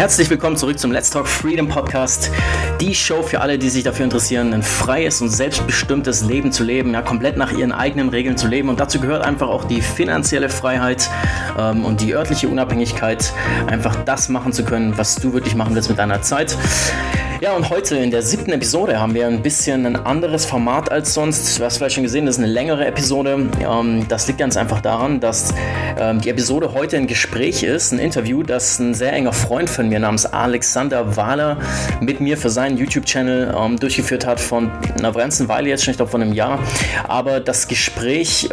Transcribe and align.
Herzlich 0.00 0.30
willkommen 0.30 0.56
zurück 0.56 0.78
zum 0.78 0.92
Let's 0.92 1.10
Talk 1.10 1.28
Freedom 1.28 1.68
Podcast. 1.68 2.30
Die 2.80 2.94
Show 2.94 3.22
für 3.22 3.42
alle, 3.42 3.58
die 3.58 3.68
sich 3.68 3.84
dafür 3.84 4.04
interessieren, 4.04 4.54
ein 4.54 4.62
freies 4.62 5.20
und 5.20 5.28
selbstbestimmtes 5.28 6.22
Leben 6.22 6.52
zu 6.52 6.64
leben, 6.64 6.94
ja, 6.94 7.02
komplett 7.02 7.36
nach 7.36 7.52
ihren 7.52 7.70
eigenen 7.70 8.08
Regeln 8.08 8.38
zu 8.38 8.48
leben. 8.48 8.70
Und 8.70 8.80
dazu 8.80 8.98
gehört 8.98 9.26
einfach 9.26 9.48
auch 9.48 9.64
die 9.64 9.82
finanzielle 9.82 10.48
Freiheit 10.48 11.10
ähm, 11.58 11.84
und 11.84 12.00
die 12.00 12.14
örtliche 12.14 12.48
Unabhängigkeit, 12.48 13.30
einfach 13.66 13.94
das 14.06 14.30
machen 14.30 14.54
zu 14.54 14.64
können, 14.64 14.96
was 14.96 15.16
du 15.16 15.34
wirklich 15.34 15.54
machen 15.54 15.74
willst 15.74 15.90
mit 15.90 15.98
deiner 15.98 16.22
Zeit. 16.22 16.56
Ja, 17.40 17.56
und 17.56 17.70
heute 17.70 17.96
in 17.96 18.10
der 18.10 18.20
siebten 18.20 18.52
Episode 18.52 19.00
haben 19.00 19.14
wir 19.14 19.26
ein 19.26 19.40
bisschen 19.40 19.86
ein 19.86 19.96
anderes 19.96 20.44
Format 20.44 20.92
als 20.92 21.14
sonst. 21.14 21.58
Du 21.58 21.64
hast 21.64 21.78
vielleicht 21.78 21.94
schon 21.94 22.04
gesehen, 22.04 22.26
das 22.26 22.36
ist 22.36 22.44
eine 22.44 22.52
längere 22.52 22.84
Episode. 22.84 23.48
Ähm, 23.66 24.06
das 24.08 24.26
liegt 24.26 24.40
ganz 24.40 24.58
einfach 24.58 24.82
daran, 24.82 25.20
dass 25.20 25.54
ähm, 25.98 26.20
die 26.20 26.28
Episode 26.28 26.74
heute 26.74 26.98
ein 26.98 27.06
Gespräch 27.06 27.62
ist, 27.62 27.92
ein 27.92 27.98
Interview, 27.98 28.42
das 28.42 28.78
ein 28.78 28.92
sehr 28.92 29.14
enger 29.14 29.32
Freund 29.32 29.70
von 29.70 29.88
mir 29.88 30.00
namens 30.00 30.26
Alexander 30.26 31.16
Wahler 31.16 31.56
mit 32.02 32.20
mir 32.20 32.36
für 32.36 32.50
seinen 32.50 32.76
YouTube-Channel 32.76 33.54
ähm, 33.58 33.80
durchgeführt 33.80 34.26
hat 34.26 34.38
von 34.38 34.70
einer 34.98 35.10
ganzen 35.10 35.48
Weile 35.48 35.70
jetzt 35.70 35.82
schon, 35.82 35.92
ich 35.92 35.96
glaube 35.96 36.12
von 36.12 36.20
einem 36.20 36.34
Jahr. 36.34 36.58
Aber 37.08 37.40
das 37.40 37.68
Gespräch 37.68 38.50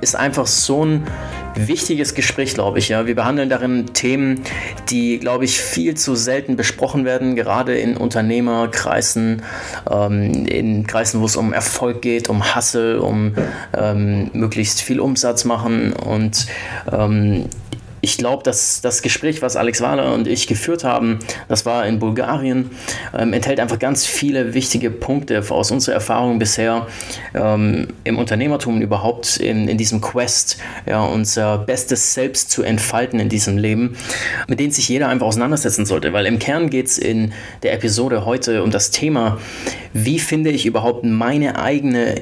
ist 0.00 0.14
einfach 0.14 0.46
so 0.46 0.84
ein 0.84 1.06
wichtiges 1.54 2.14
Gespräch, 2.14 2.54
glaube 2.54 2.78
ich. 2.78 2.88
Ja. 2.88 3.06
Wir 3.06 3.14
behandeln 3.14 3.48
darin 3.48 3.92
Themen, 3.94 4.42
die, 4.90 5.18
glaube 5.18 5.44
ich, 5.44 5.60
viel 5.60 5.96
zu 5.96 6.14
selten 6.14 6.56
besprochen 6.56 7.04
werden, 7.04 7.36
gerade 7.36 7.76
in 7.76 7.96
Unternehmerkreisen, 7.96 9.42
ähm, 9.90 10.46
in 10.46 10.86
Kreisen, 10.86 11.20
wo 11.20 11.26
es 11.26 11.36
um 11.36 11.52
Erfolg 11.52 12.02
geht, 12.02 12.28
um 12.28 12.54
Hustle, 12.54 13.00
um 13.00 13.34
ähm, 13.76 14.30
möglichst 14.32 14.82
viel 14.82 15.00
Umsatz 15.00 15.44
machen 15.44 15.92
und 15.92 16.46
ähm, 16.90 17.46
ich 18.04 18.18
glaube, 18.18 18.42
dass 18.42 18.80
das 18.80 19.00
Gespräch, 19.00 19.42
was 19.42 19.56
Alex 19.56 19.80
Wahler 19.80 20.12
und 20.12 20.26
ich 20.26 20.48
geführt 20.48 20.82
haben, 20.82 21.20
das 21.48 21.64
war 21.64 21.86
in 21.86 22.00
Bulgarien, 22.00 22.72
ähm, 23.16 23.32
enthält 23.32 23.60
einfach 23.60 23.78
ganz 23.78 24.04
viele 24.04 24.54
wichtige 24.54 24.90
Punkte 24.90 25.40
aus 25.48 25.70
unserer 25.70 25.94
Erfahrung 25.94 26.40
bisher 26.40 26.88
ähm, 27.32 27.86
im 28.02 28.18
Unternehmertum 28.18 28.82
überhaupt 28.82 29.36
in, 29.36 29.68
in 29.68 29.78
diesem 29.78 30.00
Quest, 30.00 30.58
ja, 30.84 31.04
unser 31.04 31.58
bestes 31.58 32.12
Selbst 32.12 32.50
zu 32.50 32.64
entfalten 32.64 33.20
in 33.20 33.28
diesem 33.28 33.56
Leben, 33.56 33.96
mit 34.48 34.58
denen 34.58 34.72
sich 34.72 34.88
jeder 34.88 35.08
einfach 35.08 35.28
auseinandersetzen 35.28 35.86
sollte. 35.86 36.12
Weil 36.12 36.26
im 36.26 36.40
Kern 36.40 36.70
geht 36.70 36.86
es 36.86 36.98
in 36.98 37.32
der 37.62 37.72
Episode 37.72 38.26
heute 38.26 38.64
um 38.64 38.72
das 38.72 38.90
Thema, 38.90 39.38
wie 39.92 40.18
finde 40.18 40.50
ich 40.50 40.66
überhaupt 40.66 41.04
meine 41.04 41.56
eigene 41.60 42.20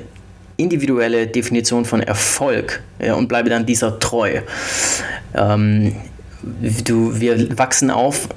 individuelle 0.60 1.26
Definition 1.26 1.84
von 1.84 2.00
Erfolg 2.00 2.82
ja, 3.02 3.14
und 3.14 3.28
bleibe 3.28 3.50
dann 3.50 3.66
dieser 3.66 3.98
treu. 3.98 4.40
Ähm, 5.34 5.94
du, 6.84 7.20
wir 7.20 7.58
wachsen 7.58 7.90
auf, 7.90 8.28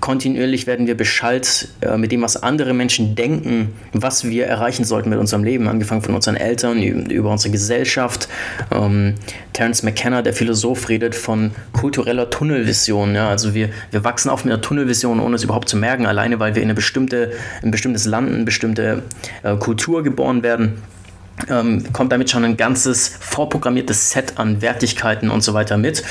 kontinuierlich 0.00 0.66
werden 0.66 0.86
wir 0.86 0.96
beschallt 0.96 1.68
äh, 1.80 1.96
mit 1.96 2.12
dem, 2.12 2.22
was 2.22 2.42
andere 2.42 2.72
Menschen 2.72 3.14
denken, 3.14 3.72
was 3.92 4.24
wir 4.24 4.46
erreichen 4.46 4.84
sollten 4.84 5.10
mit 5.10 5.18
unserem 5.18 5.44
Leben, 5.44 5.68
angefangen 5.68 6.02
von 6.02 6.14
unseren 6.14 6.36
Eltern, 6.36 6.82
über 6.82 7.30
unsere 7.30 7.50
Gesellschaft. 7.50 8.28
Ähm, 8.70 9.14
Terence 9.52 9.82
McKenna, 9.82 10.22
der 10.22 10.32
Philosoph, 10.32 10.88
redet 10.88 11.14
von 11.14 11.52
kultureller 11.72 12.30
Tunnelvision. 12.30 13.14
Ja? 13.14 13.28
Also 13.28 13.54
wir, 13.54 13.70
wir 13.90 14.04
wachsen 14.04 14.30
auf 14.30 14.44
mit 14.44 14.52
einer 14.52 14.62
Tunnelvision, 14.62 15.20
ohne 15.20 15.36
es 15.36 15.44
überhaupt 15.44 15.68
zu 15.68 15.76
merken, 15.76 16.06
alleine 16.06 16.38
weil 16.40 16.54
wir 16.54 16.62
in 16.62 16.68
eine 16.68 16.74
bestimmte, 16.74 17.32
ein 17.62 17.70
bestimmtes 17.70 18.06
Land, 18.06 18.32
eine 18.32 18.44
bestimmte 18.44 19.02
äh, 19.42 19.56
Kultur 19.56 20.02
geboren 20.02 20.42
werden 20.42 20.82
ähm, 21.48 21.92
kommt 21.92 22.12
damit 22.12 22.30
schon 22.30 22.44
ein 22.44 22.56
ganzes 22.56 23.08
vorprogrammiertes 23.20 24.10
Set 24.10 24.34
an 24.36 24.62
Wertigkeiten 24.62 25.30
und 25.30 25.42
so 25.42 25.54
weiter 25.54 25.76
mit, 25.76 26.02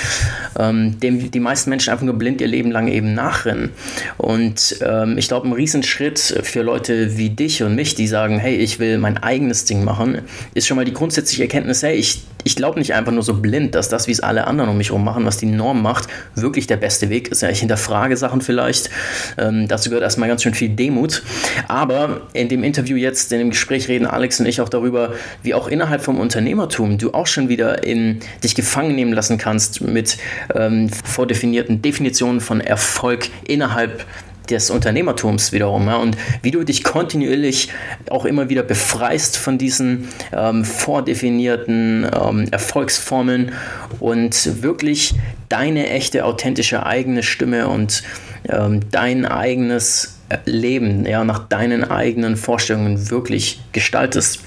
ähm, 0.59 0.99
dem 0.99 1.31
die 1.31 1.39
meisten 1.39 1.69
Menschen 1.69 1.91
einfach 1.91 2.05
nur 2.05 2.15
blind 2.15 2.41
ihr 2.41 2.47
Leben 2.47 2.71
lang 2.71 2.87
eben 2.87 3.13
nachrennen. 3.13 3.71
Und 4.17 4.77
ähm, 4.81 5.17
ich 5.17 5.27
glaube, 5.27 5.47
ein 5.47 5.53
Riesenschritt 5.53 6.19
für 6.43 6.61
Leute 6.61 7.17
wie 7.17 7.29
dich 7.29 7.63
und 7.63 7.75
mich, 7.75 7.95
die 7.95 8.07
sagen, 8.07 8.39
hey, 8.39 8.55
ich 8.55 8.79
will 8.79 8.97
mein 8.97 9.17
eigenes 9.17 9.65
Ding 9.65 9.83
machen, 9.83 10.21
ist 10.53 10.67
schon 10.67 10.77
mal 10.77 10.85
die 10.85 10.93
grundsätzliche 10.93 11.43
Erkenntnis, 11.43 11.83
hey, 11.83 11.95
ich, 11.95 12.23
ich 12.43 12.55
glaube 12.55 12.79
nicht 12.79 12.93
einfach 12.93 13.11
nur 13.11 13.23
so 13.23 13.35
blind, 13.35 13.75
dass 13.75 13.89
das, 13.89 14.07
wie 14.07 14.11
es 14.11 14.19
alle 14.19 14.47
anderen 14.47 14.69
um 14.69 14.77
mich 14.77 14.89
herum 14.89 15.03
machen, 15.03 15.25
was 15.25 15.37
die 15.37 15.45
Norm 15.45 15.81
macht, 15.81 16.07
wirklich 16.35 16.67
der 16.67 16.77
beste 16.77 17.09
Weg 17.09 17.29
ist. 17.29 17.41
Ja, 17.41 17.49
ich 17.49 17.59
hinterfrage 17.59 18.17
Sachen 18.17 18.41
vielleicht. 18.41 18.89
Ähm, 19.37 19.67
dazu 19.67 19.89
gehört 19.89 20.03
erstmal 20.03 20.29
ganz 20.29 20.43
schön 20.43 20.53
viel 20.53 20.69
Demut. 20.69 21.23
Aber 21.67 22.21
in 22.33 22.49
dem 22.49 22.63
Interview 22.63 22.97
jetzt, 22.97 23.31
in 23.31 23.39
dem 23.39 23.49
Gespräch 23.49 23.87
reden 23.87 24.05
Alex 24.05 24.39
und 24.39 24.45
ich 24.45 24.61
auch 24.61 24.69
darüber, 24.69 25.13
wie 25.43 25.53
auch 25.53 25.67
innerhalb 25.67 26.01
vom 26.01 26.19
Unternehmertum 26.19 26.97
du 26.97 27.13
auch 27.13 27.27
schon 27.27 27.49
wieder 27.49 27.83
in 27.83 28.19
dich 28.43 28.55
gefangen 28.55 28.95
nehmen 28.95 29.13
lassen 29.13 29.37
kannst 29.37 29.81
mit 29.81 30.17
ähm, 30.55 30.89
vordefinierten 30.89 31.81
Definitionen 31.81 32.41
von 32.41 32.61
Erfolg 32.61 33.29
innerhalb 33.45 34.05
des 34.49 34.69
Unternehmertums 34.69 35.51
wiederum. 35.51 35.87
Ja, 35.87 35.97
und 35.97 36.17
wie 36.41 36.51
du 36.51 36.63
dich 36.63 36.83
kontinuierlich 36.83 37.69
auch 38.09 38.25
immer 38.25 38.49
wieder 38.49 38.63
befreist 38.63 39.37
von 39.37 39.57
diesen 39.57 40.09
ähm, 40.33 40.65
vordefinierten 40.65 42.05
ähm, 42.13 42.47
Erfolgsformeln 42.51 43.51
und 43.99 44.61
wirklich 44.63 45.15
deine 45.49 45.89
echte, 45.89 46.25
authentische 46.25 46.85
eigene 46.85 47.23
Stimme 47.23 47.67
und 47.67 48.03
ähm, 48.49 48.79
dein 48.91 49.25
eigenes 49.25 50.17
Leben 50.45 51.05
ja, 51.05 51.23
nach 51.23 51.47
deinen 51.47 51.83
eigenen 51.83 52.37
Vorstellungen 52.37 53.09
wirklich 53.09 53.61
gestaltest 53.71 54.41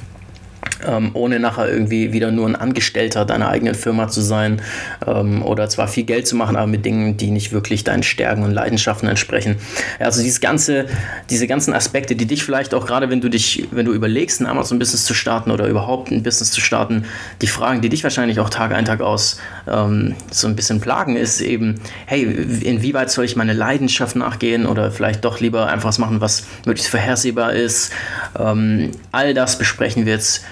ähm, 0.87 1.11
ohne 1.15 1.41
nachher 1.41 1.69
irgendwie 1.69 2.13
wieder 2.13 2.31
nur 2.31 2.47
ein 2.47 2.57
Angestellter 2.57 3.25
deiner 3.25 3.49
eigenen 3.49 3.75
Firma 3.75 4.09
zu 4.09 4.21
sein 4.21 4.63
ähm, 5.07 5.43
oder 5.43 5.69
zwar 5.69 5.89
viel 5.89 6.05
Geld 6.05 6.27
zu 6.27 6.37
machen, 6.37 6.57
aber 6.57 6.67
mit 6.67 6.85
Dingen, 6.85 7.17
die 7.17 7.31
nicht 7.31 7.53
wirklich 7.53 7.85
deinen 7.85 8.03
Stärken 8.03 8.43
und 8.43 8.53
Leidenschaften 8.53 9.09
entsprechen. 9.09 9.57
Also 9.99 10.23
dieses 10.23 10.41
ganze, 10.41 10.87
diese 11.31 11.47
ganzen 11.47 11.75
Aspekte, 11.75 12.17
die 12.17 12.27
dich 12.27 12.45
vielleicht 12.45 12.75
auch 12.75 12.87
gerade, 12.87 13.11
wenn 13.11 13.21
du 13.21 13.29
dich, 13.29 13.69
wenn 13.71 13.87
du 13.87 13.93
überlegst, 13.93 14.41
ein 14.41 14.47
Amazon-Business 14.47 15.05
zu 15.05 15.15
starten 15.15 15.51
oder 15.51 15.67
überhaupt 15.67 16.11
ein 16.11 16.23
Business 16.23 16.51
zu 16.51 16.61
starten, 16.61 17.05
die 17.43 17.47
Fragen, 17.47 17.81
die 17.81 17.89
dich 17.89 18.03
wahrscheinlich 18.05 18.41
auch 18.41 18.51
Tag 18.51 18.73
ein, 18.73 18.85
Tag 18.85 19.01
aus 19.01 19.39
ähm, 19.69 20.15
so 20.31 20.49
ein 20.49 20.57
bisschen 20.57 20.81
plagen, 20.81 21.17
ist 21.17 21.41
eben, 21.41 21.81
hey, 22.07 22.23
inwieweit 22.63 23.11
soll 23.11 23.25
ich 23.25 23.37
meine 23.37 23.53
Leidenschaft 23.53 24.17
nachgehen 24.17 24.67
oder 24.67 24.91
vielleicht 24.91 25.25
doch 25.25 25.41
lieber 25.41 25.69
einfach 25.69 25.89
was 25.89 25.99
machen, 25.99 26.21
was 26.21 26.45
möglichst 26.67 26.91
vorhersehbar 26.91 27.53
ist. 27.53 27.93
Ähm, 28.39 28.91
all 29.13 29.35
das 29.35 29.59
besprechen 29.59 30.07
wir 30.07 30.15
jetzt 30.15 30.45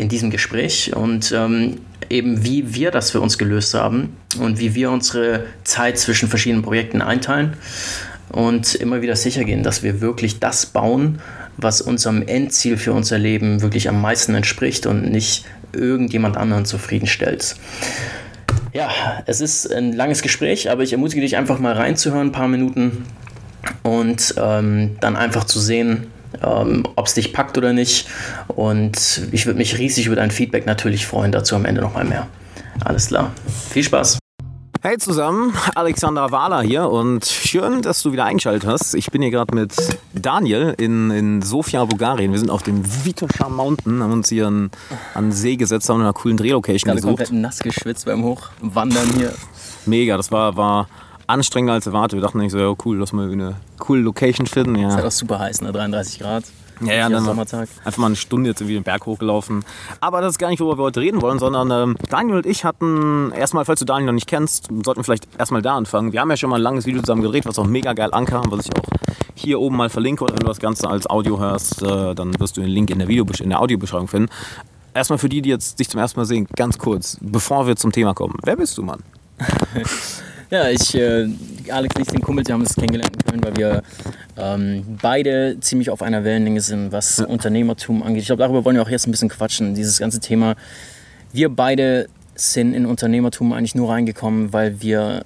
in 0.00 0.08
diesem 0.08 0.30
Gespräch 0.30 0.96
und 0.96 1.32
ähm, 1.32 1.76
eben 2.08 2.44
wie 2.44 2.74
wir 2.74 2.90
das 2.90 3.10
für 3.10 3.20
uns 3.20 3.38
gelöst 3.38 3.74
haben 3.74 4.16
und 4.38 4.58
wie 4.58 4.74
wir 4.74 4.90
unsere 4.90 5.44
Zeit 5.64 5.98
zwischen 5.98 6.28
verschiedenen 6.28 6.62
Projekten 6.62 7.02
einteilen 7.02 7.54
und 8.30 8.74
immer 8.74 9.02
wieder 9.02 9.16
sicher 9.16 9.44
gehen, 9.44 9.62
dass 9.62 9.82
wir 9.82 10.00
wirklich 10.00 10.40
das 10.40 10.66
bauen, 10.66 11.20
was 11.56 11.80
unserem 11.80 12.22
Endziel 12.26 12.76
für 12.76 12.92
unser 12.92 13.18
Leben 13.18 13.60
wirklich 13.60 13.88
am 13.88 14.00
meisten 14.00 14.34
entspricht 14.34 14.86
und 14.86 15.10
nicht 15.10 15.44
irgendjemand 15.72 16.36
anderen 16.36 16.64
zufriedenstellt. 16.64 17.56
Ja, 18.72 18.90
es 19.26 19.40
ist 19.40 19.72
ein 19.72 19.92
langes 19.92 20.22
Gespräch, 20.22 20.70
aber 20.70 20.82
ich 20.82 20.92
ermutige 20.92 21.20
dich 21.20 21.36
einfach 21.36 21.58
mal 21.58 21.74
reinzuhören, 21.74 22.28
ein 22.28 22.32
paar 22.32 22.48
Minuten 22.48 23.04
und 23.82 24.34
ähm, 24.38 24.96
dann 25.00 25.16
einfach 25.16 25.44
zu 25.44 25.60
sehen, 25.60 26.06
ähm, 26.42 26.84
ob 26.96 27.06
es 27.06 27.14
dich 27.14 27.32
packt 27.32 27.58
oder 27.58 27.72
nicht. 27.72 28.08
Und 28.48 29.22
ich 29.32 29.46
würde 29.46 29.58
mich 29.58 29.78
riesig 29.78 30.06
über 30.06 30.16
dein 30.16 30.30
Feedback 30.30 30.66
natürlich 30.66 31.06
freuen. 31.06 31.32
Dazu 31.32 31.56
am 31.56 31.64
Ende 31.64 31.80
nochmal 31.80 32.04
mehr. 32.04 32.26
Alles 32.84 33.08
klar. 33.08 33.32
Viel 33.70 33.84
Spaß. 33.84 34.18
Hey 34.82 34.96
zusammen, 34.96 35.52
Alexander 35.74 36.30
Wahler 36.30 36.62
hier 36.62 36.88
und 36.88 37.26
schön, 37.26 37.82
dass 37.82 38.02
du 38.02 38.12
wieder 38.12 38.24
eingeschaltet 38.24 38.66
hast. 38.66 38.94
Ich 38.94 39.10
bin 39.10 39.20
hier 39.20 39.30
gerade 39.30 39.54
mit 39.54 39.74
Daniel 40.14 40.74
in, 40.78 41.10
in 41.10 41.42
Sofia, 41.42 41.84
Bulgarien. 41.84 42.32
Wir 42.32 42.38
sind 42.38 42.48
auf 42.48 42.62
dem 42.62 42.82
Vitosha 43.04 43.50
Mountain, 43.50 44.02
haben 44.02 44.12
uns 44.12 44.30
hier 44.30 44.46
an, 44.46 44.70
an 45.12 45.32
See 45.32 45.56
gesetzt, 45.56 45.90
haben 45.90 46.00
eine 46.00 46.14
coole 46.14 46.36
Drehlocation 46.36 46.86
Gerade 46.86 46.96
gesucht. 47.02 47.18
komplett 47.18 47.32
nass 47.32 47.58
geschwitzt 47.58 48.06
beim 48.06 48.24
Hochwandern 48.24 49.10
hier. 49.18 49.34
Mega, 49.84 50.16
das 50.16 50.32
war, 50.32 50.56
war 50.56 50.88
anstrengender 51.30 51.74
als 51.74 51.86
erwartet. 51.86 52.18
Wir 52.18 52.22
dachten 52.22 52.38
nicht 52.38 52.52
so, 52.52 52.58
ja 52.58 52.74
cool, 52.84 52.98
lass 52.98 53.12
mal 53.12 53.30
eine 53.30 53.56
coole 53.78 54.02
Location 54.02 54.46
finden. 54.46 54.76
Ja. 54.76 54.88
Ist 54.88 54.94
halt 54.96 55.06
auch 55.06 55.10
super 55.10 55.38
heiß, 55.38 55.62
ne? 55.62 55.72
33 55.72 56.20
Grad. 56.20 56.44
Ja, 56.82 56.94
ja, 56.94 57.08
dann 57.10 57.24
Sommertag. 57.24 57.68
einfach 57.84 57.98
mal 57.98 58.06
eine 58.06 58.16
Stunde 58.16 58.50
jetzt 58.50 58.60
irgendwie 58.60 58.74
den 58.74 58.84
Berg 58.84 59.04
hochgelaufen. 59.04 59.64
Aber 60.00 60.22
das 60.22 60.32
ist 60.32 60.38
gar 60.38 60.48
nicht, 60.48 60.60
worüber 60.60 60.78
wir 60.78 60.84
heute 60.84 61.00
reden 61.00 61.20
wollen, 61.20 61.38
sondern 61.38 61.70
ähm, 61.70 61.96
Daniel 62.08 62.38
und 62.38 62.46
ich 62.46 62.64
hatten, 62.64 63.32
erstmal, 63.32 63.66
falls 63.66 63.80
du 63.80 63.84
Daniel 63.84 64.06
noch 64.06 64.14
nicht 64.14 64.26
kennst, 64.26 64.68
sollten 64.68 65.00
wir 65.00 65.04
vielleicht 65.04 65.28
erstmal 65.38 65.60
da 65.60 65.76
anfangen. 65.76 66.12
Wir 66.12 66.20
haben 66.20 66.30
ja 66.30 66.38
schon 66.38 66.48
mal 66.48 66.56
ein 66.56 66.62
langes 66.62 66.86
Video 66.86 67.02
zusammen 67.02 67.22
gedreht, 67.22 67.44
was 67.44 67.58
auch 67.58 67.66
mega 67.66 67.92
geil 67.92 68.12
ankam, 68.12 68.44
was 68.50 68.66
ich 68.66 68.76
auch 68.76 68.88
hier 69.34 69.60
oben 69.60 69.76
mal 69.76 69.90
verlinke. 69.90 70.24
Und 70.24 70.32
wenn 70.32 70.38
du 70.38 70.46
das 70.46 70.58
Ganze 70.58 70.88
als 70.88 71.08
Audio 71.08 71.38
hörst, 71.38 71.82
äh, 71.82 72.14
dann 72.14 72.38
wirst 72.40 72.56
du 72.56 72.62
den 72.62 72.70
Link 72.70 72.88
in 72.88 72.98
der, 72.98 73.08
Video 73.08 73.26
in 73.40 73.50
der 73.50 73.60
Audiobeschreibung 73.60 74.08
finden. 74.08 74.30
Erstmal 74.94 75.18
für 75.18 75.28
die, 75.28 75.42
die 75.42 75.50
jetzt 75.50 75.78
dich 75.78 75.88
zum 75.88 76.00
ersten 76.00 76.18
Mal 76.18 76.24
sehen, 76.24 76.48
ganz 76.56 76.78
kurz, 76.78 77.18
bevor 77.20 77.66
wir 77.66 77.76
zum 77.76 77.92
Thema 77.92 78.14
kommen. 78.14 78.36
Wer 78.42 78.56
bist 78.56 78.78
du, 78.78 78.82
Mann? 78.82 79.00
Ja, 80.50 80.68
ich, 80.68 80.94
äh, 80.96 81.28
Alex 81.70 81.94
und 81.94 82.02
ich 82.02 82.10
sind 82.10 82.22
Kumpels, 82.22 82.48
wir 82.48 82.54
haben 82.54 82.62
uns 82.62 82.74
kennengelernt 82.74 83.14
in 83.14 83.22
Köln, 83.22 83.44
weil 83.44 83.56
wir 83.56 83.82
ähm, 84.36 84.98
beide 85.00 85.58
ziemlich 85.60 85.90
auf 85.90 86.02
einer 86.02 86.24
Wellenlänge 86.24 86.60
sind, 86.60 86.90
was 86.90 87.18
ja. 87.18 87.26
Unternehmertum 87.26 88.02
angeht. 88.02 88.22
Ich 88.22 88.26
glaube, 88.26 88.42
darüber 88.42 88.64
wollen 88.64 88.74
wir 88.74 88.82
auch 88.82 88.88
jetzt 88.88 89.06
ein 89.06 89.12
bisschen 89.12 89.28
quatschen, 89.28 89.76
dieses 89.76 89.98
ganze 90.00 90.18
Thema. 90.18 90.56
Wir 91.32 91.50
beide 91.50 92.08
sind 92.34 92.74
in 92.74 92.84
Unternehmertum 92.84 93.52
eigentlich 93.52 93.76
nur 93.76 93.90
reingekommen, 93.90 94.52
weil 94.52 94.82
wir 94.82 95.22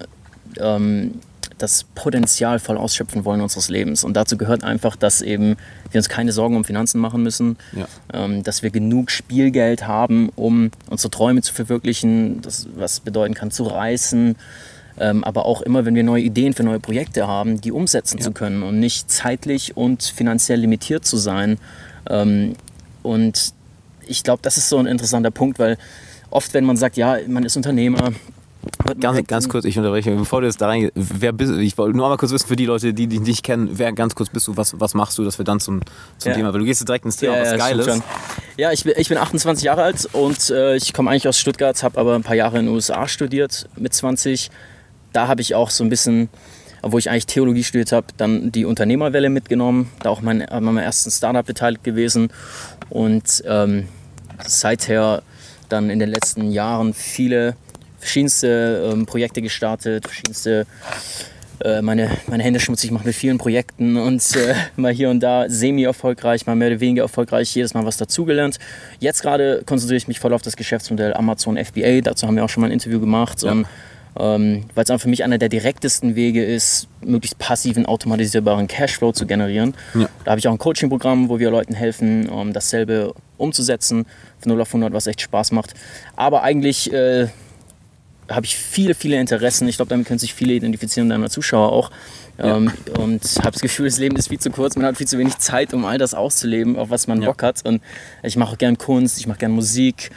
ähm, 0.59 1.21
das 1.57 1.85
Potenzial 1.95 2.59
voll 2.59 2.77
ausschöpfen 2.77 3.25
wollen 3.25 3.41
unseres 3.41 3.71
Lebens. 3.71 4.05
Und 4.05 4.15
dazu 4.15 4.37
gehört 4.37 4.63
einfach, 4.63 4.95
dass 4.95 5.23
eben 5.23 5.57
wir 5.91 6.01
uns 6.01 6.11
keine 6.11 6.33
Sorgen 6.33 6.55
um 6.55 6.67
Finanzen 6.67 7.01
machen 7.01 7.23
müssen, 7.23 7.57
ja. 7.73 7.87
ähm, 8.13 8.43
dass 8.43 8.63
wir 8.63 8.69
genug 8.69 9.11
Spielgeld 9.11 9.87
haben, 9.87 10.29
um 10.37 10.71
unsere 10.91 11.11
Träume 11.11 11.41
zu 11.41 11.55
verwirklichen, 11.55 12.43
das, 12.43 12.69
was 12.77 13.01
bedeuten 13.01 13.33
kann, 13.33 13.51
zu 13.51 13.63
reisen, 13.63 14.37
ähm, 14.99 15.25
aber 15.25 15.47
auch 15.47 15.63
immer, 15.63 15.85
wenn 15.85 15.95
wir 15.95 16.03
neue 16.03 16.23
Ideen 16.23 16.53
für 16.53 16.63
neue 16.63 16.81
Projekte 16.81 17.27
haben, 17.27 17.61
die 17.61 17.73
umsetzen 17.73 18.19
ja. 18.19 18.25
zu 18.25 18.33
können 18.33 18.63
und 18.63 18.79
nicht 18.81 19.11
zeitlich 19.11 19.77
und 19.77 20.03
finanziell 20.03 20.61
limitiert 20.61 21.05
zu 21.05 21.17
sein. 21.17 21.59
Ähm, 22.09 22.55
und 23.03 23.53
ich 24.07 24.23
glaube, 24.23 24.41
das 24.43 24.57
ist 24.57 24.69
so 24.69 24.79
ein 24.79 24.87
interessanter 24.87 25.31
Punkt, 25.31 25.59
weil 25.59 25.79
oft, 26.31 26.55
wenn 26.55 26.65
man 26.65 26.77
sagt, 26.77 26.97
ja, 26.97 27.19
man 27.27 27.45
ist 27.45 27.57
Unternehmer, 27.57 28.13
Ganz, 28.99 29.27
ganz 29.27 29.49
kurz, 29.49 29.65
ich 29.65 29.77
unterbreche, 29.77 30.11
bevor 30.13 30.41
du 30.41 30.47
jetzt 30.47 30.61
da 30.61 30.67
reingehst, 30.69 30.93
wer 30.95 31.33
bist 31.33 31.53
Ich 31.53 31.77
wollte 31.77 31.97
nur 31.97 32.09
mal 32.09 32.17
kurz 32.17 32.33
wissen 32.33 32.47
für 32.47 32.57
die 32.57 32.67
Leute, 32.67 32.95
die 32.95 33.07
dich 33.07 33.21
nicht 33.21 33.43
kennen, 33.43 33.69
wer 33.73 33.93
ganz 33.93 34.15
kurz 34.15 34.31
bist 34.31 34.47
du, 34.49 34.57
was, 34.57 34.79
was 34.81 34.95
machst 34.95 35.19
du, 35.19 35.25
dass 35.25 35.39
wir 35.39 35.45
dann 35.45 35.61
zum, 35.61 35.81
zum 36.19 36.31
ja. 36.31 36.37
Thema, 36.37 36.53
weil 36.53 36.61
du 36.61 36.67
gehst 36.67 36.87
direkt 36.87 37.05
ins 37.05 37.17
Thema, 37.17 37.37
ja, 37.37 37.43
was 37.43 37.51
ja, 37.51 37.57
geil 37.57 37.79
ist. 37.79 38.03
Ja, 38.57 38.73
ich 38.73 38.85
bin, 38.85 38.95
ich 38.97 39.09
bin 39.09 39.19
28 39.19 39.65
Jahre 39.65 39.83
alt 39.83 40.09
und 40.13 40.51
äh, 40.51 40.77
ich 40.77 40.93
komme 40.93 41.11
eigentlich 41.11 41.29
aus 41.29 41.39
Stuttgart, 41.39 41.83
habe 41.83 41.99
aber 41.99 42.15
ein 42.15 42.23
paar 42.23 42.37
Jahre 42.37 42.59
in 42.59 42.67
den 42.67 42.75
USA 42.75 43.07
studiert 43.09 43.69
mit 43.77 43.93
20. 43.93 44.51
Da 45.15 45.29
habe 45.29 45.41
ich 45.41 45.55
auch 45.55 45.71
so 45.71 45.85
ein 45.85 45.89
bisschen, 45.89 46.29
obwohl 46.83 46.99
ich 46.99 47.09
eigentlich 47.09 47.27
Theologie 47.27 47.65
studiert 47.65 47.93
habe, 47.93 48.09
dann 48.17 48.51
die 48.53 48.65
Unternehmerwelle 48.65 49.31
mitgenommen, 49.31 49.91
da 50.03 50.11
auch 50.11 50.21
mein, 50.21 50.43
an 50.43 50.65
meinem 50.65 50.79
ersten 50.79 51.11
Startup 51.11 51.47
beteiligt 51.47 51.85
gewesen 51.85 52.31
und 52.91 53.43
ähm, 53.47 53.89
seither 54.45 55.23
dann 55.69 55.89
in 55.89 56.01
den 56.01 56.11
letzten 56.11 56.51
Jahren 56.51 56.93
viele 56.93 57.57
verschiedenste 58.01 58.91
ähm, 58.93 59.07
Projekte 59.07 59.41
gestartet, 59.41 60.05
verschiedenste 60.05 60.67
äh, 61.61 61.81
meine, 61.81 62.11
meine 62.27 62.43
Hände 62.43 62.59
schmutzig 62.59 62.91
machen 62.91 63.07
mit 63.07 63.15
vielen 63.15 63.39
Projekten 63.39 63.97
und 63.97 64.35
äh, 64.35 64.55
mal 64.77 64.93
hier 64.93 65.11
und 65.11 65.21
da 65.21 65.49
semi-erfolgreich, 65.49 66.47
mal 66.47 66.57
mehr 66.57 66.69
oder 66.69 66.81
weniger 66.81 67.03
erfolgreich, 67.03 67.55
jedes 67.55 67.73
Mal 67.73 67.87
was 67.87 67.99
dazugelernt. 67.99 68.59
Jetzt 68.99 69.23
gerade 69.23 69.63
konzentriere 69.65 69.97
ich 69.97 70.09
mich 70.09 70.19
voll 70.19 70.35
auf 70.35 70.43
das 70.43 70.57
Geschäftsmodell 70.57 71.15
Amazon 71.15 71.57
FBA, 71.57 72.01
dazu 72.01 72.27
haben 72.27 72.35
wir 72.35 72.45
auch 72.45 72.49
schon 72.49 72.63
mal 72.63 72.67
ein 72.67 72.73
Interview 72.73 72.99
gemacht. 72.99 73.45
Ja. 73.45 73.53
Und, 73.53 73.67
ähm, 74.19 74.65
weil 74.75 74.85
es 74.85 75.03
für 75.03 75.09
mich 75.09 75.25
einer 75.25 75.39
der 75.39 75.49
direktesten 75.49 76.15
Wege 76.15 76.45
ist, 76.45 76.89
möglichst 77.01 77.39
passiven, 77.39 77.87
automatisierbaren 77.87 78.69
Cashflow 78.69 79.13
zu 79.13 79.27
generieren. 79.27 79.75
Ja. 79.95 80.09
Da 80.25 80.33
habe 80.33 80.39
ich 80.39 80.49
auch 80.49 80.53
ein 80.53 80.59
Coaching-Programm, 80.59 81.29
wo 81.29 81.39
wir 81.39 81.51
Leuten 81.51 81.75
helfen, 81.75 82.29
um 82.29 82.53
dasselbe 82.53 83.15
umzusetzen, 83.37 84.07
von 84.39 84.53
0 84.53 84.61
auf 84.61 84.69
100, 84.69 84.93
was 84.93 85.07
echt 85.07 85.21
Spaß 85.21 85.53
macht. 85.53 85.75
Aber 86.17 86.43
eigentlich 86.43 86.93
äh, 86.93 87.29
habe 88.29 88.47
ich 88.47 88.57
viele, 88.57 88.95
viele 88.95 89.21
Interessen. 89.21 89.69
Ich 89.69 89.77
glaube, 89.77 89.91
damit 89.91 90.07
können 90.07 90.19
sich 90.19 90.35
viele 90.35 90.55
identifizieren, 90.55 91.09
deiner 91.09 91.31
Zuschauer 91.31 91.73
auch. 91.73 91.91
Ja. 92.39 92.57
Ähm, 92.57 92.73
und 92.99 93.23
habe 93.39 93.53
das 93.53 93.61
Gefühl, 93.61 93.87
das 93.87 93.99
Leben 93.99 94.17
ist 94.17 94.29
viel 94.29 94.41
zu 94.41 94.51
kurz. 94.51 94.77
Man 94.77 94.87
hat 94.87 94.97
viel 94.97 95.07
zu 95.07 95.19
wenig 95.19 95.39
Zeit, 95.39 95.75
um 95.75 95.85
all 95.85 95.99
das 95.99 96.15
auszuleben, 96.15 96.77
auf 96.77 96.91
was 96.91 97.07
man 97.07 97.21
ja. 97.21 97.29
Bock 97.29 97.43
hat. 97.43 97.65
Und 97.65 97.83
ich 98.23 98.37
mache 98.37 98.53
auch 98.53 98.59
gern 98.59 98.79
Kunst, 98.79 99.19
ich 99.19 99.27
mache 99.27 99.39
gern 99.39 99.53
Musik, 99.53 100.11
ähm, 100.11 100.15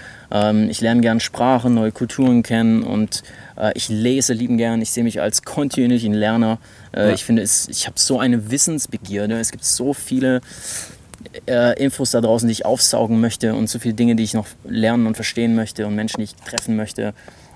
ich 0.70 0.82
lerne 0.82 1.02
gern 1.02 1.20
Sprachen, 1.20 1.74
neue 1.74 1.92
Kulturen 1.92 2.44
kennen 2.44 2.84
und 2.84 3.24
äh, 3.58 3.72
ich 3.76 3.90
lese 3.90 4.34
lieben 4.34 4.58
gern. 4.58 4.82
Ich 4.82 4.92
sehe 4.92 5.04
mich 5.04 5.22
als 5.22 5.44
kontinuierlichen 5.44 6.14
Lerner. 6.14 6.60
Äh, 6.94 7.08
ja. 7.08 7.14
Ich 7.14 7.24
finde, 7.24 7.42
es, 7.42 7.68
ich 7.70 7.88
habe 7.88 8.00
so 8.00 8.20
eine 8.20 8.52
Wissensbegierde. 8.52 9.40
Es 9.40 9.52
gibt 9.52 9.64
so 9.64 9.94
viele 9.94 10.42
äh, 11.48 11.82
Infos 11.82 12.12
da 12.12 12.22
draußen, 12.22 12.48
die 12.48 12.52
ich 12.52 12.66
aufsaugen 12.66 13.20
möchte 13.20 13.54
und 13.54 13.70
so 13.70 13.80
viele 13.80 13.94
Dinge, 13.94 14.16
die 14.16 14.24
ich 14.24 14.34
noch 14.34 14.48
lernen 14.66 15.08
und 15.08 15.16
verstehen 15.16 15.56
möchte 15.56 15.88
und 15.88 15.96
Menschen, 15.96 16.18
die 16.18 16.26
ich 16.26 16.36
treffen 16.36 16.76
möchte. 16.76 17.14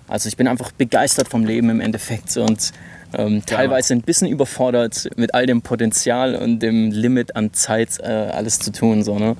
Also 0.07 0.27
ich 0.27 0.35
bin 0.35 0.47
einfach 0.47 0.71
begeistert 0.71 1.29
vom 1.29 1.45
Leben 1.45 1.69
im 1.69 1.79
Endeffekt 1.79 2.35
und 2.35 2.71
ähm, 3.13 3.43
teilweise 3.45 3.93
ein 3.93 4.01
bisschen 4.01 4.27
überfordert 4.27 5.09
mit 5.15 5.33
all 5.33 5.45
dem 5.45 5.61
Potenzial 5.61 6.35
und 6.35 6.59
dem 6.59 6.91
Limit 6.91 7.35
an 7.35 7.53
Zeit 7.53 7.99
äh, 7.99 8.07
alles 8.07 8.59
zu 8.59 8.71
tun. 8.71 9.03
So, 9.03 9.19
ne? 9.19 9.35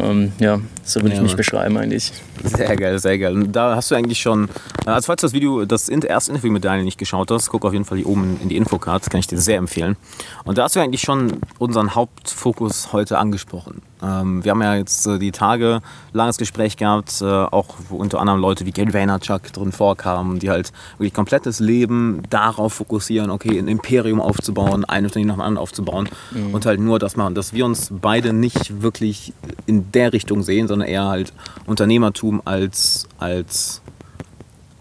Ähm, 0.00 0.32
ja, 0.38 0.60
so 0.84 1.00
würde 1.00 1.10
ja, 1.10 1.16
ich 1.16 1.22
mich 1.22 1.36
beschreiben 1.36 1.76
eigentlich. 1.76 2.12
Sehr 2.44 2.76
geil, 2.76 2.98
sehr 2.98 3.18
geil. 3.18 3.34
Und 3.34 3.52
da 3.52 3.74
hast 3.74 3.90
du 3.90 3.94
eigentlich 3.94 4.20
schon, 4.20 4.48
also 4.86 5.06
falls 5.06 5.20
du 5.20 5.26
das 5.26 5.32
Video, 5.32 5.64
das 5.64 5.88
erste 5.88 6.30
Interview 6.30 6.52
mit 6.52 6.64
Daniel 6.64 6.84
nicht 6.84 6.98
geschaut 6.98 7.30
hast, 7.30 7.48
guck 7.50 7.64
auf 7.64 7.72
jeden 7.72 7.84
Fall 7.84 7.98
hier 7.98 8.06
oben 8.06 8.38
in 8.42 8.48
die 8.48 8.56
Infocard, 8.56 9.08
kann 9.10 9.20
ich 9.20 9.26
dir 9.26 9.38
sehr 9.38 9.58
empfehlen. 9.58 9.96
Und 10.44 10.58
da 10.58 10.64
hast 10.64 10.76
du 10.76 10.80
eigentlich 10.80 11.02
schon 11.02 11.38
unseren 11.58 11.94
Hauptfokus 11.94 12.92
heute 12.92 13.18
angesprochen. 13.18 13.82
Ähm, 14.02 14.44
wir 14.44 14.52
haben 14.52 14.62
ja 14.62 14.74
jetzt 14.74 15.06
äh, 15.06 15.18
die 15.18 15.32
Tage 15.32 15.80
langes 16.12 16.36
Gespräch 16.36 16.76
gehabt, 16.76 17.20
äh, 17.20 17.24
auch 17.24 17.76
wo 17.88 17.96
unter 17.96 18.20
anderem 18.20 18.40
Leute 18.40 18.66
wie 18.66 18.70
Gary 18.70 18.92
Vaynerchuk 18.92 19.52
drin 19.52 19.72
vorkamen, 19.72 20.38
die 20.38 20.50
halt 20.50 20.72
wirklich 20.98 21.14
komplettes 21.14 21.60
Leben 21.60 22.22
darauf 22.30 22.74
fokussieren, 22.74 23.30
okay, 23.30 23.58
ein 23.58 23.68
Imperium 23.68 24.20
aufzubauen, 24.20 24.84
ein 24.84 25.04
Unternehmen 25.04 25.28
nach 25.28 25.36
dem 25.36 25.42
anderen 25.42 25.58
aufzubauen 25.58 26.08
mhm. 26.30 26.54
und 26.54 26.66
halt 26.66 26.80
nur 26.80 26.98
das 26.98 27.16
machen, 27.16 27.34
dass 27.34 27.52
wir 27.52 27.64
uns 27.64 27.88
beide 27.90 28.32
nicht 28.32 28.82
wirklich 28.82 29.32
in 29.66 29.90
der 29.92 30.12
Richtung 30.12 30.42
sehen, 30.42 30.68
sondern 30.68 30.88
eher 30.88 31.06
halt 31.06 31.32
Unternehmertum 31.66 32.40
als, 32.44 33.08
als 33.18 33.82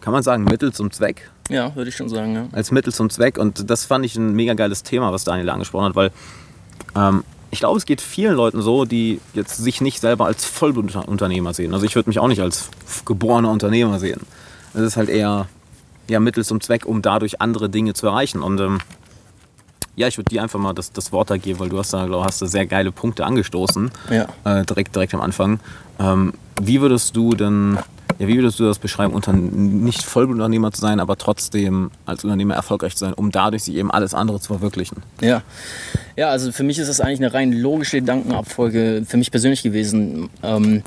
kann 0.01 0.13
man 0.13 0.23
sagen, 0.23 0.43
Mittel 0.43 0.71
zum 0.71 0.91
Zweck. 0.91 1.29
Ja, 1.49 1.75
würde 1.75 1.89
ich 1.89 1.95
schon 1.95 2.09
sagen, 2.09 2.35
ja. 2.35 2.47
Als 2.51 2.71
Mittel 2.71 2.93
zum 2.93 3.09
Zweck. 3.09 3.37
Und 3.37 3.69
das 3.69 3.85
fand 3.85 4.05
ich 4.05 4.15
ein 4.15 4.33
mega 4.33 4.53
geiles 4.53 4.83
Thema, 4.83 5.11
was 5.11 5.23
Daniel 5.23 5.49
angesprochen 5.49 5.85
hat, 5.85 5.95
weil 5.95 6.11
ähm, 6.95 7.23
ich 7.51 7.59
glaube, 7.59 7.77
es 7.77 7.85
geht 7.85 8.01
vielen 8.01 8.35
Leuten 8.35 8.61
so, 8.61 8.85
die 8.85 9.21
jetzt 9.33 9.57
sich 9.57 9.81
nicht 9.81 10.01
selber 10.01 10.25
als 10.25 10.45
Vollblutunternehmer 10.45 11.53
sehen. 11.53 11.73
Also 11.73 11.85
ich 11.85 11.95
würde 11.95 12.09
mich 12.09 12.19
auch 12.19 12.27
nicht 12.27 12.41
als 12.41 12.69
geborener 13.05 13.49
Unternehmer 13.49 13.99
sehen. 13.99 14.21
Es 14.73 14.81
ist 14.81 14.97
halt 14.97 15.09
eher 15.09 15.47
ja, 16.09 16.19
Mittel 16.19 16.43
zum 16.43 16.61
Zweck, 16.61 16.85
um 16.85 17.01
dadurch 17.01 17.41
andere 17.41 17.69
Dinge 17.69 17.93
zu 17.93 18.07
erreichen. 18.07 18.41
Und 18.41 18.59
ähm, 18.59 18.79
ja, 19.95 20.07
ich 20.07 20.17
würde 20.17 20.29
dir 20.29 20.43
einfach 20.43 20.59
mal 20.59 20.73
das, 20.73 20.91
das 20.91 21.11
Wort 21.11 21.29
da 21.29 21.37
geben, 21.37 21.59
weil 21.59 21.69
du 21.69 21.77
hast 21.79 21.93
da, 21.93 22.05
glaube 22.05 22.25
hast 22.25 22.41
da 22.41 22.47
sehr 22.47 22.65
geile 22.65 22.91
Punkte 22.91 23.25
angestoßen. 23.25 23.91
Ja. 24.11 24.27
Äh, 24.43 24.65
direkt, 24.65 24.95
direkt 24.95 25.13
am 25.13 25.21
Anfang. 25.21 25.59
Ähm, 25.99 26.33
wie 26.61 26.81
würdest 26.81 27.15
du 27.15 27.33
denn 27.33 27.79
ja, 28.19 28.27
wie 28.27 28.35
würdest 28.35 28.59
du 28.59 28.65
das 28.65 28.79
beschreiben, 28.79 29.13
unter, 29.13 29.33
nicht 29.33 30.03
Vollblutunternehmer 30.03 30.71
zu 30.71 30.81
sein, 30.81 30.99
aber 30.99 31.17
trotzdem 31.17 31.91
als 32.05 32.23
Unternehmer 32.23 32.55
erfolgreich 32.55 32.93
zu 32.93 33.05
sein, 33.05 33.13
um 33.13 33.31
dadurch 33.31 33.63
sich 33.63 33.75
eben 33.75 33.91
alles 33.91 34.13
andere 34.13 34.39
zu 34.39 34.47
verwirklichen? 34.47 35.03
Ja, 35.21 35.43
ja 36.15 36.29
also 36.29 36.51
für 36.51 36.63
mich 36.63 36.79
ist 36.79 36.87
das 36.87 36.99
eigentlich 36.99 37.19
eine 37.19 37.33
rein 37.33 37.53
logische 37.53 37.99
Gedankenabfolge 37.99 39.03
für 39.07 39.17
mich 39.17 39.29
persönlich 39.29 39.61
gewesen, 39.61 40.29
ähm, 40.41 40.81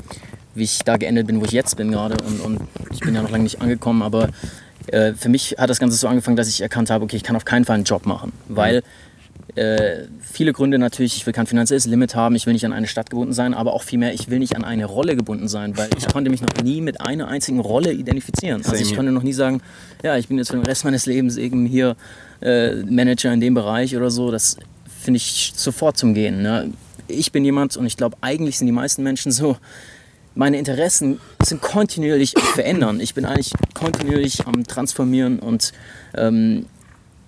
wie 0.55 0.63
ich 0.63 0.79
da 0.79 0.97
geendet 0.97 1.27
bin, 1.27 1.39
wo 1.39 1.45
ich 1.45 1.51
jetzt 1.51 1.77
bin 1.77 1.91
gerade. 1.91 2.17
Und, 2.25 2.41
und 2.41 2.61
ich 2.91 2.99
bin 2.99 3.15
ja 3.15 3.21
noch 3.21 3.31
lange 3.31 3.43
nicht 3.43 3.61
angekommen, 3.61 4.01
aber 4.01 4.27
äh, 4.87 5.13
für 5.13 5.29
mich 5.29 5.55
hat 5.57 5.69
das 5.69 5.79
Ganze 5.79 5.95
so 5.95 6.09
angefangen, 6.09 6.35
dass 6.35 6.49
ich 6.49 6.61
erkannt 6.61 6.89
habe, 6.89 7.05
okay, 7.05 7.15
ich 7.15 7.23
kann 7.23 7.37
auf 7.37 7.45
keinen 7.45 7.63
Fall 7.63 7.75
einen 7.75 7.85
Job 7.85 8.05
machen, 8.05 8.33
weil 8.49 8.77
mhm 8.81 9.10
äh, 9.55 10.07
viele 10.21 10.53
Gründe 10.53 10.79
natürlich, 10.79 11.17
ich 11.17 11.25
will 11.25 11.33
kein 11.33 11.47
finanzielles 11.47 11.85
Limit 11.85 12.15
haben, 12.15 12.35
ich 12.35 12.45
will 12.45 12.53
nicht 12.53 12.65
an 12.65 12.73
eine 12.73 12.87
Stadt 12.87 13.09
gebunden 13.09 13.33
sein, 13.33 13.53
aber 13.53 13.73
auch 13.73 13.83
vielmehr, 13.83 14.13
ich 14.13 14.29
will 14.29 14.39
nicht 14.39 14.55
an 14.55 14.63
eine 14.63 14.85
Rolle 14.85 15.15
gebunden 15.15 15.47
sein, 15.47 15.77
weil 15.77 15.89
ich 15.97 16.07
konnte 16.07 16.29
mich 16.29 16.41
noch 16.41 16.63
nie 16.63 16.81
mit 16.81 17.01
einer 17.01 17.27
einzigen 17.27 17.59
Rolle 17.59 17.91
identifizieren. 17.91 18.63
Also 18.65 18.81
ich 18.81 18.95
konnte 18.95 19.11
noch 19.11 19.23
nie 19.23 19.33
sagen, 19.33 19.61
ja, 20.03 20.17
ich 20.17 20.27
bin 20.27 20.37
jetzt 20.37 20.51
für 20.51 20.57
den 20.57 20.65
Rest 20.65 20.85
meines 20.85 21.05
Lebens 21.05 21.37
eben 21.37 21.65
hier 21.65 21.95
äh, 22.41 22.75
Manager 22.83 23.33
in 23.33 23.41
dem 23.41 23.53
Bereich 23.53 23.95
oder 23.95 24.09
so. 24.09 24.31
Das 24.31 24.57
finde 25.01 25.17
ich 25.17 25.53
sofort 25.55 25.97
zum 25.97 26.13
Gehen. 26.13 26.41
Ne? 26.41 26.71
Ich 27.07 27.31
bin 27.31 27.43
jemand 27.43 27.75
und 27.75 27.85
ich 27.85 27.97
glaube, 27.97 28.17
eigentlich 28.21 28.57
sind 28.57 28.67
die 28.67 28.73
meisten 28.73 29.03
Menschen 29.03 29.31
so, 29.31 29.57
meine 30.33 30.57
Interessen 30.57 31.19
sind 31.43 31.61
kontinuierlich 31.61 32.33
verändern. 32.53 33.01
Ich 33.01 33.13
bin 33.13 33.25
eigentlich 33.25 33.51
kontinuierlich 33.73 34.47
am 34.47 34.63
Transformieren 34.65 35.39
und 35.39 35.73
ähm, 36.15 36.67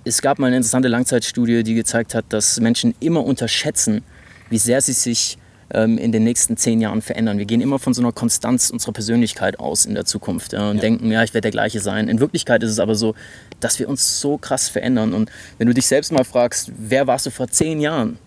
es 0.06 0.22
gab 0.22 0.40
mal 0.40 0.48
eine 0.48 0.58
interessante 0.58 0.88
Langzeitstudie, 0.88 1.64
die 1.64 1.76
gezeigt 1.76 2.16
hat, 2.16 2.26
dass 2.30 2.60
Menschen 2.60 2.96
immer 3.00 3.24
unterschätzen, 3.24 4.04
wie 4.50 4.58
sehr 4.58 4.82
sie 4.82 4.94
sich 4.94 5.38
ähm, 5.74 5.98
in 5.98 6.12
den 6.12 6.24
nächsten 6.24 6.58
zehn 6.58 6.82
Jahren 6.82 7.02
verändern. 7.02 7.38
Wir 7.38 7.46
gehen 7.46 7.62
immer 7.62 7.80
von 7.80 7.94
so 7.94 8.02
einer 8.02 8.12
Konstanz 8.12 8.70
unserer 8.70 8.92
Persönlichkeit 8.92 9.60
aus 9.60 9.86
in 9.86 9.96
der 9.96 10.06
Zukunft 10.06 10.54
ja, 10.54 10.70
und 10.70 10.78
ja. 10.78 10.82
denken, 10.82 11.12
ja, 11.12 11.24
ich 11.24 11.34
werde 11.34 11.44
der 11.44 11.52
gleiche 11.52 11.80
sein. 11.80 12.08
In 12.08 12.20
Wirklichkeit 12.20 12.64
ist 12.64 12.72
es 12.72 12.80
aber 12.80 12.96
so, 12.96 13.16
dass 13.60 13.80
wir 13.80 13.90
uns 13.90 14.20
so 14.20 14.38
krass 14.38 14.70
verändern. 14.70 15.14
Und 15.14 15.32
wenn 15.58 15.68
du 15.68 15.74
dich 15.74 15.88
selbst 15.88 16.12
mal 16.12 16.24
fragst, 16.24 16.72
wer 16.78 17.08
warst 17.08 17.26
du 17.26 17.32
vor 17.32 17.48
zehn 17.48 17.80
Jahren? 17.80 18.18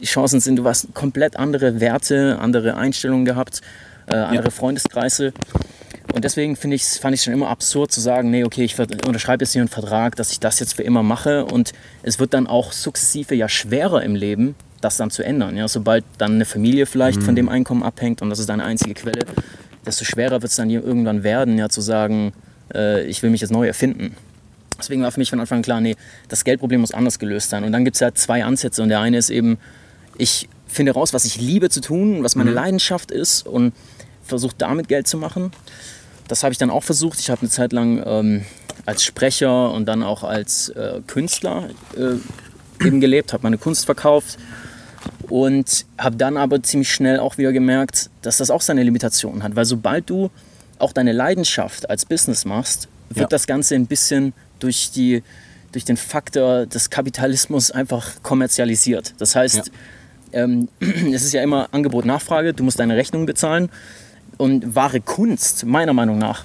Die 0.00 0.06
Chancen 0.06 0.40
sind, 0.40 0.56
du 0.56 0.64
hast 0.64 0.92
komplett 0.94 1.36
andere 1.36 1.80
Werte, 1.80 2.38
andere 2.40 2.76
Einstellungen 2.76 3.24
gehabt, 3.24 3.60
äh, 4.06 4.16
andere 4.16 4.46
ja. 4.46 4.50
Freundeskreise. 4.50 5.32
Und 6.14 6.22
deswegen 6.22 6.56
ich, 6.70 6.84
fand 6.84 7.12
ich 7.12 7.20
es 7.20 7.24
schon 7.24 7.34
immer 7.34 7.48
absurd 7.48 7.90
zu 7.90 8.00
sagen, 8.00 8.30
nee, 8.30 8.44
okay, 8.44 8.62
ich 8.62 8.78
unterschreibe 8.78 9.42
jetzt 9.42 9.50
hier 9.52 9.62
einen 9.62 9.68
Vertrag, 9.68 10.14
dass 10.14 10.30
ich 10.30 10.38
das 10.38 10.60
jetzt 10.60 10.74
für 10.74 10.84
immer 10.84 11.02
mache. 11.02 11.44
Und 11.44 11.72
es 12.04 12.20
wird 12.20 12.34
dann 12.34 12.46
auch 12.46 12.70
sukzessive 12.70 13.34
ja 13.34 13.48
schwerer 13.48 14.00
im 14.04 14.14
Leben, 14.14 14.54
das 14.80 14.96
dann 14.96 15.10
zu 15.10 15.24
ändern. 15.24 15.56
Ja, 15.56 15.66
sobald 15.66 16.04
dann 16.18 16.36
eine 16.36 16.44
Familie 16.44 16.86
vielleicht 16.86 17.18
mhm. 17.18 17.24
von 17.24 17.34
dem 17.34 17.48
Einkommen 17.48 17.82
abhängt 17.82 18.22
und 18.22 18.30
das 18.30 18.38
ist 18.38 18.48
deine 18.48 18.64
einzige 18.64 18.94
Quelle, 18.94 19.26
desto 19.84 20.04
schwerer 20.04 20.40
wird 20.40 20.50
es 20.50 20.56
dann 20.56 20.70
irgendwann 20.70 21.24
werden, 21.24 21.58
ja, 21.58 21.68
zu 21.68 21.80
sagen, 21.80 22.32
äh, 22.72 23.04
ich 23.06 23.24
will 23.24 23.30
mich 23.30 23.40
jetzt 23.40 23.50
neu 23.50 23.66
erfinden. 23.66 24.14
Deswegen 24.78 25.02
war 25.02 25.10
für 25.10 25.18
mich 25.18 25.30
von 25.30 25.40
Anfang 25.40 25.58
an 25.58 25.62
klar, 25.62 25.80
nee, 25.80 25.96
das 26.28 26.44
Geldproblem 26.44 26.80
muss 26.80 26.94
anders 26.94 27.18
gelöst 27.18 27.50
sein. 27.50 27.64
Und 27.64 27.72
dann 27.72 27.84
gibt 27.84 27.96
es 27.96 28.00
ja 28.00 28.14
zwei 28.14 28.44
Ansätze. 28.44 28.84
Und 28.84 28.88
der 28.88 29.00
eine 29.00 29.18
ist 29.18 29.30
eben, 29.30 29.58
ich 30.16 30.48
finde 30.68 30.92
raus, 30.92 31.12
was 31.12 31.24
ich 31.24 31.40
liebe 31.40 31.70
zu 31.70 31.80
tun, 31.80 32.22
was 32.22 32.36
meine 32.36 32.50
mhm. 32.50 32.56
Leidenschaft 32.56 33.10
ist 33.10 33.48
und 33.48 33.72
versuche 34.22 34.54
damit 34.56 34.86
Geld 34.86 35.08
zu 35.08 35.18
machen 35.18 35.50
das 36.28 36.42
habe 36.42 36.52
ich 36.52 36.58
dann 36.58 36.70
auch 36.70 36.82
versucht. 36.82 37.20
Ich 37.20 37.30
habe 37.30 37.42
eine 37.42 37.50
Zeit 37.50 37.72
lang 37.72 38.02
ähm, 38.04 38.44
als 38.86 39.04
Sprecher 39.04 39.72
und 39.72 39.86
dann 39.86 40.02
auch 40.02 40.24
als 40.24 40.68
äh, 40.70 41.00
Künstler 41.06 41.68
äh, 41.96 42.86
eben 42.86 43.00
gelebt, 43.00 43.32
habe 43.32 43.42
meine 43.42 43.58
Kunst 43.58 43.86
verkauft 43.86 44.38
und 45.28 45.86
habe 45.98 46.16
dann 46.16 46.36
aber 46.36 46.62
ziemlich 46.62 46.92
schnell 46.92 47.18
auch 47.18 47.38
wieder 47.38 47.52
gemerkt, 47.52 48.10
dass 48.22 48.38
das 48.38 48.50
auch 48.50 48.60
seine 48.60 48.82
Limitationen 48.82 49.42
hat, 49.42 49.56
weil 49.56 49.64
sobald 49.64 50.10
du 50.10 50.30
auch 50.78 50.92
deine 50.92 51.12
Leidenschaft 51.12 51.88
als 51.88 52.04
Business 52.04 52.44
machst, 52.44 52.88
wird 53.08 53.20
ja. 53.20 53.26
das 53.28 53.46
Ganze 53.46 53.74
ein 53.74 53.86
bisschen 53.86 54.32
durch, 54.58 54.90
die, 54.90 55.22
durch 55.72 55.84
den 55.84 55.96
Faktor 55.96 56.66
des 56.66 56.90
Kapitalismus 56.90 57.70
einfach 57.70 58.22
kommerzialisiert. 58.22 59.14
Das 59.18 59.36
heißt, 59.36 59.70
ja. 60.32 60.42
ähm, 60.42 60.68
es 60.80 61.24
ist 61.24 61.32
ja 61.32 61.42
immer 61.42 61.68
Angebot-Nachfrage, 61.72 62.52
du 62.54 62.64
musst 62.64 62.78
deine 62.78 62.96
Rechnung 62.96 63.26
bezahlen 63.26 63.70
und 64.36 64.74
wahre 64.74 65.00
Kunst, 65.00 65.64
meiner 65.66 65.92
Meinung 65.92 66.18
nach, 66.18 66.44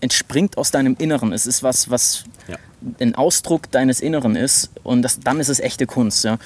entspringt 0.00 0.56
aus 0.56 0.70
deinem 0.70 0.96
Inneren. 0.98 1.32
Es 1.32 1.46
ist 1.46 1.62
was, 1.62 1.90
was 1.90 2.24
ja. 2.46 2.56
ein 3.00 3.14
Ausdruck 3.14 3.70
deines 3.70 4.00
Inneren 4.00 4.36
ist 4.36 4.70
und 4.82 5.02
das, 5.02 5.20
dann 5.20 5.40
ist 5.40 5.48
es 5.48 5.60
echte 5.60 5.86
Kunst. 5.86 6.24
Ja. 6.24 6.38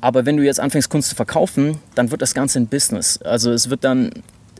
Aber 0.00 0.26
wenn 0.26 0.36
du 0.36 0.44
jetzt 0.44 0.60
anfängst, 0.60 0.90
Kunst 0.90 1.10
zu 1.10 1.16
verkaufen, 1.16 1.78
dann 1.94 2.10
wird 2.10 2.22
das 2.22 2.34
Ganze 2.34 2.60
ein 2.60 2.66
Business. 2.66 3.20
Also 3.22 3.50
es 3.50 3.68
wird 3.68 3.82
dann, 3.82 4.10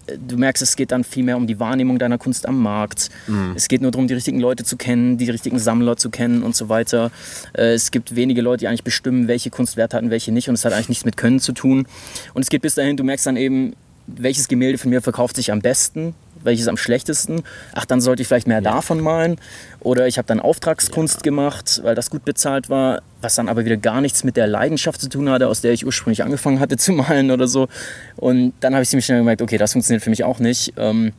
du 0.06 0.36
merkst, 0.36 0.62
es 0.62 0.74
geht 0.74 0.90
dann 0.90 1.04
viel 1.04 1.22
mehr 1.22 1.36
um 1.36 1.46
die 1.46 1.60
Wahrnehmung 1.60 1.98
deiner 1.98 2.18
Kunst 2.18 2.46
am 2.46 2.60
Markt. 2.60 3.10
Mhm. 3.28 3.52
Es 3.54 3.68
geht 3.68 3.80
nur 3.80 3.92
darum, 3.92 4.08
die 4.08 4.14
richtigen 4.14 4.40
Leute 4.40 4.64
zu 4.64 4.76
kennen, 4.76 5.16
die 5.16 5.30
richtigen 5.30 5.58
Sammler 5.58 5.96
zu 5.96 6.10
kennen 6.10 6.42
und 6.42 6.56
so 6.56 6.68
weiter. 6.68 7.12
Äh, 7.52 7.74
es 7.74 7.90
gibt 7.90 8.16
wenige 8.16 8.42
Leute, 8.42 8.60
die 8.60 8.68
eigentlich 8.68 8.84
bestimmen, 8.84 9.28
welche 9.28 9.50
Kunst 9.50 9.76
Wert 9.76 9.94
hat 9.94 10.02
und 10.02 10.10
welche 10.10 10.32
nicht. 10.32 10.48
Und 10.48 10.54
es 10.54 10.64
hat 10.64 10.72
eigentlich 10.72 10.88
nichts 10.88 11.04
mit 11.04 11.16
Können 11.16 11.38
zu 11.38 11.52
tun. 11.52 11.86
Und 12.34 12.42
es 12.42 12.48
geht 12.48 12.62
bis 12.62 12.74
dahin, 12.74 12.96
du 12.96 13.04
merkst 13.04 13.26
dann 13.26 13.36
eben, 13.36 13.74
welches 14.16 14.48
Gemälde 14.48 14.78
von 14.78 14.90
mir 14.90 15.02
verkauft 15.02 15.36
sich 15.36 15.52
am 15.52 15.60
besten, 15.60 16.14
welches 16.42 16.68
am 16.68 16.76
schlechtesten. 16.76 17.42
Ach, 17.74 17.84
dann 17.84 18.00
sollte 18.00 18.22
ich 18.22 18.28
vielleicht 18.28 18.46
mehr 18.46 18.62
ja. 18.62 18.72
davon 18.72 19.00
malen. 19.00 19.36
Oder 19.80 20.06
ich 20.06 20.18
habe 20.18 20.26
dann 20.26 20.40
Auftragskunst 20.40 21.16
ja. 21.16 21.22
gemacht, 21.22 21.80
weil 21.84 21.94
das 21.94 22.10
gut 22.10 22.24
bezahlt 22.24 22.70
war, 22.70 23.02
was 23.20 23.34
dann 23.34 23.48
aber 23.48 23.64
wieder 23.64 23.76
gar 23.76 24.00
nichts 24.00 24.24
mit 24.24 24.36
der 24.36 24.46
Leidenschaft 24.46 25.00
zu 25.00 25.08
tun 25.08 25.28
hatte, 25.28 25.48
aus 25.48 25.60
der 25.60 25.72
ich 25.72 25.84
ursprünglich 25.84 26.22
angefangen 26.22 26.58
hatte 26.60 26.76
zu 26.76 26.92
malen 26.94 27.30
oder 27.30 27.46
so. 27.46 27.68
Und 28.16 28.54
dann 28.60 28.74
habe 28.74 28.82
ich 28.82 28.88
ziemlich 28.88 29.04
schnell 29.04 29.18
gemerkt, 29.18 29.42
okay, 29.42 29.58
das 29.58 29.72
funktioniert 29.72 30.02
für 30.02 30.10
mich 30.10 30.24
auch 30.24 30.38
nicht. 30.38 30.72
Ähm, 30.76 31.12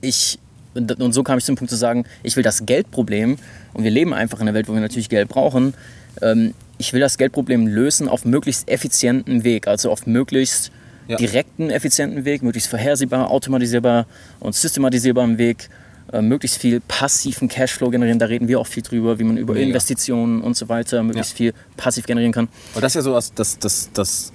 ich 0.00 0.38
und 0.74 1.12
so 1.12 1.22
kam 1.22 1.36
ich 1.36 1.44
zum 1.44 1.56
Punkt 1.56 1.70
zu 1.70 1.76
sagen, 1.76 2.06
ich 2.22 2.34
will 2.36 2.42
das 2.42 2.64
Geldproblem, 2.64 3.36
und 3.74 3.84
wir 3.84 3.90
leben 3.90 4.14
einfach 4.14 4.40
in 4.40 4.48
einer 4.48 4.54
Welt, 4.54 4.68
wo 4.68 4.72
wir 4.72 4.80
natürlich 4.80 5.10
Geld 5.10 5.28
brauchen, 5.28 5.74
ähm, 6.22 6.54
ich 6.78 6.92
will 6.92 7.00
das 7.00 7.18
Geldproblem 7.18 7.66
lösen 7.66 8.08
auf 8.08 8.24
möglichst 8.24 8.68
effizienten 8.68 9.44
Weg, 9.44 9.68
also 9.68 9.90
auf 9.90 10.06
möglichst 10.06 10.72
ja. 11.12 11.16
direkten, 11.16 11.70
effizienten 11.70 12.24
Weg, 12.24 12.42
möglichst 12.42 12.68
vorhersehbar, 12.68 13.30
automatisierbar 13.30 14.06
und 14.40 14.54
systematisierbarem 14.54 15.38
Weg, 15.38 15.68
äh, 16.12 16.20
möglichst 16.20 16.58
viel 16.58 16.80
passiven 16.80 17.48
Cashflow 17.48 17.90
generieren. 17.90 18.18
Da 18.18 18.26
reden 18.26 18.48
wir 18.48 18.60
auch 18.60 18.66
viel 18.66 18.82
drüber, 18.82 19.18
wie 19.18 19.24
man 19.24 19.36
über 19.36 19.54
Mega. 19.54 19.66
Investitionen 19.66 20.42
und 20.42 20.56
so 20.56 20.68
weiter 20.68 21.02
möglichst 21.02 21.32
ja. 21.32 21.36
viel 21.36 21.54
passiv 21.76 22.06
generieren 22.06 22.32
kann. 22.32 22.48
Und 22.74 22.82
das 22.82 22.92
ist 22.92 22.96
ja 22.96 23.02
so 23.02 23.12
das, 23.12 23.32
das, 23.34 23.58
das, 23.58 23.90
das 23.92 24.32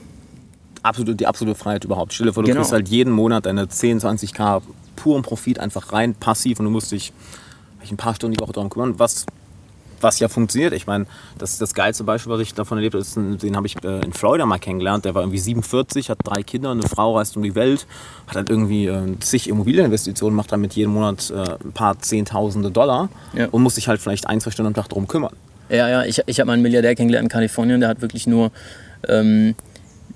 absolute, 0.83 1.15
die 1.15 1.27
absolute 1.27 1.57
Freiheit 1.57 1.83
überhaupt. 1.83 2.13
Stell 2.13 2.27
dir 2.27 2.33
vor, 2.33 2.43
du 2.43 2.47
genau. 2.47 2.61
kriegst 2.61 2.73
halt 2.73 2.87
jeden 2.87 3.11
Monat 3.11 3.45
deine 3.45 3.67
10, 3.67 3.99
20k 3.99 4.61
puren 4.95 5.21
Profit 5.21 5.59
einfach 5.59 5.93
rein, 5.93 6.15
passiv 6.15 6.59
und 6.59 6.65
du 6.65 6.71
musst 6.71 6.91
dich 6.91 7.13
ein 7.89 7.97
paar 7.97 8.15
Stunden 8.15 8.35
die 8.35 8.41
Woche 8.41 8.51
darum 8.51 8.69
kümmern, 8.69 8.99
was 8.99 9.25
was 10.01 10.19
ja 10.19 10.27
funktioniert. 10.27 10.73
Ich 10.73 10.87
meine, 10.87 11.05
das, 11.37 11.57
das 11.57 11.73
geilste 11.73 12.03
Beispiel, 12.03 12.31
was 12.31 12.41
ich 12.41 12.53
davon 12.53 12.77
erlebt 12.77 12.93
habe, 12.93 13.01
ist, 13.01 13.15
den 13.15 13.55
habe 13.55 13.67
ich 13.67 13.75
äh, 13.83 14.03
in 14.03 14.13
Florida 14.13 14.45
mal 14.45 14.59
kennengelernt. 14.59 15.05
Der 15.05 15.15
war 15.15 15.21
irgendwie 15.21 15.39
47, 15.39 16.09
hat 16.09 16.19
drei 16.23 16.43
Kinder, 16.43 16.71
eine 16.71 16.83
Frau 16.83 17.17
reist 17.17 17.37
um 17.37 17.43
die 17.43 17.55
Welt, 17.55 17.87
hat 18.27 18.35
halt 18.35 18.49
irgendwie 18.49 18.87
äh, 18.87 19.19
zig 19.19 19.47
Immobilieninvestitionen, 19.47 20.35
macht 20.35 20.51
damit 20.51 20.73
jeden 20.73 20.93
Monat 20.93 21.31
äh, 21.31 21.55
ein 21.63 21.71
paar 21.73 21.99
Zehntausende 21.99 22.71
Dollar 22.71 23.09
ja. 23.33 23.47
und 23.51 23.63
muss 23.63 23.75
sich 23.75 23.87
halt 23.87 24.01
vielleicht 24.01 24.27
ein, 24.27 24.41
zwei 24.41 24.51
Stunden 24.51 24.67
am 24.67 24.73
Tag 24.73 24.89
darum 24.89 25.07
kümmern. 25.07 25.33
Ja, 25.69 25.89
ja, 25.89 26.03
ich, 26.03 26.21
ich 26.25 26.39
habe 26.39 26.47
mal 26.47 26.53
einen 26.53 26.61
Milliardär 26.61 26.95
kennengelernt 26.95 27.25
in 27.25 27.29
Kalifornien, 27.29 27.81
der 27.81 27.89
hat 27.89 28.01
wirklich 28.01 28.25
nur 28.25 28.51
ähm, 29.07 29.55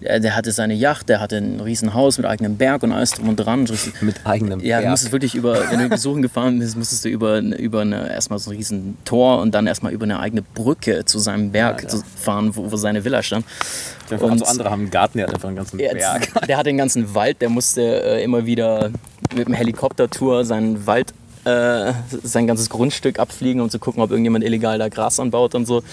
der 0.02 0.36
hatte 0.36 0.52
seine 0.52 0.74
Yacht, 0.74 1.10
der 1.10 1.20
hatte 1.20 1.38
ein 1.38 1.60
Riesenhaus 1.60 2.18
mit 2.18 2.26
eigenem 2.26 2.58
Berg 2.58 2.84
und 2.84 2.92
alles 2.92 3.12
drum 3.12 3.30
und 3.30 3.36
dran. 3.36 3.68
Mit 4.02 4.26
eigenem 4.26 4.60
Berg? 4.60 4.68
Ja, 4.68 4.82
du 4.82 4.88
musstest 4.90 5.12
wirklich 5.12 5.36
über, 5.36 5.70
wenn 5.70 5.80
du 5.80 5.90
besuchen 5.90 6.22
gefahren 6.22 6.60
bist, 6.60 6.76
musstest 6.76 7.06
du 7.06 7.10
über, 7.10 7.40
über 7.40 7.82
eine, 7.82 8.12
erstmal 8.12 8.40
so 8.40 8.50
ein 8.50 8.58
riesen 8.58 8.98
Tor 9.06 9.40
und 9.40 9.54
dann 9.54 9.68
erstmal 9.68 9.92
über 9.92 10.04
eine 10.04 10.20
eigene 10.20 10.42
Brücke 10.42 11.06
zu 11.06 11.20
seinem 11.20 11.52
Berg 11.52 11.84
ja, 11.84 11.90
ja. 11.90 12.04
fahren, 12.16 12.56
wo, 12.56 12.72
wo, 12.72 12.76
seine 12.78 13.06
Villa 13.06 13.22
stand. 13.22 13.46
Und 14.10 14.24
also 14.24 14.46
andere 14.46 14.72
haben 14.72 14.82
einen 14.82 14.92
Garten, 14.92 15.20
der 15.20 15.28
hat 15.28 15.36
einfach 15.36 15.48
einen 15.48 15.58
ganzen 15.58 15.78
Berg. 15.78 15.98
Der 16.48 16.58
hatte 16.58 16.70
den 16.70 16.78
ganzen 16.78 17.14
Wald, 17.14 17.42
der 17.42 17.50
musste 17.50 17.82
äh, 17.82 18.24
immer 18.24 18.46
wieder 18.46 18.92
mit 19.36 19.48
dem 19.48 19.54
Helikoptertour 19.54 20.44
seinen 20.44 20.86
Wald 20.86 21.14
äh, 21.46 21.94
sein 22.24 22.48
ganzes 22.48 22.70
Grundstück 22.70 23.20
abfliegen, 23.20 23.62
um 23.62 23.70
zu 23.70 23.80
gucken, 23.80 24.02
ob 24.04 24.12
irgendjemand 24.12 24.44
illegal 24.44 24.78
da 24.78 24.90
Gras 24.90 25.20
anbaut 25.20 25.56
und 25.56 25.66
so. 25.66 25.84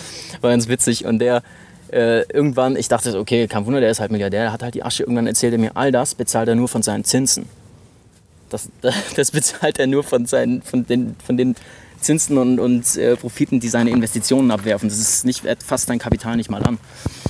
War 0.40 0.50
ganz 0.50 0.68
witzig. 0.68 1.04
Und 1.04 1.20
der 1.20 1.42
äh, 1.92 2.22
irgendwann, 2.32 2.76
ich 2.76 2.88
dachte, 2.88 3.18
okay, 3.18 3.46
kein 3.46 3.66
Wunder, 3.66 3.80
der 3.80 3.90
ist 3.90 4.00
halt 4.00 4.10
Milliardär, 4.10 4.42
der 4.42 4.52
hat 4.52 4.62
halt 4.62 4.74
die 4.74 4.82
Asche. 4.82 5.02
Irgendwann 5.02 5.26
erzählt 5.26 5.52
er 5.52 5.58
mir, 5.58 5.76
all 5.76 5.92
das 5.92 6.14
bezahlt 6.14 6.48
er 6.48 6.54
nur 6.54 6.68
von 6.68 6.82
seinen 6.82 7.04
Zinsen. 7.04 7.46
Das, 8.50 8.68
das 9.16 9.30
bezahlt 9.30 9.78
er 9.78 9.86
nur 9.86 10.04
von, 10.04 10.26
seinen, 10.26 10.62
von, 10.62 10.86
den, 10.86 11.16
von 11.24 11.36
den 11.36 11.54
Zinsen 12.00 12.38
und, 12.38 12.58
und 12.60 12.96
äh, 12.96 13.16
Profiten, 13.16 13.60
die 13.60 13.68
seine 13.68 13.90
Investitionen 13.90 14.50
abwerfen. 14.50 14.88
Das 14.88 14.98
ist 14.98 15.24
nicht, 15.24 15.44
fasst 15.64 15.86
sein 15.86 15.98
Kapital 15.98 16.36
nicht 16.36 16.50
mal 16.50 16.62
an. 16.62 16.78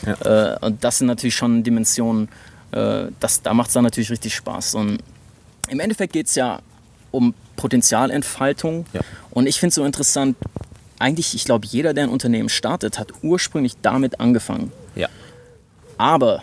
Ja. 0.07 0.55
Äh, 0.55 0.67
und 0.67 0.85
das 0.85 0.99
sind 0.99 1.07
natürlich 1.07 1.35
schon 1.35 1.63
Dimensionen, 1.63 2.29
äh, 2.73 3.07
das, 3.21 3.43
da 3.43 3.55
macht 3.55 3.69
es 3.69 3.75
dann 3.75 3.85
natürlich 3.85 4.11
richtig 4.11 4.35
Spaß. 4.35 4.75
Und 4.75 4.99
im 5.69 5.81
Endeffekt 5.81 6.13
geht 6.13 6.27
es 6.27 6.35
ja 6.35 6.61
um 7.11 7.35
Potenzialentfaltung. 7.57 8.87
Ja. 8.93 9.01
Und 9.31 9.47
ich 9.47 9.59
finde 9.59 9.71
es 9.71 9.75
so 9.77 9.85
interessant, 9.85 10.37
eigentlich, 10.99 11.35
ich 11.35 11.45
glaube, 11.45 11.67
jeder, 11.67 11.95
der 11.95 12.05
ein 12.05 12.11
Unternehmen 12.11 12.49
startet, 12.49 12.99
hat 12.99 13.13
ursprünglich 13.23 13.75
damit 13.83 14.21
angefangen. 14.21 14.73
Ja. 14.95 15.09
Aber 15.97 16.43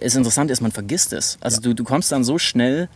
es 0.00 0.14
interessant 0.14 0.50
ist, 0.50 0.60
man 0.60 0.72
vergisst 0.72 1.12
es. 1.12 1.38
Also 1.40 1.56
ja. 1.56 1.62
du, 1.62 1.74
du 1.74 1.84
kommst 1.84 2.12
dann 2.12 2.24
so 2.24 2.38
schnell. 2.38 2.88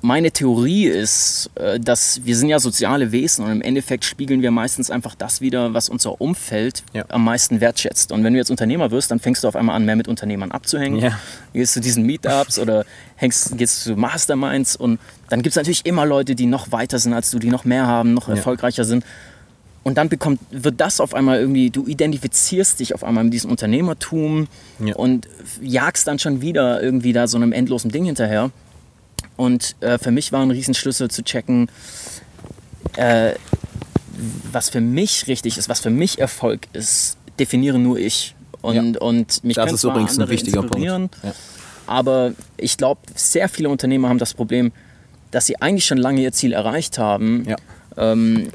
Meine 0.00 0.30
Theorie 0.30 0.84
ist, 0.86 1.50
äh, 1.54 1.80
dass 1.80 2.24
wir 2.24 2.36
sind 2.36 2.50
ja 2.50 2.58
soziale 2.58 3.10
Wesen 3.10 3.44
und 3.44 3.50
im 3.50 3.62
Endeffekt 3.62 4.04
spiegeln 4.04 4.42
wir 4.42 4.50
meistens 4.50 4.90
einfach 4.90 5.14
das 5.14 5.40
wieder, 5.40 5.72
was 5.72 5.88
unser 5.88 6.20
Umfeld 6.20 6.82
ja. 6.92 7.06
am 7.08 7.24
meisten 7.24 7.62
wertschätzt. 7.62 8.12
Und 8.12 8.22
wenn 8.22 8.34
du 8.34 8.38
jetzt 8.38 8.50
Unternehmer 8.50 8.90
wirst, 8.90 9.10
dann 9.10 9.18
fängst 9.18 9.44
du 9.44 9.48
auf 9.48 9.56
einmal 9.56 9.76
an, 9.76 9.86
mehr 9.86 9.96
mit 9.96 10.06
Unternehmern 10.06 10.50
abzuhängen. 10.50 10.98
Ja. 10.98 11.18
Gehst 11.54 11.72
zu 11.72 11.80
diesen 11.80 12.04
Meetups 12.04 12.58
oder 12.58 12.84
hängst, 13.16 13.56
gehst 13.56 13.84
zu 13.84 13.96
Masterminds 13.96 14.76
und 14.76 15.00
dann 15.30 15.40
gibt 15.40 15.52
es 15.52 15.56
natürlich 15.56 15.86
immer 15.86 16.04
Leute, 16.04 16.34
die 16.34 16.46
noch 16.46 16.70
weiter 16.70 16.98
sind 16.98 17.14
als 17.14 17.30
du, 17.30 17.38
die 17.38 17.48
noch 17.48 17.64
mehr 17.64 17.86
haben, 17.86 18.12
noch 18.12 18.28
erfolgreicher 18.28 18.84
sind. 18.84 19.04
Und 19.84 19.98
dann 19.98 20.08
bekommt, 20.08 20.40
wird 20.50 20.80
das 20.80 20.98
auf 20.98 21.14
einmal 21.14 21.38
irgendwie, 21.38 21.68
du 21.68 21.86
identifizierst 21.86 22.80
dich 22.80 22.94
auf 22.94 23.04
einmal 23.04 23.24
mit 23.24 23.34
diesem 23.34 23.50
Unternehmertum 23.50 24.48
ja. 24.82 24.96
und 24.96 25.28
jagst 25.60 26.06
dann 26.06 26.18
schon 26.18 26.40
wieder 26.40 26.82
irgendwie 26.82 27.12
da 27.12 27.28
so 27.28 27.36
einem 27.36 27.52
endlosen 27.52 27.90
Ding 27.90 28.06
hinterher. 28.06 28.50
Und 29.36 29.76
äh, 29.80 29.98
für 29.98 30.10
mich 30.10 30.32
war 30.32 30.42
ein 30.42 30.50
Riesenschlüssel 30.50 31.10
zu 31.10 31.22
checken, 31.22 31.68
äh, 32.96 33.34
was 34.52 34.70
für 34.70 34.80
mich 34.80 35.26
richtig 35.26 35.58
ist, 35.58 35.68
was 35.68 35.80
für 35.80 35.90
mich 35.90 36.18
Erfolg 36.18 36.66
ist, 36.72 37.18
definiere 37.38 37.78
nur 37.78 37.98
ich. 37.98 38.34
Und, 38.62 38.94
ja. 38.94 39.00
und 39.00 39.44
mich 39.44 39.56
das 39.56 39.72
ist 39.72 39.84
übrigens 39.84 40.18
ein 40.18 40.28
wichtiger 40.30 40.62
Punkt. 40.62 41.14
Ja. 41.22 41.34
Aber 41.86 42.32
ich 42.56 42.78
glaube, 42.78 43.02
sehr 43.14 43.50
viele 43.50 43.68
Unternehmer 43.68 44.08
haben 44.08 44.18
das 44.18 44.32
Problem, 44.32 44.72
dass 45.30 45.44
sie 45.44 45.60
eigentlich 45.60 45.84
schon 45.84 45.98
lange 45.98 46.22
ihr 46.22 46.32
Ziel 46.32 46.54
erreicht 46.54 46.96
haben. 46.96 47.44
Ja. 47.46 47.56
Ähm, 47.96 48.48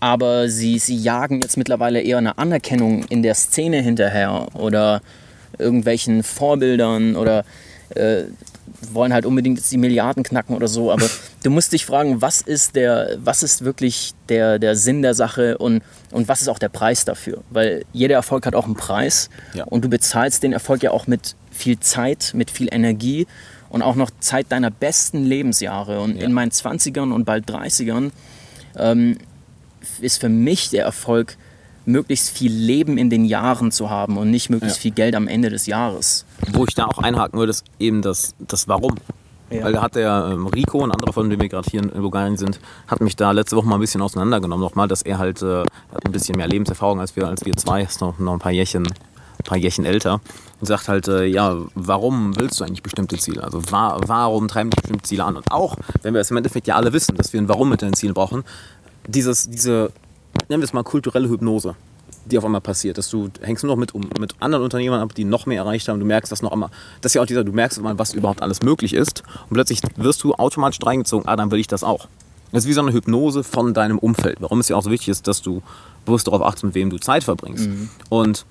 aber 0.00 0.48
sie, 0.48 0.78
sie 0.78 0.96
jagen 0.96 1.40
jetzt 1.42 1.56
mittlerweile 1.56 2.00
eher 2.00 2.18
eine 2.18 2.38
Anerkennung 2.38 3.04
in 3.04 3.22
der 3.22 3.34
Szene 3.34 3.80
hinterher 3.80 4.48
oder 4.54 5.00
irgendwelchen 5.58 6.22
Vorbildern 6.22 7.16
oder 7.16 7.44
äh, 7.90 8.24
wollen 8.92 9.12
halt 9.12 9.26
unbedingt 9.26 9.58
jetzt 9.58 9.72
die 9.72 9.78
Milliarden 9.78 10.22
knacken 10.22 10.54
oder 10.54 10.68
so. 10.68 10.92
Aber 10.92 11.08
du 11.42 11.50
musst 11.50 11.72
dich 11.72 11.86
fragen, 11.86 12.20
was 12.20 12.40
ist, 12.40 12.76
der, 12.76 13.16
was 13.18 13.42
ist 13.42 13.64
wirklich 13.64 14.12
der, 14.28 14.58
der 14.58 14.76
Sinn 14.76 15.02
der 15.02 15.14
Sache 15.14 15.58
und, 15.58 15.82
und 16.12 16.28
was 16.28 16.42
ist 16.42 16.48
auch 16.48 16.58
der 16.58 16.68
Preis 16.68 17.04
dafür? 17.04 17.42
Weil 17.50 17.84
jeder 17.92 18.16
Erfolg 18.16 18.46
hat 18.46 18.54
auch 18.54 18.66
einen 18.66 18.76
Preis 18.76 19.30
ja. 19.54 19.64
und 19.64 19.84
du 19.84 19.88
bezahlst 19.88 20.42
den 20.42 20.52
Erfolg 20.52 20.82
ja 20.82 20.90
auch 20.90 21.06
mit 21.06 21.36
viel 21.50 21.80
Zeit, 21.80 22.32
mit 22.34 22.50
viel 22.50 22.68
Energie 22.72 23.26
und 23.70 23.82
auch 23.82 23.94
noch 23.94 24.10
Zeit 24.20 24.46
deiner 24.50 24.70
besten 24.70 25.24
Lebensjahre. 25.24 26.00
Und 26.00 26.16
ja. 26.16 26.24
in 26.24 26.32
meinen 26.32 26.50
20ern 26.50 27.12
und 27.12 27.24
bald 27.24 27.48
30ern 27.48 28.10
ähm, 28.76 29.16
ist 30.00 30.20
für 30.20 30.28
mich 30.28 30.70
der 30.70 30.84
Erfolg, 30.84 31.36
möglichst 31.86 32.30
viel 32.30 32.52
Leben 32.52 32.98
in 32.98 33.10
den 33.10 33.24
Jahren 33.24 33.70
zu 33.70 33.88
haben 33.88 34.18
und 34.18 34.30
nicht 34.30 34.50
möglichst 34.50 34.78
ja. 34.78 34.82
viel 34.82 34.90
Geld 34.90 35.14
am 35.14 35.28
Ende 35.28 35.50
des 35.50 35.66
Jahres. 35.66 36.24
Wo 36.52 36.64
ich 36.64 36.74
da 36.74 36.86
auch 36.86 36.98
einhaken 36.98 37.38
würde, 37.38 37.50
ist 37.50 37.64
eben 37.78 38.02
das, 38.02 38.34
das 38.40 38.68
Warum. 38.68 38.96
Ja. 39.50 39.64
Weil 39.64 39.72
da 39.72 39.82
hat 39.82 39.94
der 39.94 40.30
ähm, 40.32 40.48
Rico, 40.48 40.82
ein 40.82 40.90
anderer 40.90 41.12
von 41.12 41.30
dem 41.30 41.40
wir 41.40 41.48
gerade 41.48 41.68
hier 41.70 41.80
in 41.80 41.90
Bulgarien 41.90 42.36
sind, 42.36 42.58
hat 42.88 43.00
mich 43.00 43.14
da 43.14 43.30
letzte 43.30 43.56
Woche 43.56 43.66
mal 43.66 43.76
ein 43.76 43.80
bisschen 43.80 44.02
auseinandergenommen. 44.02 44.62
Nochmal, 44.62 44.88
dass 44.88 45.02
er 45.02 45.18
halt 45.18 45.40
äh, 45.42 45.60
hat 45.60 46.04
ein 46.04 46.12
bisschen 46.12 46.36
mehr 46.36 46.48
Lebenserfahrung 46.48 47.00
als 47.00 47.14
wir, 47.14 47.28
als 47.28 47.46
wir 47.46 47.56
zwei, 47.56 47.82
ist 47.82 48.00
noch, 48.00 48.18
noch 48.18 48.32
ein 48.32 48.40
paar 48.40 48.50
Jährchen, 48.50 48.86
ein 48.86 49.44
paar 49.44 49.58
Jährchen 49.58 49.84
älter. 49.84 50.20
Und 50.58 50.66
sagt 50.66 50.88
halt, 50.88 51.06
äh, 51.06 51.26
ja, 51.26 51.54
warum 51.74 52.36
willst 52.40 52.58
du 52.58 52.64
eigentlich 52.64 52.82
bestimmte 52.82 53.18
Ziele? 53.18 53.44
Also 53.44 53.62
wa 53.70 54.00
warum 54.04 54.48
treiben 54.48 54.70
dich 54.70 54.80
bestimmte 54.80 55.04
Ziele 55.04 55.22
an? 55.22 55.36
Und 55.36 55.52
auch, 55.52 55.76
wenn 56.02 56.14
wir 56.14 56.20
es 56.20 56.32
im 56.32 56.38
Endeffekt 56.38 56.66
ja 56.66 56.74
alle 56.74 56.92
wissen, 56.92 57.16
dass 57.16 57.32
wir 57.32 57.40
ein 57.40 57.48
Warum 57.48 57.68
mit 57.68 57.82
den 57.82 57.92
Zielen 57.92 58.14
brauchen, 58.14 58.42
dieses, 59.06 59.48
diese, 59.48 59.90
nennen 60.48 60.62
wir 60.62 60.64
es 60.64 60.72
mal 60.72 60.82
kulturelle 60.82 61.28
Hypnose, 61.28 61.74
die 62.24 62.38
auf 62.38 62.44
einmal 62.44 62.60
passiert, 62.60 62.98
dass 62.98 63.08
du 63.08 63.30
hängst 63.40 63.64
nur 63.64 63.74
noch 63.74 63.80
mit, 63.80 64.18
mit 64.18 64.34
anderen 64.40 64.64
Unternehmern 64.64 65.00
ab, 65.00 65.14
die 65.14 65.24
noch 65.24 65.46
mehr 65.46 65.58
erreicht 65.58 65.88
haben, 65.88 66.00
du 66.00 66.06
merkst 66.06 66.32
das 66.32 66.42
noch 66.42 66.52
einmal, 66.52 66.70
das 67.00 67.10
ist 67.10 67.14
ja 67.14 67.22
auch 67.22 67.26
dieser, 67.26 67.44
du 67.44 67.52
merkst 67.52 67.80
mal, 67.80 67.98
was 67.98 68.14
überhaupt 68.14 68.42
alles 68.42 68.62
möglich 68.62 68.94
ist 68.94 69.22
und 69.48 69.54
plötzlich 69.54 69.80
wirst 69.96 70.22
du 70.24 70.34
automatisch 70.34 70.78
reingezogen, 70.84 71.28
ah, 71.28 71.36
dann 71.36 71.50
will 71.50 71.60
ich 71.60 71.68
das 71.68 71.84
auch. 71.84 72.08
Das 72.52 72.64
ist 72.64 72.68
wie 72.68 72.74
so 72.74 72.80
eine 72.80 72.92
Hypnose 72.92 73.42
von 73.42 73.74
deinem 73.74 73.98
Umfeld, 73.98 74.38
warum 74.40 74.60
es 74.60 74.68
ja 74.68 74.76
auch 74.76 74.82
so 74.82 74.90
wichtig 74.90 75.08
ist, 75.08 75.26
dass 75.26 75.42
du 75.42 75.62
bewusst 76.04 76.26
darauf 76.26 76.42
achtest, 76.42 76.64
mit 76.64 76.74
wem 76.74 76.90
du 76.90 76.98
Zeit 76.98 77.24
verbringst. 77.24 77.66
Mhm. 77.66 77.88
Und 78.08 78.46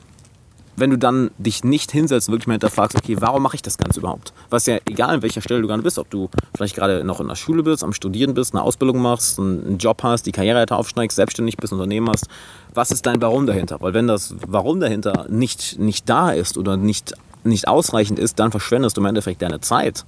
wenn 0.77 0.89
du 0.89 0.97
dann 0.97 1.31
dich 1.37 1.63
nicht 1.63 1.91
hinsetzt 1.91 2.27
und 2.27 2.33
wirklich 2.33 2.47
mal 2.47 2.53
hinterfragst, 2.53 2.97
okay, 2.97 3.17
warum 3.19 3.43
mache 3.43 3.55
ich 3.55 3.61
das 3.61 3.77
Ganze 3.77 3.99
überhaupt? 3.99 4.33
Was 4.49 4.65
ja 4.65 4.77
egal, 4.85 5.15
an 5.15 5.21
welcher 5.21 5.41
Stelle 5.41 5.61
du 5.61 5.67
gerade 5.67 5.83
bist, 5.83 5.97
ob 5.97 6.09
du 6.09 6.29
vielleicht 6.55 6.75
gerade 6.75 7.03
noch 7.03 7.19
in 7.19 7.27
der 7.27 7.35
Schule 7.35 7.63
bist, 7.63 7.83
am 7.83 7.93
Studieren 7.93 8.33
bist, 8.33 8.53
eine 8.53 8.63
Ausbildung 8.63 9.01
machst, 9.01 9.39
einen 9.39 9.77
Job 9.77 10.03
hast, 10.03 10.25
die 10.25 10.31
Karrierereiter 10.31 10.77
aufsteigst, 10.77 11.15
selbstständig 11.15 11.57
bist, 11.57 11.73
Unternehmen 11.73 12.09
hast, 12.09 12.27
was 12.73 12.91
ist 12.91 13.05
dein 13.05 13.21
Warum 13.21 13.45
dahinter? 13.45 13.77
Weil 13.79 13.93
wenn 13.93 14.07
das 14.07 14.35
Warum 14.47 14.79
dahinter 14.79 15.27
nicht, 15.29 15.79
nicht 15.79 16.09
da 16.09 16.31
ist 16.31 16.57
oder 16.57 16.77
nicht, 16.77 17.13
nicht 17.43 17.67
ausreichend 17.67 18.19
ist, 18.19 18.39
dann 18.39 18.51
verschwendest 18.51 18.97
du 18.97 19.01
im 19.01 19.07
Endeffekt 19.07 19.41
deine 19.41 19.61
Zeit. 19.61 20.05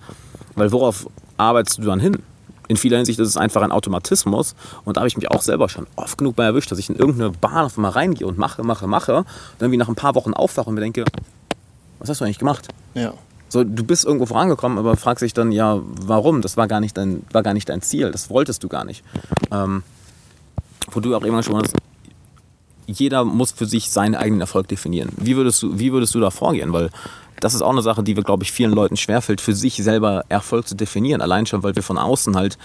Weil 0.56 0.72
worauf 0.72 1.08
arbeitest 1.38 1.80
du 1.80 1.84
dann 1.84 2.00
hin? 2.00 2.18
In 2.68 2.78
vieler 2.78 2.98
Hinsicht 2.98 3.20
ist 3.20 3.28
es 3.28 3.38
einfach 3.38 3.62
ein 3.62 3.72
Automatismus. 3.72 4.56
Und 4.86 4.98
da 4.98 5.02
habe 5.02 5.08
ich 5.08 5.18
mich 5.18 5.32
auch 5.32 5.42
selber 5.42 5.70
schon 5.70 5.88
oft 5.96 6.18
genug 6.18 6.36
bei 6.36 6.46
erwischt, 6.46 6.72
dass 6.72 6.80
ich 6.80 6.90
in 6.90 6.96
irgendeine 6.96 7.32
Bahn 7.32 7.66
auf 7.66 7.78
einmal 7.78 7.92
reingehe 7.92 8.28
und 8.28 8.38
mache, 8.38 8.64
mache, 8.64 8.88
mache. 8.88 9.18
Und 9.18 9.26
dann 9.60 9.72
wie 9.72 9.78
nach 9.78 9.88
ein 9.88 9.96
paar 9.96 10.16
Wochen 10.16 10.34
aufwache 10.34 10.70
und 10.70 10.76
mir 10.76 10.82
denke, 10.82 11.06
was 12.00 12.10
hast 12.10 12.22
du 12.22 12.26
eigentlich 12.26 12.40
gemacht? 12.40 12.68
Ja. 12.94 13.14
So, 13.50 13.64
du 13.64 13.84
bist 13.84 14.04
irgendwo 14.04 14.26
vorangekommen, 14.26 14.78
aber 14.78 14.98
fragst 14.98 15.22
dich 15.22 15.34
dann, 15.34 15.52
ja, 15.52 15.80
warum? 16.02 16.42
Das 16.42 16.58
war 16.58 16.68
gar 16.68 16.82
nicht 16.82 16.98
dein, 16.98 17.26
war 17.32 17.44
gar 17.44 17.54
nicht 17.54 17.70
dein 17.70 17.82
Ziel, 17.82 18.12
das 18.12 18.30
wolltest 18.30 18.64
du 18.64 18.68
gar 18.68 18.84
nicht. 18.84 19.04
Ähm, 19.52 19.84
wo 20.92 21.00
du 21.00 21.16
auch 21.16 21.24
immer 21.24 21.44
schon 21.44 21.56
hast, 21.58 21.74
jeder 22.88 23.24
muss 23.26 23.52
für 23.52 23.66
sich 23.66 23.90
seinen 23.90 24.16
eigenen 24.16 24.42
Erfolg 24.42 24.68
definieren. 24.68 25.10
Wie 25.18 25.36
würdest 25.36 25.62
du, 25.62 25.78
wie 25.80 25.92
würdest 25.92 26.16
du 26.16 26.20
da 26.20 26.30
vorgehen? 26.30 26.74
Weil 26.74 26.90
das 27.40 27.54
ist 27.54 27.62
auch 27.62 27.72
eine 27.72 27.82
Sache, 27.82 28.04
die 28.04 28.16
wir, 28.16 28.24
glaube 28.24 28.44
ich, 28.44 28.52
vielen 28.52 28.72
Leuten 28.72 28.98
schwerfällt, 28.98 29.42
für 29.42 29.54
sich 29.54 29.76
selber 29.76 30.26
Erfolg 30.30 30.68
zu 30.68 30.76
definieren. 30.76 31.22
Allein 31.22 31.46
schon, 31.46 31.64
weil 31.64 31.76
wir 31.76 31.84
von 31.84 31.98
außen 31.98 32.36
halt, 32.36 32.58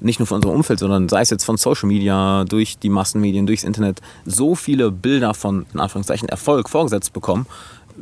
nicht 0.00 0.18
nur 0.18 0.26
von 0.26 0.36
unserem 0.36 0.56
Umfeld, 0.56 0.78
sondern 0.78 1.08
sei 1.08 1.22
es 1.22 1.30
jetzt 1.30 1.44
von 1.44 1.56
Social 1.56 1.88
Media, 1.88 2.44
durch 2.44 2.78
die 2.78 2.90
Massenmedien, 2.90 3.46
durchs 3.46 3.64
Internet, 3.64 4.00
so 4.24 4.54
viele 4.54 4.90
Bilder 4.90 5.34
von, 5.34 5.66
in 5.72 5.80
Anführungszeichen, 5.80 6.28
Erfolg 6.28 6.68
vorgesetzt 6.68 7.12
bekommen. 7.12 7.46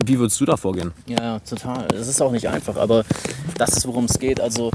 Wie 0.05 0.19
würdest 0.19 0.41
du 0.41 0.45
da 0.45 0.57
vorgehen? 0.57 0.93
Ja, 1.07 1.39
total. 1.41 1.87
Es 1.95 2.09
ist 2.09 2.21
auch 2.21 2.33
nicht 2.33 2.49
einfach, 2.49 2.77
aber 2.77 3.05
das 3.57 3.77
ist, 3.77 3.87
worum 3.87 4.05
es 4.05 4.19
geht. 4.19 4.41
Also 4.41 4.71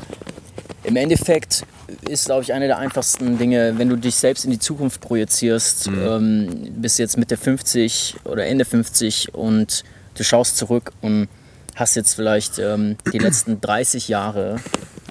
im 0.84 0.96
Endeffekt 0.96 1.64
ist, 2.10 2.26
glaube 2.26 2.42
ich, 2.44 2.54
eine 2.54 2.68
der 2.68 2.80
einfachsten 2.80 3.38
Dinge, 3.38 3.78
wenn 3.78 3.90
du 3.90 3.98
dich 3.98 4.16
selbst 4.16 4.46
in 4.46 4.52
die 4.52 4.60
Zukunft 4.60 5.00
projizierst, 5.02 5.92
mhm. 5.92 6.00
ähm, 6.02 6.74
bist 6.78 6.98
jetzt 6.98 7.18
Mitte 7.18 7.38
50 7.38 8.16
oder 8.24 8.48
Ende 8.48 8.66
50 8.66 9.36
und 9.36 9.84
du 10.16 10.24
schaust 10.24 10.58
zurück 10.58 10.92
und 11.02 11.28
hast 11.76 11.96
jetzt 11.96 12.16
vielleicht 12.16 12.60
ähm, 12.60 12.98
die 13.12 13.18
letzten 13.18 13.62
30 13.62 14.08
Jahre 14.08 14.60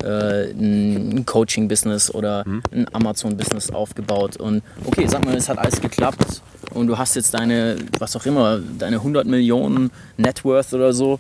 äh, 0.03 0.51
ein 0.51 1.25
Coaching-Business 1.27 2.13
oder 2.15 2.47
mhm. 2.47 2.63
ein 2.73 2.95
Amazon-Business 2.95 3.71
aufgebaut 3.71 4.37
und 4.37 4.63
okay, 4.85 5.07
sag 5.07 5.25
mal, 5.25 5.35
es 5.37 5.49
hat 5.49 5.59
alles 5.59 5.81
geklappt 5.81 6.43
und 6.73 6.87
du 6.87 6.99
hast 6.99 7.17
jetzt 7.17 7.35
deine, 7.35 7.77
was 7.99 8.17
auch 8.17 8.27
immer, 8.27 8.61
deine 8.79 8.97
100 8.97 9.27
Millionen 9.27 9.91
Net 10.17 10.45
Worth 10.45 10.73
oder 10.73 10.93
so. 10.93 11.19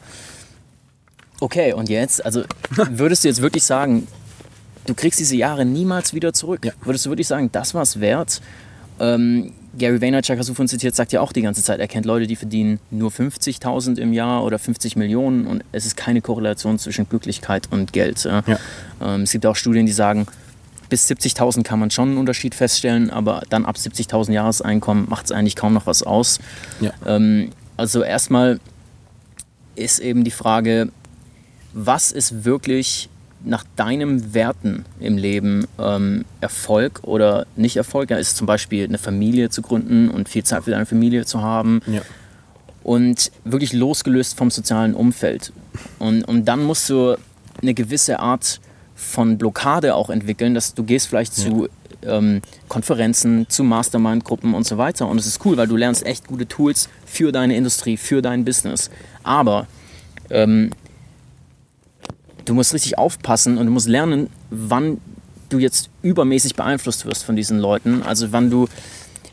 Okay, 1.41 1.73
und 1.73 1.89
jetzt, 1.89 2.25
also 2.25 2.45
würdest 2.91 3.25
du 3.25 3.29
jetzt 3.29 3.43
wirklich 3.43 3.65
sagen, 3.65 4.07
du 4.87 4.95
kriegst 4.95 5.19
diese 5.21 5.37
Jahre 5.37 5.65
niemals 5.65 6.15
wieder 6.15 6.33
zurück? 6.33 6.65
Ja. 6.65 6.73
Würdest 6.83 7.07
du 7.07 7.11
wirklich 7.11 7.29
sagen, 7.29 7.51
das 7.53 7.75
war 7.75 7.83
es 7.83 8.01
wert? 8.01 8.41
Ähm, 8.99 9.53
Gary 9.79 10.01
Vaynerchuk, 10.01 10.39
hast 10.39 10.49
du 10.49 10.55
von 10.55 10.67
zitiert, 10.67 10.95
sagt 10.95 11.13
ja 11.13 11.21
auch 11.21 11.33
die 11.33 11.43
ganze 11.43 11.63
Zeit, 11.63 11.81
er 11.81 11.89
kennt 11.89 12.07
Leute, 12.07 12.27
die 12.27 12.37
verdienen 12.37 12.81
nur 12.91 13.11
50.000 13.11 13.99
im 13.99 14.13
Jahr 14.13 14.43
oder 14.43 14.59
50 14.59 14.97
Millionen 14.97 15.47
und 15.47 15.65
es 15.73 15.87
ist 15.87 15.97
keine 15.97 16.21
Korrelation 16.21 16.79
zwischen 16.79 17.09
Glücklichkeit 17.09 17.69
und 17.71 17.93
Geld. 17.93 18.25
Ja. 18.25 18.43
Ähm, 19.01 19.23
es 19.23 19.33
gibt 19.33 19.47
auch 19.47 19.57
Studien, 19.57 19.87
die 19.87 19.93
sagen, 19.93 20.27
bis 20.89 21.09
70.000 21.09 21.63
kann 21.63 21.79
man 21.79 21.91
schon 21.91 22.09
einen 22.09 22.19
Unterschied 22.19 22.55
feststellen, 22.55 23.11
aber 23.11 23.43
dann 23.49 23.65
ab 23.65 23.77
70.000 23.77 24.33
Jahreseinkommen 24.33 25.09
macht 25.09 25.27
es 25.27 25.33
eigentlich 25.33 25.57
kaum 25.57 25.73
noch 25.73 25.87
was 25.87 26.03
aus. 26.03 26.41
Ja. 26.81 26.93
Ähm, 27.07 27.51
also 27.77 28.03
erstmal 28.03 28.59
ist 29.77 30.01
eben 30.01 30.25
die 30.25 30.33
Frage, 30.33 30.91
was 31.73 32.11
ist 32.11 32.45
wirklich 32.45 33.09
nach 33.45 33.65
deinen 33.77 34.35
Werten 34.35 34.85
im 34.99 35.17
Leben 35.17 35.67
ähm, 35.79 36.25
Erfolg 36.41 37.01
oder 37.03 37.47
nicht 37.57 37.77
Erfolg? 37.77 38.11
Ja, 38.11 38.17
ist 38.17 38.37
zum 38.37 38.47
Beispiel 38.47 38.85
eine 38.85 38.99
Familie 38.99 39.51
zu 39.51 39.63
gründen 39.63 40.11
und 40.11 40.29
viel 40.29 40.45
Zeit 40.45 40.65
für 40.65 40.71
deine 40.71 40.87
Familie 40.87 41.25
zu 41.25 41.43
haben. 41.43 41.81
Ja. 41.87 42.03
Und 42.83 43.31
wirklich 43.45 43.73
losgelöst 43.73 44.37
vom 44.37 44.51
sozialen 44.51 44.95
Umfeld. 44.95 45.53
Und, 45.99 46.25
und 46.25 46.47
dann 46.47 46.65
musst 46.65 46.89
du 46.91 47.17
eine 47.61 47.75
gewisse 47.75 48.21
Art 48.21 48.61
von 48.95 49.39
Blockade 49.39 49.95
auch 49.95 50.11
entwickeln, 50.11 50.55
dass 50.55 50.75
du 50.75 50.85
gehst 50.85 51.09
vielleicht 51.09 51.37
ja. 51.39 51.45
zu 51.45 51.69
ähm, 52.03 52.43
Konferenzen, 52.69 53.47
zu 53.49 53.65
Mastermind-Gruppen 53.65 54.55
und 54.55 54.67
so 54.67 54.79
weiter. 54.79 55.09
Und 55.09 55.19
es 55.19 55.27
ist 55.27 55.45
cool, 55.45 55.57
weil 55.57 55.69
du 55.69 55.77
lernst 55.77 56.05
echt 56.07 56.27
gute 56.27 56.47
Tools 56.47 56.89
für 57.07 57.33
deine 57.33 57.57
Industrie, 57.57 57.97
für 57.97 58.23
dein 58.23 58.45
Business. 58.45 58.91
Aber 59.23 59.67
ähm, 60.31 60.71
du 62.51 62.55
musst 62.55 62.75
richtig 62.75 62.99
aufpassen 62.99 63.59
und 63.59 63.67
du 63.67 63.73
musst 63.73 63.87
lernen, 63.87 64.29
wann 64.51 65.01
du 65.51 65.59
jetzt 65.59 65.89
übermäßig 66.03 66.57
beeinflusst 66.57 67.07
wirst 67.07 67.25
von 67.25 67.37
diesen 67.37 67.61
Leuten. 67.61 68.03
Also 68.03 68.33
wann 68.33 68.51
du, 68.51 68.69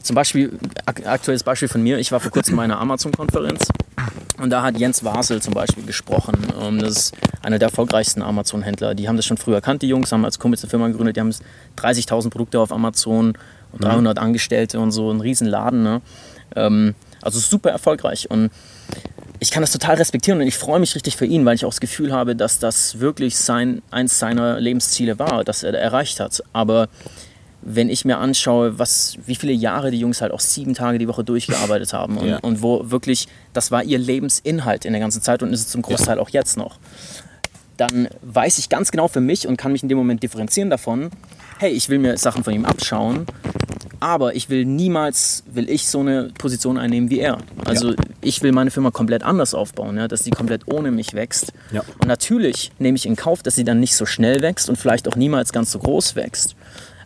zum 0.03 0.15
Beispiel, 0.15 0.57
aktuelles 0.85 1.43
Beispiel 1.43 1.67
von 1.67 1.81
mir, 1.81 1.97
ich 1.97 2.11
war 2.11 2.19
vor 2.19 2.31
kurzem 2.31 2.55
bei 2.55 2.63
einer 2.63 2.79
Amazon-Konferenz 2.79 3.67
und 4.39 4.51
da 4.51 4.61
hat 4.61 4.77
Jens 4.77 5.03
Wasel 5.03 5.41
zum 5.41 5.55
Beispiel 5.55 5.83
gesprochen. 5.83 6.35
Ähm, 6.61 6.77
das 6.77 6.91
ist 6.91 7.13
einer 7.41 7.57
der 7.57 7.69
erfolgreichsten 7.69 8.21
Amazon-Händler. 8.21 8.93
Die 8.93 9.07
haben 9.07 9.15
das 9.15 9.25
schon 9.25 9.37
früher 9.37 9.55
erkannt, 9.55 9.81
die 9.81 9.87
Jungs, 9.87 10.11
haben 10.11 10.23
als 10.23 10.37
Kumpels 10.37 10.61
eine 10.61 10.69
Firma 10.69 10.87
gegründet, 10.87 11.15
die 11.15 11.21
haben 11.21 11.33
30.000 11.77 12.29
Produkte 12.29 12.59
auf 12.59 12.71
Amazon 12.71 13.33
und 13.71 13.83
300 13.83 14.17
mhm. 14.17 14.23
Angestellte 14.23 14.79
und 14.79 14.91
so, 14.91 15.11
ein 15.11 15.21
riesen 15.21 15.47
Laden. 15.47 15.81
Ne? 15.81 16.01
Ähm, 16.55 16.93
also 17.23 17.39
super 17.39 17.71
erfolgreich 17.71 18.29
und 18.29 18.51
ich 19.39 19.51
kann 19.51 19.61
das 19.61 19.71
total 19.71 19.95
respektieren 19.95 20.41
und 20.41 20.47
ich 20.47 20.57
freue 20.57 20.79
mich 20.79 20.95
richtig 20.95 21.15
für 21.15 21.25
ihn, 21.25 21.45
weil 21.45 21.55
ich 21.55 21.65
auch 21.65 21.69
das 21.69 21.79
Gefühl 21.79 22.11
habe, 22.11 22.35
dass 22.35 22.59
das 22.59 22.99
wirklich 22.99 23.37
sein, 23.37 23.81
eins 23.91 24.17
seiner 24.17 24.59
Lebensziele 24.59 25.19
war, 25.19 25.43
das 25.43 25.63
er 25.63 25.73
erreicht 25.73 26.19
hat. 26.19 26.43
Aber 26.53 26.89
wenn 27.61 27.89
ich 27.89 28.05
mir 28.05 28.17
anschaue, 28.17 28.79
was, 28.79 29.17
wie 29.25 29.35
viele 29.35 29.53
Jahre 29.53 29.91
die 29.91 29.99
Jungs 29.99 30.21
halt 30.21 30.31
auch 30.31 30.39
sieben 30.39 30.73
Tage 30.73 30.97
die 30.97 31.07
Woche 31.07 31.23
durchgearbeitet 31.23 31.93
haben 31.93 32.17
und, 32.17 32.27
ja. 32.27 32.37
und 32.37 32.61
wo 32.61 32.89
wirklich, 32.89 33.27
das 33.53 33.71
war 33.71 33.83
ihr 33.83 33.99
Lebensinhalt 33.99 34.85
in 34.85 34.93
der 34.93 35.01
ganzen 35.01 35.21
Zeit 35.21 35.43
und 35.43 35.53
ist 35.53 35.61
es 35.61 35.67
zum 35.67 35.81
Großteil 35.81 36.17
ja. 36.17 36.21
auch 36.21 36.29
jetzt 36.29 36.57
noch, 36.57 36.79
dann 37.75 38.07
weiß 38.21 38.57
ich 38.57 38.69
ganz 38.69 38.89
genau 38.89 39.07
für 39.07 39.21
mich 39.21 39.47
und 39.47 39.57
kann 39.57 39.71
mich 39.71 39.83
in 39.83 39.89
dem 39.89 39.97
Moment 39.97 40.23
differenzieren 40.23 40.69
davon, 40.69 41.11
hey, 41.59 41.71
ich 41.71 41.89
will 41.89 41.99
mir 41.99 42.17
Sachen 42.17 42.43
von 42.43 42.53
ihm 42.53 42.65
abschauen 42.65 43.27
aber 43.99 44.35
ich 44.35 44.49
will 44.49 44.65
niemals, 44.65 45.43
will 45.51 45.69
ich 45.69 45.87
so 45.87 45.99
eine 45.99 46.29
Position 46.37 46.77
einnehmen 46.77 47.09
wie 47.09 47.19
er. 47.19 47.39
Also 47.65 47.91
ja. 47.91 47.95
ich 48.21 48.41
will 48.41 48.51
meine 48.51 48.71
Firma 48.71 48.91
komplett 48.91 49.23
anders 49.23 49.53
aufbauen, 49.53 49.97
ja, 49.97 50.07
dass 50.07 50.23
sie 50.23 50.31
komplett 50.31 50.67
ohne 50.67 50.91
mich 50.91 51.13
wächst. 51.13 51.53
Ja. 51.71 51.81
Und 51.99 52.07
natürlich 52.07 52.71
nehme 52.79 52.95
ich 52.95 53.05
in 53.05 53.15
Kauf, 53.15 53.43
dass 53.43 53.55
sie 53.55 53.63
dann 53.63 53.79
nicht 53.79 53.95
so 53.95 54.05
schnell 54.05 54.41
wächst 54.41 54.69
und 54.69 54.77
vielleicht 54.77 55.07
auch 55.07 55.15
niemals 55.15 55.51
ganz 55.51 55.71
so 55.71 55.79
groß 55.79 56.15
wächst. 56.15 56.55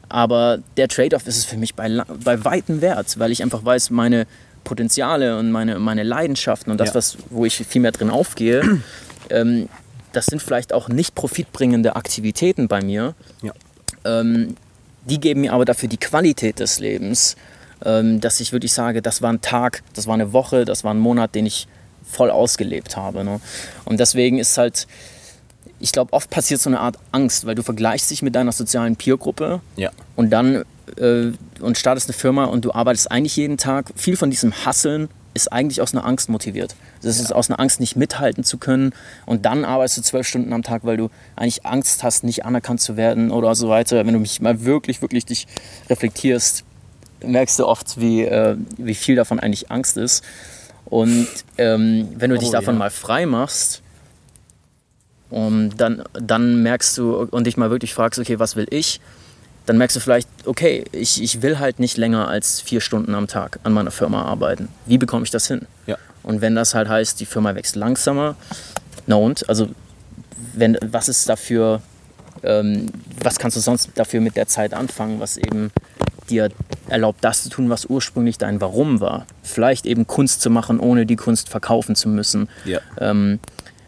Aber 0.09 0.59
der 0.75 0.89
Trade-off 0.89 1.25
ist 1.25 1.37
es 1.37 1.45
für 1.45 1.57
mich 1.57 1.75
bei, 1.75 2.03
bei 2.23 2.43
weitem 2.43 2.81
wert, 2.81 3.17
weil 3.17 3.31
ich 3.31 3.41
einfach 3.41 3.63
weiß, 3.63 3.91
meine 3.91 4.27
Potenziale 4.63 5.39
und 5.39 5.51
meine, 5.51 5.79
meine 5.79 6.03
Leidenschaften 6.03 6.71
und 6.71 6.79
das, 6.79 6.89
ja. 6.89 6.95
was, 6.95 7.17
wo 7.29 7.45
ich 7.45 7.55
viel 7.55 7.81
mehr 7.81 7.93
drin 7.93 8.09
aufgehe, 8.09 8.81
ähm, 9.29 9.69
das 10.11 10.25
sind 10.25 10.41
vielleicht 10.41 10.73
auch 10.73 10.89
nicht 10.89 11.15
profitbringende 11.15 11.95
Aktivitäten 11.95 12.67
bei 12.67 12.81
mir. 12.81 13.15
Ja. 13.41 13.53
Ähm, 14.03 14.55
die 15.05 15.19
geben 15.19 15.41
mir 15.41 15.53
aber 15.53 15.65
dafür 15.65 15.89
die 15.89 15.97
Qualität 15.97 16.59
des 16.59 16.79
Lebens, 16.79 17.35
ähm, 17.83 18.21
dass 18.21 18.39
ich 18.39 18.51
wirklich 18.51 18.73
sage, 18.73 19.01
das 19.01 19.21
war 19.21 19.31
ein 19.31 19.41
Tag, 19.41 19.83
das 19.93 20.07
war 20.07 20.13
eine 20.13 20.33
Woche, 20.33 20.65
das 20.65 20.83
war 20.83 20.93
ein 20.93 20.99
Monat, 20.99 21.35
den 21.35 21.45
ich 21.45 21.67
voll 22.03 22.29
ausgelebt 22.29 22.97
habe. 22.97 23.23
Ne? 23.23 23.39
Und 23.85 23.99
deswegen 23.99 24.37
ist 24.37 24.57
halt, 24.57 24.87
ich 25.79 25.91
glaube, 25.91 26.13
oft 26.13 26.29
passiert 26.29 26.61
so 26.61 26.69
eine 26.69 26.79
Art 26.79 26.97
Angst, 27.11 27.45
weil 27.45 27.55
du 27.55 27.63
vergleichst 27.63 28.11
dich 28.11 28.21
mit 28.21 28.35
deiner 28.35 28.51
sozialen 28.51 28.95
Peergruppe 28.95 29.61
ja. 29.75 29.91
und 30.15 30.29
dann 30.29 30.63
äh, 30.97 31.31
und 31.59 31.77
startest 31.77 32.09
eine 32.09 32.13
Firma 32.13 32.45
und 32.45 32.65
du 32.65 32.73
arbeitest 32.73 33.11
eigentlich 33.11 33.35
jeden 33.35 33.57
Tag. 33.57 33.91
Viel 33.95 34.17
von 34.17 34.29
diesem 34.29 34.65
Hasseln 34.65 35.09
ist 35.33 35.51
eigentlich 35.51 35.81
aus 35.81 35.93
einer 35.93 36.05
Angst 36.05 36.29
motiviert. 36.29 36.75
Das 37.01 37.19
ist 37.19 37.29
ja. 37.29 37.35
aus 37.35 37.49
einer 37.49 37.59
Angst, 37.59 37.79
nicht 37.79 37.95
mithalten 37.95 38.43
zu 38.43 38.57
können. 38.57 38.93
Und 39.25 39.45
dann 39.45 39.65
arbeitest 39.65 39.97
du 39.97 40.01
zwölf 40.01 40.27
Stunden 40.27 40.51
am 40.53 40.63
Tag, 40.63 40.83
weil 40.83 40.97
du 40.97 41.09
eigentlich 41.35 41.65
Angst 41.65 42.03
hast, 42.03 42.23
nicht 42.23 42.45
anerkannt 42.45 42.81
zu 42.81 42.97
werden 42.97 43.31
oder 43.31 43.55
so 43.55 43.69
weiter. 43.69 44.05
Wenn 44.05 44.13
du 44.13 44.19
mich 44.19 44.41
mal 44.41 44.63
wirklich, 44.65 45.01
wirklich 45.01 45.25
dich 45.25 45.47
reflektierst, 45.89 46.63
merkst 47.23 47.59
du 47.59 47.65
oft, 47.65 47.99
wie, 47.99 48.23
äh, 48.23 48.57
wie 48.77 48.95
viel 48.95 49.15
davon 49.15 49.39
eigentlich 49.39 49.71
Angst 49.71 49.97
ist. 49.97 50.23
Und 50.85 51.27
ähm, 51.57 52.09
wenn 52.15 52.29
du 52.29 52.35
oh, 52.35 52.39
dich 52.39 52.49
davon 52.49 52.75
ja. 52.75 52.79
mal 52.79 52.89
frei 52.89 53.25
machst, 53.25 53.81
um, 55.29 55.75
dann, 55.77 56.03
dann 56.13 56.61
merkst 56.61 56.97
du 56.97 57.15
und 57.15 57.47
dich 57.47 57.55
mal 57.55 57.69
wirklich 57.69 57.93
fragst, 57.93 58.19
okay, 58.19 58.37
was 58.39 58.57
will 58.57 58.67
ich? 58.69 58.99
Dann 59.65 59.77
merkst 59.77 59.95
du 59.95 59.99
vielleicht, 59.99 60.27
okay, 60.45 60.83
ich, 60.91 61.21
ich 61.21 61.41
will 61.41 61.59
halt 61.59 61.79
nicht 61.79 61.97
länger 61.97 62.27
als 62.27 62.61
vier 62.61 62.81
Stunden 62.81 63.13
am 63.13 63.27
Tag 63.27 63.59
an 63.63 63.73
meiner 63.73 63.91
Firma 63.91 64.23
arbeiten. 64.23 64.69
Wie 64.85 64.97
bekomme 64.97 65.23
ich 65.23 65.31
das 65.31 65.47
hin? 65.47 65.67
Ja. 65.85 65.97
Und 66.23 66.41
wenn 66.41 66.55
das 66.55 66.75
halt 66.75 66.89
heißt, 66.89 67.19
die 67.19 67.25
Firma 67.25 67.55
wächst 67.55 67.75
langsamer, 67.75 68.35
na 69.07 69.15
und? 69.15 69.47
Also, 69.49 69.69
wenn, 70.53 70.77
was 70.81 71.09
ist 71.09 71.27
dafür, 71.29 71.81
ähm, 72.43 72.87
was 73.23 73.39
kannst 73.39 73.57
du 73.57 73.61
sonst 73.61 73.89
dafür 73.95 74.21
mit 74.21 74.35
der 74.35 74.47
Zeit 74.47 74.73
anfangen, 74.73 75.19
was 75.19 75.37
eben 75.37 75.71
dir 76.29 76.49
erlaubt, 76.87 77.19
das 77.23 77.43
zu 77.43 77.49
tun, 77.49 77.69
was 77.69 77.85
ursprünglich 77.85 78.37
dein 78.37 78.61
Warum 78.61 78.99
war? 78.99 79.25
Vielleicht 79.43 79.85
eben 79.85 80.07
Kunst 80.07 80.41
zu 80.41 80.49
machen, 80.49 80.79
ohne 80.79 81.05
die 81.05 81.15
Kunst 81.15 81.49
verkaufen 81.49 81.95
zu 81.95 82.09
müssen. 82.09 82.49
Ja. 82.65 82.79
Ähm, 82.99 83.39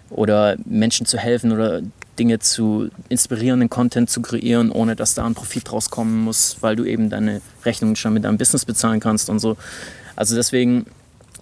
oder 0.09 0.57
Menschen 0.65 1.05
zu 1.05 1.17
helfen 1.17 1.51
oder 1.51 1.81
Dinge 2.19 2.39
zu 2.39 2.89
inspirierenden 3.09 3.69
Content 3.69 4.09
zu 4.09 4.21
kreieren, 4.21 4.71
ohne 4.71 4.95
dass 4.95 5.15
da 5.15 5.25
ein 5.25 5.33
Profit 5.33 5.71
rauskommen 5.71 6.23
muss, 6.23 6.57
weil 6.61 6.75
du 6.75 6.85
eben 6.85 7.09
deine 7.09 7.41
Rechnungen 7.65 7.95
schon 7.95 8.13
mit 8.13 8.23
deinem 8.23 8.37
Business 8.37 8.65
bezahlen 8.65 8.99
kannst 8.99 9.29
und 9.29 9.39
so. 9.39 9.57
Also 10.15 10.35
deswegen 10.35 10.85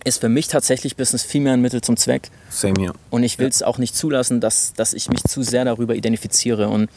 ist 0.04 0.22
für 0.22 0.30
mich 0.30 0.48
tatsächlich 0.48 0.96
Business 0.96 1.24
viel 1.24 1.42
mehr 1.42 1.54
ein 1.54 1.62
Mittel 1.62 1.82
zum 1.82 1.98
Zweck. 1.98 2.30
Same 2.50 2.74
here. 2.80 2.94
Und 3.10 3.24
ich 3.24 3.38
will 3.38 3.48
es 3.48 3.62
auch 3.62 3.78
nicht 3.78 3.96
zulassen, 3.96 4.40
dass, 4.40 4.74
dass 4.74 4.94
ich 4.94 5.10
mich 5.10 5.24
zu 5.24 5.44
sehr 5.44 5.66
darüber 5.66 5.96
identifiziere. 5.96 6.70
Und 6.70 6.90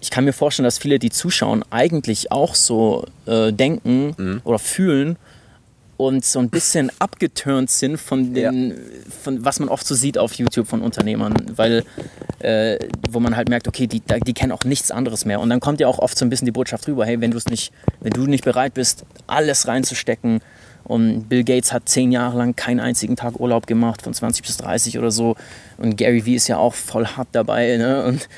ich 0.00 0.10
kann 0.10 0.24
mir 0.24 0.32
vorstellen, 0.32 0.64
dass 0.64 0.78
viele, 0.78 0.98
die 0.98 1.10
zuschauen, 1.10 1.64
eigentlich 1.70 2.30
auch 2.30 2.54
so 2.54 3.06
äh, 3.26 3.52
denken 3.52 4.14
Mhm. 4.16 4.40
oder 4.44 4.58
fühlen 4.58 5.16
und 6.06 6.24
so 6.24 6.38
ein 6.38 6.50
bisschen 6.50 6.90
abgeturnt 6.98 7.70
sind 7.70 7.98
von 7.98 8.34
den, 8.34 8.78
von 9.22 9.44
was 9.44 9.60
man 9.60 9.68
oft 9.68 9.86
so 9.86 9.94
sieht 9.94 10.18
auf 10.18 10.34
YouTube 10.34 10.66
von 10.66 10.82
Unternehmern, 10.82 11.34
weil 11.56 11.84
äh, 12.40 12.78
wo 13.10 13.20
man 13.20 13.36
halt 13.36 13.48
merkt, 13.48 13.68
okay, 13.68 13.86
die, 13.86 14.00
die 14.00 14.34
kennen 14.34 14.52
auch 14.52 14.64
nichts 14.64 14.90
anderes 14.90 15.24
mehr. 15.24 15.40
Und 15.40 15.50
dann 15.50 15.60
kommt 15.60 15.80
ja 15.80 15.86
auch 15.86 15.98
oft 15.98 16.18
so 16.18 16.24
ein 16.24 16.30
bisschen 16.30 16.46
die 16.46 16.52
Botschaft 16.52 16.86
rüber, 16.88 17.06
hey, 17.06 17.20
wenn 17.20 17.30
du 17.30 17.38
es 17.38 17.46
nicht, 17.46 17.72
wenn 18.00 18.12
du 18.12 18.26
nicht 18.26 18.44
bereit 18.44 18.74
bist, 18.74 19.04
alles 19.26 19.68
reinzustecken. 19.68 20.40
Und 20.84 21.28
Bill 21.28 21.44
Gates 21.44 21.72
hat 21.72 21.88
zehn 21.88 22.10
Jahre 22.10 22.38
lang 22.38 22.56
keinen 22.56 22.80
einzigen 22.80 23.14
Tag 23.14 23.38
Urlaub 23.38 23.66
gemacht, 23.66 24.02
von 24.02 24.12
20 24.12 24.42
bis 24.42 24.56
30 24.56 24.98
oder 24.98 25.10
so. 25.10 25.36
Und 25.78 25.96
Gary 25.96 26.26
Vee 26.26 26.34
ist 26.34 26.48
ja 26.48 26.58
auch 26.58 26.74
voll 26.74 27.06
hart 27.06 27.28
dabei. 27.32 27.76
Ne? 27.76 28.04
Und 28.04 28.28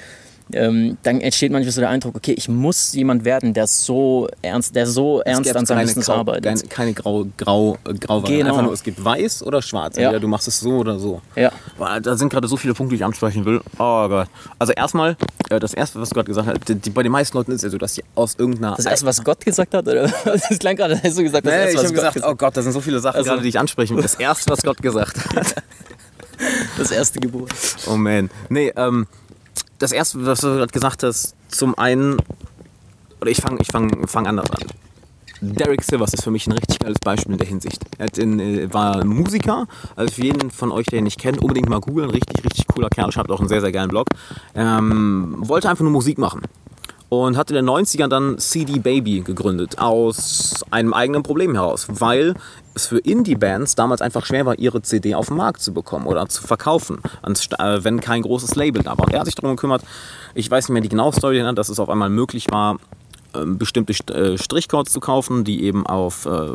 ähm, 0.53 0.99
dann 1.03 1.21
entsteht 1.21 1.53
manchmal 1.53 1.73
so 1.73 1.81
der 1.81 1.91
Eindruck, 1.91 2.17
okay, 2.17 2.35
ich 2.37 2.49
muss 2.49 2.93
jemand 2.93 3.25
werden, 3.25 3.55
der 3.55 3.67
so 3.67 4.29
ernst, 4.43 4.77
der 4.77 4.87
so 4.87 5.21
ernst 5.23 5.45
gäbe 5.45 5.59
an 5.59 5.67
seinem 5.67 5.87
Business 5.87 6.07
grau, 6.07 6.17
arbeitet. 6.17 6.45
Keine, 6.45 6.63
keine 6.69 6.93
grau, 6.93 7.27
grau, 7.37 7.79
äh, 7.89 7.95
grau 7.95 8.21
Genau. 8.21 8.51
Einfach 8.51 8.63
nur, 8.63 8.73
es 8.73 8.83
gibt 8.83 9.03
weiß 9.03 9.43
oder 9.43 9.63
schwarz. 9.63 9.97
Ja. 9.97 10.19
Du 10.19 10.29
machst 10.29 10.47
es 10.49 10.61
so 10.61 10.73
oder 10.79 10.99
so. 10.99 11.23
Ja. 11.35 11.51
Da 12.03 12.17
sind 12.17 12.29
gerade 12.31 12.47
so 12.47 12.57
viele 12.57 12.75
Punkte, 12.75 12.91
die 12.95 12.97
ich 12.97 13.05
ansprechen 13.05 13.45
will. 13.45 13.61
Oh 13.79 14.09
Gott. 14.09 14.29
Also 14.59 14.73
erstmal, 14.75 15.17
äh, 15.49 15.59
das 15.59 15.73
erste, 15.73 16.01
was 16.01 16.11
du 16.11 16.15
gerade 16.15 16.29
gesagt 16.29 16.49
hast, 16.49 16.69
die, 16.69 16.75
die, 16.75 16.91
bei 16.91 17.03
den 17.03 17.13
meisten 17.13 17.37
Leuten 17.37 17.53
ist 17.53 17.63
ja 17.63 17.71
so, 17.71 17.79
dass 17.79 17.95
die 17.95 18.05
aus 18.15 18.35
irgendeiner... 18.39 18.77
Das 18.77 18.87
erste, 18.87 19.07
was 19.07 19.25
Gott 19.25 19.45
gesagt 19.45 19.75
hat, 19.75 19.87
oder? 19.89 20.13
Das 20.25 20.59
klang 20.59 20.77
gerade, 20.77 21.01
hast 21.03 21.19
du 21.19 21.23
gesagt, 21.23 21.47
das 21.47 21.53
Nee, 21.53 21.59
erste, 21.61 21.71
ich 21.71 21.77
was 21.79 21.85
habe 21.87 21.95
Gott 21.95 22.15
gesagt, 22.15 22.27
oh 22.29 22.35
Gott, 22.35 22.57
da 22.57 22.63
sind 22.63 22.73
so 22.73 22.81
viele 22.81 23.01
Sachen 23.01 23.17
Also- 23.17 23.31
gerade, 23.31 23.43
die 23.43 23.49
ich 23.49 23.59
ansprechen 23.59 23.97
will. 23.97 24.03
Das 24.03 24.15
erste, 24.17 24.51
was 24.51 24.63
Gott 24.63 24.83
gesagt 24.83 25.17
hat. 25.35 25.55
das 26.79 26.91
erste 26.91 27.21
Gebot. 27.21 27.51
Oh 27.87 27.97
man. 27.97 28.31
Nee, 28.49 28.73
ähm, 28.77 29.07
das 29.79 29.93
erste, 29.93 30.25
was 30.25 30.41
du 30.41 30.49
gerade 30.49 30.73
gesagt 30.73 31.03
hast, 31.03 31.35
zum 31.49 31.77
einen, 31.79 32.17
oder 33.21 33.31
ich 33.31 33.41
fange 33.41 33.61
ich 33.61 33.69
fang, 33.69 34.07
fang 34.07 34.27
anders 34.27 34.51
an. 34.51 34.65
Derek 35.41 35.83
Silvers 35.83 36.15
ist 36.15 36.25
für 36.25 36.31
mich 36.31 36.47
ein 36.47 36.53
richtig 36.53 36.79
geiles 36.79 36.99
Beispiel 37.01 37.33
in 37.33 37.39
der 37.39 37.47
Hinsicht. 37.47 37.83
Er 37.99 38.09
in, 38.17 38.41
äh, 38.41 38.73
war 38.73 39.05
Musiker, 39.05 39.67
also 39.95 40.15
für 40.15 40.23
jeden 40.23 40.51
von 40.51 40.73
euch, 40.73 40.87
der 40.87 41.01
ihn 41.01 41.05
nicht 41.05 41.21
kennt, 41.21 41.43
unbedingt 41.43 41.69
mal 41.69 41.81
googeln. 41.81 42.11
Richtig, 42.11 42.43
richtig 42.45 42.67
cooler 42.67 42.89
Kerl, 42.89 43.13
schreibt 43.13 43.31
auch 43.31 43.41
einen 43.41 43.49
sehr, 43.49 43.61
sehr 43.61 43.73
geilen 43.73 43.89
Blog. 43.89 44.07
Ähm, 44.55 45.37
wollte 45.39 45.69
einfach 45.69 45.83
nur 45.83 45.93
Musik 45.93 46.19
machen. 46.19 46.43
Und 47.23 47.37
hatte 47.37 47.57
in 47.57 47.65
den 47.65 47.75
90ern 47.75 48.09
dann 48.09 48.39
CD 48.39 48.79
Baby 48.79 49.21
gegründet, 49.21 49.79
aus 49.79 50.65
einem 50.71 50.93
eigenen 50.93 51.23
Problem 51.23 51.55
heraus, 51.55 51.87
weil 51.89 52.35
es 52.75 52.87
für 52.87 52.99
Indie-Bands 52.99 53.75
damals 53.75 54.03
einfach 54.03 54.27
schwer 54.27 54.47
war, 54.47 54.59
ihre 54.59 54.83
CD 54.83 55.15
auf 55.15 55.29
den 55.29 55.37
Markt 55.37 55.63
zu 55.63 55.73
bekommen 55.73 56.07
oder 56.07 56.29
zu 56.29 56.43
verkaufen, 56.43 56.99
äh, 57.23 57.79
wenn 57.85 58.01
kein 58.01 58.23
großes 58.23 58.57
Label 58.57 58.83
da 58.83 58.99
war. 58.99 59.07
Und 59.07 59.13
er 59.13 59.21
hat 59.21 59.27
sich 59.27 59.35
darum 59.35 59.57
gekümmert, 59.57 59.83
ich 60.35 60.51
weiß 60.51 60.69
nicht 60.69 60.75
mehr 60.75 60.83
die 60.83 60.89
genaue 60.89 61.13
Story, 61.13 61.43
ne, 61.43 61.55
dass 61.55 61.69
es 61.69 61.79
auf 61.79 61.89
einmal 61.89 62.11
möglich 62.11 62.47
war, 62.51 62.79
bestimmte 63.47 63.93
St- 63.93 64.13
äh, 64.13 64.39
Strichcodes 64.39 64.93
zu 64.93 65.01
kaufen, 65.01 65.45
die 65.45 65.65
eben 65.65 65.87
auf 65.87 66.27
äh, 66.27 66.49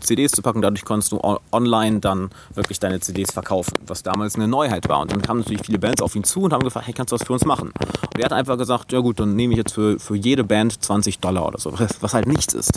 CDs 0.00 0.32
zu 0.32 0.42
packen. 0.42 0.62
Dadurch 0.62 0.84
konntest 0.84 1.12
du 1.12 1.20
online 1.52 2.00
dann 2.00 2.30
wirklich 2.54 2.78
deine 2.80 3.00
CDs 3.00 3.32
verkaufen, 3.32 3.74
was 3.86 4.02
damals 4.02 4.34
eine 4.34 4.48
Neuheit 4.48 4.88
war. 4.88 5.00
Und 5.00 5.12
dann 5.12 5.22
kamen 5.22 5.40
natürlich 5.40 5.62
viele 5.64 5.78
Bands 5.78 6.02
auf 6.02 6.14
ihn 6.16 6.24
zu 6.24 6.42
und 6.42 6.52
haben 6.52 6.62
gefragt, 6.62 6.86
hey, 6.86 6.94
kannst 6.94 7.12
du 7.12 7.16
was 7.16 7.26
für 7.26 7.32
uns 7.32 7.44
machen? 7.44 7.68
Und 7.70 8.18
er 8.18 8.24
hat 8.24 8.32
einfach 8.32 8.58
gesagt, 8.58 8.92
ja 8.92 9.00
gut, 9.00 9.20
dann 9.20 9.36
nehme 9.36 9.52
ich 9.54 9.58
jetzt 9.58 9.74
für, 9.74 9.98
für 9.98 10.16
jede 10.16 10.44
Band 10.44 10.82
20 10.82 11.18
Dollar 11.18 11.46
oder 11.46 11.58
so, 11.58 11.72
was, 11.78 12.14
halt 12.14 12.26
nichts 12.26 12.54
ist. 12.54 12.72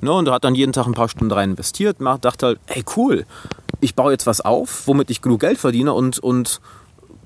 Ne, 0.00 0.12
und 0.12 0.26
er 0.28 0.34
hat 0.34 0.44
dann 0.44 0.54
jeden 0.54 0.72
Tag 0.72 0.86
ein 0.86 0.94
paar 0.94 1.08
Stunden 1.08 1.32
rein 1.32 1.50
investiert, 1.50 1.98
dachte 2.00 2.46
halt, 2.46 2.60
hey 2.66 2.84
cool, 2.96 3.26
ich 3.80 3.94
baue 3.94 4.12
jetzt 4.12 4.26
was 4.26 4.40
auf, 4.40 4.86
womit 4.86 5.10
ich 5.10 5.20
genug 5.20 5.40
Geld 5.40 5.58
verdiene 5.58 5.92
und, 5.92 6.18
und 6.18 6.60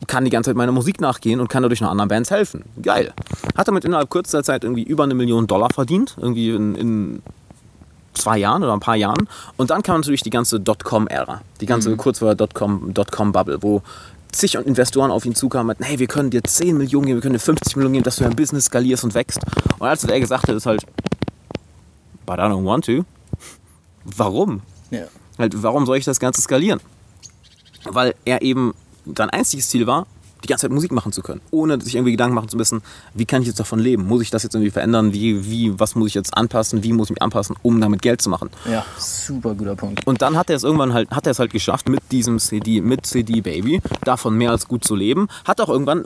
kann 0.08 0.24
die 0.24 0.30
ganze 0.30 0.50
Zeit 0.50 0.56
meiner 0.56 0.72
Musik 0.72 1.00
nachgehen 1.00 1.40
und 1.40 1.48
kann 1.48 1.62
dadurch 1.62 1.80
noch 1.80 1.90
anderen 1.90 2.08
Bands 2.08 2.30
helfen. 2.30 2.64
Geil. 2.82 3.12
Hat 3.56 3.68
damit 3.68 3.84
innerhalb 3.84 4.10
kürzester 4.10 4.42
Zeit 4.42 4.64
irgendwie 4.64 4.82
über 4.82 5.04
eine 5.04 5.14
Million 5.14 5.46
Dollar 5.46 5.68
verdient, 5.72 6.16
irgendwie 6.18 6.50
in, 6.50 6.74
in 6.74 7.22
zwei 8.14 8.38
Jahren 8.38 8.62
oder 8.62 8.72
ein 8.72 8.80
paar 8.80 8.96
Jahren. 8.96 9.28
Und 9.56 9.70
dann 9.70 9.82
kam 9.82 10.00
natürlich 10.00 10.22
die 10.22 10.30
ganze 10.30 10.60
Dotcom-Ära, 10.60 11.42
die 11.60 11.66
ganze 11.66 11.96
kurz 11.96 12.20
vor 12.20 12.34
Dotcom-Bubble, 12.34 13.62
wo 13.62 13.82
zig 14.32 14.54
Investoren 14.54 15.10
auf 15.10 15.24
ihn 15.24 15.34
zukamen 15.34 15.76
und 15.76 15.84
hey, 15.84 15.98
wir 15.98 16.06
können 16.06 16.30
dir 16.30 16.42
10 16.42 16.76
Millionen 16.76 17.06
geben, 17.06 17.18
wir 17.18 17.22
können 17.22 17.34
dir 17.34 17.40
50 17.40 17.76
Millionen 17.76 17.94
geben, 17.94 18.04
dass 18.04 18.16
du 18.16 18.24
dein 18.24 18.34
Business 18.34 18.66
skalierst 18.66 19.04
und 19.04 19.14
wächst. 19.14 19.40
Und 19.78 19.86
als 19.86 20.04
er 20.04 20.18
gesagt 20.18 20.48
hat, 20.48 20.54
ist 20.54 20.66
halt, 20.66 20.82
but 22.26 22.38
I 22.38 22.42
don't 22.42 22.64
want 22.64 22.84
to. 22.86 23.04
Warum? 24.04 24.62
Ja. 24.90 25.04
Halt, 25.38 25.62
warum 25.62 25.86
soll 25.86 25.96
ich 25.96 26.04
das 26.04 26.20
Ganze 26.20 26.40
skalieren? 26.40 26.80
Weil 27.84 28.14
er 28.24 28.42
eben 28.42 28.74
sein 29.06 29.30
einziges 29.30 29.68
Ziel 29.68 29.86
war, 29.86 30.06
die 30.44 30.48
ganze 30.48 30.62
Zeit 30.62 30.72
Musik 30.72 30.92
machen 30.92 31.12
zu 31.12 31.22
können, 31.22 31.40
ohne 31.50 31.80
sich 31.80 31.94
irgendwie 31.94 32.12
Gedanken 32.12 32.34
machen 32.34 32.48
zu 32.48 32.56
müssen, 32.56 32.82
wie 33.14 33.24
kann 33.24 33.42
ich 33.42 33.48
jetzt 33.48 33.60
davon 33.60 33.78
leben? 33.78 34.06
Muss 34.06 34.22
ich 34.22 34.30
das 34.30 34.42
jetzt 34.42 34.54
irgendwie 34.54 34.70
verändern? 34.70 35.12
Wie, 35.12 35.50
wie, 35.50 35.78
was 35.78 35.94
muss 35.94 36.08
ich 36.08 36.14
jetzt 36.14 36.36
anpassen? 36.36 36.82
Wie 36.82 36.92
muss 36.92 37.08
ich 37.08 37.12
mich 37.12 37.22
anpassen, 37.22 37.56
um 37.62 37.80
damit 37.80 38.02
Geld 38.02 38.22
zu 38.22 38.30
machen? 38.30 38.50
ja, 38.70 38.84
super 38.98 39.54
guter 39.54 39.76
Punkt. 39.76 40.06
Und 40.06 40.22
dann 40.22 40.36
hat 40.36 40.50
er 40.50 40.56
es 40.56 40.64
irgendwann 40.64 40.92
halt, 40.92 41.10
hat 41.10 41.26
er 41.26 41.32
es 41.32 41.38
halt 41.38 41.52
geschafft, 41.52 41.88
mit 41.88 42.00
diesem 42.10 42.38
CD, 42.38 42.80
mit 42.80 43.06
CD 43.06 43.40
Baby, 43.40 43.80
davon 44.04 44.36
mehr 44.36 44.50
als 44.50 44.68
gut 44.68 44.84
zu 44.84 44.94
leben. 44.94 45.28
Hat 45.44 45.60
auch 45.60 45.68
irgendwann, 45.68 46.04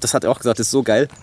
das 0.00 0.14
hat 0.14 0.24
er 0.24 0.30
auch 0.30 0.38
gesagt, 0.38 0.60
ist 0.60 0.70
so 0.70 0.82
geil. 0.82 1.08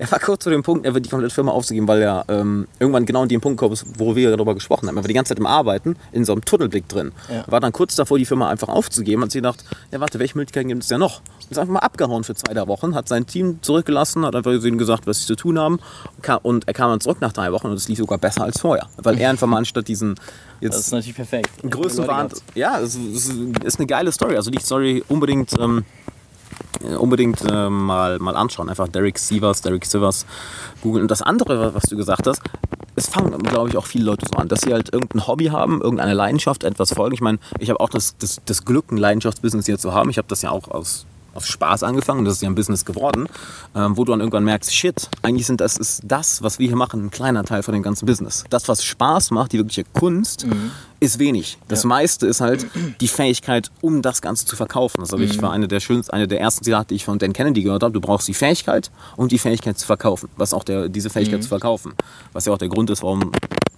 Er 0.00 0.08
war 0.12 0.20
kurz 0.20 0.44
zu 0.44 0.50
dem 0.50 0.62
Punkt, 0.62 0.86
er 0.86 0.94
wird 0.94 1.06
die 1.06 1.10
komplette 1.10 1.34
Firma 1.34 1.50
aufzugeben, 1.50 1.88
weil 1.88 2.00
er 2.00 2.24
ähm, 2.28 2.68
irgendwann 2.78 3.04
genau 3.04 3.24
in 3.24 3.28
dem 3.28 3.40
Punkt 3.40 3.58
kommt, 3.58 3.84
wo 3.96 4.14
wir 4.14 4.30
darüber 4.30 4.54
gesprochen 4.54 4.86
haben. 4.86 4.96
Er 4.96 5.02
war 5.02 5.08
die 5.08 5.14
ganze 5.14 5.30
Zeit 5.30 5.40
im 5.40 5.46
Arbeiten, 5.46 5.96
in 6.12 6.24
so 6.24 6.30
einem 6.30 6.44
Tunnelblick 6.44 6.88
drin. 6.88 7.10
Ja. 7.28 7.42
War 7.48 7.58
dann 7.58 7.72
kurz 7.72 7.96
davor, 7.96 8.16
die 8.16 8.24
Firma 8.24 8.48
einfach 8.48 8.68
aufzugeben, 8.68 9.22
hat 9.22 9.32
sich 9.32 9.40
gedacht, 9.42 9.64
ja 9.90 9.98
warte, 9.98 10.20
welche 10.20 10.38
Möglichkeiten 10.38 10.68
gibt 10.68 10.84
es 10.84 10.88
ja 10.88 10.98
noch? 10.98 11.20
Und 11.20 11.50
ist 11.50 11.58
einfach 11.58 11.72
mal 11.72 11.80
abgehauen 11.98 12.24
für 12.24 12.34
zwei, 12.34 12.54
drei 12.54 12.66
Wochen, 12.68 12.94
hat 12.94 13.08
sein 13.08 13.26
Team 13.26 13.58
zurückgelassen, 13.62 14.24
hat 14.24 14.36
einfach 14.36 14.52
ihnen 14.52 14.78
gesagt, 14.78 15.06
was 15.06 15.20
sie 15.20 15.26
zu 15.26 15.36
tun 15.36 15.58
haben. 15.58 15.80
Und 16.42 16.66
er 16.66 16.74
kam 16.74 16.90
dann 16.90 17.00
zurück 17.00 17.18
nach 17.20 17.32
drei 17.32 17.52
Wochen 17.52 17.66
und 17.66 17.74
es 17.74 17.88
lief 17.88 17.98
sogar 17.98 18.18
besser 18.18 18.44
als 18.44 18.60
vorher. 18.60 18.86
Weil 18.96 19.18
er 19.18 19.30
einfach 19.30 19.46
mal 19.46 19.58
anstatt 19.58 19.88
diesen 19.88 20.14
jetzt 20.60 20.74
Das 20.74 20.86
ist 20.86 20.92
natürlich 20.92 21.16
perfekt. 21.16 21.50
Größenwahn. 21.68 22.28
Ja, 22.54 22.78
es 22.80 22.94
ist, 22.94 23.78
eine 23.78 23.86
geile 23.86 24.12
Story. 24.12 24.36
Also 24.36 24.50
die 24.50 24.60
Story 24.60 25.04
unbedingt, 25.08 25.52
ähm, 25.58 25.84
äh, 26.82 26.94
unbedingt 26.94 27.42
ähm, 27.50 27.86
mal, 27.86 28.18
mal 28.18 28.36
anschauen. 28.36 28.68
Einfach 28.68 28.88
Derek 28.88 29.18
Sievers, 29.18 29.60
Derek 29.62 29.84
Sivers 29.84 30.24
googeln. 30.82 31.02
Und 31.02 31.10
das 31.10 31.22
andere, 31.22 31.74
was 31.74 31.84
du 31.84 31.96
gesagt 31.96 32.26
hast, 32.26 32.40
es 32.94 33.08
fangen, 33.08 33.38
glaube 33.42 33.68
ich, 33.68 33.76
auch 33.76 33.86
viele 33.86 34.04
Leute 34.04 34.26
so 34.32 34.38
an, 34.38 34.48
dass 34.48 34.62
sie 34.62 34.72
halt 34.72 34.92
irgendein 34.92 35.26
Hobby 35.26 35.46
haben, 35.46 35.80
irgendeine 35.80 36.14
Leidenschaft, 36.14 36.64
etwas 36.64 36.94
folgen. 36.94 37.14
Ich 37.14 37.20
meine, 37.20 37.38
ich 37.60 37.70
habe 37.70 37.78
auch 37.78 37.90
das, 37.90 38.16
das, 38.18 38.40
das 38.44 38.64
Glück, 38.64 38.90
ein 38.90 38.96
Leidenschaftsbusiness 38.96 39.66
hier 39.66 39.78
zu 39.78 39.92
haben. 39.92 40.10
Ich 40.10 40.18
habe 40.18 40.26
das 40.26 40.42
ja 40.42 40.50
auch 40.50 40.68
aus 40.68 41.06
aus 41.38 41.48
Spaß 41.48 41.82
angefangen, 41.84 42.24
das 42.24 42.34
ist 42.34 42.42
ja 42.42 42.48
ein 42.48 42.54
Business 42.54 42.84
geworden, 42.84 43.28
ähm, 43.74 43.96
wo 43.96 44.04
du 44.04 44.12
dann 44.12 44.20
irgendwann 44.20 44.44
merkst, 44.44 44.74
shit, 44.74 45.08
eigentlich 45.22 45.46
sind 45.46 45.60
das 45.60 45.76
ist 45.76 46.02
das, 46.04 46.42
was 46.42 46.58
wir 46.58 46.66
hier 46.66 46.76
machen, 46.76 47.06
ein 47.06 47.10
kleiner 47.10 47.44
Teil 47.44 47.62
von 47.62 47.74
dem 47.74 47.82
ganzen 47.82 48.06
Business. 48.06 48.44
Das, 48.50 48.68
was 48.68 48.84
Spaß 48.84 49.30
macht, 49.30 49.52
die 49.52 49.58
wirkliche 49.58 49.84
Kunst, 49.84 50.46
ist 51.00 51.18
wenig. 51.18 51.58
Das 51.68 51.84
meiste 51.84 52.26
ist 52.26 52.40
halt 52.40 52.66
die 53.00 53.08
Fähigkeit, 53.08 53.70
um 53.80 54.02
das 54.02 54.20
Ganze 54.22 54.46
zu 54.46 54.56
verkaufen. 54.56 55.00
Das 55.00 55.12
also 55.12 55.22
ich 55.24 55.40
war 55.40 55.52
eine 55.52 55.68
der 55.68 55.80
schönsten, 55.80 56.12
eine 56.12 56.26
der 56.26 56.40
ersten 56.40 56.64
Zitate, 56.64 56.88
die 56.88 56.96
ich 56.96 57.04
von 57.04 57.18
Dan 57.18 57.32
Kennedy 57.32 57.62
gehört 57.62 57.82
habe. 57.82 57.92
Du 57.92 58.00
brauchst 58.00 58.26
die 58.28 58.34
Fähigkeit 58.34 58.90
und 59.16 59.30
die 59.32 59.38
Fähigkeit 59.38 59.78
zu 59.78 59.86
verkaufen. 59.86 60.28
Was 60.36 60.52
auch 60.52 60.64
der, 60.64 60.88
diese 60.88 61.10
Fähigkeit 61.10 61.42
zu 61.42 61.48
verkaufen. 61.48 61.92
Was 62.32 62.46
ja 62.46 62.52
auch 62.52 62.58
der 62.58 62.68
Grund 62.68 62.90
ist, 62.90 63.02
warum 63.02 63.30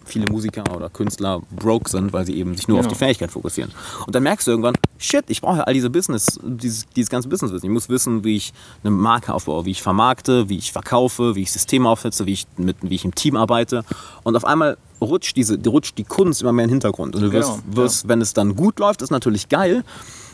viele 0.04 0.26
Musiker 0.30 0.64
oder 0.74 0.88
Künstler 0.88 1.40
broke 1.54 1.88
sind, 1.88 2.12
weil 2.12 2.26
sie 2.26 2.36
eben 2.36 2.56
sich 2.56 2.66
nur 2.66 2.78
auf 2.78 2.86
Genau. 2.86 2.94
die 2.94 2.98
Fähigkeit 2.98 3.30
fokussieren. 3.30 3.70
Und 4.06 4.14
dann 4.14 4.22
merkst 4.22 4.46
du 4.46 4.50
irgendwann, 4.50 4.74
shit, 4.98 5.24
ich 5.28 5.40
brauche 5.40 5.58
ja 5.58 5.62
all 5.64 5.74
diese 5.74 5.90
Business, 5.90 6.40
dieses, 6.42 6.86
dieses 6.96 7.10
ganze 7.10 7.28
Business 7.28 7.52
wissen. 7.52 7.66
Ich 7.66 7.72
muss 7.72 7.88
wissen, 7.88 8.24
wie 8.24 8.36
ich 8.36 8.52
eine 8.82 8.90
Marke 8.90 9.32
aufbaue, 9.32 9.64
wie 9.66 9.70
ich 9.70 9.82
vermarkte, 9.82 10.48
wie 10.48 10.58
ich 10.58 10.72
verkaufe, 10.72 11.36
wie 11.36 11.42
ich 11.42 11.52
Systeme 11.52 11.88
aufsetze, 11.88 12.26
wie 12.26 12.32
ich, 12.32 12.46
mit, 12.56 12.76
wie 12.80 12.94
ich 12.94 13.04
im 13.04 13.14
Team 13.14 13.36
arbeite. 13.36 13.84
Und 14.24 14.36
auf 14.36 14.44
einmal 14.44 14.78
rutscht, 15.00 15.36
diese, 15.36 15.58
rutscht 15.66 15.98
die 15.98 16.04
Kunst 16.04 16.42
immer 16.42 16.52
mehr 16.52 16.64
in 16.64 16.68
den 16.68 16.74
Hintergrund. 16.74 17.14
Und 17.14 17.22
du 17.22 17.32
wirst, 17.32 17.50
Genau, 17.50 17.76
wirst 17.76 18.08
wenn 18.08 18.20
es 18.20 18.34
dann 18.34 18.56
gut 18.56 18.78
läuft, 18.78 19.02
ist 19.02 19.10
natürlich 19.10 19.48
geil. 19.48 19.84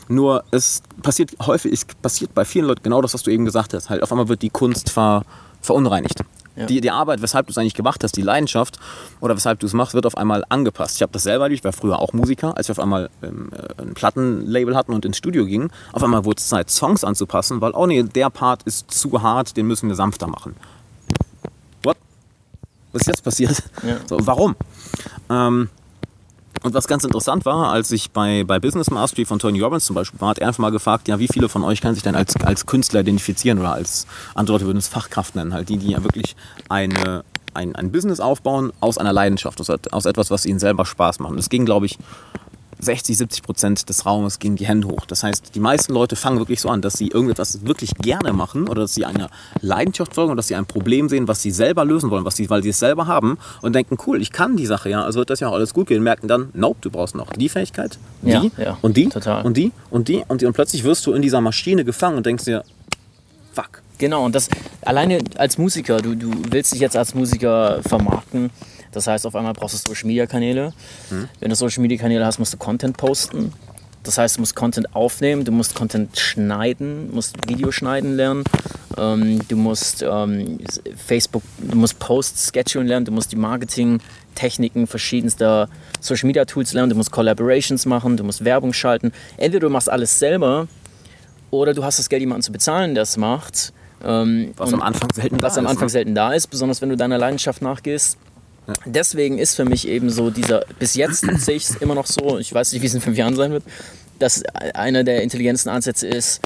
Nur 0.09 0.43
es 0.51 0.81
passiert 1.01 1.31
häufig, 1.45 1.73
es 1.73 1.85
passiert 1.85 2.33
bei 2.33 2.45
vielen 2.45 2.65
Leuten 2.65 2.83
genau 2.83 3.01
das, 3.01 3.13
was 3.13 3.23
du 3.23 3.31
eben 3.31 3.45
gesagt 3.45 3.73
hast. 3.73 3.89
Halt 3.89 4.03
auf 4.03 4.11
einmal 4.11 4.29
wird 4.29 4.41
die 4.41 4.49
Kunst 4.49 4.89
ver, 4.89 5.23
verunreinigt. 5.61 6.23
Ja. 6.55 6.65
Die, 6.65 6.81
die 6.81 6.89
Arbeit, 6.89 7.21
weshalb 7.21 7.45
du 7.45 7.51
es 7.51 7.57
eigentlich 7.59 7.75
gemacht 7.75 8.03
hast, 8.03 8.17
die 8.17 8.23
Leidenschaft 8.23 8.79
oder 9.19 9.35
weshalb 9.35 9.59
du 9.59 9.67
es 9.67 9.73
machst, 9.73 9.93
wird 9.93 10.07
auf 10.07 10.17
einmal 10.17 10.43
angepasst. 10.49 10.95
Ich 10.95 11.03
habe 11.03 11.11
das 11.11 11.21
selber, 11.21 11.51
ich 11.51 11.63
war 11.63 11.71
früher 11.71 11.99
auch 11.99 12.13
Musiker, 12.13 12.57
als 12.57 12.67
wir 12.67 12.71
auf 12.71 12.79
einmal 12.79 13.11
ähm, 13.21 13.51
äh, 13.51 13.81
ein 13.81 13.93
Plattenlabel 13.93 14.75
hatten 14.75 14.93
und 14.93 15.05
ins 15.05 15.17
Studio 15.17 15.45
gingen, 15.45 15.69
auf 15.93 16.03
einmal 16.03 16.25
wurde 16.25 16.39
es 16.39 16.47
Zeit, 16.47 16.71
Songs 16.71 17.03
anzupassen, 17.03 17.61
weil, 17.61 17.73
oh 17.73 17.85
nee, 17.85 18.01
der 18.01 18.31
Part 18.31 18.63
ist 18.63 18.89
zu 18.89 19.21
hart, 19.21 19.55
den 19.55 19.67
müssen 19.67 19.87
wir 19.87 19.95
sanfter 19.95 20.25
machen. 20.25 20.55
Was 22.97 23.01
ist 23.01 23.07
jetzt 23.07 23.23
passiert? 23.23 23.63
Ja. 23.83 23.97
So, 24.07 24.17
warum? 24.25 24.55
Ähm, 25.29 25.69
und 26.63 26.73
was 26.73 26.87
ganz 26.87 27.03
interessant 27.03 27.45
war, 27.45 27.71
als 27.71 27.91
ich 27.91 28.09
bei, 28.09 28.43
bei 28.43 28.57
Business 28.59 28.89
Mastery 28.89 29.25
von 29.25 29.37
Tony 29.37 29.61
Robbins 29.61 29.85
zum 29.85 29.95
Beispiel 29.95 30.19
war, 30.19 30.29
hat 30.29 30.39
er 30.39 30.47
einfach 30.47 30.61
mal 30.61 30.71
gefragt, 30.71 31.07
ja, 31.07 31.19
wie 31.19 31.27
viele 31.27 31.47
von 31.47 31.63
euch 31.63 31.79
können 31.79 31.93
sich 31.93 32.01
denn 32.01 32.15
als, 32.15 32.35
als 32.37 32.65
Künstler 32.65 33.01
identifizieren 33.01 33.59
oder 33.59 33.73
als, 33.73 34.07
andere 34.33 34.55
Leute 34.55 34.65
würden 34.65 34.79
es 34.79 34.87
Fachkraft 34.87 35.35
nennen, 35.35 35.53
halt 35.53 35.69
die, 35.69 35.77
die 35.77 35.91
ja 35.91 36.03
wirklich 36.03 36.35
eine, 36.69 37.23
ein, 37.53 37.75
ein 37.75 37.91
Business 37.91 38.19
aufbauen 38.19 38.73
aus 38.79 38.97
einer 38.97 39.13
Leidenschaft, 39.13 39.61
aus, 39.61 39.69
aus 39.69 40.05
etwas, 40.05 40.31
was 40.31 40.47
ihnen 40.47 40.57
selber 40.57 40.83
Spaß 40.83 41.19
macht. 41.19 41.31
Und 41.31 41.37
das 41.37 41.49
ging, 41.49 41.65
glaube 41.65 41.85
ich, 41.85 41.99
60, 42.79 43.17
70 43.17 43.43
Prozent 43.43 43.89
des 43.89 44.05
Raumes 44.05 44.39
gingen 44.39 44.55
die 44.55 44.67
Hände 44.67 44.87
hoch. 44.87 45.05
Das 45.05 45.23
heißt, 45.23 45.55
die 45.55 45.59
meisten 45.59 45.93
Leute 45.93 46.15
fangen 46.15 46.37
wirklich 46.39 46.61
so 46.61 46.69
an, 46.69 46.81
dass 46.81 46.93
sie 46.93 47.07
irgendetwas 47.07 47.65
wirklich 47.65 47.95
gerne 47.95 48.33
machen 48.33 48.67
oder 48.67 48.81
dass 48.81 48.93
sie 48.93 49.05
einer 49.05 49.29
Leidenschaft 49.61 50.15
folgen 50.15 50.31
und 50.31 50.37
dass 50.37 50.47
sie 50.47 50.55
ein 50.55 50.65
Problem 50.65 51.09
sehen, 51.09 51.27
was 51.27 51.41
sie 51.41 51.51
selber 51.51 51.85
lösen 51.85 52.09
wollen, 52.09 52.25
was 52.25 52.35
sie, 52.35 52.49
weil 52.49 52.63
sie 52.63 52.69
es 52.69 52.79
selber 52.79 53.07
haben 53.07 53.37
und 53.61 53.73
denken, 53.73 53.97
cool, 54.05 54.21
ich 54.21 54.31
kann 54.31 54.57
die 54.57 54.65
Sache 54.65 54.89
ja, 54.89 55.03
also 55.03 55.19
wird 55.19 55.29
das 55.29 55.39
ja 55.39 55.49
auch 55.49 55.53
alles 55.53 55.73
gut 55.73 55.87
gehen. 55.87 56.03
Merken 56.03 56.27
dann, 56.27 56.49
nope, 56.53 56.77
du 56.81 56.91
brauchst 56.91 57.15
noch 57.15 57.31
die 57.33 57.49
Fähigkeit, 57.49 57.97
die 58.21 58.31
ja, 58.31 58.43
ja, 58.57 58.77
und 58.81 58.97
die 58.97 59.09
total. 59.09 59.45
und 59.45 59.57
die 59.57 59.71
und 59.89 60.07
die 60.07 60.23
und 60.27 60.41
die 60.41 60.45
und 60.45 60.53
plötzlich 60.53 60.83
wirst 60.83 61.05
du 61.05 61.13
in 61.13 61.21
dieser 61.21 61.41
Maschine 61.41 61.83
gefangen 61.83 62.17
und 62.17 62.25
denkst 62.25 62.45
dir, 62.45 62.63
fuck. 63.53 63.81
Genau, 63.97 64.25
und 64.25 64.35
das 64.35 64.47
alleine 64.81 65.19
als 65.37 65.57
Musiker, 65.57 65.97
du, 65.97 66.13
du 66.13 66.31
willst 66.51 66.71
dich 66.71 66.79
jetzt 66.79 66.95
als 66.95 67.15
Musiker 67.15 67.81
vermarkten 67.81 68.51
das 68.91 69.07
heißt, 69.07 69.25
auf 69.25 69.35
einmal 69.35 69.53
brauchst 69.53 69.73
du 69.73 69.89
Social 69.89 70.07
Media 70.07 70.25
Kanäle. 70.25 70.73
Mhm. 71.09 71.29
Wenn 71.39 71.49
du 71.49 71.55
Social 71.55 71.81
Media 71.81 71.97
Kanäle 71.97 72.25
hast, 72.25 72.39
musst 72.39 72.53
du 72.53 72.57
Content 72.57 72.97
posten. 72.97 73.53
Das 74.07 74.17
heißt, 74.17 74.37
du 74.37 74.41
musst 74.41 74.55
Content 74.55 74.95
aufnehmen, 74.95 75.43
du 75.43 75.51
musst 75.51 75.75
Content 75.75 76.17
schneiden, 76.17 77.13
musst 77.13 77.35
Video 77.49 77.73
schneiden 77.73 78.15
lernen, 78.15 78.45
ähm, 78.97 79.41
du 79.49 79.57
musst 79.57 80.01
ähm, 80.01 80.59
Facebook, 80.95 81.43
du 81.57 81.75
musst 81.75 81.99
Posts 81.99 82.53
schedulen 82.53 82.87
lernen, 82.87 83.05
du 83.05 83.11
musst 83.11 83.33
die 83.33 83.35
Marketing-Techniken 83.35 84.87
verschiedenster 84.87 85.67
Social 85.99 86.27
Media 86.27 86.45
Tools 86.45 86.71
lernen, 86.71 86.89
du 86.91 86.95
musst 86.95 87.11
Collaborations 87.11 87.85
machen, 87.85 88.15
du 88.15 88.23
musst 88.23 88.45
Werbung 88.45 88.71
schalten. 88.71 89.11
Entweder 89.35 89.67
du 89.67 89.69
machst 89.69 89.89
alles 89.89 90.17
selber 90.17 90.69
oder 91.51 91.73
du 91.73 91.83
hast 91.83 91.99
das 91.99 92.07
Geld, 92.07 92.21
jemanden 92.21 92.43
zu 92.43 92.53
bezahlen, 92.53 92.93
der 92.93 93.03
es 93.03 93.17
macht. 93.17 93.73
Ähm, 94.05 94.53
was 94.55 94.73
am 94.73 94.81
Anfang 94.81 95.09
selten 95.13 95.41
was 95.41 95.55
da 95.55 95.59
am 95.59 95.67
Anfang 95.67 95.87
ne? 95.87 95.89
selten 95.89 96.15
da 96.15 96.31
ist, 96.31 96.47
besonders 96.47 96.81
wenn 96.81 96.89
du 96.89 96.95
deiner 96.95 97.17
Leidenschaft 97.17 97.61
nachgehst. 97.61 98.17
Deswegen 98.85 99.37
ist 99.37 99.55
für 99.55 99.65
mich 99.65 99.87
eben 99.87 100.09
so 100.09 100.29
dieser, 100.29 100.65
bis 100.79 100.95
jetzt 100.95 101.25
sehe 101.37 101.55
ich 101.55 101.69
es 101.69 101.75
immer 101.75 101.95
noch 101.95 102.07
so, 102.07 102.37
ich 102.37 102.53
weiß 102.53 102.73
nicht, 102.73 102.81
wie 102.81 102.87
es 102.87 102.93
in 102.93 103.01
fünf 103.01 103.17
Jahren 103.17 103.35
sein 103.35 103.51
wird, 103.51 103.63
dass 104.19 104.43
einer 104.73 105.03
der 105.03 105.23
intelligentesten 105.23 105.69
Ansätze 105.69 106.07
ist, 106.07 106.41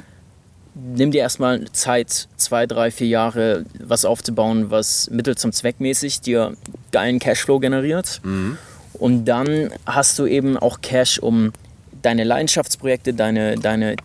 nimm 0.75 1.11
dir 1.11 1.21
erstmal 1.21 1.65
Zeit, 1.71 2.27
zwei, 2.37 2.65
drei, 2.65 2.91
vier 2.91 3.07
Jahre 3.07 3.65
was 3.79 4.05
aufzubauen, 4.05 4.71
was 4.71 5.09
mittel 5.09 5.37
zum 5.37 5.51
Zweck 5.51 5.79
mäßig 5.79 6.21
dir 6.21 6.55
geilen 6.91 7.19
Cashflow 7.19 7.59
generiert. 7.59 8.21
Mhm. 8.23 8.57
Und 8.93 9.25
dann 9.25 9.71
hast 9.85 10.19
du 10.19 10.25
eben 10.25 10.57
auch 10.57 10.81
Cash, 10.81 11.19
um 11.19 11.53
deine 12.01 12.23
Leidenschaftsprojekte, 12.23 13.13
deine, 13.13 13.55
deine, 13.55 13.95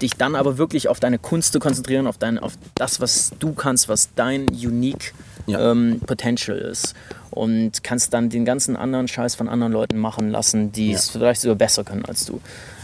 dich 0.00 0.14
dann 0.14 0.34
aber 0.34 0.58
wirklich 0.58 0.88
auf 0.88 1.00
deine 1.00 1.18
Kunst 1.18 1.52
zu 1.52 1.60
konzentrieren, 1.60 2.06
auf, 2.06 2.18
dein, 2.18 2.38
auf 2.38 2.54
das, 2.74 3.00
was 3.00 3.32
du 3.38 3.52
kannst, 3.52 3.88
was 3.88 4.10
dein 4.14 4.48
unique 4.50 5.14
ja. 5.48 5.72
ähm, 5.72 6.00
Potential 6.06 6.56
ist 6.58 6.94
und 7.30 7.82
kannst 7.82 8.12
dann 8.14 8.30
den 8.30 8.44
ganzen 8.44 8.76
anderen 8.76 9.08
Scheiß 9.08 9.34
von 9.34 9.48
anderen 9.48 9.72
Leuten 9.72 9.98
machen 9.98 10.30
lassen, 10.30 10.72
die 10.72 10.90
ja. 10.90 10.96
es 10.96 11.10
vielleicht 11.10 11.40
sogar 11.40 11.56
besser 11.56 11.84
können 11.84 12.04
als 12.04 12.26
du. 12.26 12.40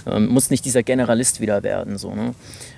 Ähm, 0.06 0.26
musst 0.26 0.50
nicht 0.50 0.64
dieser 0.64 0.82
Generalist 0.82 1.40
wieder 1.40 1.62
werden. 1.62 1.98
So, 1.98 2.14
ne? 2.14 2.34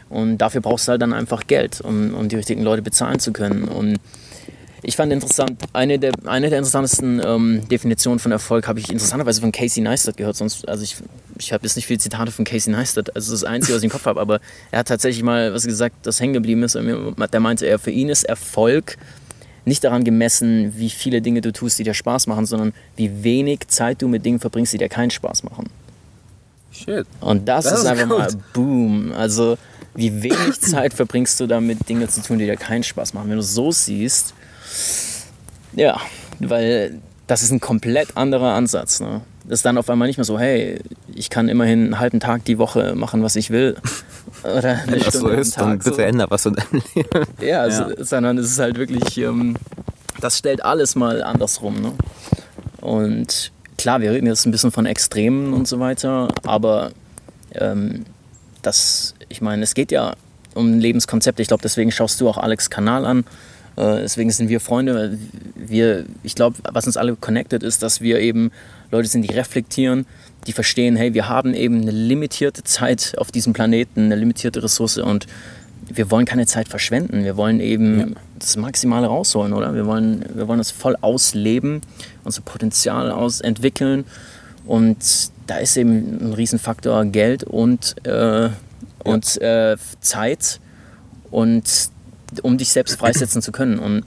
Und 0.08 0.38
dafür 0.38 0.60
brauchst 0.60 0.86
du 0.86 0.92
halt 0.92 1.02
dann 1.02 1.12
einfach 1.12 1.46
Geld, 1.46 1.80
um, 1.80 2.14
um 2.14 2.28
die 2.28 2.36
richtigen 2.36 2.62
Leute 2.62 2.82
bezahlen 2.82 3.18
zu 3.18 3.32
können. 3.32 3.64
Und 3.64 3.98
ich 4.82 4.94
fand 4.94 5.12
interessant, 5.12 5.60
eine 5.72 5.98
der, 5.98 6.12
eine 6.26 6.48
der 6.48 6.58
interessantesten 6.58 7.20
ähm, 7.24 7.68
Definitionen 7.68 8.20
von 8.20 8.30
Erfolg 8.30 8.68
habe 8.68 8.78
ich 8.78 8.90
interessanterweise 8.90 9.40
von 9.40 9.50
Casey 9.50 9.82
Neistat 9.82 10.16
gehört. 10.16 10.36
Sonst, 10.36 10.68
also 10.68 10.84
ich, 10.84 10.96
ich 11.38 11.52
habe 11.52 11.64
jetzt 11.64 11.74
nicht 11.74 11.86
viele 11.86 11.98
Zitate 11.98 12.30
von 12.30 12.44
Casey 12.44 12.72
Neistat, 12.72 13.16
also 13.16 13.32
das 13.32 13.42
Einzige, 13.42 13.74
was 13.74 13.80
ich 13.80 13.86
im 13.86 13.90
Kopf 13.90 14.06
habe, 14.06 14.20
aber 14.20 14.40
er 14.70 14.80
hat 14.80 14.88
tatsächlich 14.88 15.24
mal 15.24 15.52
was 15.52 15.66
gesagt, 15.66 15.96
das 16.04 16.20
hängen 16.20 16.34
geblieben 16.34 16.62
ist. 16.62 16.76
Der 16.76 17.40
meinte 17.40 17.66
er, 17.66 17.80
für 17.80 17.90
ihn 17.90 18.08
ist 18.08 18.24
Erfolg 18.24 18.96
nicht 19.66 19.84
daran 19.84 20.04
gemessen, 20.04 20.72
wie 20.76 20.88
viele 20.88 21.20
Dinge 21.20 21.40
du 21.40 21.52
tust, 21.52 21.78
die 21.78 21.84
dir 21.84 21.92
Spaß 21.92 22.28
machen, 22.28 22.46
sondern 22.46 22.72
wie 22.94 23.24
wenig 23.24 23.66
Zeit 23.68 24.00
du 24.00 24.08
mit 24.08 24.24
Dingen 24.24 24.38
verbringst, 24.38 24.72
die 24.72 24.78
dir 24.78 24.88
keinen 24.88 25.10
Spaß 25.10 25.42
machen. 25.42 25.68
Shit. 26.70 27.06
Und 27.20 27.48
das, 27.48 27.64
das 27.64 27.80
ist, 27.80 27.86
einfach 27.86 28.08
gut. 28.08 28.18
mal 28.18 28.32
boom. 28.54 29.12
Also, 29.12 29.58
wie 29.94 30.22
wenig 30.22 30.60
Zeit 30.60 30.94
verbringst 30.94 31.40
du 31.40 31.46
damit, 31.46 31.88
Dinge 31.88 32.06
zu 32.08 32.22
tun, 32.22 32.38
die 32.38 32.46
dir 32.46 32.56
keinen 32.56 32.84
Spaß 32.84 33.12
machen. 33.12 33.28
Wenn 33.28 33.36
du 33.36 33.42
so 33.42 33.72
siehst, 33.72 34.34
ja, 35.74 36.00
weil 36.38 37.00
das 37.26 37.42
ist 37.42 37.50
ein 37.50 37.60
komplett 37.60 38.16
anderer 38.16 38.54
Ansatz. 38.54 39.00
Ne? 39.00 39.22
Das 39.48 39.60
ist 39.60 39.64
dann 39.64 39.78
auf 39.78 39.88
einmal 39.88 40.08
nicht 40.08 40.16
mehr 40.16 40.24
so, 40.24 40.38
hey, 40.38 40.80
ich 41.14 41.30
kann 41.30 41.48
immerhin 41.48 41.84
einen 41.84 41.98
halben 42.00 42.20
Tag 42.20 42.44
die 42.44 42.58
Woche 42.58 42.94
machen, 42.96 43.22
was 43.22 43.36
ich 43.36 43.50
will. 43.50 43.76
Oder 44.42 44.70
eine 44.82 44.92
Wenn 44.92 45.00
das 45.00 45.14
so 45.14 45.28
ist, 45.28 45.54
Tag, 45.54 45.64
dann 45.64 45.78
bitte 45.78 45.94
so. 45.96 46.02
ändere 46.02 46.30
was 46.30 46.46
in 46.46 46.54
deinem 46.54 46.82
Leben. 46.94 47.26
Ja, 47.40 47.60
also, 47.60 47.90
ja. 47.90 48.04
sondern 48.04 48.38
es 48.38 48.50
ist 48.50 48.58
halt 48.58 48.76
wirklich, 48.76 49.18
ähm, 49.18 49.56
das 50.20 50.38
stellt 50.38 50.64
alles 50.64 50.96
mal 50.96 51.22
andersrum. 51.22 51.80
Ne? 51.80 51.92
Und 52.80 53.52
klar, 53.78 54.00
wir 54.00 54.10
reden 54.10 54.26
jetzt 54.26 54.46
ein 54.46 54.50
bisschen 54.50 54.72
von 54.72 54.86
Extremen 54.86 55.52
und 55.52 55.68
so 55.68 55.78
weiter, 55.78 56.28
aber 56.44 56.90
ähm, 57.54 58.04
das, 58.62 59.14
ich 59.28 59.40
meine, 59.40 59.62
es 59.62 59.74
geht 59.74 59.92
ja 59.92 60.14
um 60.54 60.72
ein 60.72 60.80
Lebenskonzept. 60.80 61.38
Ich 61.38 61.48
glaube, 61.48 61.62
deswegen 61.62 61.92
schaust 61.92 62.20
du 62.20 62.28
auch 62.28 62.38
Alex 62.38 62.70
Kanal 62.70 63.04
an. 63.04 63.20
Äh, 63.76 64.00
deswegen 64.00 64.30
sind 64.30 64.48
wir 64.48 64.60
Freunde. 64.60 65.18
Wir, 65.54 66.04
ich 66.22 66.34
glaube, 66.34 66.56
was 66.72 66.86
uns 66.86 66.96
alle 66.96 67.14
connected 67.14 67.62
ist, 67.62 67.82
dass 67.82 68.00
wir 68.00 68.20
eben 68.20 68.50
Leute 68.90 69.08
sind, 69.08 69.22
die 69.22 69.34
reflektieren, 69.34 70.06
die 70.46 70.52
verstehen, 70.52 70.96
hey, 70.96 71.14
wir 71.14 71.28
haben 71.28 71.54
eben 71.54 71.82
eine 71.82 71.90
limitierte 71.90 72.62
Zeit 72.62 73.14
auf 73.18 73.32
diesem 73.32 73.52
Planeten, 73.52 74.04
eine 74.04 74.16
limitierte 74.16 74.62
Ressource 74.62 74.98
und 74.98 75.26
wir 75.88 76.10
wollen 76.10 76.26
keine 76.26 76.46
Zeit 76.46 76.68
verschwenden. 76.68 77.24
Wir 77.24 77.36
wollen 77.36 77.60
eben 77.60 78.00
ja. 78.00 78.06
das 78.38 78.56
Maximale 78.56 79.06
rausholen, 79.06 79.52
oder? 79.52 79.74
Wir 79.74 79.86
wollen, 79.86 80.24
wir 80.34 80.48
wollen 80.48 80.58
das 80.58 80.70
voll 80.70 80.96
ausleben, 81.00 81.80
unser 82.24 82.42
Potenzial 82.42 83.10
ausentwickeln. 83.10 84.04
Und 84.66 84.96
da 85.46 85.58
ist 85.58 85.76
eben 85.76 86.18
ein 86.20 86.32
Riesenfaktor 86.32 87.04
Geld 87.06 87.44
und, 87.44 87.94
äh, 88.04 88.48
und 89.04 89.36
ja. 89.36 89.72
äh, 89.72 89.76
Zeit. 90.00 90.60
Und 91.30 91.90
um 92.42 92.58
dich 92.58 92.70
selbst 92.70 92.98
freisetzen 92.98 93.42
zu 93.42 93.52
können. 93.52 93.78
Und 93.78 94.04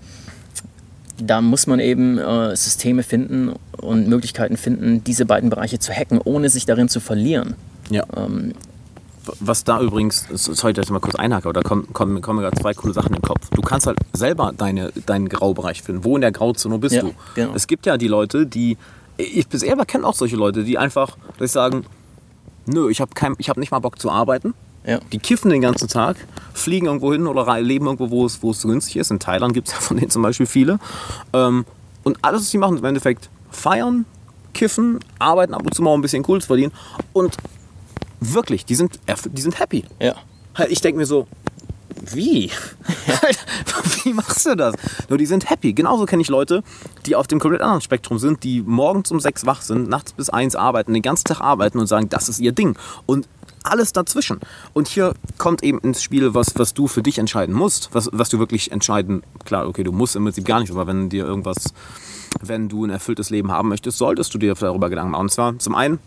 da 1.21 1.41
muss 1.41 1.67
man 1.67 1.79
eben 1.79 2.17
äh, 2.17 2.55
Systeme 2.55 3.03
finden 3.03 3.53
und 3.77 4.07
Möglichkeiten 4.07 4.57
finden, 4.57 5.03
diese 5.03 5.25
beiden 5.25 5.49
Bereiche 5.49 5.79
zu 5.79 5.93
hacken, 5.93 6.19
ohne 6.23 6.49
sich 6.49 6.65
darin 6.65 6.89
zu 6.89 6.99
verlieren. 6.99 7.55
Ja. 7.89 8.03
Ähm, 8.15 8.53
was 9.39 9.63
da 9.63 9.79
übrigens, 9.79 10.27
sorry, 10.31 10.73
dass 10.73 10.85
ich 10.85 10.91
mal 10.91 10.99
kurz 10.99 11.15
einhacke, 11.15 11.49
aber 11.49 11.53
da 11.53 11.61
kommen, 11.61 11.91
kommen, 11.93 12.21
kommen 12.21 12.39
gerade 12.39 12.59
zwei 12.59 12.73
coole 12.73 12.93
Sachen 12.93 13.09
in 13.09 13.15
den 13.15 13.21
Kopf. 13.21 13.49
Du 13.51 13.61
kannst 13.61 13.85
halt 13.85 13.97
selber 14.13 14.53
deine, 14.57 14.91
deinen 15.05 15.29
Graubereich 15.29 15.81
finden. 15.83 16.03
Wo 16.03 16.15
in 16.15 16.21
der 16.21 16.31
Grauzone 16.31 16.79
bist 16.79 16.95
ja, 16.95 17.01
du? 17.01 17.13
Genau. 17.35 17.53
Es 17.53 17.67
gibt 17.67 17.85
ja 17.85 17.97
die 17.97 18.07
Leute, 18.07 18.47
die, 18.47 18.77
ich 19.17 19.45
selber 19.51 19.85
kenne 19.85 20.07
auch 20.07 20.15
solche 20.15 20.35
Leute, 20.35 20.63
die 20.63 20.77
einfach, 20.77 21.17
dass 21.37 21.49
ich 21.49 21.51
sagen, 21.51 21.85
nö, 22.65 22.89
ich 22.89 23.01
habe 23.01 23.11
hab 23.21 23.57
nicht 23.57 23.71
mal 23.71 23.79
Bock 23.79 23.99
zu 23.99 24.09
arbeiten. 24.09 24.53
Ja. 24.89 24.99
Die 25.11 25.19
kiffen 25.19 25.51
den 25.51 25.61
ganzen 25.61 25.87
Tag, 25.87 26.17
fliegen 26.51 26.87
irgendwo 26.87 27.13
hin 27.13 27.27
oder 27.27 27.61
leben 27.61 27.85
irgendwo, 27.85 28.09
wo 28.09 28.25
es, 28.25 28.41
wo 28.41 28.49
es 28.49 28.63
günstig 28.63 28.95
ist. 28.95 29.11
In 29.11 29.19
Thailand 29.19 29.53
gibt 29.53 29.67
es 29.67 29.73
ja 29.75 29.79
von 29.79 29.97
denen 29.97 30.09
zum 30.09 30.23
Beispiel 30.23 30.47
viele. 30.47 30.79
Ähm, 31.31 31.65
und 32.03 32.17
alles, 32.23 32.41
was 32.41 32.49
sie 32.49 32.57
machen, 32.57 32.73
ist 32.73 32.79
im 32.79 32.85
Endeffekt 32.85 33.29
feiern, 33.51 34.05
kiffen, 34.55 34.99
arbeiten, 35.19 35.53
ab 35.53 35.61
und 35.63 35.75
zu 35.75 35.83
mal 35.83 35.93
ein 35.93 36.01
bisschen 36.01 36.25
cool 36.27 36.41
zu 36.41 36.47
verdienen. 36.47 36.71
Und 37.13 37.37
wirklich, 38.19 38.65
die 38.65 38.73
sind, 38.73 38.99
die 39.31 39.41
sind 39.41 39.59
happy. 39.59 39.85
Ja. 39.99 40.15
Halt, 40.55 40.71
ich 40.71 40.81
denke 40.81 40.97
mir 40.97 41.05
so, 41.05 41.27
wie? 42.11 42.49
wie 44.03 44.13
machst 44.13 44.47
du 44.47 44.55
das? 44.55 44.73
Nur 45.07 45.19
die 45.19 45.27
sind 45.27 45.51
happy. 45.51 45.73
Genauso 45.73 46.07
kenne 46.07 46.23
ich 46.23 46.29
Leute, 46.29 46.63
die 47.05 47.15
auf 47.15 47.27
dem 47.27 47.39
komplett 47.39 47.61
anderen 47.61 47.81
Spektrum 47.81 48.17
sind, 48.17 48.43
die 48.43 48.63
morgens 48.63 49.11
um 49.11 49.19
sechs 49.19 49.45
wach 49.45 49.61
sind, 49.61 49.87
nachts 49.87 50.13
bis 50.13 50.31
eins 50.31 50.55
arbeiten, 50.55 50.95
den 50.95 51.03
ganzen 51.03 51.25
Tag 51.25 51.41
arbeiten 51.41 51.77
und 51.77 51.85
sagen, 51.85 52.09
das 52.09 52.27
ist 52.27 52.39
ihr 52.39 52.53
Ding. 52.53 52.75
Und 53.05 53.27
alles 53.69 53.93
dazwischen. 53.93 54.39
Und 54.73 54.87
hier 54.87 55.13
kommt 55.37 55.63
eben 55.63 55.79
ins 55.79 56.01
Spiel, 56.01 56.33
was, 56.33 56.53
was 56.55 56.73
du 56.73 56.87
für 56.87 57.03
dich 57.03 57.17
entscheiden 57.17 57.55
musst, 57.55 57.89
was, 57.93 58.09
was 58.11 58.29
du 58.29 58.39
wirklich 58.39 58.71
entscheiden, 58.71 59.23
klar, 59.45 59.67
okay, 59.67 59.83
du 59.83 59.91
musst 59.91 60.15
im 60.15 60.23
Prinzip 60.23 60.45
gar 60.45 60.59
nicht, 60.59 60.71
aber 60.71 60.87
wenn 60.87 61.09
dir 61.09 61.25
irgendwas, 61.25 61.73
wenn 62.41 62.69
du 62.69 62.85
ein 62.85 62.89
erfülltes 62.89 63.29
Leben 63.29 63.51
haben 63.51 63.69
möchtest, 63.69 63.97
solltest 63.97 64.33
du 64.33 64.37
dir 64.37 64.53
darüber 64.55 64.89
Gedanken 64.89 65.11
machen. 65.11 65.21
Und 65.21 65.31
zwar 65.31 65.57
zum 65.59 65.75
einen, 65.75 65.99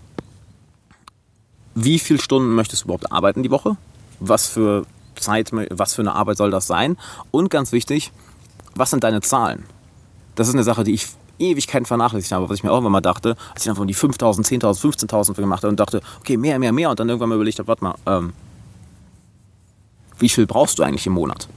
wie 1.74 1.98
viele 1.98 2.20
Stunden 2.20 2.54
möchtest 2.54 2.82
du 2.82 2.86
überhaupt 2.86 3.10
arbeiten 3.10 3.42
die 3.42 3.50
Woche? 3.50 3.76
Was 4.20 4.48
für 4.48 4.86
Zeit, 5.16 5.50
was 5.52 5.94
für 5.94 6.02
eine 6.02 6.14
Arbeit 6.14 6.36
soll 6.36 6.50
das 6.50 6.66
sein? 6.66 6.96
Und 7.30 7.50
ganz 7.50 7.72
wichtig, 7.72 8.12
was 8.74 8.90
sind 8.90 9.04
deine 9.04 9.20
Zahlen? 9.20 9.64
Das 10.34 10.48
ist 10.48 10.54
eine 10.54 10.64
Sache, 10.64 10.84
die 10.84 10.92
ich 10.92 11.08
Ewigkeiten 11.42 11.86
vernachlässigt 11.86 12.32
habe, 12.32 12.48
was 12.48 12.58
ich 12.58 12.64
mir 12.64 12.72
auch 12.72 12.78
immer 12.78 12.90
mal 12.90 13.00
dachte, 13.00 13.36
als 13.54 13.64
ich 13.64 13.70
einfach 13.70 13.84
die 13.86 13.94
5.000, 13.94 14.46
10.000, 14.46 15.08
15.000 15.08 15.34
gemacht 15.34 15.62
habe 15.62 15.70
und 15.70 15.80
dachte, 15.80 16.00
okay, 16.20 16.36
mehr, 16.36 16.58
mehr, 16.58 16.72
mehr 16.72 16.90
und 16.90 17.00
dann 17.00 17.08
irgendwann 17.08 17.28
mal 17.28 17.34
überlegt 17.36 17.58
habe, 17.58 17.68
warte 17.68 17.84
mal, 17.84 17.94
ähm, 18.06 18.32
wie 20.18 20.28
viel 20.28 20.46
brauchst 20.46 20.78
du 20.78 20.82
eigentlich 20.82 21.06
im 21.06 21.14
Monat? 21.14 21.48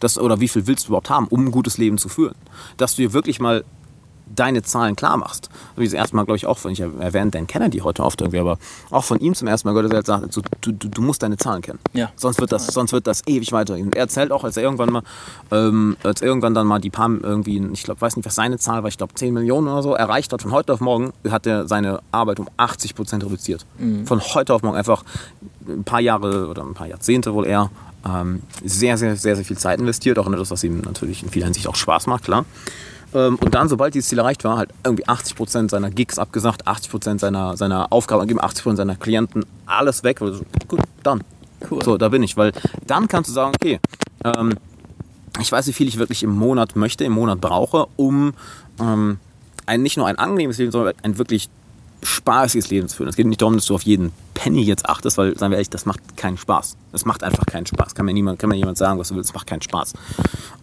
Das, 0.00 0.18
oder 0.18 0.40
wie 0.40 0.48
viel 0.48 0.66
willst 0.66 0.86
du 0.86 0.88
überhaupt 0.88 1.10
haben, 1.10 1.26
um 1.28 1.46
ein 1.46 1.50
gutes 1.50 1.78
Leben 1.78 1.98
zu 1.98 2.08
führen? 2.08 2.34
Dass 2.76 2.96
du 2.96 3.02
dir 3.02 3.12
wirklich 3.12 3.40
mal 3.40 3.64
deine 4.26 4.62
Zahlen 4.62 4.96
klar 4.96 5.16
machst. 5.16 5.48
Habe 5.72 5.84
ich 5.84 5.90
das 5.90 5.98
erste 5.98 6.16
Mal, 6.16 6.24
glaube 6.24 6.36
ich, 6.36 6.46
auch 6.46 6.58
von, 6.58 6.72
ich 6.72 6.80
erwähne 6.80 7.30
Dan 7.30 7.46
Kennedy 7.46 7.78
heute 7.78 8.02
oft 8.04 8.20
irgendwie, 8.20 8.40
aber 8.40 8.58
auch 8.90 9.04
von 9.04 9.18
ihm 9.18 9.34
zum 9.34 9.48
ersten 9.48 9.68
Mal 9.68 9.74
gehört, 9.74 9.92
dass 9.92 10.08
er 10.08 10.20
halt 10.20 10.32
sagt, 10.32 10.46
du, 10.60 10.72
du, 10.72 10.88
du 10.88 11.02
musst 11.02 11.22
deine 11.22 11.36
Zahlen 11.36 11.62
kennen. 11.62 11.78
Ja. 11.92 12.10
Sonst 12.16 12.40
wird 12.40 12.52
das, 12.52 12.66
sonst 12.66 12.92
wird 12.92 13.06
das 13.06 13.22
ewig 13.26 13.52
weitergehen. 13.52 13.92
Er 13.92 14.00
erzählt 14.00 14.32
auch, 14.32 14.44
als 14.44 14.56
er 14.56 14.64
irgendwann 14.64 14.90
mal, 14.90 15.02
ähm, 15.52 15.96
als 16.02 16.22
irgendwann 16.22 16.54
dann 16.54 16.66
mal 16.66 16.80
die 16.80 16.90
paar 16.90 17.06
irgendwie, 17.08 17.64
ich 17.72 17.84
glaube, 17.84 18.00
weiß 18.00 18.16
nicht, 18.16 18.26
was 18.26 18.34
seine 18.34 18.58
Zahl 18.58 18.82
war, 18.82 18.88
ich 18.88 18.98
glaube 18.98 19.14
10 19.14 19.32
Millionen 19.32 19.68
oder 19.68 19.82
so, 19.82 19.94
erreicht 19.94 20.32
hat, 20.32 20.42
von 20.42 20.50
heute 20.50 20.72
auf 20.72 20.80
morgen 20.80 21.12
hat 21.28 21.46
er 21.46 21.68
seine 21.68 22.00
Arbeit 22.10 22.40
um 22.40 22.48
80 22.56 22.94
Prozent 22.94 23.24
reduziert. 23.24 23.64
Mhm. 23.78 24.06
Von 24.06 24.20
heute 24.20 24.54
auf 24.54 24.62
morgen 24.62 24.76
einfach 24.76 25.04
ein 25.68 25.84
paar 25.84 26.00
Jahre 26.00 26.48
oder 26.48 26.62
ein 26.62 26.74
paar 26.74 26.86
Jahrzehnte 26.86 27.32
wohl 27.34 27.46
eher 27.46 27.70
ähm, 28.06 28.42
sehr, 28.64 28.98
sehr, 28.98 29.16
sehr, 29.16 29.36
sehr 29.36 29.44
viel 29.44 29.58
Zeit 29.58 29.80
investiert, 29.80 30.18
auch 30.18 30.26
in 30.26 30.32
etwas, 30.32 30.50
was 30.50 30.64
ihm 30.64 30.80
natürlich 30.80 31.22
in 31.22 31.30
vieler 31.30 31.46
Hinsicht 31.46 31.66
auch 31.66 31.76
Spaß 31.76 32.06
macht, 32.06 32.24
klar. 32.24 32.44
Ähm, 33.14 33.36
und 33.36 33.54
dann, 33.54 33.68
sobald 33.68 33.94
dieses 33.94 34.08
Ziel 34.08 34.18
erreicht 34.18 34.44
war, 34.44 34.58
halt 34.58 34.70
irgendwie 34.84 35.06
80% 35.06 35.70
seiner 35.70 35.90
Gigs 35.90 36.18
abgesagt, 36.18 36.66
80% 36.66 37.18
seiner, 37.18 37.56
seiner 37.56 37.92
Aufgaben 37.92 38.22
angegeben, 38.22 38.44
80% 38.44 38.76
seiner 38.76 38.96
Klienten, 38.96 39.44
alles 39.66 40.02
weg. 40.04 40.20
Also, 40.22 40.44
gut, 40.68 40.80
dann. 41.02 41.22
Cool. 41.70 41.82
So, 41.82 41.96
da 41.96 42.08
bin 42.08 42.22
ich. 42.22 42.36
Weil 42.36 42.52
dann 42.86 43.08
kannst 43.08 43.30
du 43.30 43.34
sagen, 43.34 43.52
okay, 43.54 43.80
ähm, 44.24 44.54
ich 45.40 45.50
weiß, 45.50 45.66
wie 45.66 45.72
viel 45.72 45.88
ich 45.88 45.98
wirklich 45.98 46.22
im 46.22 46.30
Monat 46.30 46.76
möchte, 46.76 47.04
im 47.04 47.12
Monat 47.12 47.40
brauche, 47.40 47.86
um 47.96 48.34
ähm, 48.80 49.18
ein, 49.66 49.82
nicht 49.82 49.96
nur 49.96 50.06
ein 50.06 50.18
angenehmes 50.18 50.58
Leben, 50.58 50.72
sondern 50.72 50.94
ein 51.02 51.18
wirklich 51.18 51.48
spaßiges 52.02 52.70
Leben 52.70 52.88
zu 52.88 52.96
führen. 52.96 53.08
Es 53.08 53.16
geht 53.16 53.26
nicht 53.26 53.40
darum, 53.40 53.54
dass 53.54 53.66
du 53.66 53.74
auf 53.74 53.82
jeden 53.82 54.12
Penny 54.36 54.62
jetzt 54.62 54.88
achtest, 54.88 55.16
weil, 55.16 55.36
sagen 55.36 55.50
wir 55.50 55.56
ehrlich, 55.56 55.70
das 55.70 55.86
macht 55.86 56.16
keinen 56.16 56.36
Spaß. 56.36 56.76
Das 56.92 57.04
macht 57.04 57.24
einfach 57.24 57.46
keinen 57.46 57.66
Spaß. 57.66 57.94
Kann 57.94 58.06
mir 58.06 58.12
niemand, 58.12 58.38
kann 58.38 58.50
mir 58.50 58.56
jemand 58.56 58.76
sagen, 58.78 58.98
was 58.98 59.08
du 59.08 59.16
willst, 59.16 59.30
das 59.30 59.34
macht 59.34 59.46
keinen 59.46 59.62
Spaß. 59.62 59.94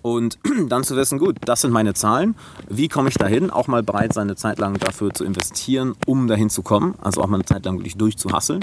Und 0.03 0.37
dann 0.69 0.83
zu 0.83 0.95
wissen, 0.95 1.17
gut, 1.17 1.37
das 1.45 1.61
sind 1.61 1.71
meine 1.71 1.93
Zahlen. 1.93 2.35
Wie 2.69 2.87
komme 2.87 3.09
ich 3.09 3.15
dahin? 3.15 3.49
Auch 3.49 3.67
mal 3.67 3.81
bereit 3.81 4.13
sein, 4.13 4.23
eine 4.23 4.35
Zeit 4.35 4.59
lang 4.59 4.77
dafür 4.77 5.11
zu 5.11 5.25
investieren, 5.25 5.95
um 6.05 6.27
dahin 6.27 6.49
zu 6.49 6.61
kommen. 6.61 6.95
Also 7.01 7.21
auch 7.21 7.27
mal 7.27 7.37
eine 7.37 7.45
Zeit 7.45 7.65
lang 7.65 7.77
wirklich 7.77 7.97
durchzuhasseln. 7.97 8.61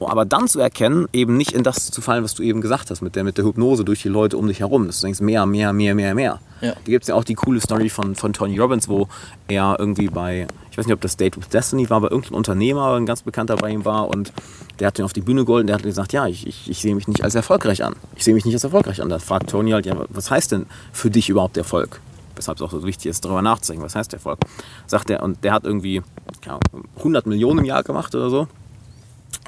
Aber 0.00 0.24
dann 0.24 0.48
zu 0.48 0.60
erkennen, 0.60 1.06
eben 1.12 1.36
nicht 1.36 1.52
in 1.52 1.62
das 1.62 1.90
zu 1.90 2.00
fallen, 2.00 2.24
was 2.24 2.34
du 2.34 2.42
eben 2.42 2.60
gesagt 2.60 2.90
hast, 2.90 3.00
mit 3.00 3.16
der, 3.16 3.24
mit 3.24 3.38
der 3.38 3.44
Hypnose 3.44 3.84
durch 3.84 4.02
die 4.02 4.08
Leute 4.08 4.36
um 4.36 4.46
dich 4.48 4.60
herum. 4.60 4.86
Dass 4.86 5.00
du 5.00 5.06
denkst, 5.06 5.20
mehr, 5.20 5.46
mehr, 5.46 5.72
mehr, 5.72 5.94
mehr, 5.94 6.14
mehr. 6.14 6.40
Ja. 6.60 6.72
Da 6.72 6.80
gibt 6.84 7.04
es 7.04 7.08
ja 7.08 7.14
auch 7.14 7.24
die 7.24 7.34
coole 7.34 7.60
Story 7.60 7.88
von, 7.88 8.14
von 8.14 8.32
Tony 8.32 8.58
Robbins, 8.58 8.88
wo 8.88 9.08
er 9.46 9.76
irgendwie 9.78 10.08
bei, 10.08 10.46
ich 10.70 10.78
weiß 10.78 10.86
nicht, 10.86 10.94
ob 10.94 11.00
das 11.00 11.16
Date 11.16 11.36
with 11.36 11.48
Destiny 11.48 11.88
war, 11.90 11.98
aber 11.98 12.10
irgendein 12.10 12.34
Unternehmer, 12.34 12.94
ein 12.94 13.06
ganz 13.06 13.22
bekannter 13.22 13.56
bei 13.56 13.70
ihm 13.70 13.84
war 13.84 14.08
und 14.08 14.32
der 14.78 14.86
hat 14.86 14.98
ihn 14.98 15.04
auf 15.04 15.12
die 15.12 15.20
Bühne 15.20 15.44
geholt 15.44 15.62
und 15.62 15.66
der 15.66 15.76
hat 15.76 15.82
gesagt, 15.82 16.12
ja, 16.12 16.26
ich, 16.26 16.46
ich, 16.46 16.70
ich 16.70 16.78
sehe 16.80 16.94
mich 16.94 17.08
nicht 17.08 17.24
als 17.24 17.34
erfolgreich 17.34 17.82
an. 17.82 17.96
Ich 18.16 18.24
sehe 18.24 18.34
mich 18.34 18.44
nicht 18.44 18.54
als 18.54 18.64
erfolgreich 18.64 19.02
an. 19.02 19.08
Da 19.08 19.18
fragt 19.18 19.50
Tony 19.50 19.72
halt, 19.72 19.86
ja, 19.86 19.96
was 20.08 20.30
heißt 20.30 20.52
denn 20.52 20.66
für 20.92 21.10
dich 21.10 21.28
überhaupt 21.28 21.56
Erfolg? 21.56 22.00
Weshalb 22.36 22.58
es 22.58 22.62
auch 22.62 22.70
so 22.70 22.84
wichtig 22.84 23.06
ist, 23.06 23.24
darüber 23.24 23.42
nachzudenken, 23.42 23.84
was 23.84 23.96
heißt 23.96 24.12
Erfolg? 24.12 24.38
Sagt 24.86 25.10
er, 25.10 25.22
und 25.22 25.42
der 25.42 25.52
hat 25.52 25.64
irgendwie 25.64 26.02
ja, 26.46 26.60
100 26.98 27.26
Millionen 27.26 27.60
im 27.60 27.64
Jahr 27.64 27.82
gemacht 27.82 28.14
oder 28.14 28.30
so. 28.30 28.48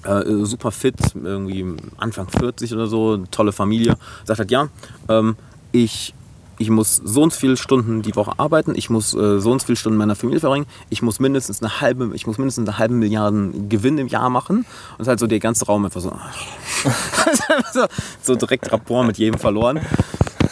Äh, 0.03 0.45
super 0.45 0.73
fit, 0.73 0.97
irgendwie 1.15 1.77
Anfang 1.99 2.29
40 2.29 2.73
oder 2.73 2.87
so, 2.87 3.19
tolle 3.31 3.53
Familie. 3.53 3.97
Sagt 4.25 4.41
halt, 4.41 4.51
ja, 4.51 4.69
ähm, 5.09 5.37
ich 5.73 6.15
ich 6.61 6.69
muss 6.69 7.01
so 7.03 7.23
und 7.23 7.33
viele 7.33 7.57
Stunden 7.57 8.03
die 8.03 8.15
Woche 8.15 8.33
arbeiten, 8.37 8.75
ich 8.77 8.91
muss 8.91 9.15
äh, 9.15 9.41
so 9.41 9.51
und 9.51 9.63
viele 9.63 9.77
Stunden 9.77 9.97
meiner 9.97 10.15
Familie 10.15 10.41
verbringen, 10.41 10.67
ich 10.91 11.01
muss 11.01 11.19
mindestens 11.19 11.63
eine 11.63 11.81
halbe, 11.81 12.11
ich 12.13 12.27
muss 12.27 12.37
mindestens 12.37 12.69
eine 12.69 12.77
halbe 12.77 12.95
Milliarden 12.95 13.71
Gewinn 13.71 13.97
im 13.97 14.09
Jahr 14.09 14.29
machen. 14.29 14.59
Und 14.59 14.67
es 14.99 15.05
ist 15.05 15.09
halt 15.09 15.21
so 15.21 15.27
der 15.27 15.41
ganze 15.41 15.65
Raum 15.65 15.87
einfach 15.87 16.03
so, 16.03 16.13
so, 17.73 17.87
so 18.21 18.35
direkt 18.35 18.71
Rapport 18.71 19.07
mit 19.07 19.17
jedem 19.17 19.41
verloren. 19.41 19.81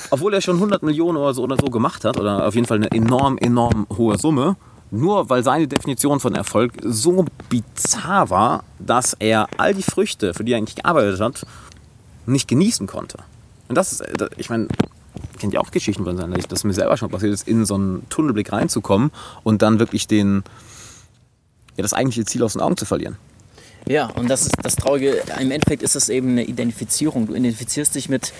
Obwohl 0.09 0.33
er 0.33 0.40
schon 0.40 0.57
100 0.57 0.83
Millionen 0.83 1.18
oder 1.18 1.35
so, 1.35 1.42
oder 1.42 1.57
so 1.61 1.66
gemacht 1.66 2.07
hat, 2.07 2.18
oder 2.18 2.47
auf 2.47 2.55
jeden 2.55 2.66
Fall 2.66 2.79
eine 2.79 2.90
enorm, 2.90 3.37
enorm 3.37 3.87
hohe 3.94 4.16
Summe, 4.16 4.57
nur 4.90 5.29
weil 5.29 5.44
seine 5.44 5.68
Definition 5.68 6.21
von 6.21 6.35
Erfolg 6.35 6.73
so 6.83 7.27
bizarr 7.51 8.31
war, 8.31 8.64
dass 8.79 9.12
er 9.18 9.47
all 9.59 9.75
die 9.75 9.83
Früchte, 9.83 10.33
für 10.33 10.42
die 10.42 10.53
er 10.53 10.57
eigentlich 10.57 10.77
gearbeitet 10.77 11.21
hat, 11.21 11.47
nicht 12.25 12.49
genießen 12.49 12.87
konnte. 12.87 13.18
Und 13.68 13.77
das 13.77 13.92
ist, 13.92 14.01
äh, 14.01 14.31
ich 14.38 14.49
meine, 14.49 14.68
kennt 15.38 15.54
ja 15.54 15.61
auch 15.61 15.70
Geschichten 15.70 16.04
von 16.04 16.16
sein, 16.16 16.35
dass 16.48 16.64
mir 16.64 16.72
selber 16.72 16.96
schon 16.96 17.11
passiert 17.11 17.33
ist, 17.33 17.46
in 17.46 17.64
so 17.64 17.74
einen 17.74 18.09
Tunnelblick 18.09 18.52
reinzukommen 18.52 19.11
und 19.42 19.62
dann 19.62 19.78
wirklich 19.78 20.07
den, 20.07 20.42
ja, 21.76 21.83
das 21.83 21.92
eigentliche 21.92 22.24
Ziel 22.24 22.42
aus 22.42 22.54
den 22.54 22.62
Augen 22.62 22.76
zu 22.76 22.85
verlieren. 22.85 23.16
Ja, 23.87 24.07
und 24.07 24.28
das 24.28 24.42
ist 24.42 24.54
das 24.62 24.76
Traurige. 24.76 25.22
Im 25.40 25.50
Endeffekt 25.50 25.83
ist 25.83 25.94
das 25.94 26.09
eben 26.09 26.31
eine 26.31 26.44
Identifizierung. 26.44 27.26
Du 27.26 27.35
identifizierst 27.35 27.94
dich 27.94 28.09
mit 28.09 28.33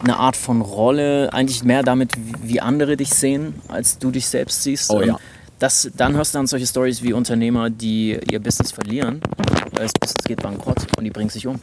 einer 0.00 0.18
Art 0.18 0.36
von 0.36 0.60
Rolle, 0.60 1.32
eigentlich 1.32 1.64
mehr 1.64 1.82
damit, 1.82 2.12
wie 2.42 2.60
andere 2.60 2.96
dich 2.96 3.10
sehen, 3.10 3.54
als 3.68 3.98
du 3.98 4.10
dich 4.10 4.28
selbst 4.28 4.62
siehst. 4.62 4.90
Oh, 4.90 5.00
ja. 5.00 5.18
das, 5.58 5.90
dann 5.96 6.14
hörst 6.14 6.34
du 6.34 6.38
dann 6.38 6.46
solche 6.46 6.66
Stories 6.66 7.02
wie 7.02 7.12
Unternehmer, 7.12 7.70
die 7.70 8.18
ihr 8.30 8.40
Business 8.40 8.72
verlieren, 8.72 9.22
weil 9.72 9.84
das 9.84 9.92
Business 9.92 10.24
geht 10.24 10.42
bankrott 10.42 10.86
und 10.96 11.04
die 11.04 11.10
bringen 11.10 11.30
sich 11.30 11.46
um 11.46 11.60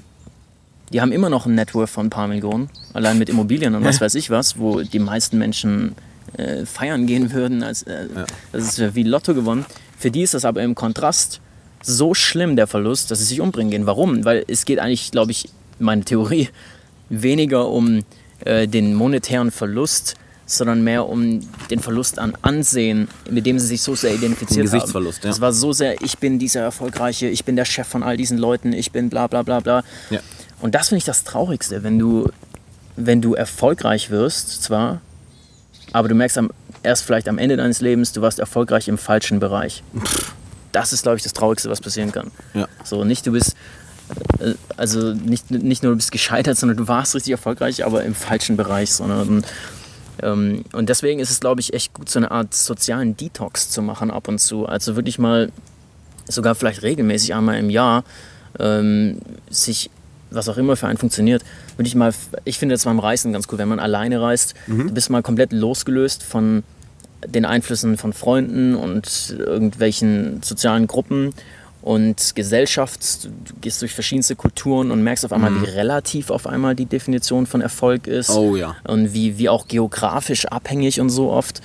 die 0.96 1.02
haben 1.02 1.12
immer 1.12 1.30
noch 1.30 1.46
ein 1.46 1.56
Network 1.56 1.90
von 1.90 2.06
ein 2.06 2.10
paar 2.10 2.30
Millionen, 2.30 2.70
allein 2.94 3.20
mit 3.20 3.28
Immobilien 3.28 3.76
und 3.76 3.84
was 3.84 4.00
weiß 4.00 4.16
ich 4.16 4.30
was, 4.30 4.58
wo 4.58 4.80
die 4.80 5.00
meisten 5.00 5.38
Menschen 5.38 5.94
äh, 6.38 6.66
feiern 6.66 7.06
gehen 7.06 7.34
würden, 7.34 7.64
als 7.64 7.84
äh, 7.84 8.08
ja. 8.16 8.26
das 8.54 8.80
ist 8.80 8.96
wie 8.96 9.04
Lotto 9.04 9.34
gewonnen. 9.34 9.66
Für 9.98 10.10
die 10.10 10.22
ist 10.22 10.34
das 10.34 10.46
aber 10.46 10.64
im 10.64 10.74
Kontrast 10.74 11.42
so 11.84 12.14
schlimm, 12.14 12.56
der 12.56 12.68
Verlust, 12.68 13.12
dass 13.12 13.20
sie 13.20 13.26
sich 13.26 13.42
umbringen 13.42 13.72
gehen. 13.72 13.86
Warum? 13.86 14.24
Weil 14.24 14.46
es 14.48 14.64
geht 14.64 14.80
eigentlich, 14.80 15.12
glaube 15.12 15.32
ich, 15.32 15.50
meine 15.80 16.06
Theorie, 16.06 16.48
weniger 17.10 17.68
um 17.68 18.06
äh, 18.46 18.66
den 18.66 18.96
monetären 18.96 19.52
Verlust, 19.52 20.16
sondern 20.46 20.82
mehr 20.82 21.10
um 21.10 21.42
den 21.70 21.80
Verlust 21.80 22.20
an 22.20 22.38
Ansehen, 22.42 23.10
mit 23.30 23.46
dem 23.46 23.60
sie 23.60 23.68
sich 23.68 23.82
so 23.82 23.96
sehr 23.96 24.14
identifiziert 24.14 24.64
Gesichtsverlust, 24.64 25.20
haben. 25.20 25.28
Ja. 25.28 25.32
Es 25.32 25.42
war 25.42 25.52
so 25.52 25.74
sehr, 25.74 26.02
ich 26.02 26.20
bin 26.20 26.40
dieser 26.40 26.62
Erfolgreiche, 26.62 27.28
ich 27.28 27.44
bin 27.44 27.58
der 27.58 27.66
Chef 27.66 27.86
von 27.86 28.02
all 28.02 28.16
diesen 28.16 28.38
Leuten, 28.38 28.72
ich 28.72 28.94
bin 28.94 29.10
bla 29.10 29.28
bla 29.28 29.42
bla 29.42 29.60
bla. 29.60 29.84
Ja. 30.10 30.22
Und 30.62 30.76
das 30.76 30.90
finde 30.90 31.00
ich 31.00 31.06
das 31.06 31.24
Traurigste, 31.24 31.84
wenn 31.84 32.00
du, 32.00 32.30
wenn 32.96 33.22
du 33.22 33.34
erfolgreich 33.34 34.10
wirst, 34.10 34.64
zwar, 34.64 35.02
aber 35.92 36.08
du 36.08 36.16
merkst 36.16 36.38
am, 36.38 36.52
erst 36.84 37.04
vielleicht 37.04 37.28
am 37.28 37.38
Ende 37.38 37.58
deines 37.58 37.82
Lebens, 37.82 38.14
du 38.14 38.22
warst 38.22 38.40
erfolgreich 38.40 38.88
im 38.88 38.98
falschen 38.98 39.40
Bereich. 39.40 39.84
Das 40.72 40.94
ist, 40.94 41.04
glaube 41.04 41.18
ich, 41.18 41.24
das 41.24 41.34
Traurigste, 41.34 41.70
was 41.70 41.82
passieren 41.82 42.12
kann. 42.12 42.32
Ja. 42.54 42.68
So, 42.84 43.04
nicht 43.04 43.26
du 43.26 43.32
bist, 43.32 43.56
äh, 44.40 44.54
also 44.78 45.14
nicht, 45.14 45.52
nicht 45.52 45.84
nur 45.84 45.94
du 45.94 45.98
bist 45.98 46.12
gescheitert, 46.12 46.58
sondern 46.58 46.78
du 46.78 46.88
warst 46.88 47.16
richtig 47.16 47.32
erfolgreich, 47.32 47.86
aber 47.86 48.04
im 48.04 48.16
falschen 48.16 48.58
Bereich. 48.58 48.94
Sondern, 48.94 49.46
ähm, 50.22 50.64
und 50.74 50.90
deswegen 50.90 51.20
ist 51.20 51.32
es, 51.32 51.40
glaube 51.40 51.62
ich, 51.62 51.74
echt 51.74 51.94
gut, 51.94 52.10
so 52.10 52.20
eine 52.20 52.32
Art 52.32 52.54
sozialen 52.54 53.16
Detox 53.18 53.70
zu 53.70 53.82
machen 53.82 54.12
ab 54.12 54.28
und 54.28 54.40
zu. 54.40 54.66
Also 54.66 54.96
wirklich 54.96 55.20
mal, 55.20 55.52
sogar 56.28 56.56
vielleicht 56.56 56.82
regelmäßig 56.82 57.34
einmal 57.34 57.58
im 57.58 57.70
Jahr, 57.70 58.04
ähm, 58.60 59.20
sich 59.50 59.90
was 60.32 60.50
auch 60.50 60.58
immer 60.58 60.76
für 60.76 60.88
einen 60.88 60.98
funktioniert, 60.98 61.44
würde 61.78 61.88
ich 61.88 61.96
mal, 61.96 62.14
ich 62.44 62.58
finde 62.58 62.76
das 62.76 62.86
beim 62.86 63.00
Reisen 63.00 63.34
ganz 63.34 63.48
cool, 63.52 63.58
wenn 63.58 63.70
man 63.70 63.80
alleine 63.80 64.22
reist, 64.22 64.54
mhm. 64.68 64.88
du 64.88 64.94
bist 64.94 65.10
mal 65.10 65.22
komplett 65.22 65.54
losgelöst 65.54 66.24
von 66.24 66.64
den 67.28 67.46
Einflüssen 67.46 67.98
von 67.98 68.14
Freunden 68.14 68.76
und 68.76 69.36
irgendwelchen 69.38 70.42
sozialen 70.44 70.88
Gruppen 70.88 71.34
und 71.82 72.36
Gesellschaft. 72.36 73.26
Du 73.26 73.54
gehst 73.62 73.82
durch 73.82 73.94
verschiedenste 73.94 74.36
Kulturen 74.36 74.92
und 74.92 75.04
merkst 75.04 75.24
auf 75.24 75.32
einmal, 75.32 75.52
mhm. 75.52 75.62
wie 75.62 75.70
relativ 75.70 76.32
auf 76.32 76.48
einmal 76.48 76.76
die 76.76 76.88
Definition 76.88 77.46
von 77.46 77.62
Erfolg 77.62 78.08
ist. 78.08 78.32
Oh 78.32 78.56
ja. 78.56 78.76
Und 78.84 79.14
wie, 79.14 79.38
wie 79.38 79.50
auch 79.50 79.68
geografisch 79.68 80.46
abhängig 80.48 81.00
und 81.00 81.10
so 81.10 81.32
oft. 81.32 81.62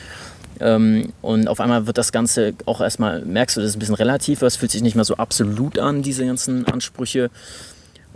Ähm, 0.60 1.14
und 1.22 1.48
auf 1.48 1.58
einmal 1.58 1.86
wird 1.86 1.96
das 1.96 2.12
Ganze 2.12 2.52
auch 2.66 2.82
erstmal, 2.82 3.24
merkst 3.24 3.56
du, 3.56 3.60
das 3.62 3.70
ist 3.70 3.76
ein 3.76 3.78
bisschen 3.78 3.94
relativ, 3.94 4.42
es 4.42 4.56
fühlt 4.56 4.70
sich 4.70 4.82
nicht 4.82 4.94
mehr 4.94 5.06
so 5.06 5.16
absolut 5.16 5.78
an, 5.78 6.02
diese 6.02 6.26
ganzen 6.26 6.66
Ansprüche. 6.66 7.30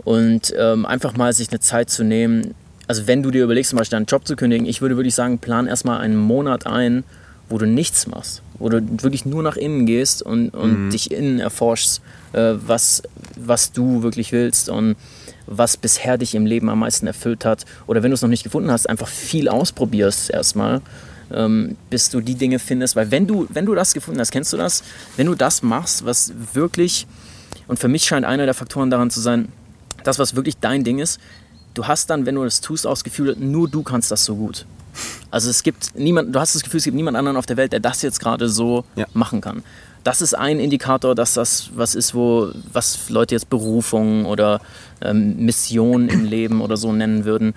Und 0.05 0.53
ähm, 0.57 0.85
einfach 0.85 1.17
mal 1.17 1.33
sich 1.33 1.49
eine 1.49 1.59
Zeit 1.59 1.89
zu 1.89 2.03
nehmen. 2.03 2.53
Also 2.87 3.07
wenn 3.07 3.23
du 3.23 3.31
dir 3.31 3.43
überlegst, 3.43 3.71
zum 3.71 3.77
Beispiel 3.77 3.97
deinen 3.97 4.05
Job 4.05 4.25
zu 4.25 4.35
kündigen, 4.35 4.65
ich 4.65 4.81
würde 4.81 4.95
wirklich 4.95 5.15
sagen, 5.15 5.39
plan 5.39 5.67
erstmal 5.67 5.99
einen 5.99 6.15
Monat 6.15 6.67
ein, 6.67 7.03
wo 7.49 7.57
du 7.57 7.67
nichts 7.67 8.07
machst, 8.07 8.41
wo 8.59 8.69
du 8.69 8.81
wirklich 9.03 9.25
nur 9.25 9.43
nach 9.43 9.57
innen 9.57 9.85
gehst 9.85 10.21
und, 10.21 10.49
und 10.49 10.85
mhm. 10.85 10.89
dich 10.91 11.11
innen 11.11 11.39
erforschst, 11.39 12.01
äh, 12.33 12.53
was, 12.55 13.03
was 13.35 13.71
du 13.71 14.03
wirklich 14.03 14.31
willst 14.31 14.69
und 14.69 14.95
was 15.47 15.77
bisher 15.77 16.17
dich 16.17 16.33
im 16.35 16.45
Leben 16.45 16.69
am 16.69 16.79
meisten 16.79 17.07
erfüllt 17.07 17.45
hat. 17.45 17.65
Oder 17.87 18.01
wenn 18.03 18.11
du 18.11 18.15
es 18.15 18.21
noch 18.21 18.29
nicht 18.29 18.43
gefunden 18.43 18.71
hast, 18.71 18.89
einfach 18.89 19.07
viel 19.07 19.47
ausprobierst 19.47 20.31
erstmal, 20.31 20.81
ähm, 21.31 21.77
bis 21.89 22.09
du 22.09 22.21
die 22.21 22.35
Dinge 22.35 22.59
findest. 22.59 22.95
Weil 22.95 23.11
wenn 23.11 23.27
du, 23.27 23.47
wenn 23.49 23.65
du 23.65 23.75
das 23.75 23.93
gefunden 23.93 24.19
hast, 24.19 24.31
kennst 24.31 24.53
du 24.53 24.57
das? 24.57 24.83
Wenn 25.17 25.27
du 25.27 25.35
das 25.35 25.61
machst, 25.61 26.05
was 26.05 26.33
wirklich, 26.53 27.05
und 27.67 27.79
für 27.79 27.87
mich 27.87 28.03
scheint 28.03 28.25
einer 28.25 28.45
der 28.45 28.53
Faktoren 28.53 28.89
daran 28.89 29.09
zu 29.09 29.21
sein, 29.21 29.49
das, 30.07 30.19
was 30.19 30.35
wirklich 30.35 30.57
dein 30.57 30.83
Ding 30.83 30.99
ist, 30.99 31.19
du 31.73 31.85
hast 31.87 32.09
dann, 32.09 32.25
wenn 32.25 32.35
du 32.35 32.43
das 32.43 32.61
tust, 32.61 32.87
auch 32.87 32.91
das 32.91 33.03
Gefühl, 33.03 33.35
nur 33.37 33.69
du 33.69 33.83
kannst 33.83 34.11
das 34.11 34.25
so 34.25 34.35
gut. 34.35 34.65
Also 35.29 35.49
es 35.49 35.63
gibt 35.63 35.91
niemand, 35.95 36.33
du 36.33 36.39
hast 36.39 36.55
das 36.55 36.63
Gefühl, 36.63 36.77
es 36.77 36.85
gibt 36.85 36.95
niemand 36.95 37.17
anderen 37.17 37.37
auf 37.37 37.45
der 37.45 37.57
Welt, 37.57 37.73
der 37.73 37.81
das 37.81 38.01
jetzt 38.01 38.19
gerade 38.19 38.47
so 38.47 38.85
ja. 38.95 39.05
machen 39.13 39.41
kann. 39.41 39.63
Das 40.03 40.21
ist 40.21 40.33
ein 40.35 40.59
Indikator, 40.59 41.15
dass 41.15 41.33
das 41.33 41.71
was 41.75 41.95
ist, 41.95 42.13
wo 42.13 42.51
was 42.71 43.09
Leute 43.09 43.35
jetzt 43.35 43.49
Berufung 43.49 44.25
oder 44.25 44.61
ähm, 45.01 45.35
Mission 45.37 46.07
im 46.07 46.23
Leben 46.25 46.61
oder 46.61 46.77
so 46.77 46.93
nennen 46.93 47.25
würden. 47.25 47.53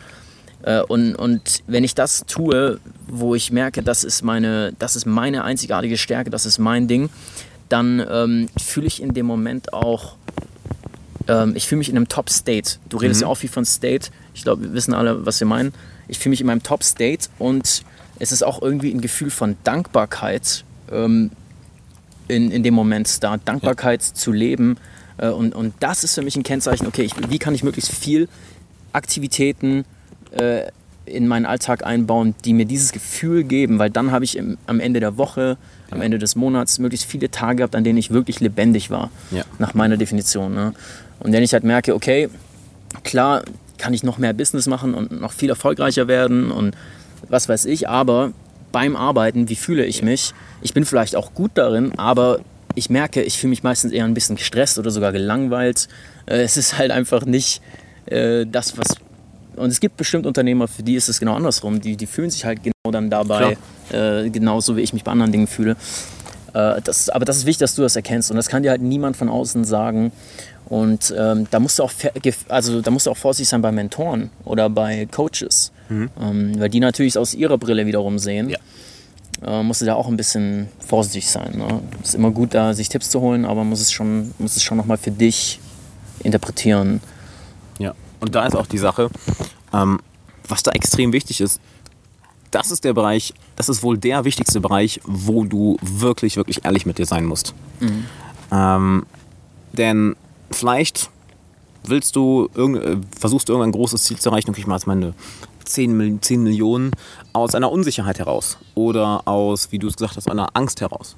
Äh, 0.62 0.80
und, 0.82 1.14
und 1.14 1.62
wenn 1.66 1.84
ich 1.84 1.94
das 1.94 2.24
tue, 2.26 2.80
wo 3.06 3.34
ich 3.34 3.52
merke, 3.52 3.82
das 3.82 4.02
ist 4.02 4.22
meine, 4.22 4.72
das 4.78 4.96
ist 4.96 5.06
meine 5.06 5.44
einzigartige 5.44 5.96
Stärke, 5.96 6.30
das 6.30 6.46
ist 6.46 6.58
mein 6.58 6.88
Ding, 6.88 7.10
dann 7.68 8.04
ähm, 8.10 8.48
fühle 8.60 8.86
ich 8.86 9.02
in 9.02 9.14
dem 9.14 9.26
Moment 9.26 9.72
auch, 9.72 10.16
ähm, 11.28 11.52
ich 11.54 11.66
fühle 11.66 11.78
mich 11.78 11.88
in 11.88 11.96
einem 11.96 12.08
Top-State. 12.08 12.78
Du 12.88 12.96
redest 12.96 13.20
mhm. 13.20 13.26
ja 13.26 13.28
auch 13.28 13.36
viel 13.36 13.50
von 13.50 13.64
State. 13.64 14.10
Ich 14.34 14.42
glaube, 14.42 14.62
wir 14.62 14.72
wissen 14.72 14.94
alle, 14.94 15.24
was 15.24 15.38
wir 15.40 15.46
meinen. 15.46 15.72
Ich 16.08 16.18
fühle 16.18 16.30
mich 16.30 16.40
in 16.40 16.46
meinem 16.46 16.62
Top-State 16.62 17.28
und 17.38 17.82
es 18.18 18.32
ist 18.32 18.42
auch 18.42 18.62
irgendwie 18.62 18.92
ein 18.92 19.00
Gefühl 19.00 19.30
von 19.30 19.56
Dankbarkeit 19.64 20.64
ähm, 20.90 21.30
in, 22.26 22.50
in 22.50 22.62
dem 22.62 22.74
Moment 22.74 23.22
da, 23.22 23.36
Dankbarkeit 23.36 24.02
ja. 24.02 24.14
zu 24.14 24.32
leben. 24.32 24.76
Äh, 25.18 25.28
und, 25.28 25.54
und 25.54 25.74
das 25.80 26.04
ist 26.04 26.14
für 26.14 26.22
mich 26.22 26.36
ein 26.36 26.42
Kennzeichen, 26.42 26.86
okay, 26.86 27.02
ich, 27.02 27.12
wie 27.30 27.38
kann 27.38 27.54
ich 27.54 27.62
möglichst 27.62 27.92
viel 27.92 28.28
Aktivitäten 28.92 29.84
äh, 30.32 30.70
in 31.04 31.26
meinen 31.26 31.46
Alltag 31.46 31.84
einbauen, 31.84 32.34
die 32.44 32.52
mir 32.52 32.66
dieses 32.66 32.92
Gefühl 32.92 33.44
geben, 33.44 33.78
weil 33.78 33.90
dann 33.90 34.10
habe 34.10 34.24
ich 34.24 34.36
im, 34.36 34.58
am 34.66 34.80
Ende 34.80 35.00
der 35.00 35.16
Woche. 35.16 35.56
Am 35.90 36.02
Ende 36.02 36.18
des 36.18 36.36
Monats 36.36 36.78
möglichst 36.78 37.06
viele 37.06 37.30
Tage 37.30 37.56
gehabt, 37.56 37.74
an 37.74 37.84
denen 37.84 37.98
ich 37.98 38.10
wirklich 38.10 38.40
lebendig 38.40 38.90
war, 38.90 39.10
ja. 39.30 39.44
nach 39.58 39.74
meiner 39.74 39.96
Definition. 39.96 40.54
Ne? 40.54 40.74
Und 41.20 41.32
wenn 41.32 41.42
ich 41.42 41.52
halt 41.52 41.64
merke, 41.64 41.94
okay, 41.94 42.28
klar 43.04 43.42
kann 43.78 43.94
ich 43.94 44.02
noch 44.02 44.18
mehr 44.18 44.32
Business 44.32 44.66
machen 44.66 44.94
und 44.94 45.20
noch 45.20 45.32
viel 45.32 45.50
erfolgreicher 45.50 46.08
werden 46.08 46.50
und 46.50 46.76
was 47.28 47.48
weiß 47.48 47.64
ich, 47.66 47.88
aber 47.88 48.32
beim 48.72 48.96
Arbeiten, 48.96 49.48
wie 49.48 49.56
fühle 49.56 49.84
ich 49.84 50.02
mich? 50.02 50.34
Ich 50.62 50.74
bin 50.74 50.84
vielleicht 50.84 51.16
auch 51.16 51.32
gut 51.34 51.52
darin, 51.54 51.98
aber 51.98 52.40
ich 52.74 52.90
merke, 52.90 53.22
ich 53.22 53.38
fühle 53.38 53.50
mich 53.50 53.62
meistens 53.62 53.92
eher 53.92 54.04
ein 54.04 54.14
bisschen 54.14 54.36
gestresst 54.36 54.78
oder 54.78 54.90
sogar 54.90 55.12
gelangweilt. 55.12 55.88
Äh, 56.26 56.42
es 56.42 56.56
ist 56.56 56.78
halt 56.78 56.90
einfach 56.90 57.24
nicht 57.24 57.62
äh, 58.06 58.46
das, 58.46 58.76
was 58.76 58.96
und 59.56 59.70
es 59.70 59.80
gibt 59.80 59.96
bestimmt 59.96 60.24
Unternehmer, 60.24 60.68
für 60.68 60.84
die 60.84 60.94
ist 60.94 61.08
es 61.08 61.18
genau 61.18 61.34
andersrum. 61.34 61.80
Die, 61.80 61.96
die 61.96 62.06
fühlen 62.06 62.30
sich 62.30 62.44
halt 62.44 62.62
genau 62.62 62.92
dann 62.92 63.10
dabei, 63.10 63.56
äh, 63.92 64.30
genauso 64.30 64.76
wie 64.76 64.80
ich 64.80 64.92
mich 64.92 65.04
bei 65.04 65.12
anderen 65.12 65.32
Dingen 65.32 65.46
fühle. 65.46 65.76
Äh, 66.54 66.80
das, 66.82 67.08
aber 67.08 67.24
das 67.24 67.38
ist 67.38 67.46
wichtig, 67.46 67.60
dass 67.60 67.74
du 67.74 67.82
das 67.82 67.96
erkennst. 67.96 68.30
Und 68.30 68.36
das 68.36 68.48
kann 68.48 68.62
dir 68.62 68.70
halt 68.70 68.82
niemand 68.82 69.16
von 69.16 69.28
außen 69.28 69.64
sagen. 69.64 70.12
Und 70.66 71.14
ähm, 71.16 71.46
da, 71.50 71.60
musst 71.60 71.78
du 71.78 71.82
auch, 71.82 71.92
also, 72.48 72.82
da 72.82 72.90
musst 72.90 73.06
du 73.06 73.10
auch 73.10 73.16
vorsichtig 73.16 73.48
sein 73.48 73.62
bei 73.62 73.72
Mentoren 73.72 74.30
oder 74.44 74.68
bei 74.68 75.06
Coaches. 75.06 75.72
Mhm. 75.88 76.10
Ähm, 76.20 76.60
weil 76.60 76.68
die 76.68 76.80
natürlich 76.80 77.16
aus 77.16 77.34
ihrer 77.34 77.56
Brille 77.56 77.86
wiederum 77.86 78.18
sehen. 78.18 78.50
Ja. 78.50 78.58
Äh, 79.46 79.62
musst 79.62 79.80
du 79.80 79.86
da 79.86 79.94
auch 79.94 80.08
ein 80.08 80.16
bisschen 80.16 80.68
vorsichtig 80.86 81.30
sein. 81.30 81.56
Ne? 81.56 81.80
Ist 82.02 82.14
immer 82.14 82.30
gut, 82.30 82.54
da 82.54 82.74
sich 82.74 82.88
Tipps 82.88 83.08
zu 83.10 83.20
holen, 83.20 83.44
aber 83.44 83.64
muss 83.64 83.80
es 83.80 83.92
schon, 83.92 84.34
muss 84.38 84.56
es 84.56 84.62
schon 84.62 84.76
nochmal 84.76 84.98
für 84.98 85.10
dich 85.10 85.60
interpretieren. 86.22 87.00
Ja, 87.78 87.94
und 88.20 88.34
da 88.34 88.46
ist 88.46 88.56
auch 88.56 88.66
die 88.66 88.78
Sache, 88.78 89.10
ähm, 89.72 90.00
was 90.46 90.62
da 90.62 90.72
extrem 90.72 91.12
wichtig 91.12 91.40
ist, 91.40 91.60
das 92.50 92.70
ist 92.70 92.84
der 92.84 92.92
Bereich, 92.92 93.34
das 93.56 93.68
ist 93.68 93.82
wohl 93.82 93.98
der 93.98 94.24
wichtigste 94.24 94.60
Bereich, 94.60 95.00
wo 95.04 95.44
du 95.44 95.76
wirklich, 95.82 96.36
wirklich 96.36 96.64
ehrlich 96.64 96.86
mit 96.86 96.98
dir 96.98 97.06
sein 97.06 97.24
musst. 97.24 97.54
Mhm. 97.80 98.04
Ähm, 98.50 99.06
denn 99.72 100.16
vielleicht 100.50 101.10
willst 101.84 102.16
du, 102.16 102.48
äh, 102.56 102.96
versuchst 103.18 103.48
du 103.48 103.52
irgendein 103.52 103.72
großes 103.72 104.04
Ziel 104.04 104.18
zu 104.18 104.30
erreichen, 104.30 104.50
okay, 104.50 104.60
ich 104.60 104.66
mache 104.66 104.78
jetzt 104.78 104.86
meine 104.86 105.14
10, 105.64 106.20
10 106.22 106.42
Millionen 106.42 106.92
aus 107.32 107.54
einer 107.54 107.70
Unsicherheit 107.70 108.18
heraus 108.18 108.58
oder 108.74 109.26
aus, 109.26 109.70
wie 109.70 109.78
du 109.78 109.88
es 109.88 109.96
gesagt 109.96 110.16
hast, 110.16 110.30
einer 110.30 110.48
Angst 110.54 110.80
heraus 110.80 111.16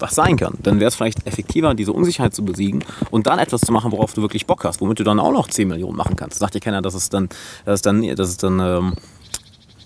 was 0.00 0.14
sein 0.14 0.36
kann. 0.36 0.54
Dann 0.62 0.80
wäre 0.80 0.88
es 0.88 0.94
vielleicht 0.94 1.26
effektiver, 1.26 1.74
diese 1.74 1.92
Unsicherheit 1.92 2.34
zu 2.34 2.44
besiegen 2.44 2.84
und 3.10 3.26
dann 3.26 3.38
etwas 3.38 3.62
zu 3.62 3.72
machen, 3.72 3.92
worauf 3.92 4.14
du 4.14 4.22
wirklich 4.22 4.46
Bock 4.46 4.64
hast, 4.64 4.80
womit 4.80 5.00
du 5.00 5.04
dann 5.04 5.18
auch 5.18 5.32
noch 5.32 5.48
10 5.48 5.68
Millionen 5.68 5.96
machen 5.96 6.16
kannst. 6.16 6.38
Sagt 6.38 6.54
dir 6.54 6.60
keiner, 6.60 6.82
dass 6.82 6.94
es 6.94 7.08
dann, 7.08 7.28
dass 7.64 7.76
es 7.76 7.82
dann, 7.82 8.02
dass 8.02 8.28
es 8.28 8.36
dann 8.36 8.60
ähm, 8.60 8.92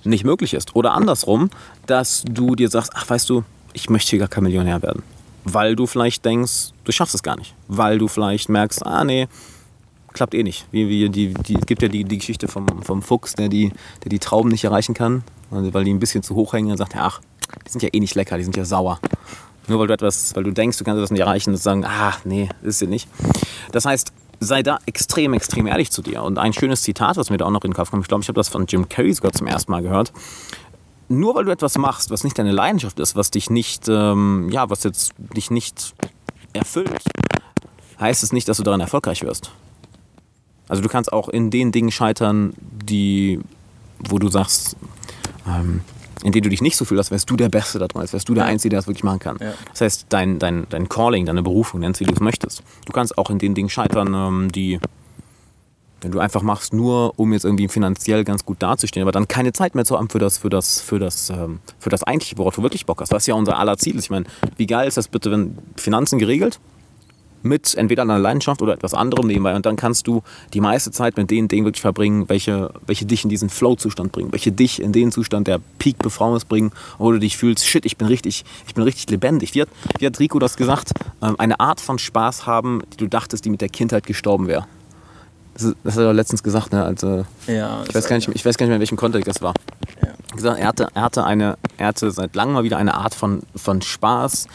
nicht 0.04 0.24
möglich 0.24 0.54
ist. 0.54 0.74
Oder 0.76 0.92
andersrum, 0.92 1.50
dass 1.86 2.24
du 2.26 2.54
dir 2.54 2.68
sagst, 2.68 2.92
ach 2.94 3.08
weißt 3.08 3.28
du, 3.30 3.44
ich 3.72 3.90
möchte 3.90 4.10
hier 4.10 4.18
gar 4.18 4.28
kein 4.28 4.44
Millionär 4.44 4.82
werden. 4.82 5.02
Weil 5.44 5.76
du 5.76 5.86
vielleicht 5.86 6.24
denkst, 6.24 6.72
du 6.84 6.92
schaffst 6.92 7.14
es 7.14 7.22
gar 7.22 7.36
nicht. 7.36 7.54
Weil 7.68 7.98
du 7.98 8.08
vielleicht 8.08 8.48
merkst, 8.48 8.86
ah 8.86 9.04
nee, 9.04 9.28
klappt 10.12 10.34
eh 10.34 10.42
nicht. 10.42 10.66
Wie, 10.70 10.88
wie 10.88 11.08
die, 11.08 11.34
die, 11.34 11.54
es 11.54 11.66
gibt 11.66 11.82
ja 11.82 11.88
die, 11.88 12.04
die 12.04 12.18
Geschichte 12.18 12.48
vom, 12.48 12.66
vom 12.82 13.02
Fuchs, 13.02 13.34
der 13.34 13.48
die, 13.48 13.72
der 14.04 14.10
die 14.10 14.18
Trauben 14.18 14.50
nicht 14.50 14.64
erreichen 14.64 14.94
kann, 14.94 15.24
weil 15.50 15.84
die 15.84 15.92
ein 15.92 15.98
bisschen 15.98 16.22
zu 16.22 16.34
hoch 16.34 16.52
hängen. 16.52 16.68
Dann 16.68 16.78
sagt 16.78 16.94
er, 16.94 17.04
ach, 17.04 17.20
die 17.66 17.70
sind 17.70 17.82
ja 17.82 17.88
eh 17.92 18.00
nicht 18.00 18.14
lecker, 18.14 18.36
die 18.36 18.44
sind 18.44 18.56
ja 18.56 18.64
sauer. 18.64 19.00
Nur 19.68 19.78
weil 19.78 19.86
du 19.86 19.94
etwas, 19.94 20.34
weil 20.34 20.44
du 20.44 20.52
denkst, 20.52 20.78
du 20.78 20.84
kannst 20.84 21.00
das 21.00 21.10
nicht 21.10 21.20
erreichen 21.20 21.50
und 21.50 21.56
sagen, 21.56 21.84
ah, 21.84 22.14
nee, 22.24 22.48
ist 22.62 22.80
sie 22.80 22.86
nicht. 22.86 23.08
Das 23.70 23.84
heißt, 23.84 24.12
sei 24.42 24.62
da 24.62 24.78
extrem, 24.86 25.32
extrem 25.34 25.66
ehrlich 25.66 25.90
zu 25.90 26.02
dir. 26.02 26.22
Und 26.22 26.38
ein 26.38 26.52
schönes 26.52 26.82
Zitat, 26.82 27.16
was 27.16 27.30
mir 27.30 27.36
da 27.38 27.46
auch 27.46 27.50
noch 27.50 27.64
in 27.64 27.70
den 27.70 27.76
Kopf 27.76 27.90
kommt, 27.90 28.02
ich 28.02 28.08
glaube, 28.08 28.22
ich 28.22 28.28
habe 28.28 28.36
das 28.36 28.48
von 28.48 28.66
Jim 28.66 28.88
Carrey 28.88 29.12
sogar 29.12 29.32
zum 29.32 29.46
ersten 29.46 29.70
Mal 29.70 29.82
gehört. 29.82 30.12
Nur 31.08 31.34
weil 31.34 31.44
du 31.44 31.50
etwas 31.50 31.76
machst, 31.78 32.10
was 32.10 32.24
nicht 32.24 32.38
deine 32.38 32.52
Leidenschaft 32.52 32.98
ist, 32.98 33.16
was 33.16 33.30
dich 33.30 33.50
nicht, 33.50 33.88
ähm, 33.88 34.48
ja, 34.50 34.70
was 34.70 34.82
jetzt 34.82 35.12
dich 35.36 35.50
nicht 35.50 35.94
erfüllt, 36.52 37.02
heißt 38.00 38.22
es 38.22 38.32
nicht, 38.32 38.48
dass 38.48 38.56
du 38.56 38.62
daran 38.62 38.80
erfolgreich 38.80 39.22
wirst. 39.22 39.50
Also 40.68 40.82
du 40.82 40.88
kannst 40.88 41.12
auch 41.12 41.28
in 41.28 41.50
den 41.50 41.70
Dingen 41.70 41.90
scheitern, 41.90 42.54
die, 42.58 43.40
wo 43.98 44.18
du 44.18 44.28
sagst, 44.28 44.76
ähm, 45.46 45.82
in 46.22 46.32
denen 46.32 46.44
du 46.44 46.50
dich 46.50 46.62
nicht 46.62 46.76
so 46.76 46.84
fühlst, 46.84 47.00
als 47.00 47.10
wärst 47.10 47.30
du 47.30 47.36
der 47.36 47.48
Beste 47.48 47.78
da 47.78 47.88
drin, 47.88 48.00
als 48.00 48.12
wärst 48.12 48.28
du 48.28 48.34
der 48.34 48.44
Einzige, 48.44 48.70
der 48.70 48.78
das 48.78 48.86
wirklich 48.86 49.04
machen 49.04 49.18
kann. 49.18 49.38
Ja. 49.40 49.52
Das 49.70 49.80
heißt, 49.80 50.06
dein, 50.08 50.38
dein, 50.38 50.66
dein 50.68 50.88
Calling, 50.88 51.26
deine 51.26 51.42
Berufung, 51.42 51.80
nennst 51.80 52.00
wie 52.00 52.04
du 52.04 52.12
es 52.12 52.20
möchtest. 52.20 52.62
Du 52.86 52.92
kannst 52.92 53.18
auch 53.18 53.30
in 53.30 53.38
den 53.38 53.54
Dingen 53.54 53.68
scheitern, 53.68 54.14
ähm, 54.14 54.52
die, 54.52 54.78
wenn 56.00 56.12
du 56.12 56.18
einfach 56.18 56.42
machst, 56.42 56.72
nur 56.72 57.18
um 57.18 57.32
jetzt 57.32 57.44
irgendwie 57.44 57.68
finanziell 57.68 58.24
ganz 58.24 58.44
gut 58.44 58.62
dazustehen, 58.62 59.02
aber 59.02 59.12
dann 59.12 59.28
keine 59.28 59.52
Zeit 59.52 59.74
mehr 59.74 59.84
zu 59.84 59.98
haben 59.98 60.08
für 60.08 60.18
das, 60.18 60.38
für 60.38 60.50
das, 60.50 60.80
für 60.80 60.98
das, 60.98 61.30
ähm, 61.30 61.60
für 61.78 61.90
das 61.90 62.02
eigentliche, 62.02 62.38
worauf 62.38 62.54
du 62.54 62.62
wirklich 62.62 62.86
Bock 62.86 63.00
hast. 63.00 63.12
Was 63.12 63.26
ja 63.26 63.34
unser 63.34 63.58
aller 63.58 63.76
Ziel 63.76 63.96
ist. 63.96 64.04
Ich 64.04 64.10
meine, 64.10 64.26
wie 64.56 64.66
geil 64.66 64.88
ist 64.88 64.96
das 64.96 65.08
bitte, 65.08 65.30
wenn 65.30 65.58
Finanzen 65.76 66.18
geregelt? 66.18 66.60
Mit 67.42 67.74
entweder 67.74 68.02
einer 68.02 68.18
Leidenschaft 68.18 68.62
oder 68.62 68.74
etwas 68.74 68.94
anderem 68.94 69.26
nebenbei. 69.26 69.54
Und 69.54 69.66
dann 69.66 69.76
kannst 69.76 70.06
du 70.06 70.22
die 70.52 70.60
meiste 70.60 70.90
Zeit 70.90 71.16
mit 71.16 71.30
den 71.30 71.48
Dingen 71.48 71.64
wirklich 71.64 71.82
verbringen, 71.82 72.28
welche, 72.28 72.72
welche 72.86 73.06
dich 73.06 73.24
in 73.24 73.30
diesen 73.30 73.48
Flow-Zustand 73.48 74.12
bringen, 74.12 74.32
welche 74.32 74.52
dich 74.52 74.80
in 74.80 74.92
den 74.92 75.12
Zustand 75.12 75.46
der 75.46 75.60
Peak-Befrauens 75.78 76.44
bringen, 76.44 76.72
wo 76.98 77.10
du 77.12 77.18
dich 77.18 77.36
fühlst, 77.36 77.66
shit, 77.66 77.84
ich 77.84 77.96
bin 77.96 78.08
richtig, 78.08 78.44
ich 78.66 78.74
bin 78.74 78.84
richtig 78.84 79.10
lebendig. 79.10 79.54
Wie 79.54 79.62
hat, 79.62 79.68
wie 79.98 80.06
hat 80.06 80.18
Rico 80.18 80.38
das 80.38 80.56
gesagt? 80.56 80.92
Ähm, 81.22 81.36
eine 81.38 81.60
Art 81.60 81.80
von 81.80 81.98
Spaß 81.98 82.46
haben, 82.46 82.82
die 82.92 82.96
du 82.96 83.06
dachtest, 83.08 83.44
die 83.44 83.50
mit 83.50 83.60
der 83.60 83.68
Kindheit 83.68 84.06
gestorben 84.06 84.46
wäre. 84.46 84.66
Das, 85.54 85.74
das, 85.84 85.96
hat 85.96 86.02
er 86.02 86.14
letztens 86.14 86.42
gesagt, 86.42 86.72
ne? 86.72 86.82
Also, 86.82 87.26
ja, 87.46 87.82
ich, 87.86 87.94
weiß 87.94 88.06
gar 88.06 88.16
nicht, 88.16 88.28
ich 88.28 88.44
weiß 88.44 88.56
gar 88.56 88.64
nicht 88.64 88.70
mehr, 88.70 88.76
in 88.76 88.80
welchem 88.80 88.96
Kontext 88.96 89.28
das 89.28 89.42
war. 89.42 89.54
Ja. 90.02 90.54
Er, 90.54 90.66
hatte, 90.66 90.88
er, 90.94 91.02
hatte 91.02 91.24
eine, 91.24 91.58
er 91.76 91.88
hatte 91.88 92.10
seit 92.10 92.34
langem 92.34 92.54
mal 92.54 92.64
wieder 92.64 92.78
eine 92.78 92.94
Art 92.94 93.14
von, 93.14 93.42
von 93.54 93.82
Spaß, 93.82 94.46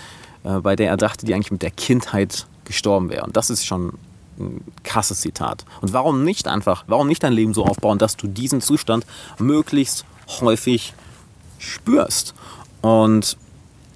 äh, 0.44 0.60
bei 0.60 0.76
der 0.76 0.90
er 0.90 0.98
dachte, 0.98 1.26
die 1.26 1.36
eigentlich 1.36 1.52
mit 1.52 1.62
der 1.62 1.72
Kindheit 1.72 2.48
gestorben 2.68 3.10
wäre. 3.10 3.24
Und 3.24 3.36
das 3.36 3.50
ist 3.50 3.66
schon 3.66 3.94
ein 4.40 4.64
krasses 4.84 5.22
Zitat. 5.22 5.66
Und 5.82 5.94
warum 5.94 6.24
nicht 6.24 6.48
einfach, 6.48 6.84
warum 6.88 7.08
nicht 7.08 7.24
dein 7.24 7.34
Leben 7.34 7.54
so 7.54 7.66
aufbauen, 7.66 7.98
dass 7.98 8.18
du 8.18 8.28
diesen 8.28 8.62
Zustand 8.62 9.06
möglichst 9.40 10.06
häufig 10.42 10.94
spürst? 11.58 12.36
Und 12.82 13.38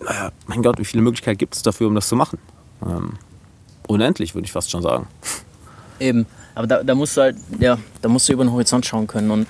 äh, 0.08 0.32
mein 0.48 0.64
Gott, 0.64 0.80
wie 0.80 0.86
viele 0.86 1.04
Möglichkeiten 1.04 1.38
gibt 1.38 1.56
es 1.56 1.62
dafür, 1.62 1.88
um 1.88 1.96
das 1.96 2.08
zu 2.08 2.16
machen? 2.16 2.40
Ähm, 2.86 3.14
unendlich, 3.88 4.34
würde 4.34 4.46
ich 4.46 4.52
fast 4.52 4.72
schon 4.72 4.82
sagen. 4.82 5.08
Eben, 6.00 6.26
aber 6.56 6.68
da, 6.68 6.84
da 6.84 6.96
musst 6.96 7.16
du 7.18 7.22
halt, 7.22 7.38
ja, 7.60 7.78
da 8.02 8.10
musst 8.10 8.28
du 8.28 8.34
über 8.34 8.44
den 8.44 8.52
Horizont 8.52 8.86
schauen 8.86 9.06
können. 9.06 9.30
Und 9.30 9.48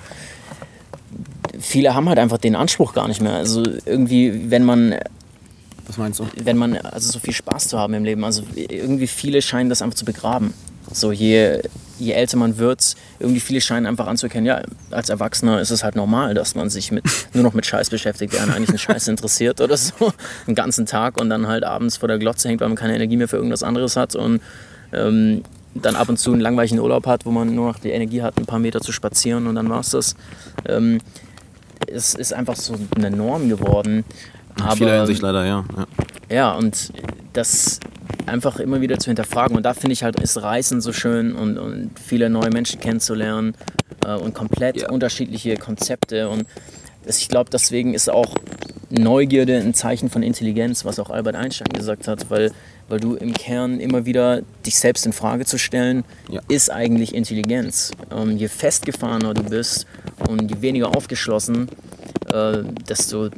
viele 1.58 1.94
haben 1.94 2.08
halt 2.08 2.18
einfach 2.18 2.38
den 2.38 2.54
Anspruch 2.54 2.92
gar 2.92 3.08
nicht 3.08 3.22
mehr. 3.22 3.34
Also 3.34 3.62
irgendwie, 3.86 4.50
wenn 4.50 4.64
man 4.64 4.94
was 5.86 5.98
meinst 5.98 6.20
du? 6.20 6.26
Wenn 6.42 6.56
man, 6.56 6.76
also 6.76 7.10
so 7.10 7.18
viel 7.18 7.34
Spaß 7.34 7.68
zu 7.68 7.78
haben 7.78 7.94
im 7.94 8.04
Leben. 8.04 8.24
Also 8.24 8.44
irgendwie 8.56 9.06
viele 9.06 9.42
scheinen 9.42 9.68
das 9.68 9.82
einfach 9.82 9.96
zu 9.96 10.04
begraben. 10.04 10.54
So 10.92 11.12
je, 11.12 11.60
je 11.98 12.12
älter 12.12 12.36
man 12.36 12.58
wird, 12.58 12.96
irgendwie 13.18 13.40
viele 13.40 13.60
scheinen 13.60 13.86
einfach 13.86 14.06
anzuerkennen, 14.06 14.46
ja, 14.46 14.62
als 14.90 15.08
Erwachsener 15.08 15.60
ist 15.60 15.70
es 15.70 15.84
halt 15.84 15.94
normal, 15.94 16.34
dass 16.34 16.54
man 16.54 16.70
sich 16.70 16.90
mit, 16.90 17.04
nur 17.32 17.44
noch 17.44 17.54
mit 17.54 17.64
Scheiß 17.66 17.90
beschäftigt, 17.90 18.32
der 18.34 18.42
einen 18.42 18.52
eigentlich 18.52 18.70
einen 18.70 18.78
Scheiß 18.78 19.08
interessiert 19.08 19.60
oder 19.60 19.76
so, 19.76 20.12
einen 20.46 20.56
ganzen 20.56 20.86
Tag 20.86 21.20
und 21.20 21.30
dann 21.30 21.46
halt 21.46 21.64
abends 21.64 21.96
vor 21.96 22.08
der 22.08 22.18
Glotze 22.18 22.48
hängt, 22.48 22.60
weil 22.60 22.68
man 22.68 22.76
keine 22.76 22.94
Energie 22.94 23.16
mehr 23.16 23.28
für 23.28 23.36
irgendwas 23.36 23.62
anderes 23.62 23.96
hat 23.96 24.16
und 24.16 24.40
ähm, 24.92 25.42
dann 25.74 25.96
ab 25.96 26.08
und 26.08 26.18
zu 26.18 26.32
einen 26.32 26.40
langweiligen 26.40 26.78
Urlaub 26.80 27.06
hat, 27.06 27.24
wo 27.24 27.30
man 27.30 27.54
nur 27.54 27.68
noch 27.68 27.78
die 27.78 27.90
Energie 27.90 28.22
hat, 28.22 28.36
ein 28.36 28.46
paar 28.46 28.58
Meter 28.58 28.80
zu 28.80 28.92
spazieren 28.92 29.46
und 29.46 29.54
dann 29.54 29.68
war 29.70 29.80
es 29.80 29.90
das. 29.90 30.16
Ähm, 30.66 30.98
es 31.86 32.14
ist 32.14 32.32
einfach 32.32 32.56
so 32.56 32.74
eine 32.94 33.10
Norm 33.10 33.48
geworden. 33.48 34.04
Aber, 34.60 34.76
vieler 34.76 34.98
Hinsicht 34.98 35.22
leider, 35.22 35.44
ja. 35.44 35.64
ja. 35.76 35.86
Ja, 36.28 36.52
und 36.52 36.92
das 37.32 37.78
einfach 38.26 38.58
immer 38.58 38.80
wieder 38.80 38.98
zu 38.98 39.06
hinterfragen. 39.06 39.56
Und 39.56 39.64
da 39.64 39.74
finde 39.74 39.92
ich 39.92 40.02
halt, 40.02 40.20
ist 40.20 40.40
Reisen 40.42 40.80
so 40.80 40.92
schön 40.92 41.34
und, 41.34 41.58
und 41.58 41.90
viele 41.98 42.30
neue 42.30 42.50
Menschen 42.50 42.80
kennenzulernen 42.80 43.54
äh, 44.04 44.14
und 44.14 44.34
komplett 44.34 44.80
ja. 44.80 44.90
unterschiedliche 44.90 45.56
Konzepte. 45.56 46.28
Und 46.28 46.46
ich 47.06 47.28
glaube, 47.28 47.50
deswegen 47.50 47.94
ist 47.94 48.10
auch 48.10 48.34
Neugierde 48.90 49.58
ein 49.58 49.72
Zeichen 49.72 50.10
von 50.10 50.22
Intelligenz, 50.22 50.84
was 50.84 50.98
auch 50.98 51.08
Albert 51.08 51.34
Einstein 51.34 51.68
gesagt 51.72 52.08
hat, 52.08 52.30
weil, 52.30 52.52
weil 52.88 53.00
du 53.00 53.14
im 53.14 53.32
Kern 53.32 53.80
immer 53.80 54.04
wieder 54.04 54.42
dich 54.66 54.76
selbst 54.76 55.06
in 55.06 55.14
Frage 55.14 55.46
zu 55.46 55.58
stellen, 55.58 56.04
ja. 56.28 56.40
ist 56.48 56.70
eigentlich 56.70 57.14
Intelligenz. 57.14 57.92
Ähm, 58.14 58.36
je 58.36 58.48
festgefahrener 58.48 59.32
du 59.32 59.44
bist 59.44 59.86
und 60.28 60.50
je 60.50 60.60
weniger 60.60 60.94
aufgeschlossen, 60.94 61.68
äh, 62.30 62.58
desto 62.86 63.30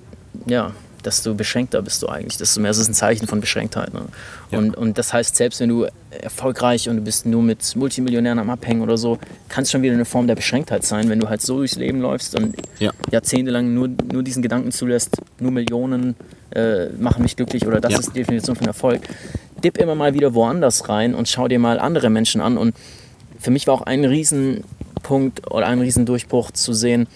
ja, 0.46 0.72
desto 1.04 1.34
beschränkter 1.34 1.82
bist 1.82 2.02
du 2.02 2.08
eigentlich, 2.08 2.36
desto 2.36 2.60
mehr 2.60 2.70
ist 2.70 2.78
es 2.78 2.88
ein 2.88 2.94
Zeichen 2.94 3.26
von 3.26 3.40
Beschränktheit. 3.40 3.92
Ne? 3.92 4.02
Ja. 4.50 4.58
Und, 4.58 4.76
und 4.76 4.98
das 4.98 5.12
heißt, 5.12 5.36
selbst 5.36 5.60
wenn 5.60 5.68
du 5.68 5.86
erfolgreich 6.10 6.88
und 6.88 6.96
du 6.96 7.02
bist 7.02 7.26
nur 7.26 7.42
mit 7.42 7.76
Multimillionären 7.76 8.38
am 8.38 8.50
Abhängen 8.50 8.82
oder 8.82 8.96
so, 8.96 9.18
kann 9.48 9.62
es 9.62 9.70
schon 9.70 9.82
wieder 9.82 9.94
eine 9.94 10.04
Form 10.04 10.26
der 10.26 10.34
Beschränktheit 10.34 10.84
sein, 10.84 11.08
wenn 11.08 11.20
du 11.20 11.28
halt 11.28 11.42
so 11.42 11.58
durchs 11.58 11.76
Leben 11.76 12.00
läufst 12.00 12.34
und 12.34 12.56
ja. 12.78 12.92
jahrzehntelang 13.10 13.74
nur, 13.74 13.88
nur 14.12 14.22
diesen 14.22 14.42
Gedanken 14.42 14.72
zulässt, 14.72 15.16
nur 15.38 15.50
Millionen 15.50 16.14
äh, 16.50 16.86
machen 16.98 17.22
mich 17.22 17.36
glücklich 17.36 17.66
oder 17.66 17.80
das 17.80 17.92
ja. 17.92 17.98
ist 17.98 18.08
die 18.10 18.20
Definition 18.20 18.56
von 18.56 18.66
Erfolg. 18.66 19.02
Dipp 19.62 19.78
immer 19.78 19.94
mal 19.94 20.14
wieder 20.14 20.34
woanders 20.34 20.88
rein 20.88 21.14
und 21.14 21.28
schau 21.28 21.48
dir 21.48 21.58
mal 21.58 21.78
andere 21.78 22.10
Menschen 22.10 22.40
an. 22.40 22.58
Und 22.58 22.74
für 23.38 23.50
mich 23.50 23.66
war 23.66 23.74
auch 23.74 23.82
ein 23.82 24.04
Riesenpunkt 24.04 25.50
oder 25.50 25.66
ein 25.66 25.80
Riesendurchbruch 25.80 26.50
zu 26.52 26.72
sehen, 26.72 27.06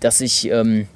dass 0.00 0.20
ich... 0.20 0.50
Ähm, 0.50 0.88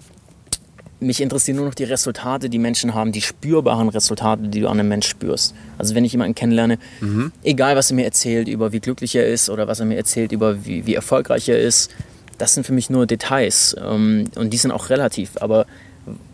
mich 1.00 1.20
interessieren 1.20 1.56
nur 1.56 1.66
noch 1.66 1.74
die 1.74 1.84
Resultate, 1.84 2.48
die 2.50 2.58
Menschen 2.58 2.94
haben, 2.94 3.12
die 3.12 3.20
spürbaren 3.20 3.88
Resultate, 3.88 4.48
die 4.48 4.60
du 4.60 4.68
an 4.68 4.80
einem 4.80 4.88
Mensch 4.88 5.06
spürst. 5.06 5.54
Also 5.76 5.94
wenn 5.94 6.04
ich 6.04 6.12
jemanden 6.12 6.34
kennenlerne, 6.34 6.78
mhm. 7.00 7.32
egal 7.44 7.76
was 7.76 7.90
er 7.90 7.96
mir 7.96 8.04
erzählt 8.04 8.48
über 8.48 8.72
wie 8.72 8.80
glücklich 8.80 9.14
er 9.14 9.26
ist 9.26 9.48
oder 9.48 9.68
was 9.68 9.80
er 9.80 9.86
mir 9.86 9.96
erzählt 9.96 10.32
über 10.32 10.64
wie, 10.64 10.86
wie 10.86 10.94
erfolgreich 10.94 11.48
er 11.48 11.60
ist, 11.60 11.90
das 12.38 12.54
sind 12.54 12.64
für 12.64 12.72
mich 12.72 12.90
nur 12.90 13.06
Details 13.06 13.76
ähm, 13.80 14.30
und 14.36 14.50
die 14.52 14.56
sind 14.56 14.70
auch 14.70 14.90
relativ. 14.90 15.32
Aber 15.40 15.66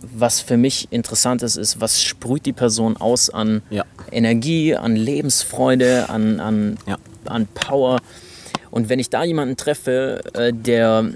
was 0.00 0.40
für 0.40 0.56
mich 0.56 0.88
interessant 0.90 1.42
ist, 1.42 1.56
ist, 1.56 1.80
was 1.80 2.02
sprüht 2.02 2.46
die 2.46 2.52
Person 2.52 2.96
aus 2.96 3.30
an 3.30 3.62
ja. 3.70 3.84
Energie, 4.12 4.76
an 4.76 4.96
Lebensfreude, 4.96 6.08
an, 6.08 6.40
an, 6.40 6.78
ja. 6.86 6.96
an 7.24 7.46
Power. 7.54 8.00
Und 8.70 8.88
wenn 8.88 8.98
ich 8.98 9.10
da 9.10 9.24
jemanden 9.24 9.56
treffe, 9.56 10.22
äh, 10.34 10.52
der, 10.52 11.10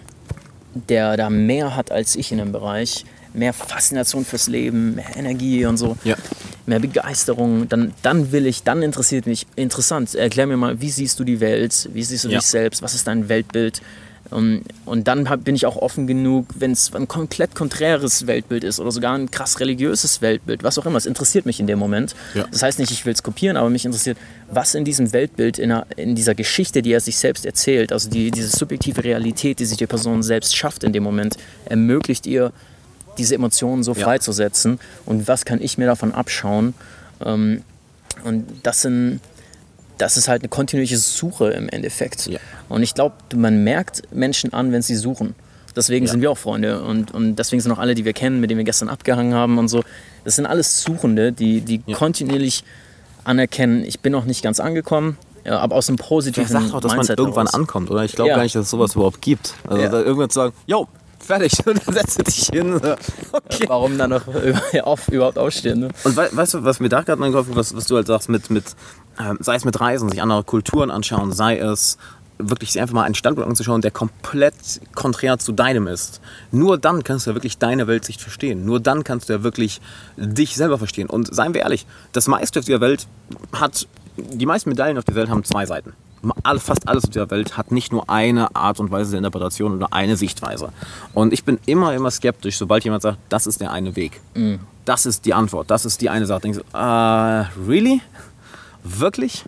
der 0.89 1.17
da 1.17 1.31
mehr 1.31 1.77
hat 1.77 1.93
als 1.93 2.17
ich 2.17 2.33
in 2.33 2.39
dem 2.39 2.53
Bereich, 2.53 3.05
mehr 3.35 3.53
Faszination 3.53 4.25
fürs 4.25 4.49
Leben, 4.49 4.97
mehr 4.97 5.17
Energie 5.17 5.65
und 5.67 5.77
so, 5.77 5.97
ja. 6.05 6.17
mehr 6.67 6.81
Begeisterung, 6.81 7.69
dann, 7.69 7.93
dann 8.03 8.33
will 8.33 8.47
ich, 8.47 8.63
dann 8.63 8.83
interessiert 8.83 9.27
mich, 9.27 9.47
interessant, 9.57 10.15
erklär 10.15 10.47
mir 10.47 10.57
mal, 10.57 10.81
wie 10.81 10.91
siehst 10.91 11.19
du 11.21 11.25
die 11.25 11.41
Welt, 11.41 11.89
wie 11.93 12.03
siehst 12.03 12.25
du 12.25 12.29
ja. 12.29 12.39
dich 12.39 12.47
selbst, 12.47 12.83
was 12.83 12.95
ist 12.95 13.07
dein 13.07 13.29
Weltbild? 13.29 13.81
Um, 14.31 14.63
und 14.85 15.09
dann 15.09 15.25
bin 15.43 15.55
ich 15.55 15.65
auch 15.65 15.77
offen 15.77 16.07
genug, 16.07 16.47
wenn 16.59 16.73
es 16.73 16.95
ein 16.95 17.09
komplett 17.09 17.55
konträres 17.55 18.27
Weltbild 18.27 18.63
ist 18.63 18.79
oder 18.79 18.91
sogar 18.91 19.17
ein 19.17 19.31
krass 19.31 19.59
religiöses 19.61 20.21
Weltbild, 20.21 20.63
was 20.63 20.79
auch 20.79 20.85
immer. 20.85 20.99
Es 20.99 21.07
interessiert 21.07 21.47
mich 21.47 21.61
in 21.61 21.67
dem 21.67 21.79
Moment. 21.79 22.15
Ja. 22.35 22.47
Das 22.51 22.63
heißt 22.63 22.79
nicht, 22.79 22.91
ich 22.91 23.07
will 23.07 23.15
es 23.15 23.23
kopieren, 23.23 23.57
aber 23.57 23.71
mich 23.71 23.87
interessiert, 23.87 24.19
was 24.51 24.75
in 24.75 24.85
diesem 24.85 25.13
Weltbild, 25.13 25.59
in, 25.59 25.73
einer, 25.73 25.87
in, 25.97 26.15
dieser 26.15 26.35
Geschichte, 26.35 26.83
die 26.83 26.93
er 26.93 27.01
sich 27.01 27.17
selbst 27.17 27.47
erzählt, 27.47 27.93
also 27.93 28.11
die, 28.11 28.31
diese 28.31 28.49
subjektive 28.49 29.03
Realität, 29.03 29.61
die 29.61 29.65
sich 29.65 29.79
die 29.79 29.87
Person 29.87 30.23
selbst 30.23 30.57
schafft 30.57 30.85
in 30.85 30.93
dem 30.93 31.05
Moment, 31.05 31.37
ermöglicht 31.65 32.27
ihr 32.27 32.53
diese 33.19 33.35
Emotionen 33.35 33.83
so 33.83 33.95
freizusetzen 33.95 34.81
und 35.05 35.29
was 35.29 35.45
kann 35.45 35.61
ich 35.61 35.79
mir 35.79 35.87
davon 35.87 36.13
abschauen. 36.13 36.75
Ähm, 37.25 37.63
und 38.25 38.47
das 38.63 38.83
sind 38.83 39.21
das 39.99 40.17
ist 40.17 40.29
halt 40.29 40.43
eine 40.43 40.49
kontinuierliche 40.49 40.97
Suche 40.97 41.51
im 41.51 41.69
Endeffekt. 41.69 42.27
Ja. 42.27 42.39
Und 42.69 42.83
ich 42.83 42.95
glaube, 42.95 43.17
man 43.35 43.65
merkt 43.65 44.03
Menschen 44.15 44.53
an, 44.53 44.73
wenn 44.73 44.83
sie 44.83 44.95
suchen. 44.95 45.35
Deswegen 45.77 46.07
ja. 46.07 46.13
sind 46.13 46.23
wir 46.23 46.31
auch 46.31 46.39
Freunde 46.39 46.83
und, 46.83 47.13
und 47.13 47.37
deswegen 47.37 47.61
sind 47.61 47.71
auch 47.73 47.79
alle, 47.79 47.95
die 47.95 48.05
wir 48.05 48.13
kennen, 48.13 48.41
mit 48.41 48.51
denen 48.51 48.59
wir 48.59 48.65
gestern 48.65 48.89
abgehangen 48.89 49.35
haben 49.35 49.59
und 49.59 49.69
so. 49.69 49.85
Das 50.25 50.37
sind 50.37 50.47
alles 50.47 50.83
Suchende, 50.83 51.33
die, 51.33 51.61
die 51.61 51.83
ja. 51.87 51.97
kontinuierlich 51.97 52.65
anerkennen, 53.25 53.85
ich 53.85 54.01
bin 54.01 54.13
noch 54.13 54.25
nicht 54.25 54.43
ganz 54.43 54.59
angekommen, 54.59 55.19
aber 55.45 55.77
aus 55.77 55.89
einem 55.89 55.99
positiven 55.99 56.49
Wer 56.49 56.61
sagt 56.63 56.75
auch, 56.75 56.81
dass 56.81 56.95
Mindset 56.95 57.19
man 57.19 57.27
irgendwann 57.27 57.47
heraus. 57.47 57.61
ankommt, 57.61 57.91
oder? 57.91 58.05
Ich 58.05 58.13
glaube 58.13 58.31
gar 58.31 58.43
nicht, 58.43 58.55
dass 58.55 58.65
es 58.65 58.71
sowas 58.71 58.95
überhaupt 58.95 59.21
gibt. 59.21 59.55
Also 59.67 59.99
irgendwann 59.99 60.31
zu 60.31 60.41
sagen, 60.41 60.55
yo, 60.67 60.89
fertig 61.19 61.53
und 61.67 61.81
dann 61.87 61.95
setzt 61.95 62.19
du 62.19 62.23
dich 62.23 62.47
hin. 62.47 62.75
Okay. 63.33 63.65
Warum 63.67 63.99
dann 63.99 64.11
noch 64.11 64.23
auf, 64.83 65.09
überhaupt 65.09 65.39
aufstehen? 65.39 65.81
Ne? 65.81 65.89
Und 66.05 66.17
we 66.17 66.29
weißt 66.33 66.55
du, 66.55 66.65
was 66.65 66.81
mir 66.81 66.89
da 66.89 67.03
gerade 67.03 67.21
mein 67.21 67.33
Kopf, 67.33 67.47
was, 67.51 67.75
was 67.75 67.87
du 67.87 67.97
halt 67.97 68.07
sagst, 68.07 68.29
mit, 68.29 68.51
mit, 68.51 68.65
äh, 69.19 69.35
sei 69.41 69.55
es 69.55 69.65
mit 69.65 69.81
Reisen, 69.81 70.09
sich 70.09 70.23
andere 70.23 70.45
Kulturen 70.45 70.91
anschauen, 70.91 71.33
sei 71.33 71.59
es 71.59 71.99
wirklich 72.39 72.81
einfach 72.81 72.95
mal 72.95 73.03
einen 73.03 73.17
Standpunkt 73.17 73.51
anzuschauen, 73.51 73.81
der 73.81 73.91
komplett 73.91 74.55
konträr 74.95 75.39
zu 75.39 75.53
deinem 75.53 75.89
ist. 75.89 76.21
Nur 76.53 76.79
dann 76.79 77.03
kannst 77.03 77.27
du 77.27 77.31
ja 77.31 77.35
wirklich 77.35 77.59
deine 77.59 77.89
Weltsicht 77.89 78.21
verstehen. 78.21 78.65
Nur 78.65 78.79
dann 78.79 79.03
kannst 79.03 79.29
du 79.29 79.33
ja 79.33 79.43
wirklich 79.43 79.81
dich 80.17 80.55
selber 80.55 80.79
verstehen. 80.79 81.11
Und 81.11 81.35
seien 81.35 81.53
wir 81.53 81.63
ehrlich, 81.63 81.85
das 82.13 82.29
meiste 82.29 82.61
auf 82.61 82.65
dieser 82.65 82.81
Welt 82.81 83.09
hat, 83.53 83.89
die 84.17 84.47
meisten 84.47 84.71
Medaillen 84.71 84.99
auf 84.99 85.05
der 85.05 85.17
Welt 85.17 85.31
haben 85.31 85.43
zwei 85.43 85.67
Seiten 85.67 85.95
fast 86.59 86.89
alles 86.89 87.05
auf 87.05 87.11
der 87.11 87.31
Welt 87.31 87.57
hat 87.57 87.73
nicht 87.73 87.93
nur 87.93 88.09
eine 88.11 88.55
Art 88.55 88.81
und 88.81 88.91
Weise 88.91 89.13
der 89.13 89.19
Interpretation 89.19 89.75
oder 89.75 89.93
eine 89.93 90.17
Sichtweise. 90.17 90.73
Und 91.15 91.33
ich 91.33 91.45
bin 91.45 91.59
immer, 91.67 91.95
immer 91.95 92.11
skeptisch, 92.11 92.59
sobald 92.59 92.85
jemand 92.85 93.03
sagt, 93.03 93.19
das 93.29 93.47
ist 93.47 93.61
der 93.61 93.73
eine 93.73 93.97
Weg. 93.97 94.21
Mhm. 94.35 94.61
Das 94.85 95.07
ist 95.07 95.27
die 95.27 95.35
Antwort, 95.35 95.71
das 95.71 95.85
ist 95.85 96.01
die 96.01 96.09
eine 96.11 96.27
Sache. 96.27 96.41
Denkst 96.41 96.59
du, 96.59 96.79
uh, 96.79 97.45
really? 97.69 98.01
Wirklich? 98.85 99.45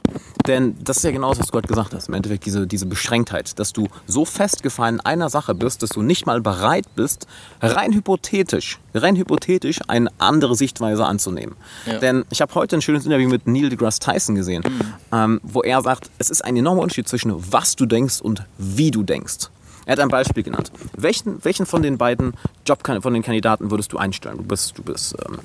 Denn 0.51 0.77
das 0.83 0.97
ist 0.97 1.05
ja 1.05 1.13
genau 1.13 1.29
das, 1.29 1.39
was 1.39 1.47
du 1.47 1.53
gerade 1.53 1.69
gesagt 1.69 1.95
hast. 1.95 2.09
Im 2.09 2.15
Endeffekt 2.15 2.45
diese, 2.45 2.67
diese 2.67 2.85
Beschränktheit, 2.85 3.57
dass 3.61 3.73
du 3.73 3.87
so 4.09 4.25
festgefahren 4.25 4.97
in 4.97 5.01
einer 5.03 5.31
Sache 5.31 5.55
bist, 5.55 5.85
dass 5.85 5.91
du 5.91 6.03
nicht 6.03 6.27
mal 6.27 6.41
bereit 6.41 6.87
bist, 6.97 7.29
rein 7.63 7.93
hypothetisch, 7.93 8.81
rein 8.93 9.15
hypothetisch 9.15 9.79
eine 9.87 10.11
andere 10.19 10.57
Sichtweise 10.57 11.07
anzunehmen. 11.07 11.55
Ja. 11.87 11.99
Denn 11.99 12.25
ich 12.31 12.41
habe 12.41 12.53
heute 12.57 12.77
ein 12.77 12.83
schönes 12.83 13.07
Interview 13.07 13.29
mit 13.29 13.47
Neil 13.47 13.69
deGrasse 13.69 14.01
Tyson 14.01 14.35
gesehen, 14.35 14.65
mhm. 14.67 14.81
ähm, 15.13 15.41
wo 15.45 15.63
er 15.63 15.83
sagt, 15.83 16.11
es 16.19 16.31
ist 16.31 16.45
ein 16.45 16.57
enormer 16.57 16.83
Unterschied 16.83 17.07
zwischen 17.07 17.33
was 17.53 17.77
du 17.77 17.87
denkst 17.87 18.21
und 18.21 18.43
wie 18.59 18.91
du 18.91 19.05
denkst. 19.05 19.51
Er 19.87 19.93
hat 19.93 20.01
ein 20.01 20.09
Beispiel 20.09 20.43
genannt. 20.43 20.73
Welchen, 20.97 21.45
welchen 21.45 21.65
von 21.65 21.83
den 21.83 21.97
beiden 21.97 22.35
Job 22.67 22.81
von 22.85 23.15
den 23.15 23.23
Kandidaten 23.23 23.71
würdest 23.71 23.93
du 23.93 23.99
einstellen? 23.99 24.39
Du 24.39 24.45
bist, 24.45 24.77
du 24.77 24.83
bist 24.83 25.15
ähm, 25.29 25.39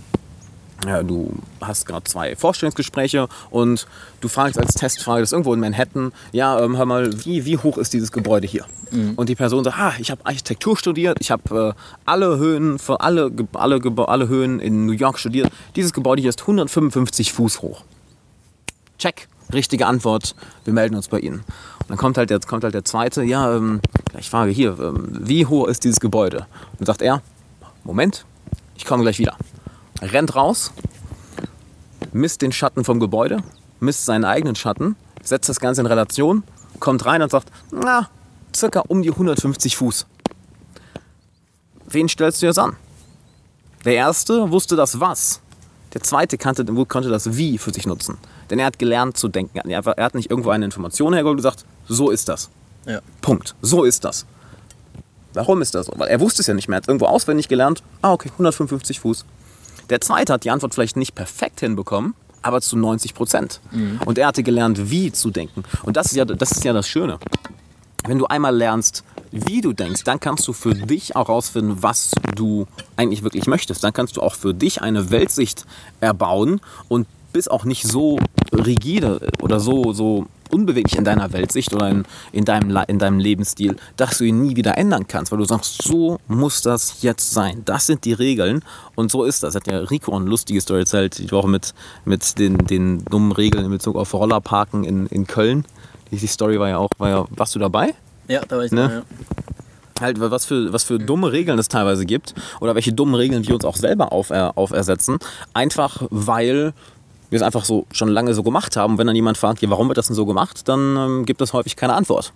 ja, 0.88 1.04
du 1.04 1.32
hast 1.62 1.86
gerade 1.86 2.04
zwei 2.04 2.36
Vorstellungsgespräche 2.36 3.28
und 3.50 3.88
du 4.22 4.28
fragst 4.28 4.60
als 4.60 4.74
Testfrage, 4.74 5.22
das 5.22 5.30
ist 5.30 5.34
irgendwo 5.34 5.54
in 5.54 5.60
Manhattan, 5.60 6.12
ja, 6.32 6.60
ähm, 6.60 6.78
hör 6.78 6.86
mal, 6.86 7.26
wie, 7.26 7.46
wie 7.46 7.58
hoch 7.58 7.78
ist 7.78 7.94
dieses 7.94 8.12
Gebäude 8.12 8.48
hier? 8.48 8.66
Mhm. 8.92 9.14
Und 9.16 9.30
die 9.30 9.36
Person 9.36 9.64
sagt, 9.64 9.78
ah, 9.78 9.94
ich 10.00 10.12
habe 10.12 10.26
Architektur 10.26 10.78
studiert, 10.78 11.18
ich 11.20 11.32
habe 11.32 11.76
äh, 11.76 11.82
alle 12.06 12.38
Höhen 12.38 12.80
für 12.80 13.02
alle, 13.02 13.32
alle, 13.54 13.82
alle 14.08 14.28
Höhen 14.28 14.60
in 14.60 14.86
New 14.86 14.94
York 14.94 15.20
studiert. 15.20 15.52
Dieses 15.76 15.94
Gebäude 15.94 16.22
hier 16.22 16.30
ist 16.30 16.42
155 16.42 17.34
Fuß 17.34 17.62
hoch. 17.62 17.84
Check, 18.98 19.28
richtige 19.54 19.88
Antwort, 19.88 20.36
wir 20.64 20.74
melden 20.74 20.96
uns 20.96 21.08
bei 21.08 21.20
Ihnen. 21.20 21.40
Und 21.80 21.90
dann 21.90 21.98
kommt 21.98 22.18
halt 22.18 22.30
der, 22.30 22.40
kommt 22.40 22.64
halt 22.64 22.74
der 22.74 22.86
zweite, 22.86 23.24
ja, 23.24 23.56
ähm, 23.56 23.82
ich 24.18 24.30
frage 24.30 24.52
hier, 24.52 24.78
ähm, 24.80 25.10
wie 25.12 25.46
hoch 25.46 25.68
ist 25.68 25.84
dieses 25.84 26.00
Gebäude? 26.00 26.48
Und 26.72 26.82
dann 26.82 26.86
sagt 26.88 27.02
er, 27.02 27.22
Moment, 27.84 28.26
ich 28.76 28.86
komme 28.86 29.04
gleich 29.04 29.20
wieder 29.20 29.38
rennt 30.02 30.36
raus, 30.36 30.72
misst 32.14 32.42
den 32.42 32.52
Schatten 32.52 32.84
vom 32.84 33.00
Gebäude, 33.00 33.44
misst 33.80 34.06
seinen 34.06 34.26
eigenen 34.26 34.56
Schatten, 34.56 34.96
setzt 35.22 35.50
das 35.50 35.60
Ganze 35.60 35.82
in 35.82 35.88
Relation, 35.88 36.44
kommt 36.80 37.06
rein 37.06 37.22
und 37.22 37.32
sagt, 37.32 37.52
na, 37.72 38.10
circa 38.56 38.82
um 38.88 39.02
die 39.02 39.12
150 39.12 39.76
Fuß. 39.78 40.06
Wen 41.88 42.10
stellst 42.10 42.42
du 42.42 42.48
jetzt 42.48 42.60
an? 42.60 42.76
Der 43.86 43.96
erste 43.96 44.52
wusste 44.52 44.76
das 44.76 45.00
Was. 45.00 45.42
Der 45.94 46.02
zweite 46.02 46.38
kannte, 46.38 46.66
konnte 46.66 47.10
das 47.10 47.38
Wie 47.38 47.58
für 47.58 47.72
sich 47.72 47.86
nutzen. 47.86 48.18
Denn 48.50 48.60
er 48.60 48.66
hat 48.66 48.80
gelernt 48.80 49.18
zu 49.18 49.28
denken. 49.28 49.70
Er 49.70 49.84
hat 49.86 50.16
nicht 50.16 50.30
irgendwo 50.30 50.50
eine 50.50 50.66
Information 50.66 51.14
hergeholt 51.14 51.34
und 51.34 51.38
gesagt, 51.38 51.66
so 51.88 52.10
ist 52.10 52.28
das. 52.28 52.50
Ja. 52.86 53.00
Punkt. 53.22 53.56
So 53.62 53.84
ist 53.84 54.04
das. 54.04 54.26
Warum 55.34 55.62
ist 55.62 55.76
das 55.76 55.86
so? 55.86 55.94
Weil 55.96 56.10
er 56.10 56.20
wusste 56.20 56.42
es 56.42 56.48
ja 56.48 56.54
nicht 56.54 56.68
mehr. 56.68 56.78
Er 56.78 56.82
hat 56.82 56.88
irgendwo 56.88 57.06
auswendig 57.06 57.48
gelernt, 57.48 57.84
ah 58.02 58.14
okay, 58.14 58.30
155 58.34 59.00
Fuß. 59.00 59.26
Der 59.90 60.02
zweite 60.02 60.34
hat 60.34 60.44
die 60.44 60.52
Antwort 60.52 60.74
vielleicht 60.74 60.98
nicht 60.98 61.16
perfekt 61.16 61.60
hinbekommen, 61.60 62.16
aber 62.42 62.62
zu 62.62 62.78
90 62.78 63.14
Prozent. 63.14 63.60
Mhm. 63.72 64.00
Und 64.06 64.18
er 64.18 64.28
hatte 64.28 64.44
gelernt, 64.44 64.90
wie 64.90 65.12
zu 65.12 65.32
denken. 65.32 65.64
Und 65.84 65.98
das 65.98 66.08
ist, 66.08 66.16
ja, 66.16 66.26
das 66.26 66.52
ist 66.52 66.64
ja 66.64 66.74
das 66.74 66.88
Schöne. 66.88 67.20
Wenn 68.08 68.20
du 68.20 68.28
einmal 68.28 68.56
lernst, 68.56 69.04
wie 69.32 69.62
du 69.62 69.74
denkst, 69.74 70.04
dann 70.04 70.20
kannst 70.20 70.48
du 70.48 70.54
für 70.54 70.76
dich 70.76 71.16
auch 71.16 71.28
herausfinden, 71.28 71.78
was 71.82 72.12
du 72.36 72.68
eigentlich 72.96 73.24
wirklich 73.24 73.48
möchtest. 73.48 73.84
Dann 73.84 73.94
kannst 73.94 74.16
du 74.18 74.22
auch 74.22 74.36
für 74.36 74.54
dich 74.54 74.82
eine 74.82 75.10
Weltsicht 75.10 75.66
erbauen 76.02 76.62
und 76.88 77.08
bist 77.36 77.52
auch 77.52 77.66
nicht 77.66 77.86
so 77.86 78.18
rigide 78.54 79.20
oder 79.42 79.60
so, 79.60 79.92
so 79.92 80.26
unbeweglich 80.52 80.98
in 80.98 81.04
deiner 81.04 81.34
Weltsicht 81.34 81.74
oder 81.74 81.90
in, 81.90 82.06
in, 82.32 82.46
deinem, 82.46 82.82
in 82.88 82.98
deinem 82.98 83.20
Lebensstil, 83.20 83.76
dass 83.98 84.20
du 84.20 84.24
ihn 84.24 84.42
nie 84.42 84.56
wieder 84.56 84.78
ändern 84.78 85.06
kannst, 85.06 85.34
weil 85.34 85.40
du 85.40 85.44
sagst, 85.44 85.82
so 85.82 86.18
muss 86.30 86.62
das 86.62 87.02
jetzt 87.02 87.32
sein. 87.32 87.64
Das 87.66 87.88
sind 87.88 88.06
die 88.06 88.14
Regeln 88.14 88.64
und 88.96 89.12
so 89.12 89.26
ist 89.26 89.44
das. 89.44 89.54
Hat 89.54 89.68
ja 89.68 89.80
Rico 89.80 90.16
eine 90.16 90.24
lustige 90.24 90.62
Story 90.62 90.80
erzählt, 90.80 91.18
die 91.18 91.30
Woche 91.30 91.50
mit, 91.50 91.74
mit 92.06 92.40
den, 92.40 92.58
den 92.58 93.04
dummen 93.04 93.34
Regeln 93.34 93.66
in 93.66 93.72
Bezug 93.72 93.98
auf 93.98 94.14
Rollerparken 94.14 94.86
in, 94.86 95.08
in 95.08 95.28
Köln. 95.28 95.66
Die, 96.12 96.18
die 96.18 96.28
Story 96.28 96.58
war 96.58 96.70
ja 96.70 96.78
auch, 96.78 96.92
war 97.00 97.10
ja, 97.10 97.26
warst 97.32 97.54
du 97.54 97.60
dabei? 97.60 97.94
Ja, 98.30 98.44
da 98.48 98.56
war 98.56 98.64
ich 98.64 98.72
ne? 98.72 98.82
dabei, 98.82 98.94
ja. 98.94 99.04
halt 100.00 100.20
was 100.22 100.46
für, 100.46 100.72
was 100.72 100.86
für 100.86 101.00
dumme 101.00 101.34
Regeln 101.34 101.60
es 101.60 101.68
teilweise 101.68 102.06
gibt 102.06 102.34
oder 102.62 102.76
welche 102.76 102.94
dummen 102.94 103.16
Regeln 103.16 103.46
wir 103.46 103.56
uns 103.56 103.66
auch 103.66 103.76
selber 103.76 104.14
auf, 104.14 104.30
äh, 104.30 104.52
aufersetzen, 104.56 105.18
einfach 105.54 106.04
weil 106.12 106.74
wir 107.30 107.38
es 107.38 107.42
einfach 107.42 107.66
so 107.66 107.86
schon 107.92 108.10
lange 108.10 108.34
so 108.34 108.44
gemacht 108.44 108.78
haben. 108.78 108.98
Wenn 108.98 109.08
dann 109.08 109.16
jemand 109.16 109.38
fragt, 109.38 109.62
ja, 109.62 109.70
warum 109.70 109.88
wird 109.88 109.98
das 109.98 110.08
denn 110.08 110.16
so 110.16 110.26
gemacht, 110.26 110.68
dann 110.68 110.96
ähm, 110.98 111.26
gibt 111.26 111.42
es 111.42 111.54
häufig 111.54 111.76
keine 111.76 111.94
Antwort. 111.94 112.34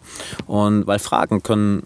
Und 0.47 0.87
weil 0.87 0.99
Fragen 0.99 1.43
können 1.43 1.83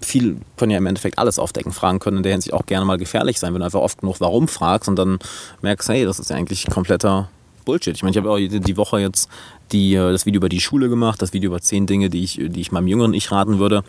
viel 0.00 0.36
können 0.56 0.72
ja 0.72 0.78
im 0.78 0.86
Endeffekt 0.86 1.18
alles 1.18 1.38
aufdecken. 1.38 1.72
Fragen 1.72 1.98
können 1.98 2.18
in 2.18 2.22
der 2.22 2.32
Hinsicht 2.32 2.52
auch 2.52 2.66
gerne 2.66 2.84
mal 2.84 2.98
gefährlich 2.98 3.38
sein, 3.38 3.54
wenn 3.54 3.60
du 3.60 3.64
einfach 3.64 3.80
oft 3.80 4.00
genug 4.00 4.16
warum 4.20 4.46
fragst 4.46 4.88
und 4.88 4.96
dann 4.96 5.18
merkst, 5.62 5.88
hey, 5.88 6.04
das 6.04 6.18
ist 6.18 6.30
ja 6.30 6.36
eigentlich 6.36 6.66
kompletter 6.66 7.28
Bullshit. 7.64 7.94
Ich 7.94 8.02
meine, 8.02 8.12
ich 8.12 8.16
habe 8.16 8.30
auch 8.30 8.38
die 8.38 8.76
Woche 8.76 9.00
jetzt 9.00 9.28
die, 9.72 9.94
äh, 9.94 10.12
das 10.12 10.26
Video 10.26 10.38
über 10.38 10.48
die 10.48 10.60
Schule 10.60 10.88
gemacht, 10.88 11.20
das 11.20 11.32
Video 11.32 11.48
über 11.50 11.60
zehn 11.60 11.86
Dinge, 11.86 12.10
die 12.10 12.22
ich, 12.22 12.40
die 12.42 12.60
ich 12.60 12.72
meinem 12.72 12.86
jüngeren 12.86 13.14
Ich 13.14 13.30
raten 13.32 13.58
würde. 13.58 13.82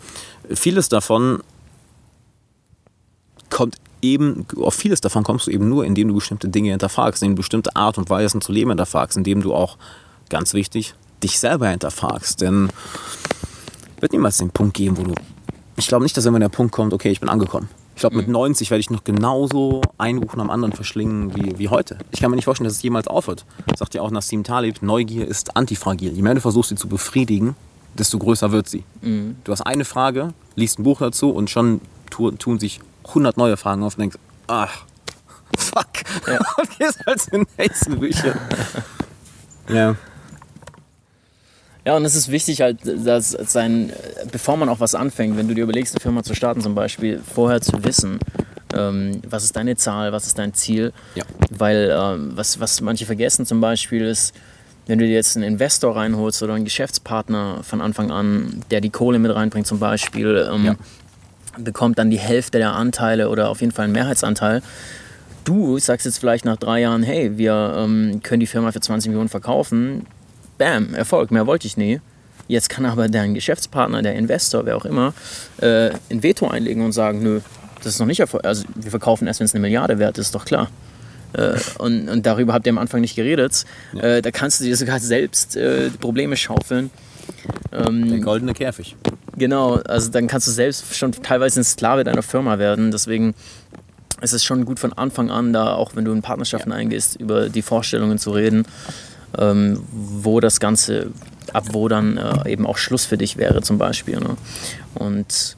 Vieles 0.50 0.88
davon 0.88 1.42
kommt 3.50 3.76
eben, 4.02 4.46
auf 4.56 4.74
vieles 4.74 5.00
davon 5.00 5.24
kommst 5.24 5.46
du 5.46 5.50
eben 5.50 5.68
nur, 5.68 5.84
indem 5.84 6.08
du 6.08 6.14
bestimmte 6.14 6.48
Dinge 6.48 6.70
hinterfragst, 6.70 7.22
indem 7.22 7.36
du 7.36 7.40
bestimmte 7.40 7.74
Art 7.76 7.98
und 7.98 8.10
Weisen 8.10 8.40
zu 8.40 8.52
leben 8.52 8.70
hinterfragst, 8.70 9.16
indem 9.16 9.42
du 9.42 9.54
auch, 9.54 9.76
ganz 10.28 10.54
wichtig, 10.54 10.94
dich 11.22 11.38
selber 11.38 11.68
hinterfragst. 11.68 12.40
Denn 12.40 12.68
wird 14.00 14.12
niemals 14.12 14.38
den 14.38 14.50
Punkt 14.50 14.74
geben, 14.74 14.96
wo 14.98 15.02
du. 15.02 15.14
Ich 15.76 15.88
glaube 15.88 16.04
nicht, 16.04 16.16
dass 16.16 16.24
wenn 16.24 16.40
der 16.40 16.48
Punkt 16.48 16.72
kommt, 16.72 16.92
okay, 16.92 17.10
ich 17.10 17.20
bin 17.20 17.28
angekommen. 17.28 17.68
Ich 17.94 18.00
glaube, 18.00 18.16
mit 18.16 18.28
90 18.28 18.68
mhm. 18.68 18.70
werde 18.70 18.80
ich 18.80 18.90
noch 18.90 19.02
genauso 19.02 19.82
ein 19.96 20.20
Buch 20.20 20.36
nach 20.36 20.44
dem 20.44 20.50
anderen 20.50 20.72
verschlingen 20.72 21.34
wie, 21.34 21.58
wie 21.58 21.68
heute. 21.68 21.98
Ich 22.12 22.20
kann 22.20 22.30
mir 22.30 22.36
nicht 22.36 22.44
vorstellen, 22.44 22.66
dass 22.66 22.76
es 22.76 22.82
jemals 22.82 23.08
aufhört. 23.08 23.44
Sagt 23.76 23.94
ja 23.94 24.02
auch 24.02 24.10
Nassim 24.12 24.44
Taleb, 24.44 24.82
Neugier 24.82 25.26
ist 25.26 25.56
antifragil. 25.56 26.12
Je 26.12 26.22
mehr 26.22 26.34
du 26.34 26.40
versuchst, 26.40 26.68
sie 26.68 26.76
zu 26.76 26.86
befriedigen, 26.86 27.56
desto 27.94 28.18
größer 28.18 28.52
wird 28.52 28.68
sie. 28.68 28.84
Mhm. 29.02 29.36
Du 29.42 29.50
hast 29.50 29.62
eine 29.62 29.84
Frage, 29.84 30.32
liest 30.54 30.78
ein 30.78 30.84
Buch 30.84 31.00
dazu 31.00 31.30
und 31.30 31.50
schon 31.50 31.80
tun 32.10 32.60
sich 32.60 32.80
100 33.08 33.36
neue 33.36 33.56
Fragen 33.56 33.82
auf 33.82 33.94
und 33.94 34.00
denkst, 34.00 34.18
ach, 34.46 34.84
fuck. 35.56 35.86
Ja. 36.26 36.38
und 36.56 36.78
gehst 36.78 37.04
halt 37.06 37.20
zu 37.20 37.30
den 37.30 37.46
nächsten 37.56 37.98
Büchern. 37.98 38.38
ja. 39.68 39.96
Ja, 41.84 41.96
und 41.96 42.04
es 42.04 42.14
ist 42.14 42.30
wichtig 42.30 42.60
halt, 42.60 42.80
dass 42.84 43.30
sein, 43.30 43.94
bevor 44.30 44.58
man 44.58 44.68
auch 44.68 44.78
was 44.78 44.94
anfängt, 44.94 45.38
wenn 45.38 45.48
du 45.48 45.54
dir 45.54 45.62
überlegst, 45.62 45.94
eine 45.94 46.00
Firma 46.00 46.22
zu 46.22 46.34
starten 46.34 46.60
zum 46.60 46.74
Beispiel, 46.74 47.18
vorher 47.18 47.62
zu 47.62 47.82
wissen, 47.82 48.18
ähm, 48.74 49.22
was 49.26 49.44
ist 49.44 49.56
deine 49.56 49.74
Zahl, 49.76 50.12
was 50.12 50.26
ist 50.26 50.38
dein 50.38 50.52
Ziel. 50.52 50.92
Ja. 51.14 51.24
Weil 51.48 51.90
ähm, 51.98 52.32
was, 52.34 52.60
was 52.60 52.82
manche 52.82 53.06
vergessen 53.06 53.46
zum 53.46 53.62
Beispiel 53.62 54.04
ist, 54.04 54.34
wenn 54.86 54.98
du 54.98 55.06
dir 55.06 55.14
jetzt 55.14 55.36
einen 55.36 55.44
Investor 55.44 55.96
reinholst 55.96 56.42
oder 56.42 56.54
einen 56.54 56.64
Geschäftspartner 56.64 57.62
von 57.62 57.80
Anfang 57.80 58.10
an, 58.10 58.62
der 58.70 58.80
die 58.80 58.90
Kohle 58.90 59.18
mit 59.18 59.34
reinbringt 59.34 59.66
zum 59.66 59.78
Beispiel, 59.78 60.48
ähm, 60.52 60.64
ja. 60.64 60.76
Bekommt 61.58 61.98
dann 61.98 62.10
die 62.10 62.18
Hälfte 62.18 62.58
der 62.58 62.74
Anteile 62.74 63.28
oder 63.28 63.48
auf 63.50 63.60
jeden 63.60 63.72
Fall 63.72 63.84
einen 63.84 63.92
Mehrheitsanteil. 63.92 64.62
Du 65.44 65.78
sagst 65.78 66.06
jetzt 66.06 66.18
vielleicht 66.18 66.44
nach 66.44 66.56
drei 66.56 66.80
Jahren, 66.80 67.02
hey, 67.02 67.38
wir 67.38 67.74
ähm, 67.78 68.20
können 68.22 68.40
die 68.40 68.46
Firma 68.46 68.72
für 68.72 68.80
20 68.80 69.10
Millionen 69.10 69.28
verkaufen 69.28 70.06
bam, 70.58 70.94
Erfolg, 70.94 71.30
mehr 71.30 71.46
wollte 71.46 71.66
ich 71.66 71.76
nie. 71.76 72.00
Jetzt 72.48 72.68
kann 72.68 72.84
aber 72.84 73.08
dein 73.08 73.34
Geschäftspartner, 73.34 74.02
der 74.02 74.14
Investor, 74.14 74.66
wer 74.66 74.76
auch 74.76 74.84
immer, 74.84 75.14
äh, 75.60 75.90
ein 76.10 76.22
Veto 76.22 76.48
einlegen 76.48 76.84
und 76.84 76.92
sagen, 76.92 77.22
nö, 77.22 77.40
das 77.82 77.94
ist 77.94 78.00
noch 78.00 78.06
nicht 78.06 78.20
Erfolg. 78.20 78.44
Also 78.44 78.64
wir 78.74 78.90
verkaufen 78.90 79.26
erst, 79.26 79.40
wenn 79.40 79.44
es 79.44 79.54
eine 79.54 79.60
Milliarde 79.60 79.98
wert 79.98 80.18
ist, 80.18 80.26
ist 80.26 80.34
doch 80.34 80.44
klar. 80.44 80.70
Äh, 81.34 81.58
und, 81.78 82.08
und, 82.08 82.26
darüber 82.26 82.54
habt 82.54 82.66
ihr 82.66 82.72
am 82.72 82.78
Anfang 82.78 83.02
nicht 83.02 83.16
geredet. 83.16 83.64
Äh, 84.00 84.22
da 84.22 84.30
kannst 84.30 84.60
du 84.60 84.64
dir 84.64 84.76
sogar 84.76 84.98
selbst 84.98 85.56
äh, 85.56 85.90
Probleme 85.90 86.36
schaufeln. 86.36 86.90
Ähm, 87.70 88.08
Der 88.08 88.20
goldene 88.20 88.54
Käfig. 88.54 88.96
Genau, 89.38 89.76
also 89.76 90.10
dann 90.10 90.26
kannst 90.26 90.46
du 90.46 90.50
selbst 90.50 90.94
schon 90.96 91.12
teilweise 91.12 91.60
ein 91.60 91.64
Sklave 91.64 92.04
deiner 92.04 92.22
Firma 92.22 92.58
werden. 92.58 92.90
Deswegen 92.90 93.34
ist 94.20 94.32
es 94.32 94.44
schon 94.44 94.64
gut 94.64 94.78
von 94.80 94.92
Anfang 94.92 95.30
an, 95.30 95.52
da 95.52 95.74
auch 95.74 95.94
wenn 95.94 96.04
du 96.04 96.12
in 96.12 96.22
Partnerschaften 96.22 96.70
ja. 96.70 96.76
eingehst, 96.76 97.16
über 97.20 97.48
die 97.48 97.62
Vorstellungen 97.62 98.18
zu 98.18 98.30
reden 98.32 98.66
ähm, 99.36 99.82
wo 99.90 100.40
das 100.40 100.60
Ganze, 100.60 101.10
ab 101.52 101.64
wo 101.72 101.88
dann 101.88 102.16
äh, 102.16 102.50
eben 102.50 102.66
auch 102.66 102.78
Schluss 102.78 103.04
für 103.04 103.18
dich 103.18 103.36
wäre 103.36 103.62
zum 103.62 103.78
Beispiel. 103.78 104.18
Ne? 104.20 104.36
Und 104.94 105.56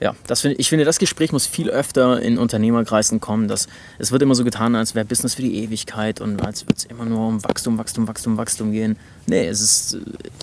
ja, 0.00 0.14
das 0.26 0.40
find, 0.40 0.58
ich 0.58 0.70
finde, 0.70 0.86
das 0.86 0.98
Gespräch 0.98 1.30
muss 1.30 1.46
viel 1.46 1.68
öfter 1.68 2.22
in 2.22 2.38
Unternehmerkreisen 2.38 3.20
kommen. 3.20 3.48
Dass, 3.48 3.68
es 3.98 4.12
wird 4.12 4.22
immer 4.22 4.34
so 4.34 4.44
getan, 4.44 4.74
als 4.74 4.94
wäre 4.94 5.04
Business 5.04 5.34
für 5.34 5.42
die 5.42 5.62
Ewigkeit 5.62 6.22
und 6.22 6.42
als 6.42 6.64
würde 6.64 6.76
es 6.78 6.84
immer 6.84 7.04
nur 7.04 7.28
um 7.28 7.44
Wachstum, 7.44 7.76
Wachstum, 7.76 8.08
Wachstum, 8.08 8.38
Wachstum 8.38 8.72
gehen. 8.72 8.96
Nee, 9.26 9.46
es 9.46 9.60
ist, 9.60 9.98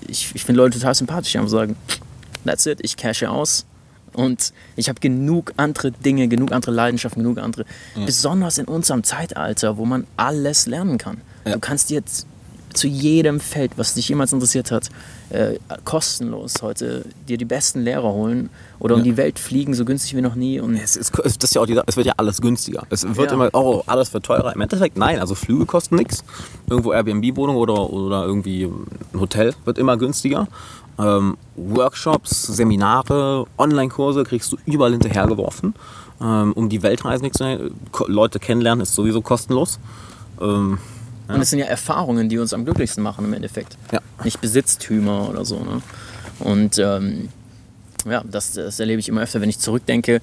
ich, 0.07 0.31
ich 0.35 0.45
finde 0.45 0.61
Leute 0.61 0.77
total 0.77 0.93
sympathisch, 0.93 1.31
die 1.31 1.39
einfach 1.39 1.49
sagen, 1.49 1.75
that's 2.45 2.65
it, 2.65 2.79
ich 2.81 2.97
cashe 2.97 3.29
aus. 3.29 3.65
Und 4.13 4.51
ich 4.75 4.89
habe 4.89 4.99
genug 4.99 5.53
andere 5.57 5.91
Dinge, 5.91 6.27
genug 6.27 6.51
andere 6.51 6.71
Leidenschaften, 6.71 7.21
genug 7.21 7.37
andere, 7.37 7.65
ja. 7.95 8.05
besonders 8.05 8.57
in 8.57 8.65
unserem 8.65 9.03
Zeitalter, 9.03 9.77
wo 9.77 9.85
man 9.85 10.07
alles 10.15 10.65
lernen 10.65 10.97
kann. 10.97 11.21
Ja. 11.45 11.53
Du 11.53 11.59
kannst 11.59 11.91
jetzt 11.91 12.25
zu 12.73 12.87
jedem 12.87 13.39
Feld, 13.39 13.71
was 13.75 13.95
dich 13.95 14.07
jemals 14.09 14.31
interessiert 14.31 14.71
hat, 14.71 14.89
äh, 15.29 15.55
kostenlos 15.83 16.61
heute 16.61 17.05
dir 17.27 17.37
die 17.37 17.45
besten 17.45 17.81
Lehrer 17.81 18.11
holen 18.13 18.49
oder 18.79 18.95
um 18.95 19.03
die 19.03 19.17
Welt 19.17 19.39
fliegen, 19.39 19.73
so 19.73 19.83
günstig 19.83 20.15
wie 20.15 20.21
noch 20.21 20.35
nie. 20.35 20.59
Und 20.59 20.75
es, 20.75 20.95
ist, 20.95 21.11
das 21.17 21.35
ist 21.35 21.55
ja 21.55 21.61
auch 21.61 21.65
die, 21.65 21.79
es 21.85 21.97
wird 21.97 22.07
ja 22.07 22.13
alles 22.17 22.39
günstiger. 22.39 22.83
Es 22.89 23.03
wird 23.03 23.31
ja. 23.31 23.33
immer, 23.33 23.49
oh, 23.53 23.83
alles 23.87 24.13
wird 24.13 24.25
teurer. 24.25 24.53
Im 24.53 24.61
Endeffekt 24.61 24.97
nein, 24.97 25.19
also 25.19 25.35
Flüge 25.35 25.65
kosten 25.65 25.95
nichts. 25.95 26.23
Irgendwo 26.69 26.93
Airbnb-Wohnung 26.93 27.55
oder, 27.55 27.91
oder 27.91 28.23
irgendwie 28.25 28.65
ein 28.65 29.19
Hotel 29.19 29.53
wird 29.65 29.77
immer 29.77 29.97
günstiger. 29.97 30.47
Ähm, 30.99 31.37
Workshops, 31.55 32.43
Seminare, 32.43 33.45
Online-Kurse 33.57 34.23
kriegst 34.23 34.51
du 34.51 34.57
überall 34.65 34.91
hinterhergeworfen. 34.91 35.75
Ähm, 36.19 36.53
um 36.53 36.69
die 36.69 36.81
Weltreise 36.81 37.21
nichts 37.23 37.37
zu 37.37 37.71
Leute 38.07 38.39
kennenlernen 38.39 38.81
ist 38.81 38.95
sowieso 38.95 39.21
kostenlos. 39.21 39.79
Ähm, 40.41 40.79
ja. 41.27 41.35
Und 41.35 41.41
es 41.41 41.49
sind 41.49 41.59
ja 41.59 41.65
Erfahrungen, 41.65 42.29
die 42.29 42.39
uns 42.39 42.53
am 42.53 42.65
glücklichsten 42.65 43.03
machen 43.03 43.25
im 43.25 43.33
Endeffekt. 43.33 43.77
Ja. 43.91 43.99
Nicht 44.23 44.41
Besitztümer 44.41 45.29
oder 45.29 45.45
so. 45.45 45.59
Ne? 45.59 45.81
Und 46.39 46.79
ähm, 46.79 47.29
ja, 48.05 48.23
das, 48.23 48.53
das 48.53 48.79
erlebe 48.79 48.99
ich 48.99 49.09
immer 49.09 49.21
öfter, 49.21 49.41
wenn 49.41 49.49
ich 49.49 49.59
zurückdenke. 49.59 50.21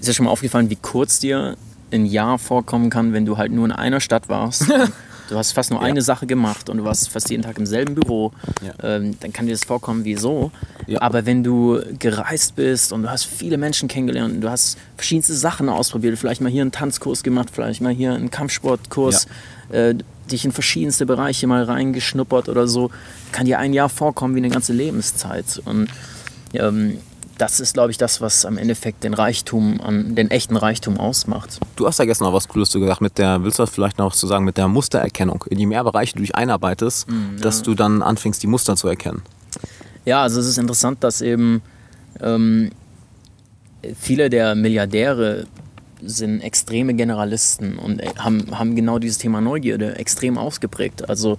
Ist 0.00 0.08
ja 0.08 0.14
schon 0.14 0.24
mal 0.26 0.32
aufgefallen, 0.32 0.70
wie 0.70 0.76
kurz 0.76 1.20
dir 1.20 1.56
ein 1.92 2.06
Jahr 2.06 2.38
vorkommen 2.38 2.90
kann, 2.90 3.12
wenn 3.12 3.24
du 3.24 3.38
halt 3.38 3.52
nur 3.52 3.64
in 3.64 3.72
einer 3.72 4.00
Stadt 4.00 4.28
warst. 4.28 4.64
du 5.28 5.36
hast 5.36 5.52
fast 5.52 5.70
nur 5.70 5.80
ja. 5.80 5.86
eine 5.86 6.02
Sache 6.02 6.26
gemacht 6.26 6.68
und 6.68 6.78
du 6.78 6.84
warst 6.84 7.08
fast 7.08 7.30
jeden 7.30 7.42
Tag 7.42 7.58
im 7.58 7.66
selben 7.66 7.94
Büro. 7.94 8.32
Ja. 8.64 8.96
Ähm, 8.96 9.16
dann 9.20 9.32
kann 9.32 9.46
dir 9.46 9.52
das 9.52 9.64
vorkommen 9.64 10.04
wie 10.04 10.16
so. 10.16 10.50
Ja. 10.86 11.02
Aber 11.02 11.26
wenn 11.26 11.42
du 11.42 11.80
gereist 11.98 12.56
bist 12.56 12.92
und 12.92 13.02
du 13.02 13.10
hast 13.10 13.24
viele 13.24 13.58
Menschen 13.58 13.88
kennengelernt 13.88 14.34
und 14.34 14.40
du 14.40 14.50
hast 14.50 14.78
verschiedenste 14.96 15.34
Sachen 15.34 15.68
ausprobiert, 15.68 16.18
vielleicht 16.18 16.40
mal 16.40 16.50
hier 16.50 16.62
einen 16.62 16.72
Tanzkurs 16.72 17.22
gemacht, 17.22 17.48
vielleicht 17.52 17.80
mal 17.80 17.92
hier 17.92 18.14
einen 18.14 18.30
Kampfsportkurs, 18.30 19.26
äh, 19.70 19.94
dich 20.30 20.44
in 20.44 20.52
verschiedenste 20.52 21.06
Bereiche 21.06 21.46
mal 21.46 21.62
reingeschnuppert 21.62 22.48
oder 22.48 22.66
so, 22.66 22.90
kann 23.32 23.46
dir 23.46 23.58
ein 23.58 23.72
Jahr 23.72 23.88
vorkommen 23.88 24.34
wie 24.34 24.40
eine 24.40 24.50
ganze 24.50 24.72
Lebenszeit. 24.72 25.62
Und 25.64 25.88
ähm, 26.52 26.98
das 27.38 27.60
ist, 27.60 27.74
glaube 27.74 27.90
ich, 27.90 27.98
das, 27.98 28.20
was 28.20 28.44
am 28.44 28.56
Endeffekt 28.56 29.04
den 29.04 29.14
Reichtum, 29.14 29.80
an, 29.80 30.14
den 30.14 30.30
echten 30.30 30.56
Reichtum 30.56 30.98
ausmacht. 30.98 31.60
Du 31.76 31.86
hast 31.86 31.98
ja 31.98 32.04
gestern 32.04 32.24
noch 32.24 32.32
was 32.32 32.48
Cooles 32.48 32.72
gesagt, 32.72 33.00
mit 33.00 33.18
der, 33.18 33.42
willst 33.42 33.58
du 33.58 33.62
das 33.62 33.70
vielleicht 33.70 33.98
noch 33.98 34.14
zu 34.14 34.26
sagen, 34.26 34.44
mit 34.44 34.56
der 34.56 34.68
Mustererkennung. 34.68 35.44
In 35.50 35.58
je 35.58 35.66
mehr 35.66 35.84
Bereiche 35.84 36.14
du 36.14 36.22
dich 36.22 36.34
einarbeitest, 36.34 37.08
mm, 37.08 37.12
ja. 37.36 37.42
dass 37.42 37.62
du 37.62 37.74
dann 37.74 38.02
anfängst, 38.02 38.42
die 38.42 38.46
Muster 38.46 38.76
zu 38.76 38.88
erkennen. 38.88 39.22
Ja, 40.04 40.22
also 40.22 40.40
es 40.40 40.46
ist 40.46 40.58
interessant, 40.58 41.04
dass 41.04 41.20
eben 41.20 41.62
ähm, 42.20 42.70
viele 43.98 44.30
der 44.30 44.54
Milliardäre 44.54 45.46
sind 46.02 46.40
extreme 46.40 46.94
Generalisten 46.94 47.78
und 47.78 48.00
äh, 48.00 48.08
haben, 48.18 48.58
haben 48.58 48.76
genau 48.76 48.98
dieses 48.98 49.18
Thema 49.18 49.40
Neugierde 49.40 49.96
extrem 49.96 50.38
ausgeprägt. 50.38 51.08
Also, 51.08 51.38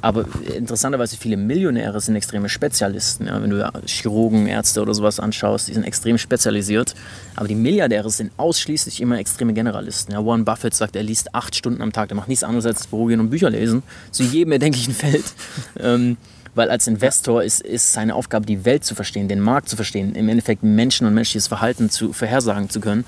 aber 0.00 0.26
interessanterweise 0.54 1.16
viele 1.16 1.36
Millionäre 1.36 2.00
sind 2.00 2.14
extreme 2.14 2.48
Spezialisten. 2.48 3.26
Ja? 3.26 3.42
Wenn 3.42 3.50
du 3.50 3.70
Chirurgen, 3.86 4.46
Ärzte 4.46 4.82
oder 4.82 4.92
sowas 4.92 5.18
anschaust, 5.18 5.68
die 5.68 5.74
sind 5.74 5.84
extrem 5.84 6.18
spezialisiert. 6.18 6.94
Aber 7.36 7.48
die 7.48 7.54
Milliardäre 7.54 8.10
sind 8.10 8.30
ausschließlich 8.36 9.00
immer 9.00 9.18
extreme 9.18 9.54
Generalisten. 9.54 10.12
Ja? 10.12 10.24
Warren 10.24 10.44
Buffett 10.44 10.74
sagt, 10.74 10.94
er 10.96 11.02
liest 11.02 11.34
acht 11.34 11.56
Stunden 11.56 11.80
am 11.80 11.92
Tag, 11.92 12.08
der 12.08 12.16
macht 12.16 12.28
nichts 12.28 12.44
anderes 12.44 12.66
als 12.66 12.78
das 12.80 12.86
Büro 12.86 13.06
gehen 13.06 13.20
und 13.20 13.30
Bücher 13.30 13.48
lesen. 13.48 13.82
Zu 14.10 14.24
jedem 14.24 14.52
erdenklichen 14.52 14.94
Feld. 14.94 15.24
ähm, 15.80 16.16
weil 16.54 16.70
als 16.70 16.86
Investor 16.86 17.42
ist, 17.42 17.62
ist 17.62 17.92
seine 17.92 18.14
Aufgabe, 18.14 18.46
die 18.46 18.64
Welt 18.64 18.84
zu 18.84 18.94
verstehen, 18.94 19.28
den 19.28 19.40
Markt 19.40 19.68
zu 19.68 19.76
verstehen, 19.76 20.14
im 20.14 20.28
Endeffekt 20.28 20.62
Menschen 20.62 21.06
und 21.06 21.14
menschliches 21.14 21.48
Verhalten 21.48 21.90
zu 21.90 22.12
vorhersagen 22.12 22.70
zu 22.70 22.80
können. 22.80 23.04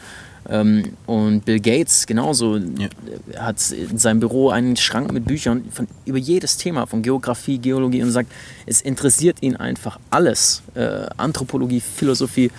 Ähm, 0.49 0.93
und 1.07 1.45
Bill 1.45 1.61
Gates 1.61 2.07
genauso 2.07 2.57
ja. 2.57 2.89
hat 3.37 3.71
in 3.71 3.99
seinem 3.99 4.21
Büro 4.21 4.51
einen 4.51 4.77
Schrank 4.77 5.13
mit 5.13 5.25
Büchern 5.25 5.65
von, 5.73 5.89
über 6.05 6.19
jedes 6.19 6.57
Thema, 6.57 6.87
von 6.87 7.03
Geografie, 7.03 7.59
Geologie 7.59 8.03
und 8.03 8.11
sagt, 8.11 8.31
es 8.67 8.81
interessiert 8.81 9.43
ihn 9.43 9.57
einfach 9.57 9.99
alles. 10.11 10.63
Äh, 10.75 11.07
Anthropologie, 11.17 11.81
Philosophie. 11.81 12.51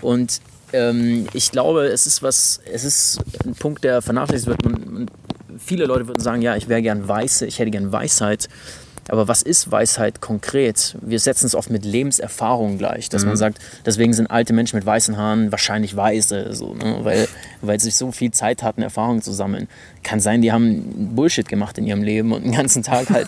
Und 0.00 0.40
ähm, 0.72 1.26
ich 1.32 1.50
glaube, 1.50 1.86
es 1.86 2.06
ist 2.06 2.22
was, 2.22 2.60
es 2.64 2.84
ist 2.84 3.20
ein 3.44 3.54
Punkt, 3.54 3.82
der 3.84 4.02
vernachlässigt 4.02 4.48
wird. 4.48 4.64
Man, 4.64 4.94
man, 4.94 5.10
viele 5.58 5.86
Leute 5.86 6.06
würden 6.06 6.22
sagen, 6.22 6.42
ja, 6.42 6.56
ich 6.56 6.68
wäre 6.68 6.82
gern 6.82 7.06
Weiße, 7.06 7.46
ich 7.46 7.58
hätte 7.58 7.70
gern 7.70 7.90
Weisheit. 7.92 8.48
Aber 9.10 9.26
was 9.26 9.42
ist 9.42 9.72
Weisheit 9.72 10.20
konkret? 10.20 10.96
Wir 11.02 11.18
setzen 11.18 11.46
es 11.46 11.56
oft 11.56 11.68
mit 11.68 11.84
Lebenserfahrung 11.84 12.78
gleich, 12.78 13.08
dass 13.08 13.22
mhm. 13.22 13.30
man 13.30 13.36
sagt, 13.36 13.58
deswegen 13.84 14.12
sind 14.12 14.30
alte 14.30 14.52
Menschen 14.52 14.76
mit 14.76 14.86
weißen 14.86 15.16
Haaren 15.16 15.50
wahrscheinlich 15.50 15.96
weise, 15.96 16.54
so, 16.54 16.74
ne? 16.74 17.00
weil, 17.02 17.26
weil 17.60 17.80
sie 17.80 17.90
so 17.90 18.12
viel 18.12 18.30
Zeit 18.30 18.62
hatten, 18.62 18.82
Erfahrungen 18.82 19.20
zu 19.20 19.32
sammeln. 19.32 19.66
Kann 20.04 20.20
sein, 20.20 20.42
die 20.42 20.52
haben 20.52 21.14
Bullshit 21.16 21.48
gemacht 21.48 21.76
in 21.78 21.88
ihrem 21.88 22.04
Leben 22.04 22.32
und 22.32 22.44
den 22.44 22.52
ganzen 22.52 22.84
Tag 22.84 23.10
halt, 23.10 23.26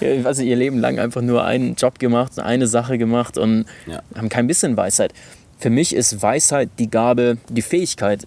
ich 0.00 0.22
weiß 0.24 0.36
nicht, 0.36 0.48
ihr 0.48 0.56
Leben 0.56 0.78
lang 0.78 0.98
einfach 0.98 1.22
nur 1.22 1.42
einen 1.42 1.74
Job 1.74 1.98
gemacht, 1.98 2.38
eine 2.38 2.66
Sache 2.66 2.98
gemacht 2.98 3.38
und 3.38 3.64
ja. 3.86 4.02
haben 4.14 4.28
kein 4.28 4.46
bisschen 4.46 4.76
Weisheit. 4.76 5.14
Für 5.58 5.70
mich 5.70 5.94
ist 5.94 6.20
Weisheit 6.20 6.68
die 6.78 6.90
Gabe, 6.90 7.38
die 7.48 7.62
Fähigkeit, 7.62 8.26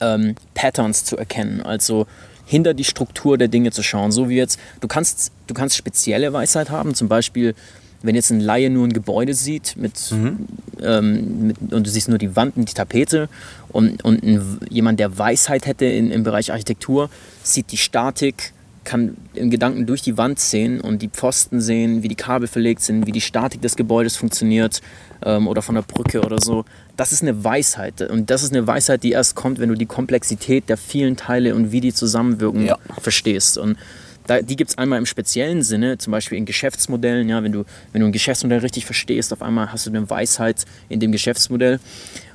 ähm, 0.00 0.34
Patterns 0.52 1.06
zu 1.06 1.16
erkennen. 1.16 1.62
Also 1.62 2.06
hinter 2.50 2.74
die 2.74 2.82
Struktur 2.82 3.38
der 3.38 3.46
Dinge 3.46 3.70
zu 3.70 3.80
schauen. 3.80 4.10
So 4.10 4.28
wie 4.28 4.34
jetzt, 4.34 4.58
du 4.80 4.88
kannst, 4.88 5.30
du 5.46 5.54
kannst 5.54 5.76
spezielle 5.76 6.32
Weisheit 6.32 6.68
haben, 6.68 6.96
zum 6.96 7.06
Beispiel, 7.06 7.54
wenn 8.02 8.16
jetzt 8.16 8.30
ein 8.30 8.40
Laie 8.40 8.70
nur 8.70 8.88
ein 8.88 8.92
Gebäude 8.92 9.34
sieht 9.34 9.76
mit, 9.76 10.10
mhm. 10.10 10.48
ähm, 10.82 11.46
mit, 11.46 11.72
und 11.72 11.86
du 11.86 11.88
siehst 11.88 12.08
nur 12.08 12.18
die 12.18 12.34
Wand 12.34 12.56
und 12.56 12.68
die 12.68 12.74
Tapete 12.74 13.28
und, 13.68 14.02
und 14.02 14.24
ein, 14.24 14.58
jemand, 14.68 14.98
der 14.98 15.16
Weisheit 15.16 15.66
hätte 15.66 15.84
in, 15.84 16.10
im 16.10 16.24
Bereich 16.24 16.50
Architektur, 16.50 17.08
sieht 17.44 17.70
die 17.70 17.76
Statik, 17.76 18.52
kann 18.82 19.16
in 19.34 19.50
Gedanken 19.50 19.86
durch 19.86 20.02
die 20.02 20.16
Wand 20.16 20.40
sehen 20.40 20.80
und 20.80 21.02
die 21.02 21.08
Pfosten 21.08 21.60
sehen, 21.60 22.02
wie 22.02 22.08
die 22.08 22.16
Kabel 22.16 22.48
verlegt 22.48 22.80
sind, 22.82 23.06
wie 23.06 23.12
die 23.12 23.20
Statik 23.20 23.62
des 23.62 23.76
Gebäudes 23.76 24.16
funktioniert 24.16 24.80
ähm, 25.24 25.46
oder 25.46 25.62
von 25.62 25.76
der 25.76 25.82
Brücke 25.82 26.22
oder 26.22 26.40
so. 26.40 26.64
Das 27.00 27.12
ist 27.12 27.22
eine 27.22 27.44
Weisheit. 27.44 28.02
Und 28.02 28.28
das 28.28 28.42
ist 28.42 28.52
eine 28.52 28.66
Weisheit, 28.66 29.02
die 29.02 29.12
erst 29.12 29.34
kommt, 29.34 29.58
wenn 29.58 29.70
du 29.70 29.74
die 29.74 29.86
Komplexität 29.86 30.68
der 30.68 30.76
vielen 30.76 31.16
Teile 31.16 31.54
und 31.54 31.72
wie 31.72 31.80
die 31.80 31.94
zusammenwirken 31.94 32.66
ja. 32.66 32.76
verstehst. 33.00 33.56
Und 33.56 33.78
da, 34.26 34.42
die 34.42 34.54
gibt 34.54 34.72
es 34.72 34.76
einmal 34.76 34.98
im 34.98 35.06
speziellen 35.06 35.62
Sinne, 35.62 35.96
zum 35.96 36.10
Beispiel 36.10 36.36
in 36.36 36.44
Geschäftsmodellen. 36.44 37.26
Ja, 37.26 37.42
wenn, 37.42 37.52
du, 37.52 37.64
wenn 37.92 38.02
du 38.02 38.06
ein 38.06 38.12
Geschäftsmodell 38.12 38.58
richtig 38.58 38.84
verstehst, 38.84 39.32
auf 39.32 39.40
einmal 39.40 39.72
hast 39.72 39.86
du 39.86 39.90
eine 39.90 40.10
Weisheit 40.10 40.66
in 40.90 41.00
dem 41.00 41.10
Geschäftsmodell. 41.10 41.80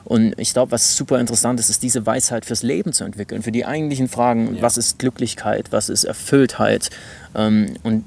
Und 0.03 0.33
ich 0.39 0.51
glaube, 0.51 0.71
was 0.71 0.97
super 0.97 1.19
interessant 1.19 1.59
ist, 1.59 1.69
ist 1.69 1.83
diese 1.83 2.03
Weisheit 2.07 2.43
fürs 2.43 2.63
Leben 2.63 2.91
zu 2.91 3.03
entwickeln, 3.03 3.43
für 3.43 3.51
die 3.51 3.67
eigentlichen 3.67 4.07
Fragen, 4.07 4.55
ja. 4.55 4.63
was 4.63 4.77
ist 4.77 4.97
Glücklichkeit, 4.97 5.71
was 5.73 5.89
ist 5.89 6.05
Erfülltheit. 6.05 6.89
Ähm, 7.35 7.75
und 7.83 8.03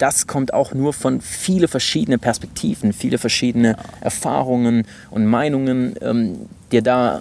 das 0.00 0.26
kommt 0.26 0.54
auch 0.54 0.72
nur 0.72 0.94
von 0.94 1.20
viele 1.20 1.68
verschiedene 1.68 2.18
Perspektiven, 2.18 2.92
viele 2.94 3.18
verschiedene 3.18 3.76
Erfahrungen 4.00 4.86
und 5.10 5.26
Meinungen, 5.26 5.94
ähm, 6.00 6.48
dir 6.72 6.80
da 6.80 7.20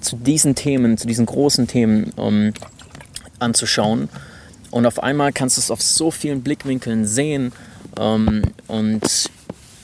zu 0.00 0.16
diesen 0.16 0.54
Themen, 0.54 0.96
zu 0.96 1.06
diesen 1.06 1.26
großen 1.26 1.66
Themen 1.66 2.12
ähm, 2.16 2.54
anzuschauen. 3.38 4.08
Und 4.70 4.86
auf 4.86 5.02
einmal 5.02 5.32
kannst 5.32 5.58
du 5.58 5.60
es 5.60 5.70
auf 5.70 5.82
so 5.82 6.10
vielen 6.10 6.42
Blickwinkeln 6.42 7.06
sehen 7.06 7.52
ähm, 8.00 8.42
und, 8.68 9.30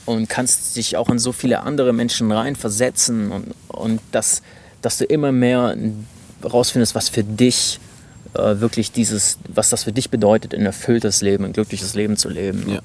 und 0.05 0.27
kannst 0.27 0.75
dich 0.77 0.97
auch 0.97 1.09
in 1.09 1.19
so 1.19 1.31
viele 1.33 1.61
andere 1.61 1.93
Menschen 1.93 2.31
reinversetzen 2.31 3.31
und, 3.31 3.53
und 3.67 4.01
das, 4.11 4.41
dass 4.81 4.97
du 4.97 5.05
immer 5.05 5.31
mehr 5.31 5.77
rausfindest, 6.43 6.95
was 6.95 7.07
für 7.07 7.23
dich 7.23 7.79
äh, 8.33 8.59
wirklich 8.59 8.91
dieses, 8.91 9.37
was 9.47 9.69
das 9.69 9.83
für 9.83 9.91
dich 9.91 10.09
bedeutet, 10.09 10.53
ein 10.53 10.65
erfülltes 10.65 11.21
Leben, 11.21 11.45
ein 11.45 11.53
glückliches 11.53 11.93
Leben 11.93 12.17
zu 12.17 12.29
leben. 12.29 12.69
Ja. 12.69 12.79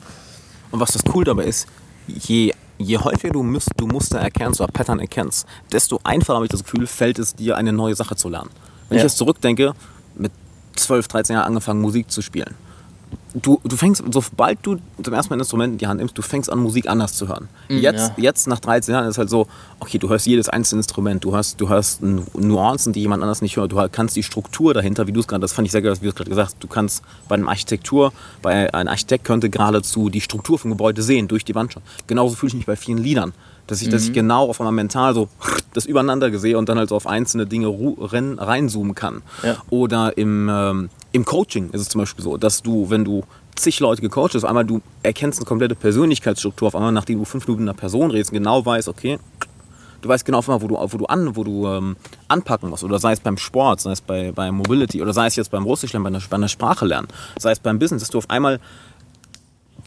Und 0.70 0.80
was 0.80 0.92
das 0.92 1.02
cool 1.14 1.24
dabei 1.24 1.44
ist, 1.44 1.66
je, 2.06 2.52
je 2.78 2.98
häufiger 2.98 3.32
du, 3.32 3.42
müsst, 3.42 3.70
du 3.76 3.86
Muster 3.86 4.18
erkennst 4.18 4.60
oder 4.60 4.72
Pattern 4.72 5.00
erkennst, 5.00 5.46
desto 5.72 6.00
einfacher 6.04 6.36
habe 6.36 6.46
ich 6.46 6.50
das 6.50 6.64
Gefühl, 6.64 6.86
fällt 6.86 7.18
es 7.18 7.34
dir, 7.34 7.56
eine 7.56 7.72
neue 7.72 7.94
Sache 7.94 8.16
zu 8.16 8.28
lernen. 8.28 8.50
Wenn 8.88 8.98
ja. 8.98 9.04
ich 9.04 9.10
jetzt 9.10 9.18
zurückdenke, 9.18 9.72
mit 10.16 10.32
12, 10.76 11.08
13 11.08 11.34
Jahren 11.34 11.46
angefangen, 11.46 11.80
Musik 11.80 12.10
zu 12.10 12.22
spielen 12.22 12.54
du, 13.42 13.60
du 13.62 13.76
fängst, 13.76 14.02
sobald 14.10 14.58
du 14.62 14.78
zum 15.02 15.12
ersten 15.12 15.30
Mal 15.30 15.36
ein 15.36 15.40
Instrument 15.40 15.72
in 15.74 15.78
die 15.78 15.86
Hand 15.86 15.98
nimmst, 15.98 16.16
du 16.16 16.22
fängst 16.22 16.50
an, 16.50 16.58
Musik 16.58 16.88
anders 16.88 17.12
zu 17.14 17.28
hören. 17.28 17.48
Mhm, 17.68 17.78
jetzt, 17.78 18.12
ja. 18.16 18.24
jetzt, 18.24 18.46
nach 18.46 18.60
13 18.60 18.92
Jahren, 18.94 19.04
ist 19.04 19.12
es 19.12 19.18
halt 19.18 19.30
so, 19.30 19.46
okay, 19.80 19.98
du 19.98 20.08
hörst 20.08 20.26
jedes 20.26 20.48
einzelne 20.48 20.80
Instrument, 20.80 21.22
du 21.22 21.34
hörst, 21.34 21.60
du 21.60 21.68
hörst 21.68 22.02
Nuancen, 22.02 22.92
die 22.92 23.00
jemand 23.00 23.22
anders 23.22 23.42
nicht 23.42 23.56
hört, 23.56 23.72
du 23.72 23.88
kannst 23.90 24.16
die 24.16 24.22
Struktur 24.22 24.74
dahinter, 24.74 25.06
wie 25.06 25.12
du 25.12 25.20
es 25.20 25.28
gerade, 25.28 25.40
das 25.40 25.52
fand 25.52 25.66
ich 25.66 25.72
sehr 25.72 25.82
geil, 25.82 25.94
wie 26.00 26.04
du 26.04 26.10
es 26.10 26.14
gerade 26.14 26.30
gesagt 26.30 26.48
hast, 26.48 26.62
du 26.62 26.68
kannst 26.68 27.02
bei 27.28 27.34
einem 27.34 27.48
Architektur, 27.48 28.12
bei 28.42 28.72
einem 28.72 28.88
Architekt 28.88 29.24
könnte 29.24 29.50
geradezu 29.50 30.08
die 30.08 30.20
Struktur 30.20 30.58
vom 30.58 30.70
Gebäude 30.70 31.02
sehen, 31.02 31.28
durch 31.28 31.44
die 31.44 31.54
Wand 31.54 31.72
schon. 31.72 31.82
Genauso 32.06 32.36
fühle 32.36 32.48
ich 32.48 32.54
mich 32.54 32.66
bei 32.66 32.76
vielen 32.76 32.98
Liedern. 32.98 33.32
Dass 33.66 33.80
ich, 33.80 33.88
mhm. 33.88 33.92
dass 33.92 34.04
ich 34.04 34.12
genau 34.12 34.48
auf 34.48 34.60
einmal 34.60 34.72
mental 34.72 35.14
so 35.14 35.28
das 35.74 35.86
übereinander 35.86 36.36
sehe 36.38 36.56
und 36.56 36.68
dann 36.68 36.78
halt 36.78 36.88
so 36.88 36.96
auf 36.96 37.06
einzelne 37.06 37.46
Dinge 37.46 37.68
reinzoomen 37.68 38.94
kann. 38.94 39.22
Ja. 39.42 39.56
Oder 39.70 40.16
im, 40.16 40.48
ähm, 40.50 40.90
im 41.12 41.24
Coaching 41.24 41.70
ist 41.70 41.80
es 41.80 41.88
zum 41.88 42.00
Beispiel 42.00 42.24
so, 42.24 42.36
dass 42.36 42.62
du, 42.62 42.90
wenn 42.90 43.04
du 43.04 43.24
zig 43.56 43.80
Leute 43.80 44.02
gecoacht 44.02 44.34
hast, 44.34 44.44
auf 44.44 44.48
einmal 44.48 44.64
du 44.64 44.80
erkennst 45.02 45.38
eine 45.38 45.46
komplette 45.46 45.74
Persönlichkeitsstruktur, 45.74 46.68
auf 46.68 46.76
einmal 46.76 46.92
nachdem 46.92 47.18
du 47.18 47.24
fünf 47.24 47.46
Minuten 47.46 47.64
mit 47.64 47.70
einer 47.70 47.78
Person 47.78 48.10
redest, 48.10 48.30
genau 48.30 48.64
weißt, 48.64 48.88
okay, 48.88 49.18
du 50.02 50.08
weißt 50.08 50.24
genau 50.24 50.38
auf 50.38 50.48
einmal, 50.48 50.62
wo 50.62 50.68
du, 50.68 50.74
wo 50.76 50.98
du, 50.98 51.06
an, 51.06 51.36
wo 51.36 51.44
du 51.44 51.66
ähm, 51.66 51.96
anpacken 52.28 52.70
musst. 52.70 52.84
Oder 52.84 52.98
sei 52.98 53.12
es 53.12 53.20
beim 53.20 53.36
Sport, 53.36 53.80
sei 53.80 53.92
es 53.92 54.00
bei, 54.00 54.32
bei 54.32 54.50
Mobility, 54.50 55.02
oder 55.02 55.12
sei 55.12 55.26
es 55.26 55.36
jetzt 55.36 55.50
beim 55.50 55.64
Russisch 55.64 55.92
lernen, 55.92 56.04
bei 56.04 56.08
einer, 56.08 56.20
bei 56.28 56.36
einer 56.36 56.48
Sprache 56.48 56.86
lernen, 56.86 57.08
sei 57.38 57.52
es 57.52 57.60
beim 57.60 57.78
Business, 57.78 58.02
dass 58.02 58.10
du 58.10 58.18
auf 58.18 58.30
einmal 58.30 58.60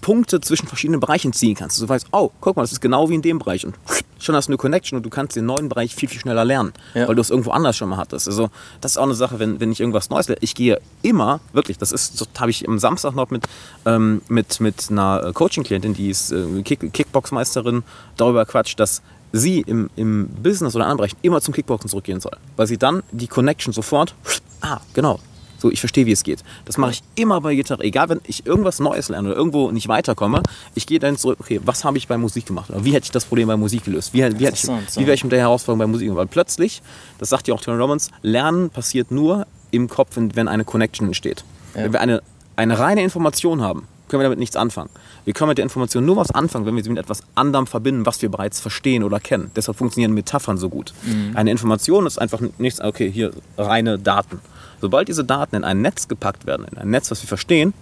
Punkte 0.01 0.41
zwischen 0.41 0.67
verschiedenen 0.67 0.99
Bereichen 0.99 1.33
ziehen 1.33 1.55
kannst. 1.55 1.81
Du 1.81 1.87
weißt, 1.87 2.07
oh, 2.11 2.31
guck 2.41 2.55
mal, 2.55 2.63
das 2.63 2.71
ist 2.71 2.81
genau 2.81 3.09
wie 3.09 3.15
in 3.15 3.21
dem 3.21 3.39
Bereich. 3.39 3.65
Und 3.65 3.75
schon 4.19 4.35
hast 4.35 4.47
du 4.47 4.51
eine 4.51 4.57
Connection 4.57 4.97
und 4.97 5.03
du 5.03 5.09
kannst 5.09 5.35
den 5.35 5.45
neuen 5.45 5.69
Bereich 5.69 5.95
viel, 5.95 6.09
viel 6.09 6.19
schneller 6.19 6.45
lernen, 6.45 6.73
ja. 6.93 7.07
weil 7.07 7.15
du 7.15 7.21
es 7.21 7.29
irgendwo 7.29 7.51
anders 7.51 7.77
schon 7.77 7.89
mal 7.89 7.97
hattest. 7.97 8.27
Also, 8.27 8.49
das 8.81 8.93
ist 8.93 8.97
auch 8.97 9.03
eine 9.03 9.13
Sache, 9.13 9.39
wenn, 9.39 9.59
wenn 9.59 9.71
ich 9.71 9.79
irgendwas 9.79 10.09
Neues 10.09 10.27
lerne. 10.27 10.39
Ich 10.41 10.55
gehe 10.55 10.79
immer, 11.01 11.39
wirklich, 11.53 11.77
das 11.77 11.91
ist, 11.91 12.27
habe 12.39 12.51
ich 12.51 12.67
am 12.67 12.79
Samstag 12.79 13.15
noch 13.15 13.29
mit, 13.29 13.47
ähm, 13.85 14.21
mit, 14.27 14.59
mit 14.59 14.89
einer 14.89 15.31
Coaching-Klientin, 15.33 15.93
die 15.93 16.09
ist 16.09 16.31
äh, 16.31 16.61
Kick 16.63 16.91
Kickbox-Meisterin, 16.93 17.83
darüber 18.17 18.45
quatscht, 18.45 18.79
dass 18.79 19.01
sie 19.31 19.61
im, 19.61 19.89
im 19.95 20.27
Business 20.27 20.75
oder 20.75 20.85
anderen 20.85 20.97
Bereich 20.97 21.15
immer 21.21 21.41
zum 21.41 21.53
Kickboxen 21.53 21.89
zurückgehen 21.89 22.19
soll. 22.19 22.35
Weil 22.55 22.67
sie 22.67 22.77
dann 22.77 23.03
die 23.11 23.27
Connection 23.27 23.73
sofort, 23.73 24.15
ah, 24.61 24.79
genau, 24.93 25.19
so, 25.59 25.69
ich 25.69 25.79
verstehe, 25.79 26.05
wie 26.05 26.11
es 26.11 26.23
geht. 26.23 26.39
Das 26.65 26.77
mache 26.77 26.91
ich 26.91 27.03
immer 27.15 27.41
bei 27.41 27.55
Gitarre. 27.55 27.83
Egal, 27.83 28.09
wenn 28.09 28.21
ich 28.25 28.45
irgendwas 28.45 28.79
Neues 28.79 29.09
lerne 29.09 29.29
oder 29.29 29.37
irgendwo 29.37 29.71
nicht 29.71 29.87
weiterkomme, 29.87 30.41
ich 30.75 30.87
gehe 30.87 30.99
dann 30.99 31.17
zurück, 31.17 31.37
okay, 31.41 31.59
was 31.63 31.83
habe 31.83 31.97
ich 31.97 32.07
bei 32.07 32.17
Musik 32.17 32.45
gemacht? 32.45 32.69
Oder 32.69 32.85
wie 32.85 32.93
hätte 32.93 33.05
ich 33.05 33.11
das 33.11 33.25
Problem 33.25 33.47
bei 33.47 33.57
Musik 33.57 33.85
gelöst? 33.85 34.13
Wie, 34.13 34.19
wie, 34.39 34.47
ich, 34.47 34.67
wie 34.67 35.05
wäre 35.05 35.13
ich 35.13 35.23
mit 35.23 35.31
der 35.31 35.39
Herausforderung 35.39 35.79
bei 35.79 35.87
Musik? 35.87 36.15
Weil 36.15 36.27
plötzlich, 36.27 36.81
das 37.17 37.29
sagt 37.29 37.47
ja 37.47 37.53
auch 37.53 37.61
Tony 37.61 37.77
Robbins, 37.77 38.09
Lernen 38.21 38.69
passiert 38.69 39.11
nur 39.11 39.45
im 39.71 39.87
Kopf, 39.87 40.17
wenn 40.17 40.47
eine 40.47 40.63
Connection 40.63 41.07
entsteht. 41.07 41.43
Ja. 41.75 41.83
Wenn 41.83 41.93
wir 41.93 42.01
eine, 42.01 42.21
eine 42.55 42.79
reine 42.79 43.03
Information 43.03 43.61
haben, 43.61 43.87
können 44.09 44.21
wir 44.21 44.25
damit 44.25 44.39
nichts 44.39 44.55
anfangen. 44.55 44.89
Wir 45.23 45.33
können 45.33 45.49
mit 45.49 45.59
der 45.59 45.63
Information 45.63 46.05
nur 46.05 46.17
was 46.17 46.31
anfangen, 46.31 46.65
wenn 46.65 46.75
wir 46.75 46.83
sie 46.83 46.89
mit 46.89 46.97
etwas 46.97 47.21
anderem 47.35 47.67
verbinden, 47.67 48.05
was 48.05 48.21
wir 48.21 48.29
bereits 48.29 48.59
verstehen 48.59 49.03
oder 49.03 49.19
kennen. 49.19 49.51
Deshalb 49.55 49.77
funktionieren 49.77 50.13
Metaphern 50.13 50.57
so 50.57 50.67
gut. 50.67 50.93
Mhm. 51.03 51.35
Eine 51.35 51.51
Information 51.51 52.05
ist 52.05 52.19
einfach 52.19 52.41
nichts, 52.57 52.81
okay, 52.81 53.09
hier 53.09 53.31
reine 53.57 53.99
Daten. 53.99 54.41
Sobald 54.81 55.07
diese 55.07 55.23
Daten 55.23 55.55
in 55.55 55.63
ein 55.63 55.81
Netz 55.81 56.07
gepackt 56.07 56.45
werden, 56.45 56.65
in 56.71 56.77
ein 56.77 56.89
Netz, 56.89 57.11
was 57.11 57.21
wir 57.21 57.27
verstehen, 57.27 57.73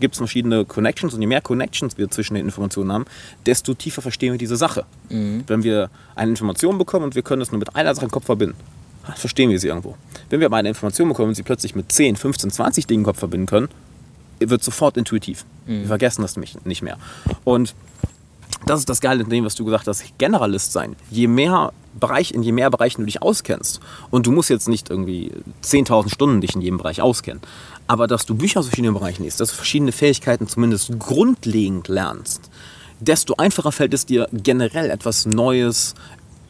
gibt 0.00 0.14
es 0.14 0.18
verschiedene 0.18 0.64
Connections 0.64 1.14
und 1.14 1.20
je 1.20 1.26
mehr 1.26 1.40
Connections 1.40 1.96
wir 1.98 2.10
zwischen 2.10 2.34
den 2.34 2.44
Informationen 2.44 2.92
haben, 2.92 3.04
desto 3.46 3.74
tiefer 3.74 4.02
verstehen 4.02 4.32
wir 4.32 4.38
diese 4.38 4.56
Sache. 4.56 4.84
Mhm. 5.10 5.44
Wenn 5.46 5.62
wir 5.62 5.90
eine 6.14 6.30
Information 6.30 6.78
bekommen 6.78 7.04
und 7.04 7.14
wir 7.14 7.22
können 7.22 7.42
es 7.42 7.52
nur 7.52 7.58
mit 7.58 7.76
einer 7.76 7.94
Sache 7.94 8.06
im 8.06 8.10
Kopf 8.10 8.24
verbinden, 8.24 8.56
verstehen 9.16 9.50
wir 9.50 9.58
sie 9.58 9.68
irgendwo. 9.68 9.96
Wenn 10.30 10.40
wir 10.40 10.46
aber 10.46 10.56
eine 10.56 10.68
Information 10.70 11.08
bekommen 11.08 11.28
und 11.28 11.34
sie 11.34 11.42
plötzlich 11.42 11.74
mit 11.74 11.92
10, 11.92 12.16
15, 12.16 12.50
20 12.50 12.86
Dingen 12.86 13.02
im 13.02 13.04
Kopf 13.04 13.18
verbinden 13.18 13.46
können, 13.46 13.68
wird 14.40 14.64
sofort 14.64 14.96
intuitiv. 14.96 15.44
Mhm. 15.66 15.80
Wir 15.80 15.88
vergessen 15.88 16.22
das 16.22 16.36
nicht 16.36 16.82
mehr. 16.82 16.96
Und 17.44 17.74
das 18.66 18.80
ist 18.80 18.88
das 18.88 19.00
Geile 19.00 19.22
in 19.22 19.28
dem, 19.28 19.44
was 19.44 19.54
du 19.54 19.64
gesagt 19.64 19.86
hast, 19.86 20.04
Generalist 20.18 20.72
sein. 20.72 20.96
Je 21.10 21.26
mehr 21.26 21.72
Bereich, 21.98 22.32
in 22.32 22.42
je 22.42 22.52
mehr 22.52 22.70
Bereichen 22.70 23.02
du 23.02 23.06
dich 23.06 23.22
auskennst, 23.22 23.80
und 24.10 24.26
du 24.26 24.32
musst 24.32 24.50
jetzt 24.50 24.68
nicht 24.68 24.90
irgendwie 24.90 25.32
10.000 25.62 26.10
Stunden 26.12 26.40
dich 26.40 26.54
in 26.54 26.60
jedem 26.60 26.78
Bereich 26.78 27.00
auskennen, 27.00 27.40
aber 27.86 28.06
dass 28.06 28.26
du 28.26 28.34
Bücher 28.34 28.60
aus 28.60 28.66
verschiedenen 28.66 28.94
Bereichen 28.94 29.22
liest, 29.22 29.40
dass 29.40 29.50
du 29.50 29.56
verschiedene 29.56 29.92
Fähigkeiten 29.92 30.48
zumindest 30.48 30.98
grundlegend 30.98 31.88
lernst, 31.88 32.50
desto 33.00 33.34
einfacher 33.36 33.72
fällt 33.72 33.94
es 33.94 34.06
dir 34.06 34.28
generell 34.32 34.90
etwas 34.90 35.26
Neues, 35.26 35.94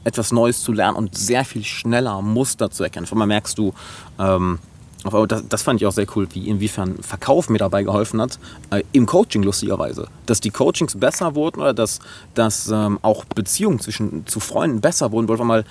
etwas 0.04 0.32
Neues 0.32 0.62
zu 0.62 0.72
lernen 0.72 0.96
und 0.96 1.16
sehr 1.16 1.44
viel 1.44 1.64
schneller 1.64 2.22
Muster 2.22 2.70
zu 2.70 2.84
erkennen. 2.84 3.06
Von 3.06 3.18
mal 3.18 3.26
merkst 3.26 3.58
du, 3.58 3.74
ähm, 4.18 4.58
aber 5.04 5.26
das, 5.26 5.44
das, 5.48 5.62
fand 5.62 5.80
ich 5.80 5.86
auch 5.86 5.92
sehr 5.92 6.06
cool, 6.16 6.26
wie 6.32 6.48
inwiefern 6.48 6.96
Verkauf 7.00 7.48
mir 7.50 7.58
dabei 7.58 7.82
geholfen 7.82 8.20
hat, 8.20 8.38
äh, 8.70 8.82
im 8.92 9.06
Coaching 9.06 9.42
lustigerweise. 9.42 10.08
Dass 10.26 10.40
die 10.40 10.50
Coachings 10.50 10.98
besser 10.98 11.34
wurden 11.34 11.60
oder 11.60 11.74
dass, 11.74 12.00
dass 12.34 12.68
ähm, 12.68 12.98
auch 13.02 13.24
Beziehungen 13.24 13.80
zwischen, 13.80 14.26
zu 14.26 14.40
Freunden 14.40 14.80
besser 14.80 15.12
wurden, 15.12 15.28
weil 15.28 15.36
du 15.36 15.44
mal 15.44 15.64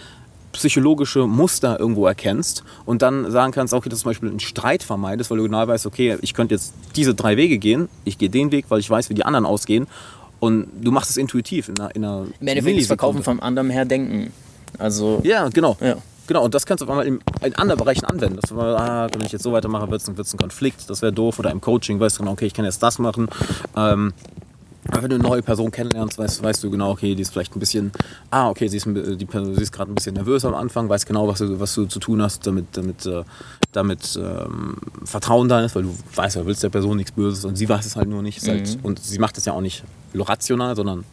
psychologische 0.53 1.25
Muster 1.25 1.79
irgendwo 1.79 2.05
erkennst 2.05 2.63
und 2.86 3.01
dann 3.01 3.29
sagen 3.31 3.51
kannst, 3.51 3.73
okay, 3.73 3.89
dass 3.89 3.99
du 3.99 4.03
zum 4.03 4.11
Beispiel 4.11 4.29
einen 4.29 4.39
Streit 4.39 4.84
vermeidest, 4.84 5.31
weil 5.31 5.39
du 5.39 5.43
genau 5.43 5.67
weißt, 5.67 5.88
okay, 5.88 6.17
ich 6.21 6.36
könnte 6.36 6.53
jetzt 6.53 6.73
diese 6.95 7.15
drei 7.15 7.38
Wege 7.38 7.57
gehen, 7.57 7.89
ich 8.05 8.19
gehe 8.19 8.29
den 8.29 8.51
Weg, 8.51 8.65
weil 8.69 8.79
ich 8.79 8.89
weiß, 8.89 9.09
wie 9.09 9.15
die 9.15 9.25
anderen 9.25 9.47
ausgehen 9.47 9.88
und 10.39 10.67
du 10.81 10.91
machst 10.91 11.09
es 11.09 11.17
intuitiv 11.17 11.69
in 11.69 11.79
einer, 11.79 11.95
in 11.95 12.05
einer 12.05 12.25
Im 12.39 12.47
Endeffekt 12.47 12.79
ist 12.79 12.88
Verkaufen 12.88 13.23
vom 13.23 13.39
anderen 13.39 13.69
her 13.69 13.86
denken. 13.86 14.31
Also, 14.77 15.21
ja, 15.23 15.49
genau. 15.49 15.77
Ja. 15.79 15.95
Genau, 16.28 16.43
und 16.43 16.53
das 16.53 16.65
kannst 16.65 16.82
du 16.82 16.86
auf 16.86 16.91
einmal 16.91 17.05
in, 17.05 17.19
in 17.41 17.55
anderen 17.55 17.80
Bereichen 17.80 18.05
anwenden. 18.05 18.38
Dass 18.39 18.49
du 18.49 18.55
mal, 18.55 18.76
ah, 18.78 19.07
wenn 19.13 19.26
ich 19.26 19.32
jetzt 19.32 19.43
so 19.43 19.51
weitermache, 19.51 19.89
wird 19.91 20.01
es 20.01 20.07
ein, 20.07 20.15
ein 20.17 20.38
Konflikt, 20.38 20.89
das 20.89 21.01
wäre 21.01 21.11
doof. 21.11 21.39
Oder 21.39 21.51
im 21.51 21.61
Coaching 21.61 21.99
weißt 21.99 22.17
du 22.17 22.24
genau, 22.24 22.32
okay, 22.34 22.45
ich 22.45 22.53
kann 22.53 22.65
jetzt 22.65 22.82
das 22.82 22.99
machen. 22.99 23.28
Ähm, 23.76 24.13
aber 24.89 25.03
wenn 25.03 25.09
du 25.11 25.15
eine 25.15 25.24
neue 25.24 25.41
Person 25.41 25.71
kennenlernst, 25.71 26.17
weißt, 26.17 26.43
weißt, 26.43 26.63
du 26.63 26.69
genau, 26.69 26.91
okay, 26.91 27.15
die 27.15 27.21
ist 27.21 27.32
vielleicht 27.32 27.55
ein 27.55 27.59
bisschen, 27.59 27.91
ah, 28.32 28.49
okay, 28.49 28.67
sie 28.67 28.78
ist, 28.78 28.86
die, 28.86 29.55
sie 29.55 29.61
ist 29.61 29.71
gerade 29.71 29.91
ein 29.91 29.95
bisschen 29.95 30.15
nervös 30.15 30.43
am 30.43 30.55
Anfang, 30.55 30.89
weiß 30.89 31.05
genau, 31.05 31.28
was 31.28 31.39
du, 31.39 31.59
was 31.59 31.74
du 31.74 31.86
zu 31.86 31.99
tun 31.99 32.21
hast, 32.21 32.45
damit, 32.45 32.65
damit, 32.74 33.05
äh, 33.05 33.24
damit 33.71 34.19
ähm, 34.21 34.78
Vertrauen 35.05 35.47
da 35.47 35.61
ist, 35.61 35.76
weil 35.76 35.84
du 35.84 35.97
weißt, 36.15 36.36
du 36.36 36.45
willst 36.45 36.63
der 36.63 36.69
Person 36.69 36.97
nichts 36.97 37.13
Böses 37.13 37.45
und 37.45 37.55
sie 37.55 37.69
weiß 37.69 37.86
es 37.86 37.95
halt 37.95 38.09
nur 38.09 38.21
nicht. 38.21 38.43
Mhm. 38.43 38.47
Halt, 38.49 38.78
und 38.84 38.99
sie 38.99 39.19
macht 39.19 39.38
das 39.38 39.45
ja 39.45 39.53
auch 39.53 39.61
nicht 39.61 39.84
rational, 40.13 40.76
sondern 40.76 41.05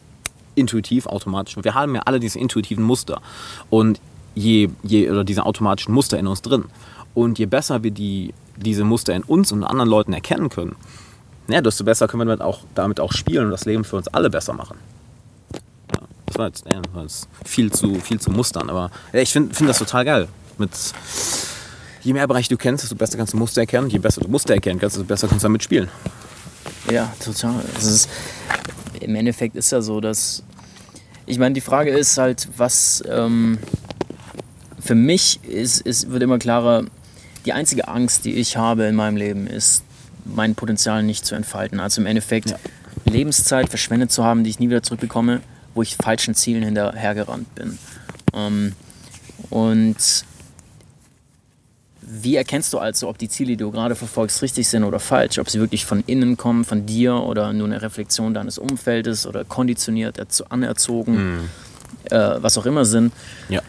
intuitiv, 0.56 1.06
automatisch. 1.06 1.56
Und 1.56 1.64
wir 1.64 1.74
haben 1.74 1.94
ja 1.94 2.02
alle 2.04 2.18
diese 2.18 2.38
intuitiven 2.38 2.84
Muster. 2.84 3.20
Und 3.70 4.00
je, 4.34 4.70
je, 4.82 5.10
oder 5.10 5.24
diese 5.24 5.46
automatischen 5.46 5.94
Muster 5.94 6.18
in 6.18 6.26
uns 6.26 6.42
drin. 6.42 6.64
Und 7.14 7.38
je 7.38 7.46
besser 7.46 7.82
wir 7.82 7.90
die, 7.90 8.34
diese 8.56 8.84
Muster 8.84 9.14
in 9.14 9.22
uns 9.22 9.52
und 9.52 9.64
anderen 9.64 9.90
Leuten 9.90 10.12
erkennen 10.12 10.48
können, 10.48 10.76
ja, 11.48 11.60
desto 11.60 11.84
besser 11.84 12.06
können 12.06 12.20
wir 12.20 12.26
damit 12.26 12.42
auch, 12.42 12.60
damit 12.74 13.00
auch 13.00 13.12
spielen 13.12 13.46
und 13.46 13.50
das 13.50 13.64
Leben 13.64 13.84
für 13.84 13.96
uns 13.96 14.06
alle 14.08 14.30
besser 14.30 14.52
machen. 14.52 14.78
Ja, 15.92 16.02
das 16.26 16.38
war 16.38 16.46
jetzt, 16.46 16.64
das 16.66 17.02
jetzt 17.02 17.28
viel, 17.44 17.72
zu, 17.72 17.96
viel 17.96 18.20
zu 18.20 18.30
mustern, 18.30 18.70
aber 18.70 18.90
ja, 19.12 19.20
ich 19.20 19.32
finde 19.32 19.54
find 19.54 19.68
das 19.68 19.78
total 19.78 20.04
geil. 20.04 20.28
Mit, 20.58 20.70
je 22.02 22.12
mehr 22.12 22.26
Bereiche 22.28 22.48
du 22.48 22.56
kennst, 22.56 22.84
desto 22.84 22.94
besser 22.94 23.16
kannst 23.16 23.32
du 23.32 23.36
Muster 23.36 23.62
erkennen. 23.62 23.88
Je 23.88 23.98
besser 23.98 24.20
du 24.20 24.28
Muster 24.28 24.54
erkennen 24.54 24.78
kannst, 24.78 24.96
desto 24.96 25.06
besser 25.06 25.26
kannst 25.26 25.42
du 25.42 25.48
damit 25.48 25.62
spielen. 25.62 25.88
Ja, 26.90 27.12
total. 27.24 27.62
Ist, 27.78 28.08
Im 29.00 29.14
Endeffekt 29.14 29.56
ist 29.56 29.72
ja 29.72 29.80
so, 29.82 30.00
dass. 30.00 30.42
Ich 31.26 31.38
meine, 31.38 31.54
die 31.54 31.60
Frage 31.60 31.90
ist 31.90 32.16
halt, 32.18 32.48
was. 32.56 33.02
Ähm, 33.08 33.58
für 34.90 34.96
mich 34.96 35.38
ist, 35.44 35.82
ist, 35.82 36.10
wird 36.10 36.20
immer 36.20 36.40
klarer, 36.40 36.84
die 37.46 37.52
einzige 37.52 37.86
Angst, 37.86 38.24
die 38.24 38.32
ich 38.32 38.56
habe 38.56 38.86
in 38.86 38.96
meinem 38.96 39.16
Leben, 39.16 39.46
ist, 39.46 39.84
mein 40.24 40.56
Potenzial 40.56 41.04
nicht 41.04 41.24
zu 41.24 41.36
entfalten. 41.36 41.78
Also 41.78 42.00
im 42.00 42.08
Endeffekt 42.08 42.50
ja. 42.50 42.56
Lebenszeit 43.04 43.68
verschwendet 43.68 44.10
zu 44.10 44.24
haben, 44.24 44.42
die 44.42 44.50
ich 44.50 44.58
nie 44.58 44.68
wieder 44.68 44.82
zurückbekomme, 44.82 45.42
wo 45.76 45.82
ich 45.82 45.94
falschen 45.94 46.34
Zielen 46.34 46.64
hinterhergerannt 46.64 47.54
bin. 47.54 47.78
Ähm, 48.34 48.72
und 49.48 50.24
wie 52.00 52.34
erkennst 52.34 52.72
du 52.72 52.80
also, 52.80 53.08
ob 53.08 53.16
die 53.16 53.28
Ziele, 53.28 53.50
die 53.50 53.58
du 53.58 53.70
gerade 53.70 53.94
verfolgst, 53.94 54.42
richtig 54.42 54.66
sind 54.66 54.82
oder 54.82 54.98
falsch? 54.98 55.38
Ob 55.38 55.48
sie 55.48 55.60
wirklich 55.60 55.84
von 55.84 56.02
innen 56.08 56.36
kommen, 56.36 56.64
von 56.64 56.84
dir 56.84 57.14
oder 57.14 57.52
nur 57.52 57.68
eine 57.68 57.80
Reflexion 57.80 58.34
deines 58.34 58.58
Umfeldes 58.58 59.24
oder 59.24 59.44
konditioniert, 59.44 60.18
anerzogen, 60.48 61.36
mm. 61.36 61.48
äh, 62.12 62.42
was 62.42 62.58
auch 62.58 62.66
immer 62.66 62.84
sind. 62.84 63.12
Ja. 63.48 63.62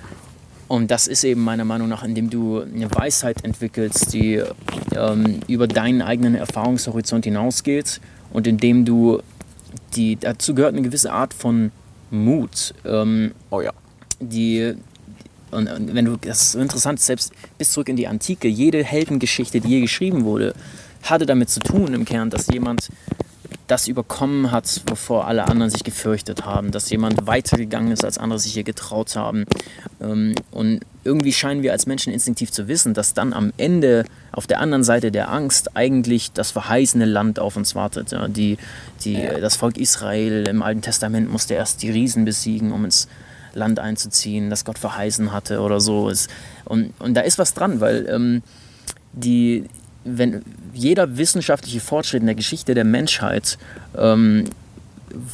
Und 0.71 0.89
das 0.89 1.07
ist 1.07 1.25
eben 1.25 1.43
meiner 1.43 1.65
Meinung 1.65 1.89
nach, 1.89 2.01
indem 2.01 2.29
du 2.29 2.61
eine 2.61 2.89
Weisheit 2.89 3.43
entwickelst, 3.43 4.13
die 4.13 4.41
ähm, 4.95 5.41
über 5.49 5.67
deinen 5.67 6.01
eigenen 6.01 6.33
Erfahrungshorizont 6.33 7.25
hinausgeht 7.25 7.99
und 8.31 8.47
indem 8.47 8.85
du 8.85 9.21
die, 9.97 10.15
dazu 10.15 10.55
gehört 10.55 10.71
eine 10.73 10.81
gewisse 10.81 11.11
Art 11.11 11.33
von 11.33 11.73
Mut. 12.09 12.73
Ähm, 12.85 13.33
oh 13.49 13.59
ja. 13.59 13.73
Die, 14.21 14.75
und, 15.51 15.69
und, 15.69 15.93
wenn 15.93 16.05
du, 16.05 16.15
das 16.15 16.41
ist 16.41 16.51
so 16.53 16.59
interessant, 16.59 17.01
selbst 17.01 17.33
bis 17.57 17.73
zurück 17.73 17.89
in 17.89 17.97
die 17.97 18.07
Antike, 18.07 18.47
jede 18.47 18.81
Heldengeschichte, 18.81 19.59
die 19.59 19.67
je 19.67 19.81
geschrieben 19.81 20.23
wurde, 20.23 20.53
hatte 21.03 21.25
damit 21.25 21.49
zu 21.49 21.59
tun 21.59 21.93
im 21.93 22.05
Kern, 22.05 22.29
dass 22.29 22.47
jemand 22.47 22.87
das 23.71 23.87
überkommen 23.87 24.51
hat, 24.51 24.81
wovor 24.87 25.27
alle 25.27 25.47
anderen 25.47 25.71
sich 25.71 25.85
gefürchtet 25.85 26.45
haben, 26.45 26.71
dass 26.71 26.89
jemand 26.89 27.25
weitergegangen 27.25 27.93
ist, 27.93 28.03
als 28.03 28.17
andere 28.17 28.37
sich 28.37 28.51
hier 28.51 28.65
getraut 28.65 29.15
haben. 29.15 29.45
Ähm, 30.01 30.35
und 30.51 30.81
irgendwie 31.05 31.31
scheinen 31.31 31.63
wir 31.63 31.71
als 31.71 31.85
Menschen 31.85 32.11
instinktiv 32.11 32.51
zu 32.51 32.67
wissen, 32.67 32.93
dass 32.93 33.13
dann 33.13 33.31
am 33.31 33.53
Ende 33.55 34.03
auf 34.33 34.45
der 34.45 34.59
anderen 34.59 34.83
Seite 34.83 35.09
der 35.09 35.31
Angst 35.31 35.77
eigentlich 35.77 36.33
das 36.33 36.51
verheißene 36.51 37.05
Land 37.05 37.39
auf 37.39 37.55
uns 37.55 37.73
wartet. 37.73 38.13
Die, 38.35 38.57
die, 39.05 39.13
ja. 39.13 39.39
Das 39.39 39.55
Volk 39.55 39.77
Israel 39.77 40.49
im 40.49 40.61
Alten 40.61 40.81
Testament 40.81 41.31
musste 41.31 41.53
erst 41.53 41.81
die 41.81 41.91
Riesen 41.91 42.25
besiegen, 42.25 42.73
um 42.73 42.83
ins 42.83 43.07
Land 43.53 43.79
einzuziehen, 43.79 44.49
das 44.49 44.65
Gott 44.65 44.79
verheißen 44.79 45.31
hatte 45.31 45.61
oder 45.61 45.79
so. 45.79 46.11
Und, 46.65 46.93
und 46.99 47.13
da 47.13 47.21
ist 47.21 47.39
was 47.39 47.53
dran, 47.53 47.79
weil 47.79 48.05
ähm, 48.09 48.43
die, 49.13 49.63
wenn 50.03 50.43
jeder 50.73 51.17
wissenschaftliche 51.17 51.79
Fortschritt 51.79 52.21
in 52.21 52.27
der 52.27 52.35
Geschichte 52.35 52.73
der 52.73 52.85
Menschheit 52.85 53.57
ähm, 53.97 54.45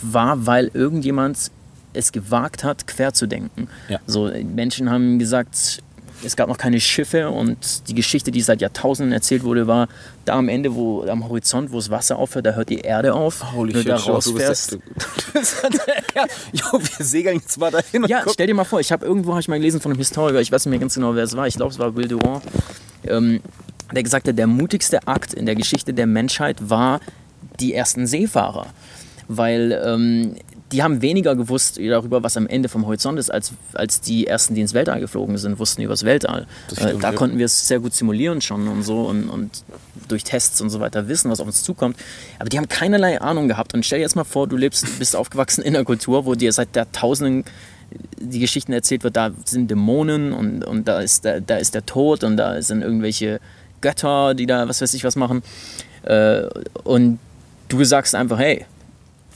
war, 0.02 0.46
weil 0.46 0.72
irgendjemand 0.74 1.52
es 1.94 2.12
gewagt 2.12 2.64
hat, 2.64 2.88
quer 2.88 3.14
zu 3.14 3.28
denken. 3.28 3.68
Ja. 3.90 4.00
So, 4.06 4.32
Menschen 4.56 4.90
haben 4.90 5.20
gesagt, 5.20 5.82
es 6.24 6.36
gab 6.36 6.50
noch 6.50 6.58
keine 6.58 6.80
Schiffe 6.80 7.30
und 7.30 7.88
die 7.88 7.94
Geschichte, 7.94 8.32
die 8.32 8.42
seit 8.42 8.62
Jahrtausenden 8.62 9.14
erzählt 9.14 9.44
wurde, 9.44 9.68
war 9.68 9.88
da 10.26 10.36
am 10.36 10.50
Ende, 10.50 10.74
wo 10.74 11.04
am 11.04 11.28
Horizont, 11.28 11.72
wo 11.72 11.78
das 11.78 11.90
Wasser 11.90 12.18
aufhört, 12.18 12.46
da 12.46 12.54
hört 12.54 12.70
die 12.70 12.80
Erde 12.80 13.14
auf. 13.14 13.54
Holy 13.54 13.74
wenn 13.74 13.84
du 13.84 13.90
da 13.90 13.98
rausfährst. 13.98 14.74
ja, 16.16 16.26
jo, 16.54 16.80
wir 16.80 17.06
segeln 17.06 17.40
jetzt 17.40 17.60
mal 17.60 17.72
dahin. 17.72 18.06
Ja, 18.08 18.24
stell 18.32 18.48
dir 18.48 18.56
mal 18.56 18.64
vor, 18.64 18.80
ich 18.80 18.92
habe 18.92 19.06
irgendwo 19.06 19.34
hab 19.34 19.40
ich 19.40 19.48
mal 19.48 19.58
gelesen 19.58 19.80
von 19.80 19.92
einem 19.92 20.00
Historiker, 20.00 20.42
ich 20.42 20.52
weiß 20.52 20.66
nicht 20.66 20.72
mehr 20.72 20.80
ganz 20.80 20.96
genau, 20.96 21.14
wer 21.14 21.24
es 21.24 21.36
war. 21.36 21.48
Ich 21.48 21.56
glaube, 21.56 21.72
es 21.72 21.80
war 21.80 21.96
Will 21.96 22.08
Durand. 22.08 22.44
Ähm, 23.06 23.42
der 23.94 24.04
gesagt 24.04 24.28
hat, 24.28 24.38
der 24.38 24.48
mutigste 24.48 25.08
Akt 25.08 25.34
in 25.34 25.46
der 25.46 25.56
Geschichte 25.56 25.94
der 25.94 26.08
Menschheit 26.08 26.70
war 26.70 27.00
die 27.60 27.74
ersten 27.74 28.08
Seefahrer. 28.08 28.68
Weil 29.28 29.80
ähm, 29.84 30.36
die 30.72 30.84
haben 30.84 31.02
weniger 31.02 31.36
gewusst 31.36 31.80
darüber, 31.80 32.24
was 32.24 32.36
am 32.36 32.48
Ende 32.48 32.68
vom 32.68 32.86
Horizont 32.86 33.20
ist, 33.20 33.30
als, 33.30 33.54
als 33.74 34.02
die 34.02 34.28
ersten, 34.28 34.56
die 34.56 34.62
ins 34.62 34.74
Weltall 34.74 35.00
geflogen 35.00 35.38
sind, 35.38 35.60
wussten 35.60 35.82
über 35.82 35.94
das 35.94 36.04
Weltall. 36.04 36.46
Stimmt, 36.72 36.92
äh, 36.92 36.98
da 36.98 37.12
ja. 37.12 37.16
konnten 37.16 37.38
wir 37.38 37.46
es 37.46 37.68
sehr 37.68 37.80
gut 37.80 37.94
simulieren 37.94 38.42
schon 38.42 38.68
und 38.68 38.84
so 38.84 39.04
und, 39.04 39.30
und 39.30 39.64
durch 40.08 40.24
Tests 40.24 40.60
und 40.62 40.70
so 40.70 40.80
weiter 40.80 41.08
wissen, 41.08 41.32
was 41.32 41.40
auf 41.40 41.48
uns 41.48 41.64
zukommt. 41.64 41.98
Aber 42.40 42.50
die 42.50 42.58
haben 42.58 42.68
keinerlei 42.68 43.22
Ahnung 43.22 43.48
gehabt. 43.48 43.74
Und 43.74 43.86
stell 43.86 44.00
dir 44.00 44.04
jetzt 44.04 44.16
mal 44.16 44.24
vor, 44.24 44.48
du 44.48 44.58
lebst, 44.58 45.00
bist 45.00 45.16
aufgewachsen 45.16 45.64
in 45.64 45.76
einer 45.76 45.86
Kultur, 45.86 46.26
wo 46.26 46.36
dir 46.36 46.52
seit 46.52 46.76
Jahrtausenden 46.76 47.46
die 48.20 48.40
Geschichten 48.40 48.74
erzählt 48.74 49.04
wird, 49.06 49.16
da 49.16 49.32
sind 49.46 49.72
Dämonen 49.72 50.34
und, 50.34 50.64
und 50.64 50.88
da, 50.88 51.00
ist 51.00 51.24
der, 51.24 51.40
da 51.40 51.56
ist 51.56 51.74
der 51.74 51.86
Tod 51.86 52.26
und 52.26 52.36
da 52.36 52.62
sind 52.62 52.82
irgendwelche 52.82 53.40
Götter, 53.82 54.34
die 54.34 54.46
da 54.46 54.68
was 54.68 54.82
weiß 54.82 54.94
ich 54.94 55.04
was 55.04 55.16
machen. 55.16 55.44
Äh, 56.04 56.44
und 56.84 57.20
du 57.70 57.84
sagst 57.84 58.16
einfach, 58.16 58.40
hey, 58.40 58.66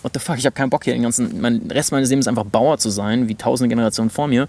what 0.03 0.13
the 0.13 0.19
fuck, 0.19 0.37
ich 0.37 0.45
habe 0.45 0.53
keinen 0.53 0.69
Bock 0.69 0.83
hier 0.83 0.93
den 0.93 1.03
ganzen, 1.03 1.41
mein 1.41 1.69
Rest 1.69 1.91
meines 1.91 2.09
Lebens 2.09 2.27
einfach 2.27 2.45
Bauer 2.45 2.77
zu 2.77 2.89
sein, 2.89 3.27
wie 3.27 3.35
tausende 3.35 3.69
Generationen 3.69 4.09
vor 4.09 4.27
mir. 4.27 4.47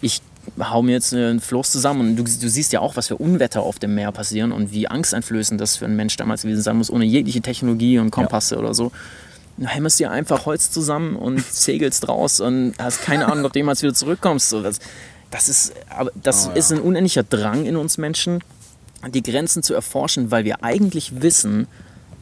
Ich 0.00 0.20
hau 0.60 0.82
mir 0.82 0.92
jetzt 0.92 1.12
einen 1.12 1.40
Floß 1.40 1.72
zusammen 1.72 2.00
und 2.00 2.16
du, 2.16 2.22
du, 2.22 2.48
siehst 2.48 2.72
ja 2.72 2.80
auch, 2.80 2.96
was 2.96 3.08
für 3.08 3.16
Unwetter 3.16 3.62
auf 3.62 3.78
dem 3.78 3.94
Meer 3.94 4.12
passieren 4.12 4.52
und 4.52 4.72
wie 4.72 4.88
angsteinflößend 4.88 5.60
das 5.60 5.76
für 5.76 5.86
einen 5.86 5.96
Mensch 5.96 6.16
damals 6.16 6.42
gewesen 6.42 6.62
sein 6.62 6.76
muss, 6.76 6.90
ohne 6.90 7.04
jegliche 7.04 7.40
Technologie 7.40 7.98
und 7.98 8.10
Kompasse 8.10 8.54
ja. 8.54 8.60
oder 8.60 8.74
so. 8.74 8.92
Du 9.56 9.66
hämmerst 9.66 9.98
dir 9.98 10.10
einfach 10.10 10.44
Holz 10.46 10.70
zusammen 10.70 11.16
und 11.16 11.44
segelst 11.50 12.08
raus 12.08 12.40
und 12.40 12.74
hast 12.78 13.02
keine 13.02 13.26
Ahnung, 13.26 13.44
ob 13.46 13.52
du 13.52 13.58
jemals 13.58 13.82
wieder 13.82 13.94
zurückkommst. 13.94 14.50
So, 14.50 14.62
das, 14.62 14.78
das 15.30 15.48
ist, 15.48 15.72
aber 15.88 16.12
das 16.14 16.46
oh, 16.46 16.50
ja. 16.50 16.56
ist 16.56 16.72
ein 16.72 16.80
unendlicher 16.80 17.22
Drang 17.22 17.64
in 17.64 17.76
uns 17.76 17.98
Menschen, 17.98 18.42
die 19.08 19.22
Grenzen 19.22 19.62
zu 19.62 19.74
erforschen, 19.74 20.30
weil 20.30 20.44
wir 20.44 20.62
eigentlich 20.62 21.20
wissen, 21.20 21.66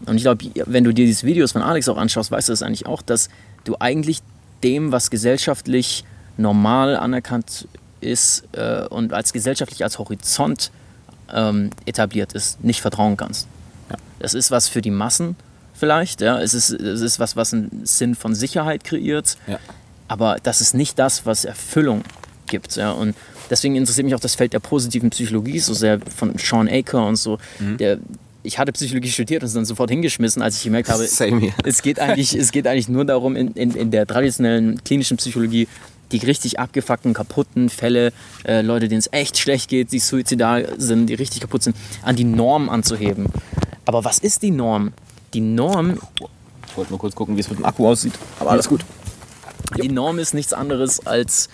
und 0.06 0.16
ich 0.16 0.22
glaube, 0.22 0.44
wenn 0.66 0.84
du 0.84 0.92
dir 0.92 1.06
diese 1.06 1.26
Videos 1.26 1.52
von 1.52 1.62
Alex 1.62 1.88
auch 1.88 1.96
anschaust, 1.96 2.30
weißt 2.30 2.48
du 2.48 2.52
das 2.52 2.62
eigentlich 2.62 2.86
auch, 2.86 3.02
dass 3.02 3.28
du 3.64 3.76
eigentlich 3.80 4.20
dem, 4.62 4.92
was 4.92 5.10
gesellschaftlich 5.10 6.04
normal 6.36 6.96
anerkannt 6.96 7.68
ist 8.00 8.44
äh, 8.52 8.86
und 8.86 9.12
als 9.12 9.32
gesellschaftlich 9.32 9.82
als 9.82 9.98
Horizont 9.98 10.70
ähm, 11.32 11.70
etabliert 11.86 12.32
ist, 12.32 12.62
nicht 12.62 12.80
vertrauen 12.80 13.16
kannst. 13.16 13.46
Ja. 13.90 13.96
Das 14.18 14.34
ist 14.34 14.50
was 14.50 14.68
für 14.68 14.82
die 14.82 14.90
Massen 14.90 15.36
vielleicht, 15.74 16.20
ja. 16.20 16.38
es, 16.38 16.54
ist, 16.54 16.70
es 16.70 17.00
ist 17.00 17.18
was, 17.18 17.36
was 17.36 17.52
einen 17.52 17.84
Sinn 17.84 18.14
von 18.14 18.34
Sicherheit 18.34 18.84
kreiert, 18.84 19.36
ja. 19.46 19.58
aber 20.08 20.36
das 20.42 20.60
ist 20.60 20.74
nicht 20.74 20.98
das, 20.98 21.26
was 21.26 21.44
Erfüllung 21.44 22.02
gibt. 22.46 22.76
Ja. 22.76 22.92
Und 22.92 23.16
deswegen 23.50 23.76
interessiert 23.76 24.04
mich 24.04 24.14
auch 24.14 24.20
das 24.20 24.34
Feld 24.34 24.52
der 24.52 24.60
positiven 24.60 25.10
Psychologie 25.10 25.58
so 25.58 25.74
sehr 25.74 26.00
von 26.16 26.34
Sean 26.38 26.68
Aker 26.68 27.06
und 27.06 27.16
so. 27.16 27.38
Mhm. 27.58 27.76
Der, 27.78 27.98
ich 28.42 28.58
hatte 28.58 28.72
Psychologie 28.72 29.10
studiert 29.10 29.42
und 29.42 29.48
es 29.48 29.54
dann 29.54 29.64
sofort 29.64 29.90
hingeschmissen, 29.90 30.42
als 30.42 30.58
ich 30.58 30.64
gemerkt 30.64 30.88
habe, 30.88 31.04
es 31.64 31.82
geht, 31.82 31.98
eigentlich, 31.98 32.34
es 32.34 32.52
geht 32.52 32.66
eigentlich 32.66 32.88
nur 32.88 33.04
darum, 33.04 33.36
in, 33.36 33.48
in, 33.52 33.74
in 33.74 33.90
der 33.90 34.06
traditionellen 34.06 34.82
klinischen 34.84 35.16
Psychologie 35.16 35.66
die 36.12 36.18
richtig 36.18 36.60
abgefuckten, 36.60 37.14
kaputten 37.14 37.68
Fälle, 37.68 38.12
äh, 38.44 38.60
Leute, 38.60 38.88
denen 38.88 38.98
es 38.98 39.08
echt 39.12 39.38
schlecht 39.38 39.68
geht, 39.68 39.90
die 39.92 39.98
suizidal 39.98 40.74
sind, 40.76 41.06
die 41.06 41.14
richtig 41.14 41.40
kaputt 41.40 41.62
sind, 41.62 41.76
an 42.02 42.14
die 42.14 42.24
Norm 42.24 42.68
anzuheben. 42.68 43.26
Aber 43.84 44.04
was 44.04 44.18
ist 44.18 44.42
die 44.42 44.50
Norm? 44.50 44.92
Die 45.32 45.40
Norm. 45.40 45.98
Ich 46.68 46.76
wollte 46.76 46.90
nur 46.90 46.98
kurz 46.98 47.14
gucken, 47.14 47.36
wie 47.36 47.40
es 47.40 47.48
mit 47.48 47.58
dem 47.58 47.64
Akku 47.64 47.88
aussieht. 47.88 48.14
Aber 48.38 48.52
alles 48.52 48.68
gut. 48.68 48.84
Die 49.82 49.88
Norm 49.88 50.18
ist 50.18 50.34
nichts 50.34 50.52
anderes 50.52 51.04
als 51.06 51.48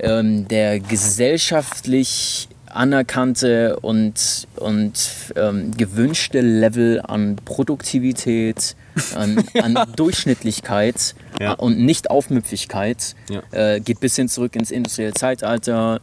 ähm, 0.00 0.46
der 0.48 0.80
gesellschaftlich 0.80 2.48
anerkannte 2.70 3.78
und, 3.80 4.46
und 4.56 5.10
ähm, 5.36 5.72
gewünschte 5.76 6.40
Level 6.40 7.00
an 7.00 7.36
Produktivität, 7.44 8.76
an, 9.14 9.44
an 9.62 9.78
Durchschnittlichkeit 9.96 11.14
ja. 11.40 11.52
und 11.52 11.78
Nicht-Aufmüpfigkeit 11.78 13.14
ja. 13.30 13.42
äh, 13.50 13.80
geht 13.80 14.00
bis 14.00 14.16
hin 14.16 14.28
zurück 14.28 14.54
ins 14.56 14.70
industrielle 14.70 15.14
Zeitalter. 15.14 16.00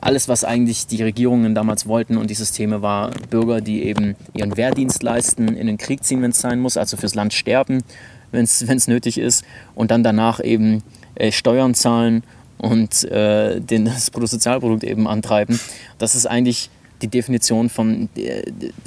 alles, 0.00 0.28
was 0.28 0.44
eigentlich 0.44 0.86
die 0.86 1.02
Regierungen 1.02 1.54
damals 1.54 1.86
wollten 1.86 2.16
und 2.16 2.30
die 2.30 2.34
Systeme 2.34 2.82
war 2.82 3.10
Bürger, 3.30 3.60
die 3.60 3.82
eben 3.84 4.16
ihren 4.34 4.56
Wehrdienst 4.56 5.02
leisten, 5.02 5.48
in 5.48 5.66
den 5.66 5.78
Krieg 5.78 6.04
ziehen, 6.04 6.22
wenn 6.22 6.30
es 6.30 6.40
sein 6.40 6.60
muss, 6.60 6.76
also 6.76 6.96
fürs 6.96 7.14
Land 7.14 7.34
sterben, 7.34 7.82
wenn 8.30 8.44
es 8.44 8.88
nötig 8.88 9.18
ist 9.18 9.44
und 9.74 9.90
dann 9.90 10.02
danach 10.02 10.42
eben 10.42 10.82
äh, 11.14 11.32
Steuern 11.32 11.74
zahlen 11.74 12.22
und 12.58 13.04
äh, 13.04 13.60
den, 13.60 13.84
das 13.86 14.10
Bruttosozialprodukt 14.10 14.84
eben 14.84 15.06
antreiben. 15.06 15.58
Das 15.98 16.14
ist 16.14 16.26
eigentlich 16.26 16.70
die 17.02 17.08
Definition 17.08 17.68
von. 17.70 18.08
Äh, 18.16 18.42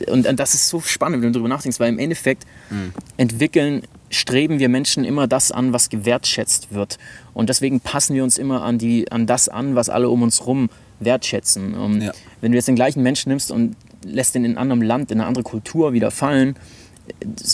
und, 0.07 0.27
und 0.27 0.39
das 0.39 0.53
ist 0.53 0.67
so 0.67 0.81
spannend, 0.81 1.21
wenn 1.21 1.29
du 1.29 1.39
darüber 1.39 1.49
nachdenkst, 1.49 1.79
weil 1.79 1.89
im 1.89 1.99
Endeffekt 1.99 2.45
mhm. 2.69 2.93
entwickeln, 3.17 3.83
streben 4.09 4.59
wir 4.59 4.69
Menschen 4.69 5.05
immer 5.05 5.27
das 5.27 5.51
an, 5.51 5.73
was 5.73 5.89
gewertschätzt 5.89 6.73
wird. 6.73 6.97
Und 7.33 7.49
deswegen 7.49 7.79
passen 7.79 8.15
wir 8.15 8.23
uns 8.23 8.37
immer 8.37 8.61
an, 8.63 8.77
die, 8.77 9.09
an 9.11 9.25
das 9.25 9.47
an, 9.47 9.75
was 9.75 9.89
alle 9.89 10.09
um 10.09 10.21
uns 10.21 10.41
herum 10.41 10.69
wertschätzen. 10.99 12.01
Ja. 12.01 12.11
Wenn 12.41 12.51
du 12.51 12.57
jetzt 12.57 12.67
den 12.67 12.75
gleichen 12.75 13.01
Menschen 13.01 13.29
nimmst 13.29 13.51
und 13.51 13.75
lässt 14.03 14.35
ihn 14.35 14.43
in 14.43 14.51
einem 14.51 14.71
anderen 14.71 14.81
Land, 14.81 15.11
in 15.11 15.19
eine 15.19 15.27
andere 15.27 15.43
Kultur 15.43 15.93
wieder 15.93 16.11
fallen, 16.11 16.55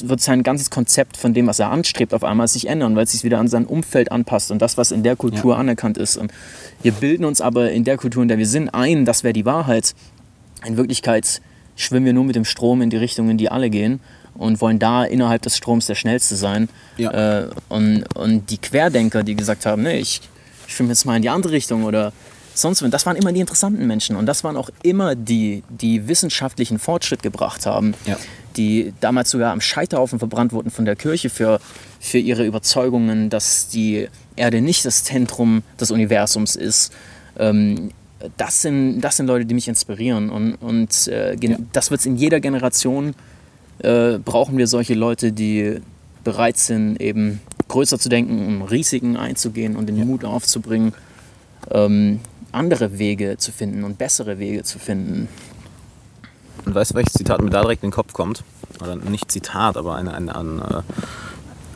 wird 0.03 0.22
sein 0.22 0.43
ganzes 0.43 0.70
Konzept 0.70 1.18
von 1.18 1.34
dem, 1.34 1.47
was 1.47 1.60
er 1.60 1.70
anstrebt, 1.70 2.14
auf 2.14 2.24
einmal 2.24 2.47
sich 2.47 2.68
ändern, 2.68 2.95
weil 2.95 3.03
es 3.03 3.12
sich 3.12 3.24
wieder 3.24 3.39
an 3.39 3.47
sein 3.47 3.66
Umfeld 3.66 4.12
anpasst 4.12 4.51
und 4.51 4.62
das, 4.62 4.78
was 4.78 4.91
in 4.91 5.03
der 5.03 5.16
Kultur 5.16 5.53
ja. 5.53 5.60
anerkannt 5.60 5.97
ist. 5.97 6.18
Und 6.18 6.32
wir 6.82 6.91
bilden 6.91 7.26
uns 7.26 7.41
aber 7.41 7.72
in 7.72 7.84
der 7.84 7.97
Kultur, 7.97 8.22
in 8.22 8.28
der 8.28 8.38
wir 8.38 8.47
sind, 8.47 8.70
ein, 8.70 9.05
das 9.05 9.24
wäre 9.24 9.34
die 9.34 9.45
Wahrheit. 9.45 9.93
In 10.66 10.78
Wirklichkeit 10.78 11.41
schwimmen 11.76 12.05
wir 12.05 12.14
nur 12.14 12.24
mit 12.24 12.36
dem 12.36 12.45
Strom 12.45 12.82
in 12.82 12.89
die 12.89 12.97
Richtung, 12.97 13.30
in 13.30 13.38
die 13.38 13.49
alle 13.49 13.70
gehen 13.70 13.99
und 14.36 14.62
wollen 14.62 14.80
da 14.80 15.03
innerhalb 15.03 15.41
des 15.41 15.58
Stroms 15.58 15.88
der 15.88 15.95
Schnellste 15.95 16.36
sein. 16.36 16.70
Ja. 16.97 17.41
Äh, 17.41 17.49
und, 17.70 18.03
und 18.16 18.49
die 18.49 18.58
Querdenker, 18.58 19.24
die 19.24 19.36
gesagt 19.36 19.66
haben, 19.66 19.84
nee, 19.84 19.97
ich 19.97 20.22
schwimme 20.68 20.89
jetzt 20.89 21.05
mal 21.05 21.16
in 21.16 21.22
die 21.22 21.30
andere 21.30 21.53
Richtung 21.53 21.84
oder 21.84 22.14
sonst 22.53 22.82
was, 22.82 22.89
das 22.89 23.05
waren 23.05 23.16
immer 23.16 23.32
die 23.32 23.39
interessanten 23.39 23.86
Menschen 23.86 24.16
und 24.16 24.26
das 24.26 24.43
waren 24.43 24.58
auch 24.58 24.70
immer 24.84 25.16
die, 25.16 25.64
die 25.70 26.08
wissenschaftlichen 26.08 26.80
Fortschritt 26.80 27.24
gebracht 27.24 27.66
haben, 27.66 27.93
ja. 28.05 28.18
Die 28.58 28.93
damals 28.99 29.30
sogar 29.30 29.51
am 29.51 29.62
Scheiterhaufen 29.62 30.20
verbrannt 30.20 30.51
wurden 30.51 30.72
von 30.72 30.86
der 30.86 30.95
Kirche 30.95 31.30
für, 31.30 31.60
für 31.99 32.18
ihre 32.18 32.45
Überzeugungen, 32.45 33.30
dass 33.30 33.70
die 33.70 34.08
Erde 34.36 34.62
nicht 34.62 34.86
das 34.86 35.03
Zentrum 35.03 35.64
des 35.80 35.91
Universums 35.91 36.55
ist. 36.55 36.91
Ähm, 37.38 37.91
das 38.38 38.62
sind, 38.62 39.01
das 39.01 39.18
sind 39.18 39.28
Leute, 39.28 39.45
die 39.45 39.53
mich 39.53 39.68
inspirieren. 39.68 40.30
Und, 40.30 40.55
und 40.55 41.08
äh, 41.08 41.36
ja. 41.36 41.58
das 41.72 41.91
wird 41.91 41.99
es 41.99 42.05
in 42.05 42.16
jeder 42.16 42.39
Generation, 42.39 43.14
äh, 43.80 44.18
brauchen 44.18 44.58
wir 44.58 44.68
solche 44.68 44.95
Leute, 44.95 45.32
die 45.32 45.80
bereit 46.24 46.58
sind, 46.58 46.99
eben 46.99 47.39
größer 47.68 47.99
zu 47.99 48.10
denken, 48.10 48.45
um 48.45 48.62
Risiken 48.64 49.18
einzugehen 49.18 49.76
und 49.76 49.88
den 49.88 49.97
ja. 49.97 50.05
Mut 50.05 50.26
aufzubringen, 50.26 50.93
ähm, 51.72 52.20
andere 52.51 52.97
Wege 52.97 53.38
zu 53.38 53.51
finden 53.51 53.84
und 53.84 53.97
bessere 53.97 54.39
Wege 54.39 54.64
zu 54.64 54.80
finden. 54.80 55.28
Und 56.68 56.76
weißt 56.76 56.91
du, 56.91 56.95
welches 56.95 57.13
Zitat 57.13 57.41
mir 57.41 57.49
da 57.49 57.61
direkt 57.61 57.82
in 57.82 57.91
den 57.91 57.95
Kopf 57.95 58.11
kommt? 58.11 58.43
Oder 58.82 58.97
nicht 58.97 59.32
Zitat, 59.32 59.78
aber 59.78 59.95
eine, 59.95 60.13
eine, 60.13 60.36
eine, 60.36 60.84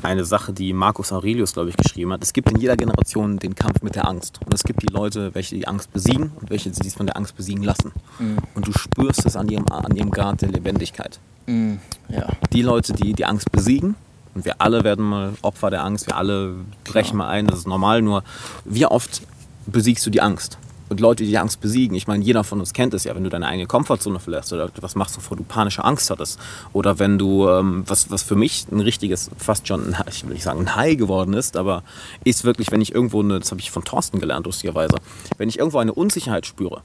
eine 0.03 0.25
Sache, 0.25 0.51
die 0.51 0.73
Marcus 0.73 1.13
Aurelius, 1.13 1.53
glaube 1.53 1.69
ich, 1.69 1.77
geschrieben 1.77 2.11
hat. 2.11 2.21
Es 2.21 2.33
gibt 2.33 2.51
in 2.51 2.57
jeder 2.59 2.75
Generation 2.75 3.39
den 3.39 3.55
Kampf 3.55 3.83
mit 3.83 3.95
der 3.95 4.05
Angst. 4.05 4.41
Und 4.45 4.53
es 4.53 4.65
gibt 4.65 4.81
die 4.81 4.91
Leute, 4.91 5.33
welche 5.33 5.55
die 5.55 5.65
Angst 5.65 5.93
besiegen 5.93 6.33
und 6.41 6.49
welche 6.49 6.73
sich 6.73 6.93
von 6.93 7.05
der 7.05 7.15
Angst 7.15 7.37
besiegen 7.37 7.63
lassen. 7.63 7.93
Mhm. 8.19 8.39
Und 8.53 8.67
du 8.67 8.73
spürst 8.73 9.25
es 9.25 9.37
an 9.37 9.47
ihrem, 9.47 9.65
an 9.69 9.95
ihrem 9.95 10.11
Grad 10.11 10.41
der 10.41 10.49
Lebendigkeit. 10.49 11.19
Mhm. 11.45 11.79
Ja. 12.09 12.27
Die 12.51 12.61
Leute, 12.61 12.91
die 12.91 13.13
die 13.13 13.23
Angst 13.23 13.49
besiegen, 13.49 13.95
und 14.35 14.43
wir 14.43 14.55
alle 14.59 14.83
werden 14.83 15.05
mal 15.05 15.33
Opfer 15.41 15.69
der 15.69 15.85
Angst, 15.85 16.07
wir 16.07 16.17
alle 16.17 16.55
brechen 16.83 17.15
Klar. 17.15 17.27
mal 17.27 17.29
ein, 17.29 17.47
das 17.47 17.59
ist 17.59 17.67
normal, 17.67 18.01
nur 18.01 18.25
wie 18.65 18.85
oft 18.85 19.21
besiegst 19.67 20.05
du 20.05 20.09
die 20.09 20.21
Angst? 20.21 20.57
Und 20.91 20.99
Leute, 20.99 21.23
die 21.23 21.37
Angst 21.37 21.61
besiegen. 21.61 21.95
Ich 21.95 22.05
meine, 22.05 22.21
jeder 22.21 22.43
von 22.43 22.59
uns 22.59 22.73
kennt 22.73 22.93
es 22.93 23.05
ja, 23.05 23.15
wenn 23.15 23.23
du 23.23 23.29
deine 23.29 23.47
eigene 23.47 23.65
Komfortzone 23.65 24.19
verlässt 24.19 24.51
oder 24.51 24.69
was 24.81 24.95
machst, 24.95 25.15
bevor 25.15 25.37
du 25.37 25.43
panische 25.43 25.85
Angst 25.85 26.09
hattest. 26.09 26.37
Oder 26.73 26.99
wenn 26.99 27.17
du, 27.17 27.47
ähm, 27.47 27.85
was, 27.87 28.11
was 28.11 28.23
für 28.23 28.35
mich 28.35 28.67
ein 28.69 28.81
richtiges, 28.81 29.31
fast 29.37 29.69
schon, 29.69 29.95
ich 30.09 30.25
will 30.25 30.33
nicht 30.33 30.43
sagen 30.43 30.59
ein 30.59 30.75
High 30.75 30.97
geworden 30.97 31.33
ist, 31.33 31.55
aber 31.55 31.83
ist 32.25 32.43
wirklich, 32.43 32.71
wenn 32.71 32.81
ich 32.81 32.93
irgendwo, 32.93 33.21
eine, 33.21 33.39
das 33.39 33.51
habe 33.51 33.61
ich 33.61 33.71
von 33.71 33.85
Thorsten 33.85 34.19
gelernt, 34.19 34.45
lustigerweise, 34.45 34.97
wenn 35.37 35.47
ich 35.47 35.59
irgendwo 35.59 35.77
eine 35.77 35.93
Unsicherheit 35.93 36.45
spüre, 36.45 36.81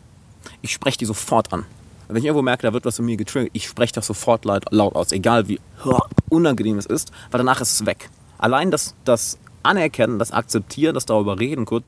ich 0.63 0.73
spreche 0.73 0.99
die 0.99 1.05
sofort 1.05 1.53
an. 1.53 1.65
Wenn 2.07 2.19
ich 2.19 2.27
irgendwo 2.27 2.43
merke, 2.43 2.63
da 2.63 2.73
wird 2.73 2.85
was 2.85 3.01
in 3.01 3.07
mir 3.07 3.17
getriggert, 3.17 3.51
ich 3.55 3.67
spreche 3.67 3.95
das 3.95 4.07
sofort 4.07 4.45
laut, 4.45 4.67
laut 4.71 4.95
aus, 4.95 5.11
egal 5.11 5.49
wie 5.49 5.59
unangenehm 6.29 6.79
es 6.79 6.87
ist, 6.87 7.11
weil 7.33 7.39
danach 7.39 7.61
ist 7.61 7.73
es 7.73 7.87
weg. 7.87 8.09
Allein 8.39 8.71
das, 8.71 8.95
das 9.05 9.37
Anerkennen, 9.65 10.21
das 10.21 10.31
Akzeptieren, 10.31 10.95
das 10.95 11.07
darüber 11.07 11.41
reden, 11.41 11.65
gut, 11.65 11.83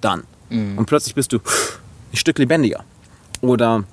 dann. 0.00 0.22
Mhm. 0.50 0.78
Und 0.78 0.86
plötzlich 0.86 1.14
bist 1.14 1.32
du 1.32 1.38
ein 1.38 2.16
Stück 2.16 2.38
lebendiger. 2.38 2.84
Oder 3.40 3.84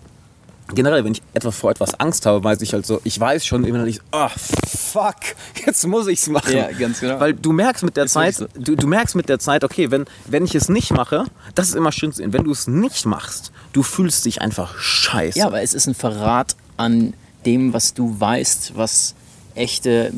generell, 0.73 1.03
wenn 1.03 1.13
ich 1.13 1.21
etwas 1.33 1.55
vor 1.55 1.71
etwas 1.71 1.99
Angst 1.99 2.25
habe, 2.25 2.43
weiß 2.43 2.61
ich 2.61 2.73
halt 2.73 2.85
so, 2.85 2.99
ich 3.03 3.19
weiß 3.19 3.45
schon 3.45 3.63
innerlich, 3.63 3.99
oh 4.11 4.27
fuck, 4.67 5.15
jetzt 5.65 5.85
muss 5.87 6.07
ich 6.07 6.19
es 6.19 6.27
machen. 6.27 6.55
Ja, 6.55 6.71
ganz 6.71 6.99
genau. 6.99 7.19
Weil 7.19 7.33
du 7.33 7.53
merkst 7.53 7.83
mit 7.83 7.95
der 7.95 8.05
ist 8.05 8.13
Zeit, 8.13 8.35
so. 8.35 8.47
du, 8.55 8.75
du, 8.75 8.87
merkst 8.87 9.15
mit 9.15 9.29
der 9.29 9.39
Zeit, 9.39 9.63
okay, 9.63 9.91
wenn, 9.91 10.05
wenn 10.25 10.43
ich 10.45 10.55
es 10.55 10.69
nicht 10.69 10.91
mache, 10.91 11.25
das 11.55 11.69
ist 11.69 11.75
immer 11.75 11.91
schön 11.91 12.11
zu 12.11 12.17
sehen, 12.17 12.33
wenn 12.33 12.43
du 12.43 12.51
es 12.51 12.67
nicht 12.67 13.05
machst, 13.05 13.51
du 13.73 13.83
fühlst 13.83 14.25
dich 14.25 14.41
einfach 14.41 14.77
scheiße. 14.77 15.39
Ja, 15.39 15.47
aber 15.47 15.61
es 15.61 15.73
ist 15.73 15.87
ein 15.87 15.95
Verrat 15.95 16.55
an 16.75 17.13
dem, 17.45 17.73
was 17.73 17.93
du 17.93 18.19
weißt, 18.19 18.73
was 18.75 19.15
echte 19.55 20.11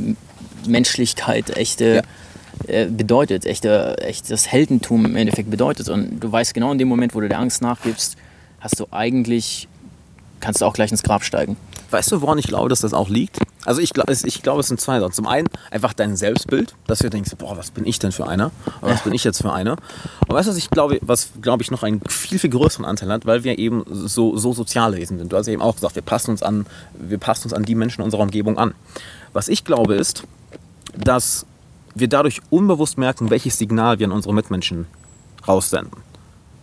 Menschlichkeit, 0.65 1.55
echte 1.55 1.95
ja. 1.95 2.01
Äh, 2.69 2.87
bedeutet, 2.89 3.45
echte, 3.45 3.97
echtes 3.99 4.47
Heldentum 4.47 5.05
im 5.05 5.15
Endeffekt 5.15 5.49
bedeutet. 5.49 5.89
Und 5.89 6.19
du 6.19 6.31
weißt 6.31 6.53
genau 6.53 6.71
in 6.71 6.77
dem 6.77 6.87
Moment, 6.87 7.15
wo 7.15 7.19
du 7.19 7.27
der 7.27 7.39
Angst 7.39 7.61
nachgibst, 7.61 8.15
hast 8.59 8.79
du 8.79 8.85
eigentlich, 8.91 9.67
kannst 10.39 10.61
du 10.61 10.65
auch 10.65 10.73
gleich 10.73 10.91
ins 10.91 11.01
Grab 11.01 11.23
steigen. 11.23 11.57
Weißt 11.89 12.11
du, 12.11 12.21
woran 12.21 12.37
ich 12.37 12.45
glaube, 12.45 12.69
dass 12.69 12.81
das 12.81 12.93
auch 12.93 13.09
liegt? 13.09 13.39
Also 13.65 13.81
ich, 13.81 13.91
ich 14.23 14.43
glaube, 14.43 14.59
es 14.61 14.67
sind 14.67 14.79
zwei 14.79 14.99
Sachen. 14.99 15.11
Zum 15.11 15.25
einen 15.25 15.47
einfach 15.71 15.93
dein 15.93 16.15
Selbstbild, 16.15 16.75
dass 16.85 16.99
du 16.99 17.09
denkst, 17.09 17.31
boah, 17.39 17.57
was 17.57 17.71
bin 17.71 17.87
ich 17.87 17.97
denn 17.97 18.11
für 18.11 18.27
einer? 18.27 18.51
Oder 18.81 18.91
was 18.93 19.01
bin 19.01 19.13
ich 19.13 19.23
jetzt 19.23 19.41
für 19.41 19.51
einer? 19.51 19.77
Und 20.27 20.35
weißt 20.35 20.47
du, 20.47 20.51
was 20.51 20.57
ich 20.57 20.69
glaube, 20.69 20.99
was 21.01 21.29
glaube 21.41 21.63
ich 21.63 21.71
noch 21.71 21.81
einen 21.81 22.01
viel, 22.07 22.37
viel 22.37 22.51
größeren 22.51 22.85
Anteil 22.85 23.09
hat, 23.09 23.25
weil 23.25 23.43
wir 23.43 23.57
eben 23.57 23.83
so, 23.89 24.37
so 24.37 24.53
soziale 24.53 24.97
Wesen 24.97 25.17
sind. 25.17 25.31
Du 25.33 25.37
hast 25.37 25.47
eben 25.47 25.63
auch 25.63 25.75
gesagt, 25.75 25.95
wir 25.95 26.03
passen 26.03 26.31
uns 26.31 26.43
an, 26.43 26.67
wir 26.93 27.17
passen 27.17 27.45
uns 27.45 27.53
an 27.53 27.63
die 27.63 27.75
Menschen 27.75 28.03
unserer 28.03 28.21
Umgebung 28.21 28.59
an. 28.59 28.75
Was 29.33 29.47
ich 29.47 29.65
glaube 29.65 29.95
ist, 29.95 30.23
dass 30.95 31.47
wir 31.95 32.07
dadurch 32.07 32.41
unbewusst 32.49 32.97
merken, 32.97 33.29
welches 33.29 33.57
Signal 33.57 33.99
wir 33.99 34.07
an 34.07 34.11
unsere 34.11 34.33
Mitmenschen 34.33 34.87
raussenden. 35.47 35.91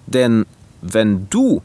Denn 0.07 0.47
wenn 0.83 1.29
du 1.31 1.63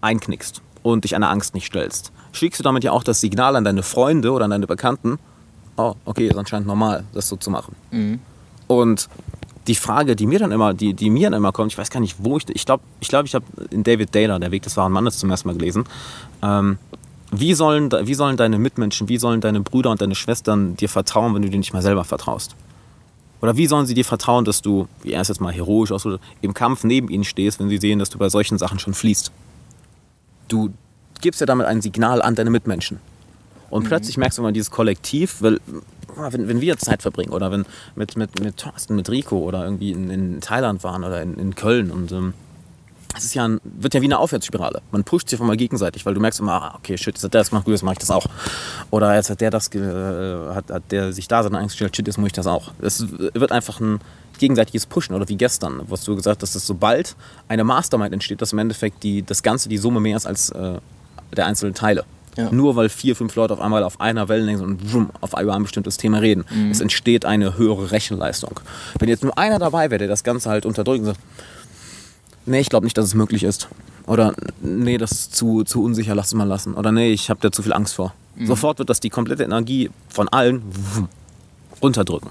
einknickst 0.00 0.62
und 0.82 1.04
dich 1.04 1.14
einer 1.14 1.30
Angst 1.30 1.54
nicht 1.54 1.66
stellst, 1.66 2.12
schickst 2.32 2.60
du 2.60 2.64
damit 2.64 2.84
ja 2.84 2.92
auch 2.92 3.04
das 3.04 3.20
Signal 3.20 3.56
an 3.56 3.64
deine 3.64 3.82
Freunde 3.82 4.32
oder 4.32 4.46
an 4.46 4.50
deine 4.50 4.66
Bekannten, 4.66 5.18
oh, 5.76 5.94
okay, 6.04 6.28
ist 6.28 6.36
anscheinend 6.36 6.66
normal, 6.66 7.04
das 7.12 7.28
so 7.28 7.36
zu 7.36 7.50
machen. 7.50 7.74
Mhm. 7.90 8.20
Und 8.66 9.08
die 9.66 9.74
Frage, 9.74 10.16
die 10.16 10.26
mir 10.26 10.38
dann 10.38 10.52
immer, 10.52 10.74
die, 10.74 10.94
die 10.94 11.10
mir 11.10 11.30
dann 11.30 11.38
immer 11.38 11.52
kommt, 11.52 11.72
ich 11.72 11.78
weiß 11.78 11.90
gar 11.90 12.00
nicht, 12.00 12.16
wo 12.18 12.36
ich, 12.36 12.48
ich 12.48 12.64
glaube, 12.64 12.82
ich, 13.00 13.08
glaub, 13.08 13.26
ich 13.26 13.34
habe 13.34 13.44
in 13.70 13.82
David 13.82 14.12
Taylor, 14.12 14.38
Der 14.38 14.50
Weg 14.50 14.62
des 14.62 14.76
wahren 14.76 14.92
Mannes, 14.92 15.18
zum 15.18 15.30
ersten 15.30 15.48
Mal 15.48 15.54
gelesen, 15.56 15.84
ähm, 16.42 16.78
wie 17.32 17.54
sollen, 17.54 17.90
wie 17.90 18.14
sollen 18.14 18.36
deine 18.36 18.58
Mitmenschen, 18.58 19.08
wie 19.08 19.18
sollen 19.18 19.40
deine 19.40 19.60
Brüder 19.60 19.90
und 19.90 20.00
deine 20.00 20.14
Schwestern 20.14 20.76
dir 20.76 20.88
vertrauen, 20.88 21.34
wenn 21.34 21.42
du 21.42 21.50
dir 21.50 21.58
nicht 21.58 21.72
mal 21.72 21.82
selber 21.82 22.04
vertraust? 22.04 22.56
Oder 23.40 23.56
wie 23.56 23.66
sollen 23.66 23.86
sie 23.86 23.94
dir 23.94 24.04
vertrauen, 24.04 24.44
dass 24.44 24.62
du, 24.62 24.86
wie 25.02 25.12
er 25.12 25.22
es 25.22 25.28
jetzt 25.28 25.40
mal 25.40 25.52
heroisch 25.52 25.92
ausdrückt, 25.92 26.22
im 26.42 26.52
Kampf 26.52 26.84
neben 26.84 27.08
ihnen 27.08 27.24
stehst, 27.24 27.60
wenn 27.60 27.68
sie 27.68 27.78
sehen, 27.78 27.98
dass 27.98 28.10
du 28.10 28.18
bei 28.18 28.28
solchen 28.28 28.58
Sachen 28.58 28.78
schon 28.78 28.94
fließt? 28.94 29.30
Du 30.48 30.70
gibst 31.20 31.40
ja 31.40 31.46
damit 31.46 31.66
ein 31.66 31.80
Signal 31.80 32.20
an 32.20 32.34
deine 32.34 32.50
Mitmenschen. 32.50 32.98
Und 33.70 33.84
mhm. 33.84 33.88
plötzlich 33.88 34.18
merkst 34.18 34.38
du 34.38 34.42
mal 34.42 34.52
dieses 34.52 34.70
Kollektiv, 34.70 35.36
weil 35.40 35.60
wenn, 36.16 36.48
wenn 36.48 36.60
wir 36.60 36.76
Zeit 36.76 37.02
verbringen 37.02 37.32
oder 37.32 37.50
wenn 37.52 37.64
mit, 37.94 38.16
mit, 38.16 38.40
mit 38.40 38.56
Thorsten, 38.56 38.96
mit 38.96 39.08
Rico 39.08 39.38
oder 39.38 39.64
irgendwie 39.64 39.92
in, 39.92 40.10
in 40.10 40.40
Thailand 40.40 40.82
waren 40.84 41.04
oder 41.04 41.22
in, 41.22 41.34
in 41.38 41.54
Köln 41.54 41.90
und 41.90 42.12
ähm, 42.12 42.34
es 43.16 43.24
ist 43.24 43.34
ja 43.34 43.46
ein, 43.46 43.60
wird 43.64 43.94
ja 43.94 44.00
wie 44.00 44.06
eine 44.06 44.18
Aufwärtsspirale. 44.18 44.82
Man 44.90 45.04
pusht 45.04 45.28
sich 45.28 45.38
mal 45.40 45.56
gegenseitig, 45.56 46.06
weil 46.06 46.14
du 46.14 46.20
merkst 46.20 46.40
immer, 46.40 46.52
ah, 46.52 46.74
okay, 46.78 46.96
shit, 46.96 47.14
jetzt 47.14 47.24
hat 47.24 47.34
der 47.34 47.40
das 47.40 47.50
gemacht, 47.50 47.64
gut, 47.64 47.72
jetzt 47.72 47.82
mache 47.82 47.94
ich 47.94 47.98
das 47.98 48.10
auch. 48.10 48.26
Oder 48.90 49.14
jetzt 49.14 49.30
hat 49.30 49.40
der 49.40 49.50
das, 49.50 49.68
äh, 49.74 50.54
hat, 50.54 50.70
hat 50.70 50.82
der 50.90 51.12
sich 51.12 51.28
da 51.28 51.42
seine 51.42 51.58
Angst 51.58 51.74
gestellt, 51.74 51.96
shit, 51.96 52.06
jetzt 52.06 52.18
muss 52.18 52.28
ich 52.28 52.32
das 52.32 52.46
auch. 52.46 52.72
Es 52.80 53.06
wird 53.10 53.52
einfach 53.52 53.80
ein 53.80 54.00
gegenseitiges 54.38 54.86
Pushen 54.86 55.14
oder 55.14 55.28
wie 55.28 55.36
gestern, 55.36 55.82
was 55.88 56.04
du 56.04 56.16
gesagt 56.16 56.42
hast, 56.42 56.54
dass 56.54 56.66
sobald 56.66 57.14
eine 57.48 57.64
Mastermind 57.64 58.12
entsteht, 58.12 58.40
dass 58.40 58.52
im 58.52 58.58
Endeffekt 58.58 59.02
die, 59.02 59.22
das 59.22 59.42
Ganze 59.42 59.68
die 59.68 59.78
Summe 59.78 60.00
mehr 60.00 60.16
ist 60.16 60.26
als 60.26 60.50
äh, 60.50 60.78
der 61.36 61.46
einzelnen 61.46 61.74
Teile. 61.74 62.04
Ja. 62.36 62.50
Nur 62.50 62.76
weil 62.76 62.88
vier, 62.88 63.16
fünf 63.16 63.34
Leute 63.34 63.54
auf 63.54 63.60
einmal 63.60 63.82
auf 63.82 64.00
einer 64.00 64.28
Wellenlänge 64.28 64.62
und 64.62 64.92
wumm, 64.92 65.10
auf 65.20 65.38
über 65.40 65.54
ein 65.54 65.62
bestimmtes 65.62 65.96
Thema 65.96 66.18
reden. 66.18 66.44
Mhm. 66.50 66.70
Es 66.70 66.80
entsteht 66.80 67.24
eine 67.24 67.58
höhere 67.58 67.90
Rechenleistung. 67.90 68.60
Wenn 68.98 69.08
jetzt 69.08 69.24
nur 69.24 69.36
einer 69.36 69.58
dabei 69.58 69.90
wäre, 69.90 69.98
der 69.98 70.08
das 70.08 70.22
Ganze 70.22 70.48
halt 70.48 70.64
unterdrückt 70.64 71.00
und 71.00 71.06
sagt, 71.06 71.20
nee, 72.46 72.60
ich 72.60 72.68
glaube 72.68 72.86
nicht, 72.86 72.96
dass 72.96 73.06
es 73.06 73.14
möglich 73.14 73.42
ist. 73.42 73.68
Oder 74.06 74.34
nee, 74.60 74.98
das 74.98 75.12
ist 75.12 75.36
zu, 75.36 75.62
zu 75.64 75.82
unsicher, 75.82 76.14
lass 76.14 76.28
es 76.28 76.34
mal 76.34 76.44
lassen. 76.44 76.74
Oder 76.74 76.90
nee, 76.92 77.12
ich 77.12 77.30
habe 77.30 77.40
da 77.40 77.52
zu 77.52 77.62
viel 77.62 77.72
Angst 77.72 77.94
vor. 77.94 78.12
Mhm. 78.36 78.46
Sofort 78.46 78.78
wird 78.78 78.90
das 78.90 79.00
die 79.00 79.10
komplette 79.10 79.44
Energie 79.44 79.90
von 80.08 80.28
allen 80.28 80.62
runterdrücken. 81.82 82.30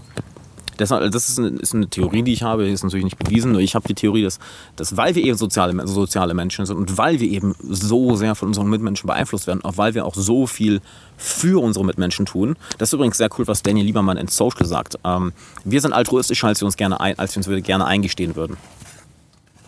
Das, 0.80 0.90
das 0.90 1.30
ist, 1.30 1.40
eine, 1.40 1.50
ist, 1.50 1.76
eine, 1.76 1.88
Theorie, 1.90 2.24
die 2.24 2.32
ich 2.32 2.44
habe, 2.44 2.66
ist 2.66 2.84
natürlich 2.84 3.04
nicht 3.04 3.20
bewiesen. 3.20 3.52
Nur 3.52 3.60
ich 3.60 3.76
habe 3.76 3.86
die 3.86 3.96
Theorie, 3.96 4.24
dass, 4.24 4.40
dass 4.78 4.96
weil 4.96 5.14
wir 5.14 5.24
eben 5.24 5.38
soziale, 5.38 5.86
soziale 5.86 6.34
Menschen 6.34 6.66
sind 6.66 6.78
und 6.78 6.98
weil 6.98 7.20
wir 7.20 7.30
eben 7.30 7.54
so 7.62 8.16
sehr 8.16 8.34
von 8.34 8.48
unseren 8.48 8.70
Mitmenschen 8.70 9.06
beeinflusst 9.06 9.46
werden, 9.46 9.62
auch 9.66 9.76
weil 9.76 9.94
wir 9.94 10.06
auch 10.06 10.16
so 10.16 10.48
viel 10.48 10.80
für 11.18 11.62
unsere 11.62 11.84
Mitmenschen 11.84 12.26
tun. 12.26 12.56
Das 12.78 12.90
ist 12.90 12.94
übrigens 12.94 13.18
sehr 13.18 13.28
cool, 13.38 13.46
was 13.46 13.62
Daniel 13.62 13.86
Liebermann 13.86 14.16
in 14.16 14.30
Social 14.30 14.66
sagt. 14.66 14.98
Ähm, 15.04 15.34
wir 15.66 15.82
sind 15.82 15.92
altruistischer, 15.92 16.48
als 16.48 16.62
wir 16.62 16.66
uns 16.66 16.78
gerne, 16.78 17.02
ein, 17.02 17.20
als 17.20 17.36
wir 17.36 17.46
uns 17.46 17.64
gerne 17.66 17.86
eingestehen 17.86 18.38
würden. 18.38 18.56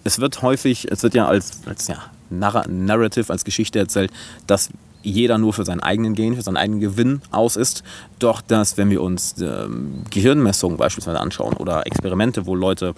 Es 0.04 0.20
wird 0.20 0.42
häufig, 0.42 0.92
es 0.92 1.04
wird 1.04 1.14
ja 1.14 1.28
als, 1.28 1.62
als 1.66 1.88
ja, 1.88 1.98
Narrative, 2.30 3.32
als 3.32 3.44
Geschichte 3.46 3.80
erzählt, 3.80 4.12
dass 4.48 4.70
jeder 5.04 5.38
nur 5.38 5.54
für 5.54 5.66
seinen 5.66 5.80
eigenen 5.82 6.16
Gain, 6.16 6.36
für 6.36 6.42
seinen 6.42 6.58
eigenen 6.58 6.80
Gewinn 6.80 7.22
aus 7.32 7.56
ist. 7.56 7.84
Doch 8.20 8.42
dass, 8.42 8.78
wenn 8.78 8.90
wir 8.90 9.02
uns 9.02 9.36
ähm, 9.42 10.04
Gehirnmessungen 10.10 10.78
beispielsweise 10.78 11.20
anschauen 11.20 11.56
oder 11.56 11.86
Experimente, 11.88 12.46
wo 12.46 12.56
Leute 12.56 12.94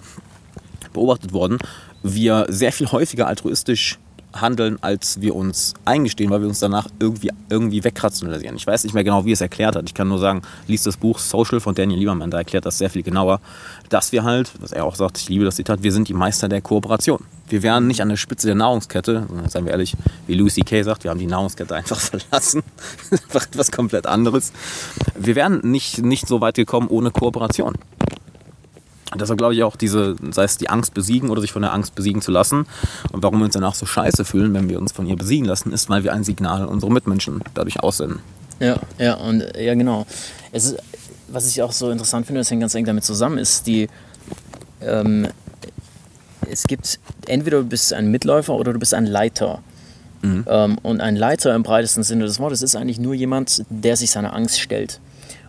beobachtet 0.92 1.32
wurden, 1.32 1.58
wir 2.02 2.46
sehr 2.48 2.72
viel 2.72 2.90
häufiger 2.92 3.26
altruistisch 3.26 3.98
handeln, 4.34 4.78
als 4.80 5.20
wir 5.20 5.34
uns 5.34 5.74
eingestehen, 5.84 6.30
weil 6.30 6.40
wir 6.40 6.48
uns 6.48 6.58
danach 6.58 6.88
irgendwie, 6.98 7.30
irgendwie 7.48 7.84
wegrationalisieren. 7.84 8.56
Ich 8.56 8.66
weiß 8.66 8.84
nicht 8.84 8.94
mehr 8.94 9.04
genau, 9.04 9.24
wie 9.24 9.32
es 9.32 9.40
erklärt 9.40 9.76
hat. 9.76 9.84
Ich 9.86 9.94
kann 9.94 10.08
nur 10.08 10.18
sagen, 10.18 10.42
liest 10.66 10.86
das 10.86 10.96
Buch 10.96 11.18
Social 11.18 11.60
von 11.60 11.74
Daniel 11.74 11.98
Lieberman, 11.98 12.30
da 12.30 12.38
erklärt 12.38 12.66
das 12.66 12.78
sehr 12.78 12.90
viel 12.90 13.02
genauer, 13.02 13.40
dass 13.88 14.12
wir 14.12 14.24
halt, 14.24 14.52
was 14.60 14.72
er 14.72 14.84
auch 14.84 14.94
sagt, 14.94 15.18
ich 15.18 15.28
liebe 15.28 15.44
das 15.44 15.56
Zitat, 15.56 15.82
wir 15.82 15.92
sind 15.92 16.08
die 16.08 16.14
Meister 16.14 16.48
der 16.48 16.60
Kooperation. 16.60 17.20
Wir 17.48 17.62
wären 17.62 17.86
nicht 17.86 18.00
an 18.00 18.08
der 18.08 18.16
Spitze 18.16 18.46
der 18.46 18.56
Nahrungskette, 18.56 19.26
seien 19.48 19.66
wir 19.66 19.72
ehrlich, 19.72 19.94
wie 20.26 20.34
Lucy 20.34 20.62
Kay 20.62 20.82
sagt, 20.82 21.04
wir 21.04 21.10
haben 21.10 21.18
die 21.18 21.26
Nahrungskette 21.26 21.74
einfach 21.74 22.00
verlassen. 22.00 22.62
einfach 23.10 23.46
etwas 23.46 23.70
komplett 23.70 24.06
anderes. 24.06 24.52
Wir 25.18 25.36
wären 25.36 25.60
nicht, 25.62 25.98
nicht 26.02 26.26
so 26.26 26.40
weit 26.40 26.54
gekommen 26.54 26.88
ohne 26.88 27.10
Kooperation. 27.10 27.74
Deshalb 29.18 29.38
glaube 29.38 29.54
ich 29.54 29.62
auch, 29.62 29.76
diese, 29.76 30.16
sei 30.30 30.44
es 30.44 30.56
die 30.56 30.68
Angst 30.68 30.94
besiegen 30.94 31.30
oder 31.30 31.40
sich 31.40 31.52
von 31.52 31.62
der 31.62 31.72
Angst 31.72 31.94
besiegen 31.94 32.22
zu 32.22 32.30
lassen. 32.30 32.66
Und 33.12 33.22
warum 33.22 33.38
wir 33.38 33.44
uns 33.44 33.54
danach 33.54 33.74
so 33.74 33.86
scheiße 33.86 34.24
fühlen, 34.24 34.54
wenn 34.54 34.68
wir 34.68 34.78
uns 34.78 34.92
von 34.92 35.06
ihr 35.06 35.16
besiegen 35.16 35.46
lassen, 35.46 35.72
ist, 35.72 35.88
weil 35.88 36.04
wir 36.04 36.12
ein 36.12 36.24
Signal 36.24 36.66
unserer 36.66 36.90
Mitmenschen 36.90 37.42
dadurch 37.54 37.80
aussenden. 37.80 38.20
Ja, 38.60 38.78
ja, 38.98 39.14
und 39.14 39.44
ja, 39.56 39.74
genau. 39.74 40.06
Es 40.52 40.76
was 41.28 41.48
ich 41.48 41.62
auch 41.62 41.72
so 41.72 41.90
interessant 41.90 42.26
finde, 42.26 42.40
das 42.40 42.50
hängt 42.50 42.60
ganz 42.60 42.74
eng 42.74 42.84
damit 42.84 43.04
zusammen, 43.04 43.38
ist 43.38 43.66
die, 43.66 43.88
ähm, 44.80 45.28
es 46.50 46.64
gibt, 46.64 46.98
entweder 47.26 47.58
du 47.58 47.64
bist 47.64 47.92
ein 47.92 48.10
Mitläufer 48.10 48.54
oder 48.54 48.72
du 48.72 48.78
bist 48.78 48.94
ein 48.94 49.06
Leiter. 49.06 49.60
Mhm. 50.22 50.44
Ähm, 50.48 50.78
und 50.82 51.00
ein 51.00 51.16
Leiter 51.16 51.54
im 51.54 51.62
breitesten 51.62 52.02
Sinne 52.02 52.24
des 52.24 52.38
Wortes 52.38 52.62
ist 52.62 52.76
eigentlich 52.76 52.98
nur 52.98 53.14
jemand, 53.14 53.64
der 53.68 53.96
sich 53.96 54.10
seiner 54.10 54.34
Angst 54.34 54.60
stellt. 54.60 55.00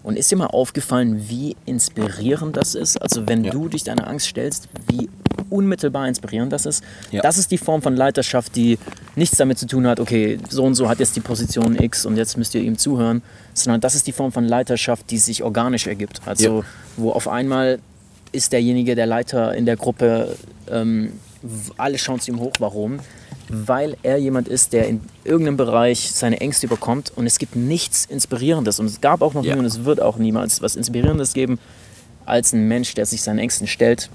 Und 0.03 0.17
ist 0.17 0.29
dir 0.31 0.35
mal 0.35 0.47
aufgefallen, 0.47 1.29
wie 1.29 1.55
inspirierend 1.65 2.57
das 2.57 2.75
ist? 2.75 3.01
Also 3.01 3.27
wenn 3.27 3.43
ja. 3.43 3.51
du 3.51 3.69
dich 3.69 3.83
deiner 3.83 4.07
Angst 4.07 4.27
stellst, 4.27 4.69
wie 4.87 5.09
unmittelbar 5.49 6.07
inspirierend 6.07 6.51
das 6.51 6.65
ist. 6.65 6.83
Ja. 7.11 7.21
Das 7.21 7.37
ist 7.37 7.51
die 7.51 7.57
Form 7.57 7.81
von 7.81 7.95
Leiterschaft, 7.95 8.55
die 8.55 8.77
nichts 9.15 9.37
damit 9.37 9.57
zu 9.57 9.67
tun 9.67 9.87
hat, 9.87 9.99
okay, 9.99 10.39
so 10.49 10.63
und 10.63 10.75
so 10.75 10.89
hat 10.89 10.99
jetzt 10.99 11.15
die 11.15 11.21
Position 11.21 11.75
X 11.79 12.05
und 12.05 12.17
jetzt 12.17 12.37
müsst 12.37 12.55
ihr 12.55 12.61
ihm 12.61 12.77
zuhören, 12.77 13.21
sondern 13.53 13.81
das 13.81 13.95
ist 13.95 14.07
die 14.07 14.11
Form 14.11 14.31
von 14.31 14.45
Leiterschaft, 14.45 15.09
die 15.11 15.17
sich 15.17 15.43
organisch 15.43 15.87
ergibt. 15.87 16.21
Also 16.25 16.59
ja. 16.59 16.65
wo 16.97 17.11
auf 17.11 17.27
einmal 17.27 17.79
ist 18.31 18.51
derjenige, 18.53 18.95
der 18.95 19.05
Leiter 19.05 19.53
in 19.55 19.65
der 19.65 19.77
Gruppe, 19.77 20.35
ähm, 20.69 21.13
alle 21.77 21.97
schauen 21.97 22.19
zu 22.19 22.31
ihm 22.31 22.39
hoch, 22.39 22.53
warum? 22.59 22.99
Weil 23.67 23.97
er 24.03 24.17
jemand 24.17 24.47
ist, 24.47 24.73
der 24.73 24.87
in 24.87 25.01
irgendeinem 25.23 25.57
Bereich 25.57 26.11
seine 26.11 26.41
Ängste 26.41 26.65
überkommt 26.67 27.11
und 27.15 27.25
es 27.25 27.37
gibt 27.37 27.55
nichts 27.55 28.05
Inspirierendes 28.05 28.79
und 28.79 28.87
es 28.87 29.01
gab 29.01 29.21
auch 29.21 29.33
noch 29.33 29.43
ja. 29.43 29.53
nie 29.53 29.59
und 29.59 29.65
es 29.65 29.85
wird 29.85 30.01
auch 30.01 30.17
niemals 30.17 30.61
was 30.61 30.75
Inspirierendes 30.75 31.33
geben 31.33 31.59
als 32.25 32.53
ein 32.53 32.67
Mensch, 32.67 32.93
der 32.95 33.05
sich 33.05 33.21
seinen 33.21 33.39
Ängsten 33.39 33.67
stellt. 33.67 34.09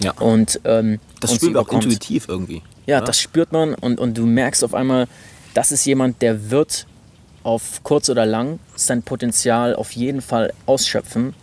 Ja. 0.00 0.12
Und 0.12 0.60
ähm, 0.64 1.00
das 1.20 1.34
spürt 1.34 1.54
man 1.54 1.64
auch 1.64 1.72
intuitiv 1.72 2.28
irgendwie. 2.28 2.62
Ja, 2.86 2.98
oder? 2.98 3.06
das 3.06 3.20
spürt 3.20 3.52
man 3.52 3.74
und, 3.74 3.98
und 3.98 4.16
du 4.16 4.26
merkst 4.26 4.62
auf 4.64 4.74
einmal, 4.74 5.08
das 5.54 5.72
ist 5.72 5.84
jemand, 5.84 6.22
der 6.22 6.50
wird 6.50 6.86
auf 7.42 7.82
kurz 7.82 8.08
oder 8.08 8.26
lang 8.26 8.58
sein 8.76 9.02
Potenzial 9.02 9.74
auf 9.74 9.92
jeden 9.92 10.20
Fall 10.20 10.52
ausschöpfen 10.66 11.34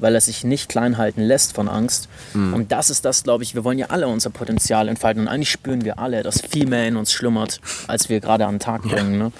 weil 0.00 0.14
er 0.14 0.20
sich 0.20 0.44
nicht 0.44 0.68
klein 0.68 0.98
halten 0.98 1.22
lässt 1.22 1.54
von 1.54 1.68
Angst. 1.68 2.08
Mhm. 2.34 2.54
Und 2.54 2.72
das 2.72 2.90
ist 2.90 3.04
das, 3.04 3.22
glaube 3.22 3.44
ich, 3.44 3.54
wir 3.54 3.64
wollen 3.64 3.78
ja 3.78 3.86
alle 3.86 4.08
unser 4.08 4.30
Potenzial 4.30 4.88
entfalten. 4.88 5.22
Und 5.22 5.28
eigentlich 5.28 5.50
spüren 5.50 5.84
wir 5.84 5.98
alle, 5.98 6.22
dass 6.22 6.40
viel 6.40 6.66
mehr 6.66 6.86
in 6.86 6.96
uns 6.96 7.12
schlummert, 7.12 7.60
als 7.86 8.08
wir 8.08 8.20
gerade 8.20 8.46
an 8.46 8.54
den 8.54 8.60
Tag 8.60 8.82
bringen. 8.82 9.14
Ja. 9.14 9.24
Ne? 9.24 9.32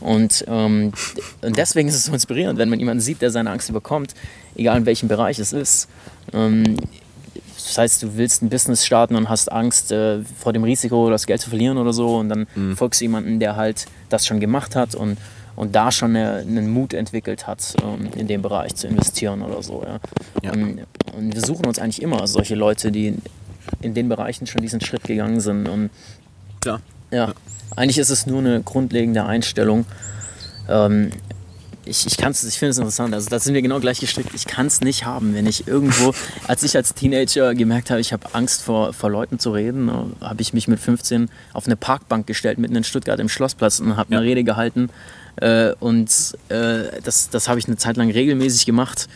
Und, 0.00 0.44
ähm, 0.48 0.92
und 1.42 1.56
deswegen 1.56 1.88
ist 1.88 1.96
es 1.96 2.04
so 2.04 2.12
inspirierend, 2.12 2.58
wenn 2.58 2.68
man 2.68 2.78
jemanden 2.78 3.00
sieht, 3.00 3.22
der 3.22 3.30
seine 3.30 3.50
Angst 3.50 3.68
überkommt, 3.68 4.14
egal 4.56 4.78
in 4.78 4.86
welchem 4.86 5.08
Bereich 5.08 5.38
es 5.38 5.52
ist. 5.52 5.88
Ähm, 6.32 6.76
das 7.68 7.76
heißt, 7.76 8.02
du 8.02 8.16
willst 8.16 8.42
ein 8.42 8.48
Business 8.48 8.86
starten 8.86 9.14
und 9.14 9.28
hast 9.28 9.52
Angst 9.52 9.92
äh, 9.92 10.20
vor 10.38 10.52
dem 10.52 10.64
Risiko, 10.64 11.10
das 11.10 11.26
Geld 11.26 11.40
zu 11.40 11.50
verlieren 11.50 11.76
oder 11.76 11.92
so. 11.92 12.16
Und 12.16 12.28
dann 12.30 12.46
mhm. 12.54 12.76
folgst 12.76 13.00
du 13.00 13.04
jemandem, 13.04 13.40
der 13.40 13.56
halt 13.56 13.86
das 14.08 14.26
schon 14.26 14.40
gemacht 14.40 14.74
hat 14.74 14.94
und 14.94 15.18
und 15.58 15.74
da 15.74 15.90
schon 15.90 16.14
eine, 16.14 16.36
einen 16.36 16.70
Mut 16.70 16.94
entwickelt 16.94 17.48
hat, 17.48 17.74
ähm, 17.82 18.10
in 18.14 18.28
dem 18.28 18.42
Bereich 18.42 18.76
zu 18.76 18.86
investieren 18.86 19.42
oder 19.42 19.60
so. 19.60 19.84
Ja. 19.84 20.52
Und, 20.52 20.86
und, 21.16 21.34
wir 21.34 21.44
suchen 21.44 21.66
uns 21.66 21.80
eigentlich 21.80 22.00
immer 22.00 22.24
solche 22.28 22.54
Leute, 22.54 22.92
die 22.92 23.16
in 23.80 23.92
den 23.92 24.08
Bereichen 24.08 24.46
schon 24.46 24.62
diesen 24.62 24.80
Schritt 24.80 25.02
gegangen 25.02 25.40
sind. 25.40 25.68
Und 25.68 25.90
ja. 26.64 26.78
ja. 27.10 27.34
Eigentlich 27.74 27.98
ist 27.98 28.10
es 28.10 28.24
nur 28.24 28.38
eine 28.38 28.62
grundlegende 28.62 29.24
Einstellung. 29.24 29.84
Ähm, 30.68 31.10
ich, 31.84 32.06
ich, 32.06 32.12
ich 32.12 32.58
finde 32.58 32.70
es 32.70 32.78
interessant, 32.78 33.12
also 33.12 33.28
da 33.28 33.40
sind 33.40 33.54
wir 33.54 33.62
genau 33.62 33.80
gleich 33.80 33.98
gestrickt. 33.98 34.34
Ich 34.34 34.46
kann 34.46 34.66
es 34.66 34.80
nicht 34.80 35.06
haben, 35.06 35.34
wenn 35.34 35.46
ich 35.46 35.66
irgendwo, 35.66 36.14
als 36.46 36.62
ich 36.62 36.76
als 36.76 36.94
Teenager 36.94 37.56
gemerkt 37.56 37.90
habe, 37.90 38.00
ich 38.00 38.12
habe 38.12 38.32
Angst 38.32 38.62
vor, 38.62 38.92
vor 38.92 39.10
Leuten 39.10 39.40
zu 39.40 39.50
reden, 39.50 39.90
habe 40.20 40.40
ich 40.40 40.52
mich 40.52 40.68
mit 40.68 40.78
15 40.78 41.28
auf 41.52 41.66
eine 41.66 41.74
Parkbank 41.74 42.28
gestellt, 42.28 42.58
mitten 42.58 42.76
in 42.76 42.84
Stuttgart 42.84 43.18
im 43.18 43.28
Schlossplatz 43.28 43.80
und 43.80 43.96
habe 43.96 44.12
ja. 44.12 44.20
eine 44.20 44.26
Rede 44.28 44.44
gehalten 44.44 44.90
äh, 45.40 45.74
und 45.80 46.36
äh, 46.48 47.00
das, 47.02 47.30
das 47.30 47.48
habe 47.48 47.58
ich 47.58 47.66
eine 47.66 47.76
Zeit 47.76 47.96
lang 47.96 48.10
regelmäßig 48.10 48.66
gemacht, 48.66 49.08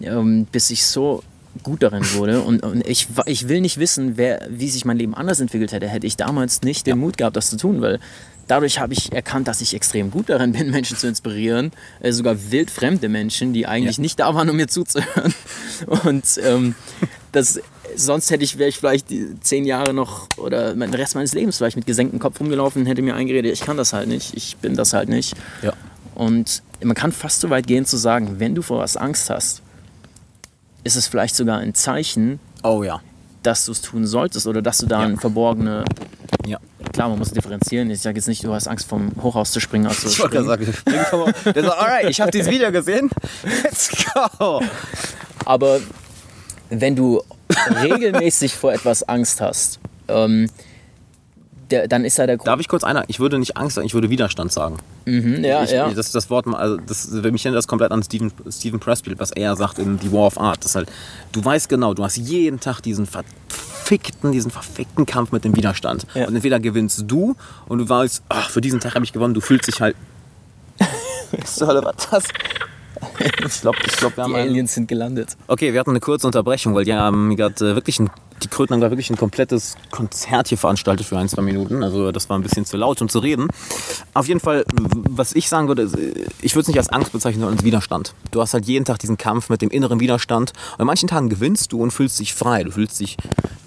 ähm, 0.00 0.46
bis 0.50 0.70
ich 0.70 0.86
so 0.86 1.22
gut 1.62 1.82
darin 1.82 2.04
wurde. 2.14 2.40
Und, 2.42 2.62
und, 2.62 2.86
ich, 2.86 3.08
ich 3.26 3.48
will 3.48 3.60
nicht 3.60 3.78
wissen, 3.78 4.16
wer, 4.16 4.46
wie 4.50 4.68
sich 4.68 4.84
mein 4.84 4.96
Leben 4.96 5.14
anders 5.14 5.40
entwickelt 5.40 5.72
hätte, 5.72 5.88
hätte 5.88 6.06
ich 6.06 6.16
damals 6.16 6.62
nicht 6.62 6.86
den 6.86 6.98
Mut 6.98 7.16
gehabt, 7.18 7.36
das 7.36 7.50
zu 7.50 7.56
tun, 7.56 7.80
weil 7.80 8.00
dadurch 8.48 8.78
habe 8.80 8.92
ich 8.92 9.12
erkannt, 9.12 9.48
dass 9.48 9.60
ich 9.60 9.74
extrem 9.74 10.10
gut 10.10 10.28
darin 10.28 10.52
bin, 10.52 10.70
Menschen 10.72 10.96
zu 10.96 11.06
inspirieren, 11.06 11.72
äh, 12.00 12.12
sogar 12.12 12.50
wildfremde 12.50 13.08
Menschen, 13.08 13.52
die 13.52 13.66
eigentlich 13.66 13.98
ja. 13.98 14.02
nicht 14.02 14.18
da 14.20 14.34
waren, 14.34 14.48
um 14.50 14.56
mir 14.56 14.68
zuzuhören. 14.68 15.34
Und 15.86 16.24
ähm, 16.42 16.74
das, 17.32 17.60
sonst 17.96 18.30
hätte 18.30 18.44
ich, 18.44 18.58
wäre 18.58 18.68
ich 18.68 18.78
vielleicht 18.78 19.06
zehn 19.40 19.64
Jahre 19.64 19.94
noch 19.94 20.28
oder 20.36 20.74
den 20.74 20.94
Rest 20.94 21.14
meines 21.14 21.34
Lebens 21.34 21.56
vielleicht 21.56 21.76
mit 21.76 21.86
gesenktem 21.86 22.18
Kopf 22.18 22.40
rumgelaufen 22.40 22.82
und 22.82 22.88
hätte 22.88 23.02
mir 23.02 23.14
eingeredet, 23.14 23.52
ich 23.52 23.60
kann 23.60 23.76
das 23.76 23.92
halt 23.92 24.08
nicht, 24.08 24.34
ich 24.34 24.56
bin 24.56 24.74
das 24.76 24.92
halt 24.92 25.08
nicht. 25.08 25.34
Ja. 25.62 25.72
Und 26.14 26.62
man 26.82 26.94
kann 26.94 27.12
fast 27.12 27.40
so 27.40 27.50
weit 27.50 27.66
gehen 27.66 27.86
zu 27.86 27.96
sagen, 27.96 28.38
wenn 28.38 28.54
du 28.54 28.62
vor 28.62 28.78
was 28.78 28.96
Angst 28.96 29.30
hast, 29.30 29.62
ist 30.84 30.96
es 30.96 31.06
vielleicht 31.06 31.36
sogar 31.36 31.58
ein 31.58 31.74
Zeichen, 31.74 32.40
oh, 32.62 32.82
ja. 32.82 33.00
dass 33.42 33.64
du 33.66 33.72
es 33.72 33.80
tun 33.80 34.06
solltest 34.06 34.46
oder 34.46 34.62
dass 34.62 34.78
du 34.78 34.86
da 34.86 35.00
ja. 35.00 35.06
eine 35.06 35.16
verborgene. 35.16 35.84
Ja. 36.46 36.58
Klar, 36.92 37.08
man 37.08 37.18
muss 37.18 37.30
differenzieren. 37.30 37.88
Ich 37.90 38.00
sage 38.00 38.16
jetzt 38.16 38.26
nicht, 38.26 38.44
du 38.44 38.52
hast 38.52 38.66
Angst 38.66 38.86
vom 38.86 39.12
Hochhaus 39.22 39.52
zu 39.52 39.60
springen. 39.60 39.86
Also 39.86 40.08
ich 40.08 40.18
wollte 40.18 40.36
gerade 40.36 40.46
sagen, 40.46 40.66
ich 40.68 40.76
springe 40.76 41.04
vom 41.04 41.32
Der 41.44 41.62
sagt, 41.62 41.78
alright, 41.78 42.10
ich 42.10 42.20
habe 42.20 42.30
dieses 42.30 42.50
Video 42.50 42.70
gesehen. 42.72 43.08
Let's 43.62 43.90
go. 44.12 44.60
Aber 45.44 45.80
wenn 46.80 46.96
du 46.96 47.22
regelmäßig 47.82 48.54
vor 48.54 48.72
etwas 48.72 49.02
Angst 49.02 49.40
hast, 49.40 49.78
ähm, 50.08 50.48
der, 51.70 51.88
dann 51.88 52.04
ist 52.04 52.18
da 52.18 52.26
der 52.26 52.36
Grund. 52.36 52.48
Darf 52.48 52.60
ich 52.60 52.68
kurz 52.68 52.84
einer? 52.84 53.04
Ich 53.08 53.18
würde 53.18 53.38
nicht 53.38 53.56
Angst 53.56 53.76
sagen, 53.76 53.86
ich 53.86 53.94
würde 53.94 54.10
Widerstand 54.10 54.52
sagen. 54.52 54.76
Mhm, 55.06 55.42
ja, 55.44 55.64
ich, 55.64 55.70
ja. 55.70 55.90
Das, 55.90 56.12
das 56.12 56.28
Wort, 56.28 56.46
also 56.46 56.76
das, 56.76 57.10
mich 57.10 57.44
erinnert 57.44 57.58
das 57.58 57.66
komplett 57.66 57.92
an 57.92 58.02
Stephen, 58.02 58.30
Stephen 58.50 58.78
Pressfield, 58.78 59.18
was 59.18 59.30
er 59.30 59.56
sagt 59.56 59.78
in 59.78 59.98
The 59.98 60.12
War 60.12 60.26
of 60.26 60.38
Art. 60.38 60.64
Das 60.64 60.74
halt, 60.74 60.90
du 61.32 61.44
weißt 61.44 61.68
genau, 61.68 61.94
du 61.94 62.04
hast 62.04 62.16
jeden 62.16 62.60
Tag 62.60 62.80
diesen 62.80 63.06
verfickten, 63.06 64.32
diesen 64.32 64.50
verfickten 64.50 65.06
Kampf 65.06 65.32
mit 65.32 65.44
dem 65.44 65.56
Widerstand. 65.56 66.06
Ja. 66.14 66.26
Und 66.26 66.34
entweder 66.34 66.60
gewinnst 66.60 67.04
du 67.06 67.36
und 67.68 67.78
du 67.78 67.88
weißt, 67.88 68.22
ach, 68.28 68.50
für 68.50 68.60
diesen 68.60 68.80
Tag 68.80 68.94
habe 68.94 69.04
ich 69.04 69.12
gewonnen, 69.12 69.34
du 69.34 69.40
fühlst 69.40 69.66
dich 69.66 69.80
halt. 69.80 69.96
Was 71.32 71.60
war 71.62 71.80
das? 72.10 72.24
ich 73.46 73.60
glaube, 73.60 73.78
ich 73.86 73.96
glaub, 73.96 74.16
wir 74.16 74.24
haben. 74.24 74.34
Die 74.34 74.40
Aliens 74.40 74.74
sind 74.74 74.88
gelandet. 74.88 75.36
Okay, 75.46 75.72
wir 75.72 75.80
hatten 75.80 75.90
eine 75.90 76.00
kurze 76.00 76.26
Unterbrechung, 76.26 76.74
weil 76.74 76.84
die 76.84 76.94
haben 76.94 77.36
gerade 77.36 77.74
wirklich 77.74 77.98
ein, 78.00 78.10
die 78.42 78.48
Kröten 78.48 78.74
haben 78.74 78.80
gerade 78.80 78.92
wirklich 78.92 79.10
ein 79.10 79.16
komplettes 79.16 79.76
Konzert 79.90 80.48
hier 80.48 80.58
veranstaltet 80.58 81.06
für 81.06 81.18
ein, 81.18 81.28
zwei 81.28 81.42
Minuten. 81.42 81.82
Also 81.82 82.12
das 82.12 82.28
war 82.28 82.38
ein 82.38 82.42
bisschen 82.42 82.64
zu 82.64 82.76
laut, 82.76 83.00
um 83.00 83.08
zu 83.08 83.18
reden. 83.18 83.48
Auf 84.14 84.28
jeden 84.28 84.40
Fall, 84.40 84.64
was 84.72 85.34
ich 85.34 85.48
sagen 85.48 85.68
würde, 85.68 85.84
ich 86.40 86.54
würde 86.54 86.62
es 86.62 86.68
nicht 86.68 86.78
als 86.78 86.88
Angst 86.88 87.12
bezeichnen, 87.12 87.40
sondern 87.40 87.58
als 87.58 87.64
Widerstand. 87.64 88.14
Du 88.30 88.40
hast 88.40 88.54
halt 88.54 88.66
jeden 88.66 88.84
Tag 88.84 88.98
diesen 88.98 89.16
Kampf 89.16 89.48
mit 89.48 89.62
dem 89.62 89.70
inneren 89.70 90.00
Widerstand. 90.00 90.52
Und 90.74 90.80
an 90.80 90.86
manchen 90.86 91.08
Tagen 91.08 91.28
gewinnst 91.28 91.72
du 91.72 91.82
und 91.82 91.90
fühlst 91.90 92.18
dich 92.18 92.34
frei. 92.34 92.64
Du 92.64 92.72
fühlst 92.72 92.98
dich, 93.00 93.16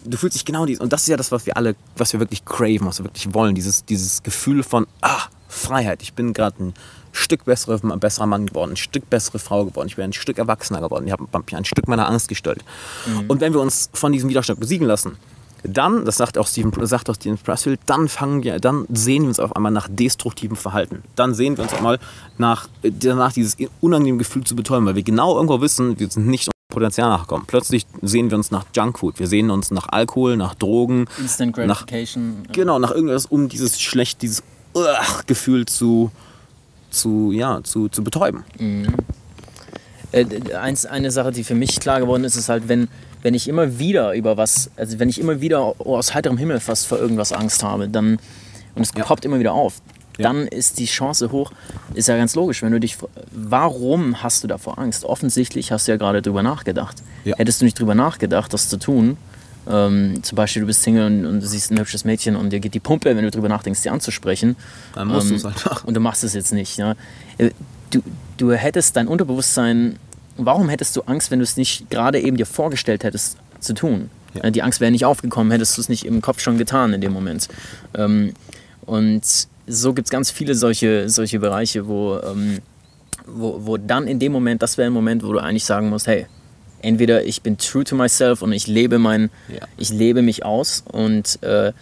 du 0.04 0.18
fühlst 0.18 0.36
dich 0.36 0.46
genau 0.46 0.66
dies. 0.66 0.80
Und 0.80 0.92
das 0.94 1.04
ist 1.04 1.08
ja 1.08 1.18
das, 1.18 1.32
was 1.32 1.46
wir 1.46 1.58
alle, 1.58 1.76
was 1.98 2.14
wir 2.14 2.20
wirklich 2.20 2.46
craven, 2.46 2.88
was 2.88 3.00
wir 3.00 3.06
wirklich 3.06 3.34
wollen. 3.34 3.56
Dieses, 3.56 3.86
dieses 3.86 4.24
Gefühl 4.24 4.64
von, 4.64 4.88
ah, 5.02 5.24
Freiheit. 5.56 6.02
Ich 6.04 6.14
bin 6.14 6.34
gerade 6.34 6.64
ein 6.64 6.74
Stück 7.16 7.46
bessere, 7.46 7.80
besserer 7.98 8.26
Mann 8.26 8.48
geworden, 8.48 8.72
ein 8.72 8.78
Stück 8.78 9.10
bessere 9.10 9.40
Frau 9.40 9.66
geworden, 9.66 9.88
ich 9.88 9.96
bin 9.96 10.06
ein 10.06 10.14
Stück 10.14 10.38
erwachsener 10.38 10.82
geworden, 10.82 11.08
ich 11.08 11.12
habe 11.12 11.28
ein 11.52 11.66
Stück 11.66 11.88
meiner 11.88 12.10
Angst 12.10 12.28
gestellt. 12.28 12.64
Mhm. 13.06 13.26
Und 13.28 13.42
wenn 13.42 13.54
wir 13.54 13.62
uns 13.62 13.90
von 13.94 14.12
diesem 14.12 14.30
Widerstand 14.30 14.60
besiegen 14.60 14.88
lassen, 14.88 15.18
dann, 15.64 16.06
das 16.06 16.18
sagt 16.18 16.38
auch 16.38 16.48
Stephen, 16.48 16.72
sagt 16.86 17.10
auch 17.10 17.16
Stephen 17.16 17.38
Pressfield, 17.38 17.80
dann 17.86 18.08
fangen 18.08 18.44
wir, 18.44 18.60
dann 18.60 18.86
sehen 18.92 19.24
wir 19.24 19.30
uns 19.30 19.40
auf 19.40 19.56
einmal 19.56 19.72
nach 19.72 19.88
destruktivem 19.90 20.56
Verhalten. 20.56 21.04
Dann 21.16 21.34
sehen 21.34 21.58
wir 21.58 21.64
uns 21.64 21.74
einmal 21.74 22.00
nach, 22.38 22.68
danach 22.84 23.34
dieses 23.34 23.58
unangenehme 23.82 24.20
Gefühl 24.20 24.44
zu 24.44 24.56
betäuben, 24.56 24.86
weil 24.86 24.96
wir 24.96 25.04
genau 25.04 25.36
irgendwo 25.36 25.62
wissen, 25.62 26.00
wir 26.00 26.10
sind 26.10 26.28
nicht 26.28 26.50
Potenzial 26.70 27.10
nachkommen. 27.10 27.46
Plötzlich 27.48 27.86
sehen 28.02 28.30
wir 28.30 28.38
uns 28.38 28.52
nach 28.52 28.66
Junkfood, 28.76 29.20
wir 29.20 29.28
sehen 29.28 29.50
uns 29.50 29.72
nach 29.72 29.88
Alkohol, 29.90 30.36
nach 30.36 30.56
Drogen, 30.56 31.08
Instant 31.20 31.56
Gratification. 31.56 32.44
Nach, 32.44 32.54
genau, 32.54 32.80
nach 32.80 32.92
irgendwas, 32.92 33.26
um 33.26 33.50
dieses 33.50 33.80
schlecht, 33.80 34.22
dieses 34.22 34.44
Gefühl 35.26 35.66
zu, 35.66 36.12
zu, 36.96 37.32
ja, 37.32 37.62
zu, 37.64 37.90
zu 37.90 38.04
betäuben. 38.04 38.44
Mhm. 38.60 38.88
Äh, 40.12 40.26
eins, 40.54 40.86
eine 40.86 41.12
Sache, 41.12 41.32
die 41.32 41.44
für 41.44 41.56
mich 41.56 41.80
klar 41.80 42.00
geworden 42.00 42.24
ist, 42.24 42.36
ist 42.36 42.50
halt, 42.50 42.68
wenn, 42.68 42.88
wenn 43.22 43.34
ich 43.34 43.48
immer 43.48 43.80
wieder 43.80 44.14
über 44.14 44.38
was, 44.38 44.70
also 44.78 45.00
wenn 45.00 45.10
ich 45.10 45.20
immer 45.20 45.42
wieder 45.42 45.60
aus 45.80 46.14
heiterem 46.14 46.38
Himmel 46.38 46.60
fast 46.60 46.88
vor 46.88 47.00
irgendwas 47.00 47.32
Angst 47.32 47.64
habe, 47.64 47.90
dann, 47.90 48.20
und 48.76 48.82
es 48.82 48.92
ja. 48.96 49.04
poppt 49.04 49.26
immer 49.26 49.40
wieder 49.40 49.54
auf, 49.54 49.82
ja. 50.18 50.24
dann 50.24 50.48
ist 50.48 50.80
die 50.80 50.86
Chance 50.86 51.32
hoch, 51.32 51.52
ist 51.94 52.08
ja 52.08 52.18
ganz 52.18 52.36
logisch, 52.36 52.62
wenn 52.62 52.72
du 52.72 52.80
dich, 52.80 52.98
warum 53.32 54.24
hast 54.24 54.44
du 54.44 54.48
davor 54.48 54.80
Angst? 54.80 55.04
Offensichtlich 55.04 55.72
hast 55.72 55.88
du 55.88 55.92
ja 55.92 55.98
gerade 55.98 56.22
drüber 56.22 56.44
nachgedacht. 56.44 57.04
Ja. 57.26 57.36
Hättest 57.38 57.62
du 57.62 57.66
nicht 57.66 57.80
drüber 57.80 57.96
nachgedacht, 57.96 58.54
das 58.54 58.70
zu 58.70 58.78
tun, 58.78 59.18
ähm, 59.70 60.22
zum 60.22 60.36
Beispiel, 60.36 60.62
du 60.62 60.68
bist 60.68 60.84
Single 60.84 61.08
und, 61.08 61.26
und, 61.26 61.42
du 61.42 61.48
siehst 61.48 61.72
ein 61.72 61.80
hübsches 61.80 62.06
Mädchen 62.06 62.36
und 62.36 62.52
dir 62.52 62.60
geht 62.60 62.74
die 62.74 62.80
Pumpe, 62.80 63.16
wenn 63.16 63.24
du 63.24 63.32
drüber 63.32 63.50
nachdenkst, 63.50 63.80
sie 63.80 63.90
anzusprechen. 63.90 64.56
Dann 64.94 65.08
musst 65.08 65.28
ähm, 65.28 65.30
du 65.32 65.36
es 65.36 65.44
halt 65.44 65.66
machen. 65.66 65.88
Und 65.88 65.94
du 65.96 66.00
machst 66.00 66.24
es 66.24 66.34
jetzt 66.34 66.54
nicht. 66.54 66.78
Ja? 66.78 66.96
Äh, 67.38 67.52
du, 67.90 68.02
du 68.38 68.52
hättest 68.52 68.96
dein 68.96 69.08
Unterbewusstsein, 69.08 69.98
warum 70.38 70.70
hättest 70.70 70.96
du 70.96 71.02
Angst, 71.02 71.32
wenn 71.32 71.40
du 71.40 71.44
es 71.44 71.58
nicht 71.58 71.90
gerade 71.90 72.20
eben 72.20 72.38
dir 72.38 72.46
vorgestellt 72.46 73.04
hättest 73.04 73.38
zu 73.60 73.74
tun? 73.74 74.10
Ja. 74.36 74.44
Äh, 74.44 74.52
die 74.52 74.62
Angst 74.62 74.82
wäre 74.82 74.92
nicht 74.92 75.06
aufgekommen, 75.06 75.52
hättest 75.52 75.78
du 75.78 75.82
es 75.82 75.90
nicht 75.90 76.06
im 76.06 76.22
Kopf 76.22 76.42
schon 76.42 76.58
getan 76.58 76.94
in 76.94 77.02
dem 77.02 77.14
Moment. 77.14 77.48
Ähm, 77.96 78.34
und 78.86 79.24
so 79.68 79.94
gibt 79.94 80.08
es 80.08 80.12
ganz 80.12 80.30
viele 80.30 80.54
solche, 80.54 81.10
solche 81.10 81.40
Bereiche, 81.40 81.88
wo, 81.88 82.20
ähm, 82.20 82.60
wo, 83.26 83.66
wo 83.66 83.78
dann 83.78 84.08
in 84.08 84.20
dem 84.20 84.32
Moment, 84.32 84.62
das 84.62 84.78
wäre 84.78 84.88
ein 84.88 84.94
Moment, 84.94 85.24
wo 85.24 85.34
du 85.34 85.40
eigentlich 85.40 85.66
sagen 85.66 85.90
musst, 85.90 86.06
hey, 86.06 86.28
entweder 86.86 87.24
ich 87.24 87.42
bin 87.42 87.58
true 87.58 87.84
to 87.84 87.96
myself 87.96 88.42
und 88.42 88.54
ich 88.54 88.68
lebe 88.68 89.00
mein, 89.00 89.30
ja. 89.50 89.68
ich 89.78 89.90
lebe 89.90 90.22
mich 90.22 90.46
aus 90.46 90.84
und 90.92 91.42
äh, 91.44 91.74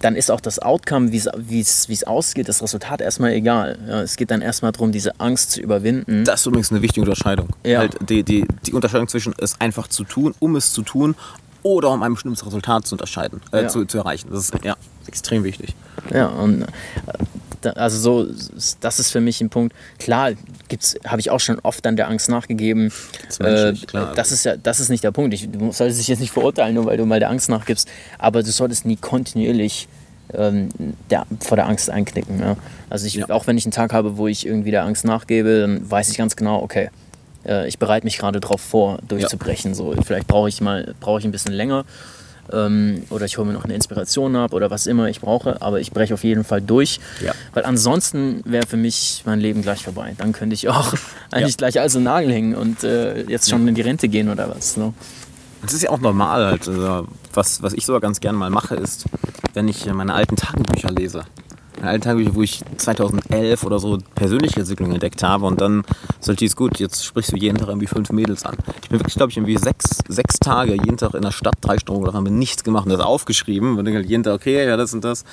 dann 0.00 0.14
ist 0.14 0.30
auch 0.30 0.40
das 0.40 0.58
Outcome, 0.58 1.10
wie 1.12 1.60
es 1.60 2.04
ausgeht, 2.04 2.48
das 2.48 2.62
Resultat 2.62 3.00
erstmal 3.00 3.32
egal. 3.32 3.78
Ja, 3.88 4.02
es 4.02 4.16
geht 4.16 4.30
dann 4.30 4.42
erstmal 4.42 4.72
darum, 4.72 4.92
diese 4.92 5.18
Angst 5.20 5.52
zu 5.52 5.60
überwinden. 5.60 6.24
Das 6.24 6.40
ist 6.40 6.46
übrigens 6.46 6.70
eine 6.70 6.82
wichtige 6.82 7.00
Unterscheidung. 7.00 7.48
Ja. 7.64 7.80
Halt 7.80 7.96
die, 8.08 8.22
die, 8.22 8.46
die 8.66 8.72
Unterscheidung 8.72 9.08
zwischen 9.08 9.34
es 9.38 9.60
einfach 9.60 9.88
zu 9.88 10.04
tun, 10.04 10.34
um 10.38 10.54
es 10.56 10.72
zu 10.72 10.82
tun 10.82 11.14
oder 11.62 11.90
um 11.90 12.02
ein 12.02 12.12
bestimmtes 12.12 12.44
Resultat 12.44 12.86
zu 12.86 12.94
unterscheiden, 12.94 13.40
äh, 13.52 13.62
ja. 13.62 13.68
zu, 13.68 13.84
zu 13.86 13.98
erreichen. 13.98 14.28
Das 14.30 14.50
ist 14.50 14.64
ja 14.64 14.76
extrem 15.06 15.44
wichtig. 15.44 15.74
Ja, 16.12 16.26
und 16.26 16.62
äh, 16.62 16.66
also 17.74 17.98
so, 17.98 18.32
das 18.80 18.98
ist 18.98 19.10
für 19.10 19.20
mich 19.20 19.40
ein 19.40 19.50
Punkt. 19.50 19.74
Klar, 19.98 20.32
habe 21.06 21.20
ich 21.20 21.30
auch 21.30 21.40
schon 21.40 21.58
oft 21.60 21.84
dann 21.84 21.96
der 21.96 22.08
Angst 22.08 22.28
nachgegeben. 22.28 22.92
Das, 23.28 23.40
äh, 23.40 23.74
das, 24.14 24.32
ist 24.32 24.44
ja, 24.44 24.56
das 24.56 24.80
ist 24.80 24.88
nicht 24.88 25.04
der 25.04 25.12
Punkt. 25.12 25.34
Ich, 25.34 25.50
du 25.50 25.72
solltest 25.72 26.00
dich 26.00 26.08
jetzt 26.08 26.20
nicht 26.20 26.32
verurteilen, 26.32 26.74
nur 26.74 26.86
weil 26.86 26.96
du 26.96 27.06
mal 27.06 27.20
der 27.20 27.30
Angst 27.30 27.48
nachgibst. 27.48 27.88
Aber 28.18 28.42
du 28.42 28.50
solltest 28.50 28.86
nie 28.86 28.96
kontinuierlich 28.96 29.88
ähm, 30.34 30.68
der, 31.10 31.26
vor 31.40 31.56
der 31.56 31.66
Angst 31.66 31.90
einknicken. 31.90 32.40
Ja? 32.40 32.56
Also 32.90 33.06
ich, 33.06 33.14
ja. 33.14 33.30
auch 33.30 33.46
wenn 33.46 33.58
ich 33.58 33.64
einen 33.64 33.72
Tag 33.72 33.92
habe, 33.92 34.16
wo 34.16 34.26
ich 34.26 34.46
irgendwie 34.46 34.70
der 34.70 34.84
Angst 34.84 35.04
nachgebe, 35.04 35.60
dann 35.60 35.90
weiß 35.90 36.10
ich 36.10 36.18
ganz 36.18 36.36
genau, 36.36 36.62
okay, 36.62 36.90
äh, 37.46 37.68
ich 37.68 37.78
bereite 37.78 38.04
mich 38.04 38.18
gerade 38.18 38.40
darauf 38.40 38.60
vor, 38.60 38.98
durchzubrechen. 39.06 39.72
Ja. 39.72 39.74
So, 39.74 39.94
vielleicht 40.04 40.26
brauche 40.26 40.48
ich 40.48 40.60
mal, 40.60 40.94
brauche 41.00 41.20
ich 41.20 41.24
ein 41.24 41.32
bisschen 41.32 41.52
länger 41.52 41.84
ähm, 42.52 43.02
oder 43.10 43.24
ich 43.24 43.38
hole 43.38 43.46
mir 43.46 43.54
noch 43.54 43.64
eine 43.64 43.74
Inspiration 43.74 44.36
ab 44.36 44.52
oder 44.52 44.70
was 44.70 44.86
immer 44.86 45.08
ich 45.08 45.20
brauche, 45.20 45.60
aber 45.62 45.80
ich 45.80 45.92
breche 45.92 46.14
auf 46.14 46.24
jeden 46.24 46.44
Fall 46.44 46.60
durch, 46.60 47.00
ja. 47.24 47.32
weil 47.54 47.64
ansonsten 47.64 48.42
wäre 48.44 48.66
für 48.66 48.76
mich 48.76 49.22
mein 49.26 49.40
Leben 49.40 49.62
gleich 49.62 49.84
vorbei. 49.84 50.14
Dann 50.18 50.32
könnte 50.32 50.54
ich 50.54 50.68
auch 50.68 50.94
eigentlich 51.30 51.54
ja. 51.54 51.58
gleich 51.58 51.80
alles 51.80 51.94
in 51.94 52.04
Nagel 52.04 52.32
hängen 52.32 52.54
und 52.54 52.84
äh, 52.84 53.22
jetzt 53.22 53.50
schon 53.50 53.66
in 53.66 53.74
die 53.74 53.82
Rente 53.82 54.08
gehen 54.08 54.28
oder 54.28 54.48
was. 54.54 54.76
Ne? 54.76 54.92
Das 55.62 55.72
ist 55.72 55.82
ja 55.82 55.90
auch 55.90 56.00
normal. 56.00 56.44
Halt. 56.46 56.68
Also, 56.68 57.08
was, 57.34 57.62
was 57.62 57.72
ich 57.72 57.84
sogar 57.84 58.00
ganz 58.00 58.20
gerne 58.20 58.38
mal 58.38 58.50
mache, 58.50 58.76
ist, 58.76 59.06
wenn 59.54 59.68
ich 59.68 59.86
meine 59.86 60.14
alten 60.14 60.36
Tagebücher 60.36 60.90
lese 60.90 61.24
alten 61.82 62.02
Tagen, 62.02 62.34
wo 62.34 62.42
ich 62.42 62.62
2011 62.76 63.64
oder 63.64 63.78
so 63.78 63.98
persönliche 64.14 64.60
Entwicklung 64.60 64.92
entdeckt 64.92 65.22
habe 65.22 65.46
und 65.46 65.60
dann 65.60 65.84
sollte 66.20 66.44
ich 66.44 66.52
es 66.52 66.56
gut, 66.56 66.78
jetzt 66.78 67.04
sprichst 67.04 67.32
du 67.32 67.36
jeden 67.36 67.58
Tag 67.58 67.68
irgendwie 67.68 67.86
fünf 67.86 68.10
Mädels 68.10 68.44
an. 68.44 68.56
Ich 68.82 68.88
bin 68.88 68.98
wirklich, 68.98 69.14
glaube 69.14 69.30
ich, 69.30 69.36
irgendwie 69.36 69.56
sechs, 69.56 69.98
sechs 70.08 70.38
Tage 70.38 70.72
jeden 70.72 70.96
Tag 70.96 71.14
in 71.14 71.22
der 71.22 71.32
Stadt, 71.32 71.56
drei 71.60 71.78
Stunden 71.78 72.12
haben 72.12 72.38
nichts 72.38 72.64
gemacht 72.64 72.86
und 72.86 72.92
das 72.92 73.00
aufgeschrieben 73.00 73.78
und 73.78 73.84
dann 73.84 73.94
halt 73.94 74.08
jeden 74.08 74.22
Tag, 74.22 74.34
okay, 74.34 74.66
ja, 74.66 74.76
das 74.76 74.94
und 74.94 75.04
das. 75.04 75.24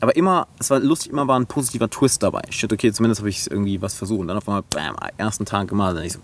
Aber 0.00 0.14
immer, 0.16 0.46
es 0.58 0.70
war 0.70 0.78
lustig, 0.78 1.12
immer 1.12 1.26
war 1.26 1.38
ein 1.38 1.46
positiver 1.46 1.90
Twist 1.90 2.22
dabei. 2.22 2.42
Shit, 2.50 2.72
okay, 2.72 2.92
zumindest 2.92 3.20
habe 3.20 3.30
ich 3.30 3.50
irgendwie 3.50 3.82
was 3.82 3.94
versucht. 3.94 4.20
Und 4.20 4.28
dann 4.28 4.36
auf 4.36 4.48
einmal, 4.48 4.62
bam, 4.62 4.96
ersten 5.16 5.44
Tag 5.44 5.68
gemacht. 5.68 5.96
Und 5.96 6.04
ich 6.04 6.12
so, 6.12 6.20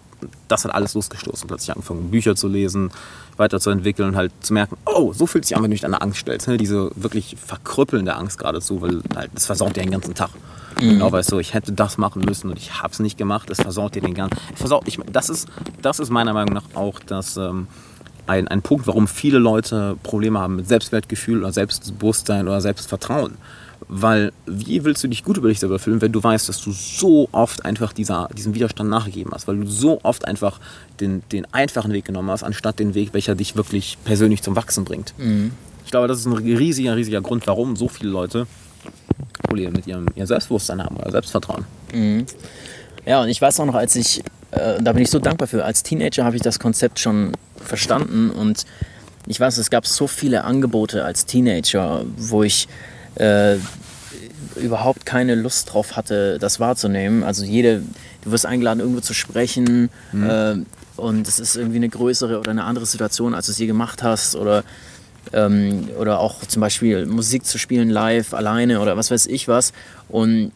das 0.48 0.64
hat 0.64 0.74
alles 0.74 0.94
losgestoßen. 0.94 1.48
Plötzlich 1.48 1.72
angefangen, 1.72 2.10
Bücher 2.10 2.36
zu 2.36 2.48
lesen, 2.48 2.90
weiterzuentwickeln 3.36 4.10
und 4.10 4.16
halt 4.16 4.32
zu 4.40 4.54
merken, 4.54 4.76
oh, 4.86 5.12
so 5.12 5.26
fühlt 5.26 5.44
sich 5.44 5.56
an, 5.56 5.62
wenn 5.62 5.70
du 5.70 5.76
dich 5.76 5.84
an 5.84 5.92
eine 5.92 6.02
Angst 6.02 6.20
stellst. 6.20 6.48
Ne? 6.48 6.56
Diese 6.56 6.90
wirklich 6.94 7.36
verkrüppelnde 7.44 8.14
Angst 8.14 8.38
geradezu, 8.38 8.80
weil 8.80 9.02
halt, 9.14 9.30
das 9.34 9.46
versaut 9.46 9.76
dir 9.76 9.82
den 9.82 9.90
ganzen 9.90 10.14
Tag. 10.14 10.30
Mhm. 10.80 10.90
Genau, 10.90 11.12
weißt 11.12 11.32
du, 11.32 11.38
ich 11.38 11.54
hätte 11.54 11.72
das 11.72 11.98
machen 11.98 12.22
müssen 12.22 12.50
und 12.50 12.58
ich 12.58 12.80
habe 12.80 12.92
es 12.92 13.00
nicht 13.00 13.18
gemacht. 13.18 13.50
Es 13.50 13.60
versaut 13.60 13.94
dir 13.94 14.02
den 14.02 14.14
ganzen. 14.14 14.38
Versaut, 14.54 14.86
ich, 14.86 14.98
das, 15.12 15.28
ist, 15.28 15.48
das 15.82 15.98
ist 15.98 16.10
meiner 16.10 16.32
Meinung 16.32 16.54
nach 16.54 16.64
auch 16.74 17.00
das. 17.00 17.36
Ähm, 17.36 17.66
ein, 18.26 18.48
ein 18.48 18.62
Punkt, 18.62 18.86
warum 18.86 19.06
viele 19.06 19.38
Leute 19.38 19.96
Probleme 20.02 20.38
haben 20.38 20.56
mit 20.56 20.66
Selbstwertgefühl 20.66 21.40
oder 21.40 21.52
Selbstbewusstsein 21.52 22.48
oder 22.48 22.62
Selbstvertrauen. 22.62 23.36
Weil 23.88 24.32
wie 24.46 24.84
willst 24.84 25.04
du 25.04 25.08
dich 25.08 25.24
gut 25.24 25.36
über 25.36 25.48
dich 25.48 25.60
selber 25.60 25.78
fühlen, 25.78 26.00
wenn 26.00 26.12
du 26.12 26.22
weißt, 26.22 26.48
dass 26.48 26.60
du 26.62 26.72
so 26.72 27.28
oft 27.32 27.64
einfach 27.64 27.92
dieser, 27.92 28.28
diesem 28.36 28.54
Widerstand 28.54 28.88
nachgegeben 28.88 29.32
hast? 29.32 29.46
Weil 29.46 29.58
du 29.58 29.66
so 29.66 30.00
oft 30.02 30.26
einfach 30.26 30.60
den, 31.00 31.22
den 31.32 31.46
einfachen 31.52 31.92
Weg 31.92 32.04
genommen 32.04 32.30
hast, 32.30 32.42
anstatt 32.42 32.78
den 32.78 32.94
Weg, 32.94 33.12
welcher 33.12 33.34
dich 33.34 33.56
wirklich 33.56 33.98
persönlich 34.04 34.42
zum 34.42 34.56
Wachsen 34.56 34.84
bringt. 34.84 35.14
Mhm. 35.18 35.52
Ich 35.84 35.90
glaube, 35.90 36.08
das 36.08 36.18
ist 36.18 36.26
ein 36.26 36.32
riesiger, 36.32 36.96
riesiger 36.96 37.20
Grund, 37.20 37.46
warum 37.46 37.76
so 37.76 37.88
viele 37.88 38.10
Leute 38.10 38.46
Probleme 39.42 39.72
mit 39.72 39.86
ihrem, 39.86 40.06
ihrem 40.14 40.26
Selbstbewusstsein 40.26 40.82
haben 40.82 40.96
oder 40.96 41.10
Selbstvertrauen. 41.10 41.64
Mhm. 41.92 42.26
Ja, 43.06 43.22
und 43.22 43.28
ich 43.28 43.40
weiß 43.40 43.60
auch 43.60 43.66
noch, 43.66 43.74
als 43.74 43.96
ich, 43.96 44.20
äh, 44.50 44.82
da 44.82 44.92
bin 44.92 45.02
ich 45.02 45.10
so 45.10 45.18
dankbar 45.18 45.46
für, 45.46 45.64
als 45.64 45.82
Teenager 45.82 46.24
habe 46.24 46.36
ich 46.36 46.42
das 46.42 46.58
Konzept 46.58 46.98
schon 46.98 47.32
verstanden 47.56 48.30
und 48.30 48.64
ich 49.26 49.40
weiß, 49.40 49.58
es 49.58 49.70
gab 49.70 49.86
so 49.86 50.06
viele 50.06 50.44
Angebote 50.44 51.04
als 51.04 51.26
Teenager, 51.26 52.04
wo 52.16 52.42
ich 52.42 52.68
äh, 53.16 53.56
überhaupt 54.56 55.06
keine 55.06 55.34
Lust 55.34 55.72
drauf 55.72 55.96
hatte, 55.96 56.38
das 56.38 56.60
wahrzunehmen. 56.60 57.22
Also 57.24 57.44
jede, 57.44 57.82
du 58.22 58.30
wirst 58.30 58.46
eingeladen, 58.46 58.80
irgendwo 58.80 59.00
zu 59.00 59.14
sprechen 59.14 59.90
mhm. 60.12 60.30
äh, 60.30 60.54
und 60.96 61.26
es 61.26 61.40
ist 61.40 61.56
irgendwie 61.56 61.76
eine 61.76 61.88
größere 61.88 62.38
oder 62.38 62.50
eine 62.50 62.64
andere 62.64 62.86
Situation, 62.86 63.34
als 63.34 63.46
du 63.46 63.52
es 63.52 63.58
je 63.58 63.66
gemacht 63.66 64.02
hast 64.02 64.36
oder 64.36 64.64
ähm, 65.32 65.88
oder 65.98 66.20
auch 66.20 66.44
zum 66.46 66.60
Beispiel 66.60 67.06
Musik 67.06 67.46
zu 67.46 67.58
spielen 67.58 67.88
live, 67.88 68.34
alleine 68.34 68.80
oder 68.80 68.96
was 68.96 69.10
weiß 69.10 69.26
ich 69.26 69.48
was. 69.48 69.72
Und 70.08 70.52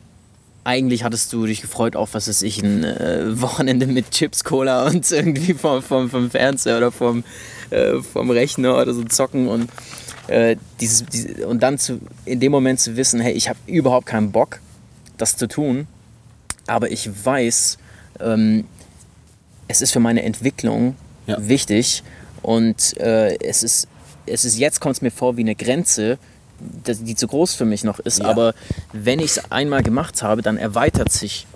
eigentlich 0.65 1.05
hattest 1.05 1.33
du 1.33 1.47
dich 1.47 1.63
gefreut 1.63 1.97
auf, 1.97 2.13
was 2.13 2.29
weiß 2.29 2.43
ich, 2.43 2.63
ein 2.63 2.85
äh, 2.85 3.41
Wochenende 3.41 3.87
mit 3.87 4.11
Chips, 4.11 4.45
Cola 4.45 4.87
und 4.87 5.11
irgendwie 5.11 5.55
vom, 5.55 5.83
vom, 5.83 6.11
vom 6.11 6.31
Fernseher 6.31 6.77
oder 6.77 6.93
vom, 6.93 7.25
äh, 7.71 8.01
vom 8.01 8.31
Rechner 8.31 8.77
oder 8.81 8.93
so 8.93 9.03
zocken 9.05 9.49
und 9.49 9.71
äh, 10.29 10.57
dieses, 10.81 11.05
dieses, 11.07 11.45
und 11.45 11.63
dann 11.63 11.79
zu, 11.79 12.01
in 12.25 12.41
dem 12.41 12.53
Moment 12.53 12.81
zu 12.81 12.97
wissen, 12.97 13.21
hey, 13.21 13.33
ich 13.33 13.49
habe 13.49 13.59
überhaupt 13.67 14.07
keinen 14.07 14.31
Bock, 14.31 14.61
das 15.17 15.37
zu 15.37 15.49
tun, 15.49 15.87
aber 16.67 16.91
ich 16.91 17.25
weiß, 17.25 17.79
ähm, 18.21 18.67
es 19.67 19.83
ist 19.83 19.93
für 19.93 20.01
meine 20.01 20.23
Entwicklung 20.23 20.97
ja. 21.27 21.37
wichtig 21.41 22.03
und 22.43 22.97
äh, 22.99 23.37
es 23.39 23.63
ist, 23.63 23.89
es 24.27 24.45
ist 24.45 24.59
jetzt 24.59 24.81
kommt 24.81 24.97
es 24.97 25.03
mir 25.03 25.11
vor 25.11 25.37
wie 25.37 25.43
eine 25.43 25.55
Grenze, 25.55 26.19
die 26.61 27.15
zu 27.15 27.27
groß 27.27 27.55
für 27.55 27.65
mich 27.65 27.85
noch 27.85 27.99
ist, 28.01 28.21
ja. 28.21 28.27
aber 28.27 28.55
wenn 28.93 29.21
ich 29.21 29.37
es 29.37 29.51
einmal 29.51 29.83
gemacht 29.83 30.23
habe, 30.23 30.43
dann 30.43 30.57
erweitert 30.57 31.13
sich 31.13 31.47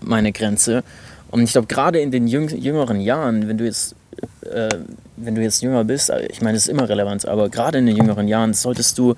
meine 0.00 0.32
Grenze 0.32 0.84
und 1.30 1.42
ich 1.42 1.52
glaube, 1.52 1.66
gerade 1.66 2.00
in 2.00 2.10
den 2.10 2.26
jüngeren 2.26 3.00
Jahren, 3.00 3.48
wenn 3.48 3.58
du 3.58 3.64
jetzt 3.64 3.94
äh, 4.42 4.68
wenn 5.16 5.34
du 5.34 5.42
jetzt 5.42 5.62
jünger 5.62 5.84
bist, 5.84 6.10
äh, 6.10 6.26
ich 6.26 6.40
meine, 6.42 6.56
es 6.56 6.64
ist 6.64 6.68
immer 6.68 6.88
relevant, 6.88 7.26
aber 7.26 7.48
gerade 7.48 7.78
in 7.78 7.86
den 7.86 7.96
jüngeren 7.96 8.28
Jahren 8.28 8.54
solltest 8.54 8.98
du 8.98 9.14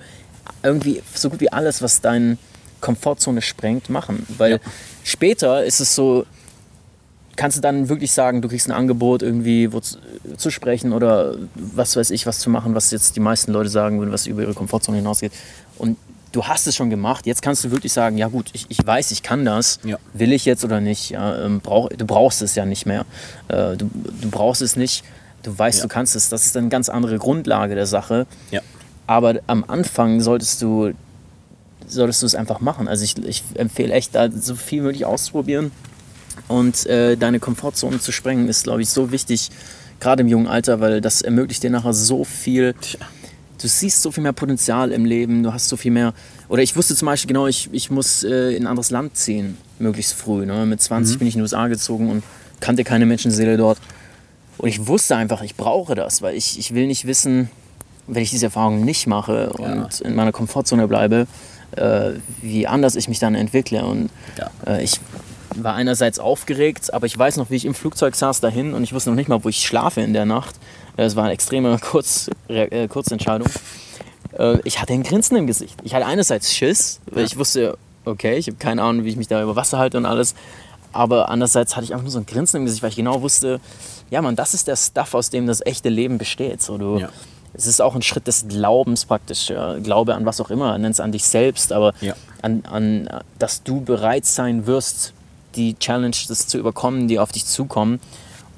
irgendwie 0.61 1.01
so 1.13 1.29
gut 1.29 1.39
wie 1.41 1.51
alles, 1.51 1.81
was 1.81 2.01
deine 2.01 2.37
Komfortzone 2.81 3.41
sprengt, 3.41 3.89
machen. 3.89 4.25
Weil 4.37 4.51
ja. 4.53 4.57
später 5.03 5.63
ist 5.63 5.79
es 5.79 5.95
so, 5.95 6.25
kannst 7.35 7.57
du 7.57 7.61
dann 7.61 7.89
wirklich 7.89 8.11
sagen, 8.11 8.41
du 8.41 8.47
kriegst 8.47 8.67
ein 8.67 8.73
Angebot, 8.73 9.21
irgendwie 9.21 9.71
wo 9.71 9.79
zu, 9.79 9.97
zu, 10.37 10.49
sprechen 10.51 10.93
oder 10.93 11.35
was 11.55 11.95
weiß 11.95 12.11
ich, 12.11 12.25
was 12.25 12.39
zu 12.39 12.49
machen, 12.49 12.75
was 12.75 12.91
jetzt 12.91 13.15
die 13.15 13.19
meisten 13.19 13.51
Leute 13.51 13.69
sagen 13.69 13.99
würden, 13.99 14.11
was 14.11 14.27
über 14.27 14.41
ihre 14.41 14.53
Komfortzone 14.53 14.97
hinausgeht. 14.97 15.31
Und 15.77 15.97
du 16.33 16.43
hast 16.43 16.67
es 16.67 16.75
schon 16.75 16.89
gemacht, 16.89 17.25
jetzt 17.25 17.41
kannst 17.41 17.63
du 17.63 17.71
wirklich 17.71 17.93
sagen, 17.93 18.17
ja 18.17 18.27
gut, 18.27 18.49
ich, 18.51 18.65
ich 18.67 18.85
weiß, 18.85 19.11
ich 19.11 19.23
kann 19.23 19.45
das, 19.45 19.79
ja. 19.85 19.97
will 20.13 20.33
ich 20.33 20.43
jetzt 20.43 20.65
oder 20.65 20.81
nicht, 20.81 21.11
ja, 21.11 21.45
ähm, 21.45 21.61
brauch, 21.61 21.89
du 21.89 22.05
brauchst 22.05 22.41
es 22.41 22.55
ja 22.55 22.65
nicht 22.65 22.85
mehr, 22.85 23.05
äh, 23.47 23.77
du, 23.77 23.89
du 24.21 24.29
brauchst 24.29 24.61
es 24.61 24.75
nicht, 24.75 25.05
du 25.43 25.57
weißt, 25.57 25.79
ja. 25.79 25.83
du 25.83 25.87
kannst 25.87 26.15
es, 26.15 26.29
das 26.29 26.45
ist 26.45 26.57
eine 26.57 26.69
ganz 26.69 26.89
andere 26.89 27.17
Grundlage 27.19 27.75
der 27.75 27.85
Sache. 27.85 28.25
Aber 29.05 29.35
am 29.47 29.63
Anfang 29.67 30.21
solltest 30.21 30.61
du, 30.61 30.93
solltest 31.87 32.21
du 32.21 32.25
es 32.25 32.35
einfach 32.35 32.61
machen. 32.61 32.87
Also 32.87 33.03
ich, 33.03 33.17
ich 33.17 33.43
empfehle 33.55 33.93
echt, 33.93 34.15
da 34.15 34.31
so 34.31 34.55
viel 34.55 34.81
möglich 34.81 35.05
auszuprobieren 35.05 35.71
und 36.47 36.85
äh, 36.87 37.15
deine 37.15 37.39
Komfortzone 37.39 37.99
zu 37.99 38.11
sprengen, 38.11 38.47
ist, 38.47 38.63
glaube 38.63 38.81
ich, 38.81 38.89
so 38.89 39.11
wichtig, 39.11 39.51
gerade 39.99 40.21
im 40.21 40.29
jungen 40.29 40.47
Alter, 40.47 40.79
weil 40.79 40.99
das 40.99 41.21
ermöglicht 41.21 41.61
dir 41.61 41.69
nachher 41.69 41.93
so 41.93 42.23
viel. 42.23 42.73
Tja 42.81 42.99
du 43.63 43.67
siehst 43.69 44.01
so 44.01 44.11
viel 44.11 44.23
mehr 44.23 44.33
Potenzial 44.33 44.91
im 44.91 45.05
Leben, 45.05 45.41
du 45.41 45.53
hast 45.53 45.69
so 45.69 45.77
viel 45.77 45.91
mehr. 45.91 46.13
Oder 46.49 46.61
ich 46.61 46.75
wusste 46.75 46.95
zum 46.95 47.05
Beispiel 47.05 47.29
genau, 47.29 47.47
ich, 47.47 47.69
ich 47.71 47.89
muss 47.89 48.23
äh, 48.23 48.55
in 48.55 48.63
ein 48.63 48.67
anderes 48.67 48.91
Land 48.91 49.15
ziehen, 49.15 49.57
möglichst 49.79 50.13
früh. 50.13 50.45
Ne? 50.45 50.65
Mit 50.65 50.81
20 50.81 51.15
mhm. 51.15 51.19
bin 51.19 51.27
ich 51.27 51.35
in 51.35 51.39
die 51.39 51.43
USA 51.43 51.67
gezogen 51.67 52.09
und 52.09 52.23
kannte 52.59 52.83
keine 52.83 53.05
Menschenseele 53.05 53.57
dort. 53.57 53.79
Und 54.57 54.67
ich 54.67 54.85
wusste 54.87 55.15
einfach, 55.15 55.41
ich 55.41 55.55
brauche 55.55 55.95
das, 55.95 56.21
weil 56.21 56.35
ich, 56.35 56.59
ich 56.59 56.73
will 56.73 56.87
nicht 56.87 57.07
wissen, 57.07 57.49
wenn 58.05 58.21
ich 58.21 58.31
diese 58.31 58.45
Erfahrung 58.47 58.83
nicht 58.83 59.07
mache 59.07 59.49
und 59.51 59.99
ja. 59.99 60.05
in 60.05 60.15
meiner 60.15 60.33
Komfortzone 60.33 60.87
bleibe, 60.87 61.25
äh, 61.71 62.11
wie 62.41 62.67
anders 62.67 62.95
ich 62.95 63.07
mich 63.07 63.19
dann 63.19 63.33
entwickle. 63.33 63.85
Und 63.85 64.09
ja. 64.37 64.51
äh, 64.67 64.83
ich 64.83 64.99
war 65.55 65.75
einerseits 65.75 66.19
aufgeregt, 66.19 66.93
aber 66.93 67.05
ich 67.05 67.17
weiß 67.17 67.37
noch, 67.37 67.49
wie 67.49 67.55
ich 67.55 67.65
im 67.65 67.73
Flugzeug 67.73 68.15
saß 68.15 68.41
dahin 68.41 68.73
und 68.73 68.83
ich 68.83 68.93
wusste 68.93 69.09
noch 69.09 69.15
nicht 69.15 69.29
mal, 69.29 69.43
wo 69.43 69.49
ich 69.49 69.65
schlafe 69.65 70.01
in 70.01 70.13
der 70.13 70.25
Nacht. 70.25 70.55
Es 70.97 71.15
war 71.15 71.23
eine 71.23 71.33
extreme 71.33 71.77
Kurz, 71.81 72.29
äh, 72.47 72.87
Kurzentscheidung. 72.87 73.49
Äh, 74.37 74.57
ich 74.63 74.81
hatte 74.81 74.93
ein 74.93 75.03
Grinsen 75.03 75.37
im 75.37 75.47
Gesicht. 75.47 75.79
Ich 75.83 75.93
hatte 75.93 76.05
einerseits 76.05 76.53
Schiss, 76.53 76.99
weil 77.09 77.19
ja. 77.19 77.25
ich 77.25 77.37
wusste, 77.37 77.77
okay, 78.05 78.37
ich 78.37 78.47
habe 78.47 78.57
keine 78.57 78.81
Ahnung, 78.83 79.05
wie 79.05 79.09
ich 79.09 79.17
mich 79.17 79.27
da 79.27 79.41
über 79.41 79.55
Wasser 79.55 79.77
halte 79.77 79.97
und 79.97 80.05
alles. 80.05 80.35
Aber 80.91 81.29
andererseits 81.29 81.75
hatte 81.75 81.85
ich 81.85 81.93
einfach 81.93 82.03
nur 82.03 82.11
so 82.11 82.19
ein 82.19 82.25
Grinsen 82.25 82.57
im 82.57 82.65
Gesicht, 82.65 82.83
weil 82.83 82.91
ich 82.91 82.95
genau 82.95 83.21
wusste, 83.21 83.59
ja 84.11 84.21
man, 84.21 84.35
das 84.35 84.53
ist 84.53 84.67
der 84.67 84.75
Stuff, 84.75 85.15
aus 85.15 85.31
dem 85.31 85.47
das 85.47 85.65
echte 85.65 85.89
Leben 85.89 86.17
besteht. 86.17 86.61
So, 86.61 86.77
du, 86.77 86.99
ja. 86.99 87.09
Es 87.55 87.67
ist 87.67 87.81
auch 87.81 87.95
ein 87.95 88.01
Schritt 88.01 88.27
des 88.27 88.47
Glaubens 88.47 89.05
praktisch. 89.05 89.49
Ja. 89.49 89.77
Glaube 89.77 90.15
an 90.15 90.25
was 90.25 90.41
auch 90.41 90.49
immer, 90.49 90.77
nenn 90.77 90.91
es 90.91 90.99
an 90.99 91.11
dich 91.11 91.23
selbst, 91.25 91.71
aber 91.71 91.93
ja. 92.01 92.15
an, 92.41 92.63
an, 92.65 93.09
dass 93.37 93.63
du 93.63 93.81
bereit 93.81 94.25
sein 94.25 94.65
wirst, 94.65 95.13
die 95.55 95.75
Challenges 95.75 96.47
zu 96.47 96.57
überkommen, 96.57 97.07
die 97.07 97.19
auf 97.19 97.31
dich 97.31 97.45
zukommen. 97.45 97.99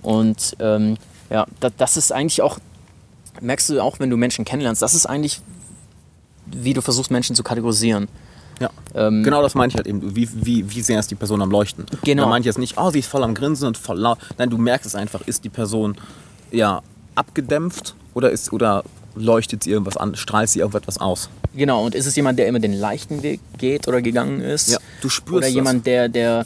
Und 0.01 0.55
ähm, 0.59 0.97
ja, 1.29 1.45
das, 1.59 1.73
das 1.77 1.97
ist 1.97 2.11
eigentlich 2.11 2.41
auch, 2.41 2.59
merkst 3.41 3.69
du 3.69 3.81
auch, 3.81 3.99
wenn 3.99 4.09
du 4.09 4.17
Menschen 4.17 4.45
kennenlernst, 4.45 4.81
das 4.81 4.93
ist 4.93 5.05
eigentlich, 5.05 5.41
wie 6.45 6.73
du 6.73 6.81
versuchst, 6.81 7.11
Menschen 7.11 7.35
zu 7.35 7.43
kategorisieren. 7.43 8.07
Ja. 8.59 8.69
Ähm, 8.93 9.23
genau 9.23 9.41
das 9.41 9.55
meine 9.55 9.69
ich 9.69 9.75
halt 9.75 9.87
eben. 9.87 10.15
Wie, 10.15 10.29
wie, 10.33 10.69
wie 10.71 10.81
sehr 10.81 10.99
ist 10.99 11.11
die 11.11 11.15
Person 11.15 11.41
am 11.41 11.51
Leuchten? 11.51 11.85
Genau. 12.03 12.23
Da 12.23 12.29
meine 12.29 12.41
ich 12.41 12.45
jetzt 12.45 12.57
nicht, 12.57 12.77
oh, 12.77 12.89
sie 12.89 12.99
ist 12.99 13.07
voll 13.07 13.23
am 13.23 13.33
Grinsen 13.33 13.67
und 13.67 13.77
voll 13.77 13.99
laut. 13.99 14.17
Nein, 14.37 14.49
du 14.49 14.57
merkst 14.57 14.85
es 14.85 14.95
einfach, 14.95 15.21
ist 15.21 15.43
die 15.43 15.49
Person 15.49 15.97
ja 16.51 16.81
abgedämpft 17.15 17.95
oder, 18.13 18.29
ist, 18.29 18.53
oder 18.53 18.83
leuchtet 19.15 19.63
sie 19.63 19.71
irgendwas 19.71 19.97
an, 19.97 20.15
strahlt 20.15 20.49
sie 20.49 20.59
irgendwas 20.59 20.97
aus? 20.99 21.29
Genau, 21.55 21.85
und 21.85 21.95
ist 21.95 22.05
es 22.05 22.15
jemand, 22.15 22.37
der 22.39 22.47
immer 22.47 22.59
den 22.59 22.73
leichten 22.73 23.23
Weg 23.23 23.39
geht 23.57 23.87
oder 23.87 24.01
gegangen 24.01 24.41
ist? 24.41 24.69
Ja, 24.69 24.77
du 25.01 25.09
spürst 25.09 25.37
Oder 25.37 25.47
jemand, 25.47 25.85
der, 25.85 26.09
der 26.09 26.45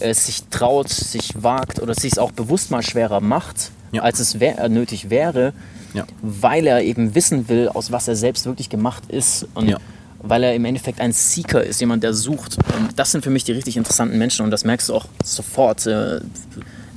äh, 0.00 0.14
sich 0.14 0.44
traut, 0.50 0.88
sich 0.88 1.42
wagt 1.42 1.80
oder 1.80 1.94
sich 1.94 2.12
es 2.12 2.18
auch 2.18 2.32
bewusst 2.32 2.70
mal 2.70 2.82
schwerer 2.82 3.20
macht, 3.20 3.70
ja. 3.92 4.02
als 4.02 4.20
es 4.20 4.40
wär, 4.40 4.58
äh, 4.58 4.68
nötig 4.68 5.10
wäre, 5.10 5.52
ja. 5.94 6.04
weil 6.22 6.66
er 6.66 6.82
eben 6.82 7.14
wissen 7.14 7.48
will, 7.48 7.68
aus 7.68 7.92
was 7.92 8.08
er 8.08 8.16
selbst 8.16 8.46
wirklich 8.46 8.68
gemacht 8.68 9.04
ist 9.08 9.46
und 9.54 9.68
ja. 9.68 9.78
weil 10.22 10.42
er 10.42 10.54
im 10.54 10.64
Endeffekt 10.64 11.00
ein 11.00 11.12
Seeker 11.12 11.62
ist, 11.62 11.80
jemand, 11.80 12.02
der 12.02 12.14
sucht. 12.14 12.58
Und 12.76 12.98
das 12.98 13.12
sind 13.12 13.24
für 13.24 13.30
mich 13.30 13.44
die 13.44 13.52
richtig 13.52 13.76
interessanten 13.76 14.18
Menschen 14.18 14.44
und 14.44 14.50
das 14.50 14.64
merkst 14.64 14.88
du 14.88 14.94
auch 14.94 15.06
sofort, 15.24 15.86
äh, 15.86 16.20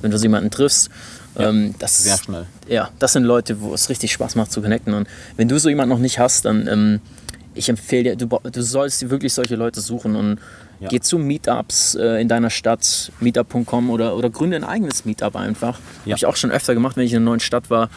wenn 0.00 0.10
du 0.10 0.18
so 0.18 0.24
jemanden 0.24 0.50
triffst. 0.50 0.90
Ähm, 1.38 1.74
das, 1.78 2.02
Sehr 2.02 2.18
schnell. 2.18 2.46
Ja, 2.68 2.90
das 2.98 3.14
sind 3.14 3.24
Leute, 3.24 3.60
wo 3.60 3.72
es 3.72 3.88
richtig 3.88 4.12
Spaß 4.12 4.34
macht 4.34 4.52
zu 4.52 4.60
connecten. 4.60 4.92
Und 4.92 5.08
wenn 5.36 5.48
du 5.48 5.58
so 5.58 5.68
jemanden 5.68 5.94
noch 5.94 5.98
nicht 5.98 6.18
hast, 6.18 6.44
dann 6.44 6.66
ähm, 6.68 7.00
ich 7.54 7.68
empfehle 7.68 8.16
dir, 8.16 8.26
du, 8.26 8.38
du 8.50 8.62
sollst 8.62 9.08
wirklich 9.10 9.32
solche 9.32 9.56
Leute 9.56 9.80
suchen 9.80 10.16
und 10.16 10.38
ja. 10.82 10.88
Geh 10.88 10.98
zu 10.98 11.16
Meetups 11.16 11.94
äh, 11.94 12.20
in 12.20 12.26
deiner 12.26 12.50
Stadt, 12.50 13.12
meetup.com 13.20 13.88
oder, 13.90 14.16
oder 14.16 14.30
gründe 14.30 14.56
ein 14.56 14.64
eigenes 14.64 15.04
Meetup 15.04 15.36
einfach. 15.36 15.78
Ja. 16.04 16.12
Habe 16.12 16.16
ich 16.16 16.26
auch 16.26 16.34
schon 16.34 16.50
öfter 16.50 16.74
gemacht, 16.74 16.96
wenn 16.96 17.06
ich 17.06 17.12
in 17.12 17.18
einer 17.18 17.26
neuen 17.26 17.40
Stadt 17.40 17.70
war. 17.70 17.88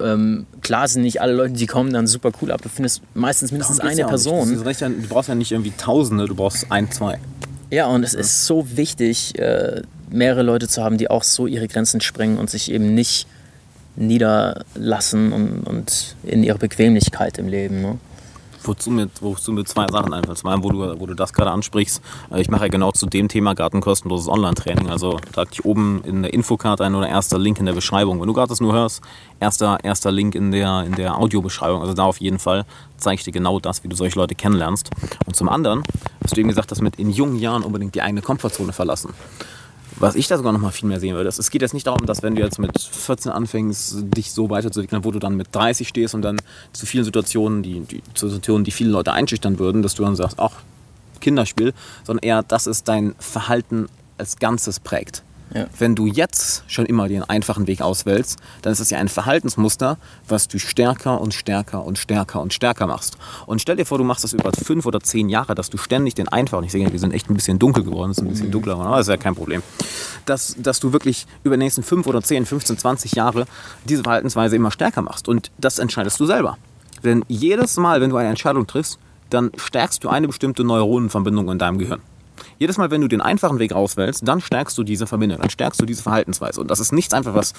Ähm, 0.00 0.46
klar 0.60 0.88
sind 0.88 1.02
nicht 1.02 1.20
alle 1.20 1.32
Leute, 1.32 1.52
die 1.52 1.66
kommen, 1.66 1.92
dann 1.92 2.08
super 2.08 2.32
cool, 2.42 2.50
aber 2.50 2.64
du 2.64 2.68
findest 2.68 3.02
meistens 3.14 3.52
mindestens 3.52 3.78
eine 3.78 4.00
ja 4.00 4.08
Person. 4.08 4.48
Du, 4.48 4.56
du 4.56 5.08
brauchst 5.08 5.28
ja 5.28 5.34
nicht 5.36 5.52
irgendwie 5.52 5.72
Tausende, 5.76 6.26
du 6.26 6.34
brauchst 6.34 6.72
ein, 6.72 6.90
zwei. 6.90 7.20
Ja, 7.70 7.86
und 7.86 8.02
es 8.02 8.14
ist 8.14 8.46
so 8.46 8.76
wichtig, 8.76 9.38
äh, 9.38 9.82
mehrere 10.10 10.42
Leute 10.42 10.66
zu 10.66 10.82
haben, 10.82 10.98
die 10.98 11.08
auch 11.08 11.22
so 11.22 11.46
ihre 11.46 11.68
Grenzen 11.68 12.00
sprengen 12.00 12.38
und 12.38 12.50
sich 12.50 12.70
eben 12.72 12.94
nicht 12.94 13.28
niederlassen 13.94 15.32
und, 15.32 15.62
und 15.62 16.16
in 16.24 16.42
ihrer 16.42 16.58
Bequemlichkeit 16.58 17.38
im 17.38 17.46
Leben. 17.46 17.80
Ne? 17.80 17.98
Wozu 18.66 18.90
mir, 18.90 19.08
wozu 19.20 19.52
mir 19.52 19.64
zwei 19.64 19.86
Sachen 19.88 20.12
einfallen. 20.12 20.36
Zum 20.36 20.50
einen, 20.50 20.62
wo 20.62 20.70
du, 20.70 21.00
wo 21.00 21.06
du 21.06 21.14
das 21.14 21.32
gerade 21.32 21.50
ansprichst. 21.50 22.02
Äh, 22.30 22.40
ich 22.40 22.48
mache 22.48 22.64
ja 22.64 22.68
genau 22.68 22.92
zu 22.92 23.06
dem 23.06 23.28
Thema 23.28 23.54
ein 23.58 23.80
kostenloses 23.80 24.28
Online-Training. 24.28 24.90
Also 24.90 25.18
trag 25.32 25.50
dich 25.50 25.64
oben 25.64 26.02
in 26.04 26.22
der 26.22 26.32
Infokarte 26.32 26.84
ein 26.84 26.94
oder 26.94 27.08
erster 27.08 27.38
Link 27.38 27.58
in 27.58 27.66
der 27.66 27.72
Beschreibung. 27.72 28.20
Wenn 28.20 28.26
du 28.26 28.34
gerade 28.34 28.48
das 28.48 28.60
nur 28.60 28.72
hörst, 28.72 29.02
erster, 29.40 29.78
erster 29.82 30.10
Link 30.10 30.34
in 30.34 30.50
der, 30.50 30.84
in 30.84 30.92
der 30.92 31.18
Audiobeschreibung. 31.18 31.80
Also 31.80 31.94
da 31.94 32.04
auf 32.04 32.20
jeden 32.20 32.38
Fall 32.38 32.64
zeige 32.96 33.16
ich 33.16 33.24
dir 33.24 33.32
genau 33.32 33.60
das, 33.60 33.84
wie 33.84 33.88
du 33.88 33.96
solche 33.96 34.18
Leute 34.18 34.34
kennenlernst. 34.34 34.90
Und 35.26 35.36
zum 35.36 35.48
anderen 35.48 35.82
hast 36.22 36.36
du 36.36 36.40
eben 36.40 36.48
gesagt, 36.48 36.70
dass 36.70 36.80
mit 36.80 36.96
in 36.96 37.10
jungen 37.10 37.36
Jahren 37.36 37.62
unbedingt 37.62 37.94
die 37.94 38.02
eigene 38.02 38.22
Komfortzone 38.22 38.72
verlassen. 38.72 39.12
Was 39.96 40.16
ich 40.16 40.26
da 40.26 40.36
sogar 40.36 40.52
noch 40.52 40.60
mal 40.60 40.72
viel 40.72 40.88
mehr 40.88 40.98
sehen 40.98 41.14
würde, 41.14 41.28
es 41.28 41.50
geht 41.50 41.62
jetzt 41.62 41.74
nicht 41.74 41.86
darum, 41.86 42.04
dass 42.06 42.22
wenn 42.22 42.34
du 42.34 42.42
jetzt 42.42 42.58
mit 42.58 42.78
14 42.78 43.30
anfängst, 43.30 43.96
dich 44.16 44.32
so 44.32 44.50
weiterzuentwickeln, 44.50 45.04
wo 45.04 45.12
du 45.12 45.18
dann 45.18 45.36
mit 45.36 45.54
30 45.54 45.86
stehst 45.86 46.14
und 46.14 46.22
dann 46.22 46.40
zu 46.72 46.86
vielen 46.86 47.04
Situationen, 47.04 47.62
die, 47.62 47.80
die, 47.80 48.02
zu 48.14 48.28
Situationen, 48.28 48.64
die 48.64 48.72
viele 48.72 48.90
Leute 48.90 49.12
einschüchtern 49.12 49.58
würden, 49.58 49.82
dass 49.82 49.94
du 49.94 50.02
dann 50.02 50.16
sagst, 50.16 50.40
ach, 50.40 50.52
Kinderspiel, 51.20 51.72
sondern 52.02 52.24
eher, 52.24 52.42
dass 52.42 52.66
es 52.66 52.82
dein 52.82 53.14
Verhalten 53.18 53.86
als 54.18 54.38
Ganzes 54.38 54.80
prägt. 54.80 55.22
Ja. 55.52 55.66
Wenn 55.78 55.94
du 55.94 56.06
jetzt 56.06 56.64
schon 56.66 56.86
immer 56.86 57.08
den 57.08 57.22
einfachen 57.22 57.66
Weg 57.66 57.82
auswählst, 57.82 58.38
dann 58.62 58.72
ist 58.72 58.80
es 58.80 58.90
ja 58.90 58.98
ein 58.98 59.08
Verhaltensmuster, 59.08 59.98
was 60.26 60.48
du 60.48 60.58
stärker 60.58 61.20
und 61.20 61.34
stärker 61.34 61.84
und 61.84 61.98
stärker 61.98 62.40
und 62.40 62.52
stärker 62.52 62.86
machst. 62.86 63.18
Und 63.46 63.60
stell 63.60 63.76
dir 63.76 63.84
vor, 63.84 63.98
du 63.98 64.04
machst 64.04 64.24
das 64.24 64.32
über 64.32 64.50
fünf 64.52 64.86
oder 64.86 65.00
zehn 65.00 65.28
Jahre, 65.28 65.54
dass 65.54 65.70
du 65.70 65.76
ständig 65.76 66.14
den 66.14 66.28
einfachen, 66.28 66.64
ich 66.64 66.72
sehe, 66.72 66.90
wir 66.90 66.98
sind 66.98 67.12
echt 67.12 67.30
ein 67.30 67.34
bisschen 67.34 67.58
dunkel 67.58 67.84
geworden, 67.84 68.10
das 68.10 68.18
ist 68.18 68.24
ein 68.24 68.30
bisschen 68.30 68.48
mhm. 68.48 68.52
dunkler, 68.52 68.74
aber 68.74 68.96
das 68.96 69.06
ist 69.06 69.10
ja 69.10 69.16
kein 69.16 69.34
Problem, 69.34 69.62
dass, 70.24 70.56
dass 70.58 70.80
du 70.80 70.92
wirklich 70.92 71.26
über 71.44 71.56
die 71.56 71.62
nächsten 71.62 71.82
fünf 71.82 72.06
oder 72.06 72.22
zehn, 72.22 72.46
15, 72.46 72.78
20 72.78 73.12
Jahre 73.12 73.46
diese 73.84 74.02
Verhaltensweise 74.02 74.56
immer 74.56 74.70
stärker 74.70 75.02
machst. 75.02 75.28
Und 75.28 75.50
das 75.58 75.78
entscheidest 75.78 76.18
du 76.20 76.26
selber. 76.26 76.56
Denn 77.04 77.24
jedes 77.28 77.76
Mal, 77.76 78.00
wenn 78.00 78.10
du 78.10 78.16
eine 78.16 78.30
Entscheidung 78.30 78.66
triffst, 78.66 78.98
dann 79.30 79.50
stärkst 79.56 80.02
du 80.04 80.08
eine 80.08 80.26
bestimmte 80.26 80.64
Neuronenverbindung 80.64 81.50
in 81.50 81.58
deinem 81.58 81.78
Gehirn. 81.78 82.00
Jedes 82.58 82.78
Mal, 82.78 82.90
wenn 82.90 83.00
du 83.00 83.08
den 83.08 83.20
einfachen 83.20 83.58
Weg 83.58 83.72
auswählst, 83.72 84.26
dann 84.26 84.40
stärkst 84.40 84.76
du 84.78 84.82
diese 84.82 85.06
Verbindung, 85.06 85.40
dann 85.40 85.50
stärkst 85.50 85.80
du 85.80 85.86
diese 85.86 86.02
Verhaltensweise. 86.02 86.60
Und 86.60 86.70
das 86.70 86.80
ist 86.80 86.92
nichts 86.92 87.14
einfach, 87.14 87.34
was 87.34 87.52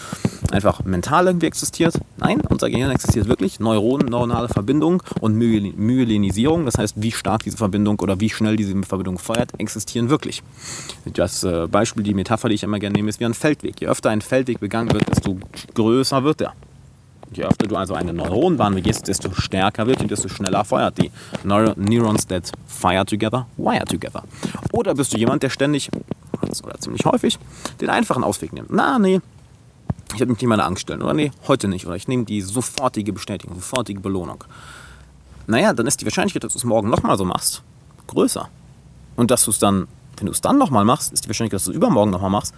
einfach 0.52 0.84
mental 0.84 1.28
irgendwie 1.28 1.48
existiert. 1.48 1.96
Nein, 2.18 2.42
unser 2.50 2.70
Gehirn 2.70 2.92
existiert 2.92 3.28
wirklich. 3.28 3.60
Neuronen, 3.60 4.08
neuronale 4.08 4.48
Verbindung 4.48 5.04
und 5.22 5.36
Myelinisierung, 5.36 6.66
das 6.66 6.78
heißt, 6.78 7.02
wie 7.02 7.12
stark 7.12 7.44
diese 7.44 7.58
Verbindung 7.58 8.00
oder 8.00 8.20
wie 8.20 8.30
schnell 8.30 8.56
diese 8.56 8.76
Verbindung 8.84 9.18
feuert, 9.18 9.52
existieren 9.58 10.10
wirklich. 10.10 10.44
Das 11.06 11.44
äh, 11.44 11.68
Beispiel, 11.68 12.04
die 12.04 12.14
Metapher, 12.14 12.50
die 12.50 12.56
ich 12.56 12.64
immer 12.64 12.80
gerne 12.80 12.94
nehme, 12.94 13.10
ist 13.10 13.20
wie 13.20 13.26
ein 13.26 13.34
Feldweg. 13.34 13.82
Je 13.82 13.88
öfter 13.88 14.10
ein 14.10 14.22
Feldweg 14.22 14.60
begangen 14.60 14.92
wird, 14.92 15.10
desto 15.10 15.38
größer 15.74 16.24
wird 16.24 16.42
er. 16.42 16.54
Je 17.36 17.44
öfter 17.44 17.68
du 17.68 17.76
also 17.76 17.94
eine 17.94 18.14
Neuronbahn 18.14 18.76
begehst, 18.76 19.08
desto 19.08 19.34
stärker 19.34 19.88
wird 19.88 20.02
die, 20.02 20.08
desto 20.08 20.30
schneller 20.30 20.64
feuert 20.64 20.98
die. 20.98 21.12
Neurons 21.44 22.26
that 22.28 22.52
fire 22.68 23.06
together, 23.06 23.46
wire 23.58 23.86
together. 23.86 24.24
Oder 24.72 24.96
bist 24.96 25.14
du 25.14 25.18
jemand, 25.18 25.44
der 25.44 25.50
ständig, 25.50 25.90
oder 26.64 26.80
ziemlich 26.80 27.06
häufig, 27.06 27.38
den 27.82 27.90
einfachen 27.90 28.24
Ausweg 28.24 28.54
nimmt? 28.54 28.70
Na, 28.72 29.00
nee, 29.00 29.20
ich 30.14 30.20
werde 30.20 30.32
mich 30.32 30.42
nicht 30.42 30.48
meine 30.48 30.64
Angst 30.64 30.84
stellen. 30.84 31.02
Oder 31.02 31.14
nee, 31.14 31.32
heute 31.48 31.68
nicht. 31.68 31.86
Oder 31.86 31.98
ich 31.98 32.08
nehme 32.08 32.24
die 32.24 32.42
sofortige 32.42 33.12
Bestätigung, 33.12 33.56
sofortige 33.56 34.00
Belohnung. 34.00 34.44
Naja, 35.48 35.74
dann 35.74 35.88
ist 35.88 36.00
die 36.00 36.06
Wahrscheinlichkeit, 36.06 36.44
dass 36.44 36.54
du 36.54 36.60
es 36.60 36.64
morgen 36.64 36.90
nochmal 36.90 37.18
so 37.18 37.26
machst, 37.26 37.64
größer. 38.08 38.48
Und 39.18 39.30
dass 39.30 39.44
du 39.44 39.52
es 39.52 39.60
dann, 39.60 39.88
wenn 40.18 40.28
du 40.28 40.32
es 40.32 40.42
dann 40.42 40.58
nochmal 40.58 40.86
machst, 40.86 41.12
ist 41.12 41.26
die 41.26 41.30
Wahrscheinlichkeit, 41.30 41.60
dass 41.60 41.66
du 41.66 41.72
es 41.72 41.78
übermorgen 41.78 42.12
nochmal 42.12 42.30
machst, 42.30 42.54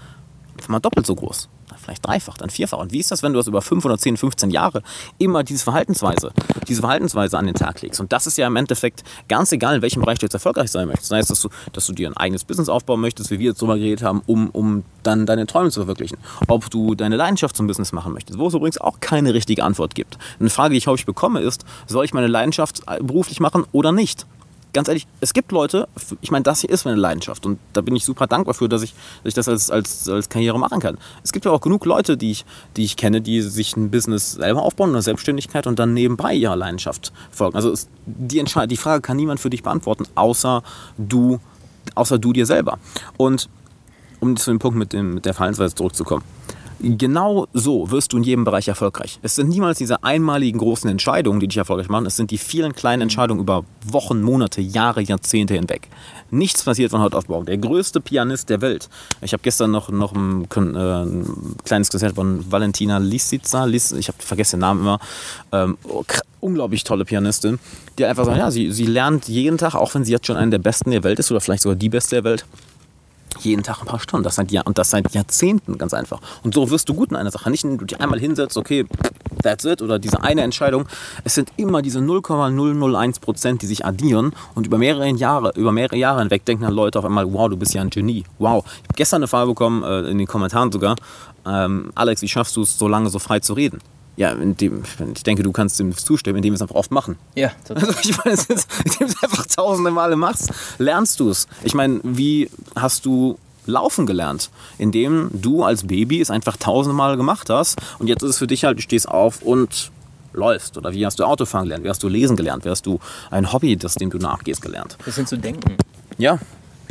mal 0.67 0.79
doppelt 0.79 1.05
so 1.05 1.15
groß 1.15 1.49
vielleicht 1.87 2.05
dreifach, 2.05 2.37
dann 2.37 2.49
vierfach. 2.49 2.77
Und 2.77 2.91
wie 2.91 2.99
ist 2.99 3.11
das, 3.11 3.23
wenn 3.23 3.33
du 3.33 3.39
das 3.39 3.47
über 3.47 3.61
fünf 3.61 3.85
oder 3.85 3.97
zehn, 3.97 4.17
15 4.17 4.49
Jahre 4.49 4.83
immer 5.17 5.43
diese 5.43 5.63
Verhaltensweise, 5.63 6.31
diese 6.67 6.81
Verhaltensweise 6.81 7.37
an 7.37 7.45
den 7.45 7.55
Tag 7.55 7.81
legst? 7.81 7.99
Und 7.99 8.11
das 8.11 8.27
ist 8.27 8.37
ja 8.37 8.47
im 8.47 8.55
Endeffekt 8.55 9.03
ganz 9.27 9.51
egal, 9.51 9.77
in 9.77 9.81
welchem 9.81 10.01
Bereich 10.01 10.19
du 10.19 10.25
jetzt 10.25 10.33
erfolgreich 10.33 10.69
sein 10.69 10.87
möchtest. 10.87 11.11
Das 11.11 11.17
heißt, 11.17 11.29
dass 11.29 11.41
du, 11.41 11.49
dass 11.73 11.87
du 11.87 11.93
dir 11.93 12.09
ein 12.09 12.17
eigenes 12.17 12.43
Business 12.43 12.69
aufbauen 12.69 12.99
möchtest, 12.99 13.31
wie 13.31 13.39
wir 13.39 13.47
jetzt 13.47 13.61
drüber 13.61 13.77
geredet 13.77 14.03
haben, 14.03 14.21
um, 14.25 14.49
um 14.49 14.83
dann 15.03 15.25
deine 15.25 15.47
Träume 15.47 15.71
zu 15.71 15.79
verwirklichen. 15.79 16.17
Ob 16.47 16.69
du 16.69 16.95
deine 16.95 17.15
Leidenschaft 17.15 17.55
zum 17.55 17.67
Business 17.67 17.93
machen 17.93 18.13
möchtest, 18.13 18.37
wo 18.37 18.47
es 18.47 18.53
übrigens 18.53 18.79
auch 18.79 18.99
keine 18.99 19.33
richtige 19.33 19.63
Antwort 19.63 19.95
gibt. 19.95 20.17
Eine 20.39 20.49
Frage, 20.49 20.71
die 20.71 20.77
ich 20.77 20.87
häufig 20.87 21.05
bekomme, 21.05 21.39
ist, 21.39 21.65
soll 21.87 22.05
ich 22.05 22.13
meine 22.13 22.27
Leidenschaft 22.27 22.83
beruflich 23.01 23.39
machen 23.39 23.65
oder 23.71 23.91
nicht? 23.91 24.25
Ganz 24.73 24.87
ehrlich, 24.87 25.07
es 25.21 25.33
gibt 25.33 25.51
Leute, 25.51 25.87
ich 26.21 26.31
meine, 26.31 26.43
das 26.43 26.61
hier 26.61 26.69
ist 26.69 26.85
meine 26.85 26.97
Leidenschaft 26.97 27.45
und 27.45 27.59
da 27.73 27.81
bin 27.81 27.95
ich 27.95 28.05
super 28.05 28.27
dankbar 28.27 28.53
für, 28.53 28.69
dass 28.69 28.83
ich, 28.83 28.93
dass 29.23 29.29
ich 29.29 29.33
das 29.33 29.47
als, 29.47 29.71
als, 29.71 30.09
als 30.09 30.29
Karriere 30.29 30.59
machen 30.59 30.79
kann. 30.79 30.97
Es 31.23 31.31
gibt 31.31 31.45
ja 31.45 31.51
auch 31.51 31.61
genug 31.61 31.85
Leute, 31.85 32.17
die 32.17 32.31
ich, 32.31 32.45
die 32.75 32.83
ich 32.83 32.97
kenne, 32.97 33.21
die 33.21 33.41
sich 33.41 33.75
ein 33.75 33.91
Business 33.91 34.33
selber 34.33 34.63
aufbauen, 34.63 34.89
eine 34.89 35.01
Selbstständigkeit 35.01 35.67
und 35.67 35.79
dann 35.79 35.93
nebenbei 35.93 36.33
ihrer 36.33 36.55
Leidenschaft 36.55 37.11
folgen. 37.31 37.55
Also 37.55 37.71
es, 37.71 37.87
die, 38.05 38.43
die 38.43 38.77
Frage 38.77 39.01
kann 39.01 39.17
niemand 39.17 39.39
für 39.39 39.49
dich 39.49 39.63
beantworten, 39.63 40.05
außer 40.15 40.63
du, 40.97 41.39
außer 41.95 42.19
du 42.19 42.33
dir 42.33 42.45
selber. 42.45 42.77
Und 43.17 43.49
um 44.19 44.35
zu 44.35 44.51
dem 44.51 44.59
Punkt 44.59 44.77
mit, 44.77 44.93
dem, 44.93 45.15
mit 45.15 45.25
der 45.25 45.33
Verhaltensweise 45.33 45.75
zurückzukommen. 45.75 46.23
Genau 46.79 47.47
so 47.53 47.89
wirst 47.89 48.13
du 48.13 48.17
in 48.17 48.23
jedem 48.23 48.43
Bereich 48.43 48.67
erfolgreich. 48.67 49.19
Es 49.23 49.35
sind 49.35 49.49
niemals 49.49 49.79
diese 49.79 50.03
einmaligen 50.03 50.59
großen 50.59 50.89
Entscheidungen, 50.89 51.39
die 51.39 51.47
dich 51.47 51.57
erfolgreich 51.57 51.89
machen. 51.89 52.05
Es 52.05 52.15
sind 52.15 52.29
die 52.29 52.37
vielen 52.37 52.73
kleinen 52.73 53.03
Entscheidungen 53.03 53.41
über 53.41 53.63
Wochen, 53.85 54.21
Monate, 54.21 54.61
Jahre, 54.61 55.01
Jahrzehnte 55.01 55.55
hinweg. 55.55 55.87
Nichts 56.29 56.63
passiert 56.63 56.91
von 56.91 57.01
heute 57.01 57.17
auf 57.17 57.29
morgen. 57.29 57.45
Der 57.45 57.57
größte 57.57 58.01
Pianist 58.01 58.49
der 58.49 58.61
Welt. 58.61 58.89
Ich 59.21 59.33
habe 59.33 59.41
gestern 59.41 59.71
noch, 59.71 59.89
noch 59.89 60.13
ein, 60.13 60.47
äh, 60.55 60.77
ein, 60.77 61.55
kleines 61.63 61.89
Konzert 61.89 62.15
von 62.15 62.51
Valentina 62.51 62.97
Lisica, 62.97 63.65
Lis, 63.65 63.91
ich 63.93 64.07
habe 64.09 64.17
vergessen 64.21 64.57
den 64.57 64.61
Namen 64.61 64.81
immer, 64.81 64.99
ähm, 65.51 65.77
oh, 65.83 66.03
unglaublich 66.39 66.83
tolle 66.83 67.05
Pianistin, 67.05 67.59
die 67.97 68.05
einfach 68.05 68.25
sagt, 68.25 68.37
ja, 68.37 68.51
sie, 68.51 68.71
sie 68.71 68.85
lernt 68.85 69.27
jeden 69.27 69.57
Tag, 69.57 69.75
auch 69.75 69.93
wenn 69.95 70.05
sie 70.05 70.11
jetzt 70.11 70.27
schon 70.27 70.35
eine 70.35 70.51
der 70.51 70.59
Besten 70.59 70.91
der 70.91 71.03
Welt 71.03 71.19
ist 71.19 71.31
oder 71.31 71.41
vielleicht 71.41 71.63
sogar 71.63 71.75
die 71.75 71.89
Beste 71.89 72.17
der 72.17 72.23
Welt, 72.23 72.45
jeden 73.39 73.63
Tag 73.63 73.79
ein 73.81 73.85
paar 73.85 73.99
Stunden. 73.99 74.23
Das 74.23 74.35
seit 74.35 74.51
und 74.65 74.77
das 74.77 74.89
seit 74.89 75.13
Jahrzehnten 75.13 75.77
ganz 75.77 75.93
einfach. 75.93 76.19
Und 76.43 76.53
so 76.53 76.69
wirst 76.69 76.89
du 76.89 76.93
gut 76.93 77.09
in 77.09 77.15
einer 77.15 77.31
Sache. 77.31 77.49
Nicht, 77.49 77.63
wenn 77.63 77.77
du 77.77 77.85
dich 77.85 77.99
einmal 77.99 78.19
hinsetzt, 78.19 78.57
okay, 78.57 78.85
that's 79.43 79.65
it, 79.65 79.81
oder 79.81 79.99
diese 79.99 80.21
eine 80.23 80.41
Entscheidung. 80.41 80.87
Es 81.23 81.35
sind 81.35 81.51
immer 81.57 81.81
diese 81.81 82.01
0,001 82.01 83.19
Prozent, 83.19 83.61
die 83.61 83.67
sich 83.67 83.85
addieren 83.85 84.33
und 84.55 84.67
über 84.67 84.77
mehrere 84.77 85.07
Jahre, 85.09 85.51
über 85.55 85.71
mehrere 85.71 85.95
Jahre 85.95 86.19
hinweg 86.19 86.45
denken 86.45 86.63
dann 86.63 86.73
Leute 86.73 86.99
auf 86.99 87.05
einmal, 87.05 87.31
wow, 87.31 87.49
du 87.49 87.57
bist 87.57 87.73
ja 87.73 87.81
ein 87.81 87.89
Genie. 87.89 88.23
Wow. 88.39 88.63
Ich 88.65 88.83
habe 88.83 88.95
gestern 88.95 89.17
eine 89.17 89.27
Frage 89.27 89.47
bekommen, 89.47 89.83
äh, 89.83 90.09
in 90.09 90.17
den 90.17 90.27
Kommentaren 90.27 90.71
sogar, 90.71 90.95
ähm, 91.45 91.91
Alex, 91.95 92.21
wie 92.21 92.27
schaffst 92.27 92.55
du 92.55 92.61
es, 92.61 92.77
so 92.77 92.87
lange 92.87 93.09
so 93.09 93.19
frei 93.19 93.39
zu 93.39 93.53
reden? 93.53 93.79
Ja, 94.17 94.31
indem, 94.31 94.83
ich 95.13 95.23
denke, 95.23 95.43
du 95.43 95.51
kannst 95.51 95.79
dem 95.79 95.95
zustimmen, 95.95 96.37
indem 96.37 96.53
wir 96.53 96.55
es 96.55 96.61
einfach 96.61 96.75
oft 96.75 96.91
machen. 96.91 97.17
Ja, 97.35 97.51
total. 97.67 97.85
Also 97.85 97.99
ich 98.01 98.17
meine, 98.17 98.37
indem 98.85 99.07
du 99.07 99.13
es 99.13 99.23
einfach 99.23 99.45
tausende 99.45 99.91
Male 99.91 100.15
machst, 100.15 100.49
lernst 100.79 101.19
du 101.19 101.29
es. 101.29 101.47
Ich 101.63 101.75
meine, 101.75 101.99
wie 102.03 102.49
hast 102.75 103.05
du 103.05 103.37
laufen 103.67 104.05
gelernt, 104.05 104.49
indem 104.77 105.29
du 105.33 105.63
als 105.63 105.85
Baby 105.85 106.19
es 106.19 106.31
einfach 106.31 106.57
tausende 106.57 106.95
Mal 106.95 107.17
gemacht 107.17 107.49
hast 107.49 107.79
und 107.99 108.07
jetzt 108.07 108.23
ist 108.23 108.31
es 108.31 108.37
für 108.37 108.47
dich 108.47 108.63
halt, 108.63 108.77
du 108.77 108.81
stehst 108.81 109.07
auf 109.07 109.41
und 109.41 109.91
läufst 110.33 110.77
oder 110.77 110.93
wie 110.93 111.05
hast 111.05 111.19
du 111.19 111.25
Autofahren 111.25 111.65
gelernt, 111.65 111.83
wie 111.83 111.89
hast 111.89 112.01
du 112.01 112.07
lesen 112.07 112.35
gelernt, 112.35 112.65
wie 112.65 112.69
hast 112.69 112.85
du 112.85 112.99
ein 113.29 113.51
Hobby, 113.51 113.75
das 113.75 113.95
dem 113.95 114.09
du 114.09 114.17
nachgehst, 114.17 114.61
gelernt. 114.61 114.97
Das 115.05 115.15
sind 115.15 115.27
zu 115.27 115.37
denken. 115.37 115.77
Ja. 116.17 116.39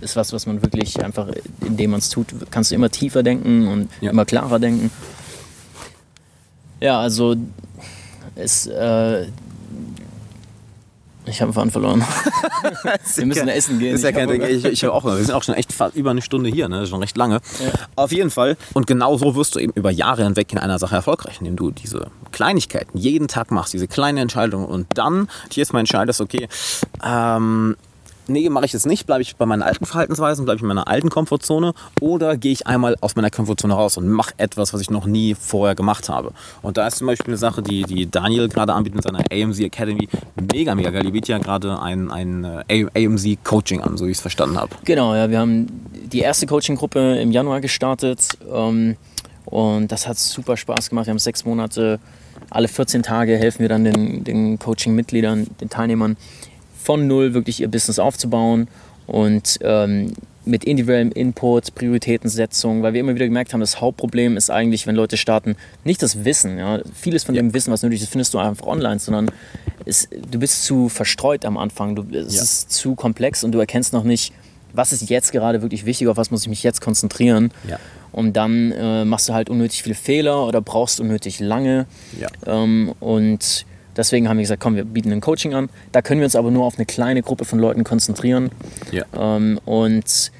Ist 0.00 0.14
was, 0.14 0.32
was 0.32 0.46
man 0.46 0.60
wirklich 0.62 1.02
einfach, 1.02 1.28
indem 1.64 1.92
man 1.92 2.00
es 2.00 2.10
tut, 2.10 2.26
kannst 2.50 2.70
du 2.70 2.74
immer 2.74 2.90
tiefer 2.90 3.22
denken 3.22 3.66
und 3.66 3.88
ja. 4.00 4.10
immer 4.10 4.26
klarer 4.26 4.58
denken. 4.58 4.90
Ja, 6.80 7.00
also 7.00 7.36
es, 8.34 8.66
äh, 8.66 9.26
ich 11.28 11.42
habe 11.42 11.52
Faden 11.52 11.70
verloren. 11.70 12.04
wir 13.16 13.26
müssen 13.26 13.48
essen 13.48 13.78
gehen. 13.78 13.94
Ist 13.94 14.04
ja 14.04 14.12
kein, 14.12 14.30
ich, 14.42 14.64
ich 14.64 14.86
auch, 14.86 15.04
wir 15.04 15.16
sind 15.16 15.32
auch 15.32 15.42
schon 15.42 15.54
echt 15.54 15.74
über 15.94 16.10
eine 16.10 16.22
Stunde 16.22 16.50
hier, 16.50 16.68
ne? 16.68 16.86
schon 16.86 17.00
recht 17.00 17.16
lange. 17.16 17.34
Ja. 17.34 17.72
Auf 17.96 18.12
jeden 18.12 18.30
Fall. 18.30 18.56
Und 18.74 18.86
genau 18.86 19.16
so 19.16 19.34
wirst 19.34 19.56
du 19.56 19.58
eben 19.58 19.72
über 19.74 19.90
Jahre 19.90 20.22
hinweg 20.22 20.52
in 20.52 20.58
einer 20.58 20.78
Sache 20.78 20.94
erfolgreich, 20.94 21.38
indem 21.40 21.56
du 21.56 21.70
diese 21.72 22.10
Kleinigkeiten 22.30 22.96
jeden 22.96 23.26
Tag 23.26 23.50
machst, 23.50 23.72
diese 23.72 23.88
kleine 23.88 24.20
Entscheidung 24.20 24.64
und 24.66 24.86
dann 24.94 25.28
jetzt 25.50 25.72
mal 25.72 25.80
entscheidest, 25.80 26.20
okay, 26.20 26.48
ähm, 27.04 27.76
nee, 28.28 28.48
mache 28.48 28.64
ich 28.64 28.72
jetzt 28.72 28.86
nicht, 28.86 29.06
bleibe 29.06 29.22
ich 29.22 29.36
bei 29.36 29.46
meinen 29.46 29.62
alten 29.62 29.86
Verhaltensweisen, 29.86 30.44
bleibe 30.44 30.56
ich 30.56 30.62
in 30.62 30.68
meiner 30.68 30.88
alten 30.88 31.10
Komfortzone 31.10 31.72
oder 32.00 32.36
gehe 32.36 32.52
ich 32.52 32.66
einmal 32.66 32.96
aus 33.00 33.16
meiner 33.16 33.30
Komfortzone 33.30 33.74
raus 33.74 33.96
und 33.96 34.08
mache 34.08 34.34
etwas, 34.36 34.72
was 34.72 34.80
ich 34.80 34.90
noch 34.90 35.06
nie 35.06 35.34
vorher 35.34 35.74
gemacht 35.74 36.08
habe. 36.08 36.32
Und 36.62 36.76
da 36.76 36.86
ist 36.86 36.98
zum 36.98 37.06
Beispiel 37.06 37.32
eine 37.32 37.38
Sache, 37.38 37.62
die, 37.62 37.82
die 37.82 38.10
Daniel 38.10 38.48
gerade 38.48 38.74
anbietet 38.74 38.96
mit 38.96 39.04
seiner 39.04 39.24
AMZ 39.30 39.60
Academy, 39.60 40.08
mega, 40.52 40.74
mega 40.74 40.90
geil. 40.90 41.02
Die 41.02 41.10
bietet 41.10 41.28
ja 41.28 41.38
gerade 41.38 41.80
ein, 41.80 42.10
ein 42.10 42.44
äh, 42.68 42.86
AMZ 42.94 43.26
Coaching 43.44 43.80
an, 43.80 43.96
so 43.96 44.06
wie 44.06 44.10
ich 44.10 44.16
es 44.16 44.22
verstanden 44.22 44.58
habe. 44.58 44.70
Genau, 44.84 45.14
ja, 45.14 45.30
wir 45.30 45.38
haben 45.38 45.66
die 45.92 46.20
erste 46.20 46.46
Coaching-Gruppe 46.46 47.18
im 47.18 47.30
Januar 47.30 47.60
gestartet 47.60 48.38
ähm, 48.52 48.96
und 49.44 49.92
das 49.92 50.06
hat 50.08 50.18
super 50.18 50.56
Spaß 50.56 50.90
gemacht. 50.90 51.06
Wir 51.06 51.12
haben 51.12 51.18
sechs 51.18 51.44
Monate, 51.44 52.00
alle 52.50 52.68
14 52.68 53.02
Tage 53.02 53.36
helfen 53.36 53.60
wir 53.60 53.68
dann 53.68 53.84
den, 53.84 54.24
den 54.24 54.58
Coaching-Mitgliedern, 54.58 55.46
den 55.60 55.68
Teilnehmern 55.68 56.16
von 56.86 57.08
null 57.08 57.34
wirklich 57.34 57.60
ihr 57.60 57.68
Business 57.68 57.98
aufzubauen 57.98 58.68
und 59.08 59.58
ähm, 59.62 60.12
mit 60.44 60.62
individuellem 60.62 61.10
Input, 61.10 61.74
Prioritätensetzung, 61.74 62.84
weil 62.84 62.92
wir 62.92 63.00
immer 63.00 63.16
wieder 63.16 63.24
gemerkt 63.24 63.52
haben, 63.52 63.58
das 63.58 63.80
Hauptproblem 63.80 64.36
ist 64.36 64.50
eigentlich, 64.50 64.86
wenn 64.86 64.94
Leute 64.94 65.16
starten, 65.16 65.56
nicht 65.82 66.00
das 66.00 66.24
Wissen. 66.24 66.58
Ja? 66.58 66.80
Vieles 66.94 67.24
von 67.24 67.34
ja. 67.34 67.42
dem 67.42 67.52
Wissen, 67.52 67.72
was 67.72 67.82
nötig 67.82 68.02
ist, 68.02 68.10
findest 68.10 68.34
du 68.34 68.38
einfach 68.38 68.68
online, 68.68 69.00
sondern 69.00 69.32
es, 69.84 70.08
du 70.30 70.38
bist 70.38 70.62
zu 70.62 70.88
verstreut 70.88 71.44
am 71.44 71.56
Anfang. 71.56 71.96
Du, 71.96 72.04
es 72.16 72.36
ja. 72.36 72.42
ist 72.42 72.70
zu 72.70 72.94
komplex 72.94 73.42
und 73.42 73.50
du 73.50 73.58
erkennst 73.58 73.92
noch 73.92 74.04
nicht, 74.04 74.32
was 74.72 74.92
ist 74.92 75.10
jetzt 75.10 75.32
gerade 75.32 75.62
wirklich 75.62 75.86
wichtig, 75.86 76.06
auf 76.06 76.16
was 76.16 76.30
muss 76.30 76.42
ich 76.42 76.48
mich 76.48 76.62
jetzt 76.62 76.80
konzentrieren. 76.80 77.50
Und 78.12 78.36
dann 78.36 78.70
äh, 78.70 79.04
machst 79.04 79.28
du 79.28 79.32
halt 79.32 79.50
unnötig 79.50 79.82
viele 79.82 79.96
Fehler 79.96 80.46
oder 80.46 80.60
brauchst 80.60 81.00
unnötig 81.00 81.40
lange. 81.40 81.86
Ähm, 82.46 82.94
und 83.00 83.66
Deswegen 83.96 84.28
haben 84.28 84.36
wir 84.36 84.42
gesagt, 84.42 84.62
komm, 84.62 84.76
wir 84.76 84.84
bieten 84.84 85.12
ein 85.12 85.20
Coaching 85.20 85.54
an. 85.54 85.68
Da 85.92 86.02
können 86.02 86.20
wir 86.20 86.26
uns 86.26 86.36
aber 86.36 86.50
nur 86.50 86.64
auf 86.64 86.76
eine 86.76 86.86
kleine 86.86 87.22
Gruppe 87.22 87.44
von 87.44 87.58
Leuten 87.58 87.84
konzentrieren. 87.84 88.50
Ja. 88.92 89.04
Ähm, 89.16 89.58
und 89.64 90.32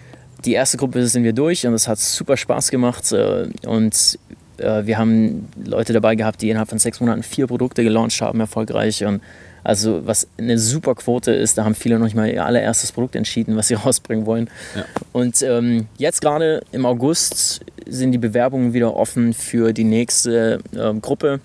die 0.44 0.52
erste 0.52 0.76
Gruppe 0.76 1.06
sind 1.06 1.24
wir 1.24 1.32
durch 1.32 1.66
und 1.66 1.74
es 1.74 1.88
hat 1.88 1.98
super 1.98 2.36
Spaß 2.36 2.70
gemacht. 2.70 3.12
Äh, 3.12 3.48
und 3.66 4.18
äh, 4.58 4.86
wir 4.86 4.98
haben 4.98 5.48
Leute 5.64 5.92
dabei 5.92 6.14
gehabt, 6.14 6.42
die 6.42 6.50
innerhalb 6.50 6.68
von 6.68 6.78
sechs 6.78 7.00
Monaten 7.00 7.22
vier 7.22 7.46
Produkte 7.46 7.82
gelauncht 7.82 8.20
haben, 8.20 8.40
erfolgreich. 8.40 9.04
Und 9.04 9.22
also 9.64 10.06
was 10.06 10.28
eine 10.38 10.58
super 10.58 10.94
Quote 10.94 11.32
ist, 11.32 11.58
da 11.58 11.64
haben 11.64 11.74
viele 11.74 11.98
noch 11.98 12.04
nicht 12.04 12.14
mal 12.14 12.28
ihr 12.28 12.44
allererstes 12.44 12.92
Produkt 12.92 13.16
entschieden, 13.16 13.56
was 13.56 13.68
sie 13.68 13.74
rausbringen 13.84 14.26
wollen. 14.26 14.48
Ja. 14.74 14.84
Und 15.12 15.42
ähm, 15.42 15.88
jetzt 15.98 16.20
gerade 16.20 16.62
im 16.72 16.86
August 16.86 17.60
sind 17.88 18.12
die 18.12 18.18
Bewerbungen 18.18 18.74
wieder 18.74 18.94
offen 18.94 19.32
für 19.32 19.72
die 19.72 19.84
nächste 19.84 20.60
äh, 20.74 20.94
Gruppe. 21.00 21.40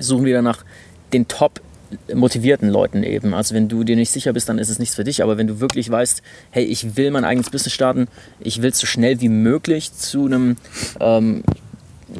Suchen 0.00 0.24
wieder 0.24 0.42
nach 0.42 0.64
den 1.12 1.28
top 1.28 1.60
motivierten 2.14 2.68
Leuten 2.68 3.02
eben. 3.02 3.34
Also 3.34 3.54
wenn 3.54 3.68
du 3.68 3.84
dir 3.84 3.96
nicht 3.96 4.10
sicher 4.10 4.32
bist, 4.32 4.48
dann 4.48 4.58
ist 4.58 4.70
es 4.70 4.78
nichts 4.78 4.94
für 4.94 5.04
dich. 5.04 5.22
Aber 5.22 5.36
wenn 5.36 5.46
du 5.46 5.60
wirklich 5.60 5.90
weißt, 5.90 6.22
hey, 6.50 6.64
ich 6.64 6.96
will 6.96 7.10
mein 7.10 7.24
eigenes 7.24 7.50
Business 7.50 7.72
starten, 7.72 8.08
ich 8.40 8.62
will 8.62 8.72
so 8.72 8.86
schnell 8.86 9.20
wie 9.20 9.28
möglich 9.28 9.92
zu 9.92 10.26
einem, 10.26 10.56
ähm, 11.00 11.44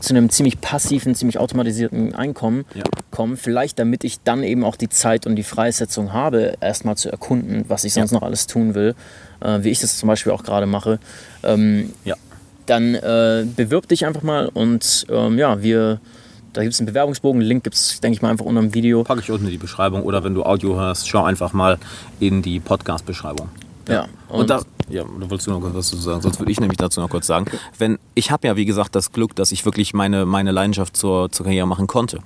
zu 0.01 0.15
einem 0.15 0.31
ziemlich 0.31 0.61
passiven, 0.61 1.15
ziemlich 1.15 1.39
automatisierten 1.39 2.15
Einkommen 2.15 2.65
ja. 2.75 2.85
kommen, 3.11 3.37
vielleicht 3.37 3.79
damit 3.79 4.05
ich 4.05 4.23
dann 4.23 4.43
eben 4.43 4.65
auch 4.65 4.77
die 4.77 4.89
Zeit 4.89 5.27
und 5.27 5.37
die 5.37 5.43
Freisetzung 5.43 6.13
habe, 6.13 6.55
erstmal 6.61 6.97
zu 6.97 7.11
erkunden, 7.11 7.65
was 7.69 7.85
ich 7.85 7.95
sonst 7.95 8.11
ja. 8.11 8.17
noch 8.19 8.23
alles 8.23 8.47
tun 8.47 8.75
will, 8.75 8.95
äh, 9.41 9.63
wie 9.63 9.71
ich 9.71 9.81
das 9.81 9.99
zum 9.99 10.07
Beispiel 10.07 10.33
auch 10.33 10.45
gerade 10.45 10.67
mache. 10.67 10.99
Ähm, 11.43 11.93
ja. 12.05 12.17
Dann 12.67 12.95
äh, 12.95 13.45
bewirb 13.57 13.89
dich 13.89 14.07
einfach 14.07 14.23
mal 14.23 14.49
und 14.49 15.07
ähm, 15.11 15.37
ja, 15.37 15.63
wir 15.63 16.01
da 16.53 16.63
gibt 16.63 16.75
es 16.75 16.81
einen 16.81 16.87
Bewerbungsbogen, 16.87 17.41
Link 17.41 17.65
gibt 17.65 17.77
es, 17.77 18.01
denke 18.01 18.17
ich 18.17 18.23
mal, 18.23 18.31
einfach 18.31 18.45
unter 18.45 18.61
dem 18.61 18.75
Video. 18.75 19.05
Packe 19.05 19.21
ich 19.21 19.31
unten 19.31 19.47
in 19.47 19.53
die 19.53 19.59
Beschreibung 19.59 20.03
oder 20.03 20.25
wenn 20.25 20.35
du 20.35 20.43
Audio 20.45 20.77
hörst, 20.77 21.09
schau 21.09 21.25
einfach 21.25 21.53
mal 21.53 21.79
in 22.21 22.43
die 22.43 22.61
Podcast-Beschreibung. 22.61 23.49
Ja. 23.89 24.07
Und, 24.29 24.43
und 24.43 24.51
da, 24.51 24.63
ja, 24.89 25.03
da 25.03 25.31
wolltest 25.31 25.47
du 25.47 25.51
noch 25.51 25.63
was 25.63 25.91
dazu 25.91 25.97
sagen, 25.97 26.21
sonst 26.21 26.39
würde 26.39 26.53
ich 26.53 26.61
nämlich 26.61 26.79
dazu 26.79 27.01
noch 27.01 27.09
kurz 27.09 27.27
sagen. 27.27 27.47
Wenn, 27.79 27.99
ich 28.15 28.31
habe 28.31 28.47
ja, 28.47 28.57
wie 28.57 28.65
gesagt, 28.65 28.95
das 28.95 29.13
Glück, 29.13 29.35
dass 29.35 29.53
ich 29.53 29.65
wirklich 29.65 29.95
meine, 29.95 30.27
meine 30.27 30.53
Leidenschaft 30.53 30.97
zur, 30.97 31.31
zur 31.31 31.45
Karriere 31.45 31.67
machen 31.67 31.87
konnte. 31.87 32.21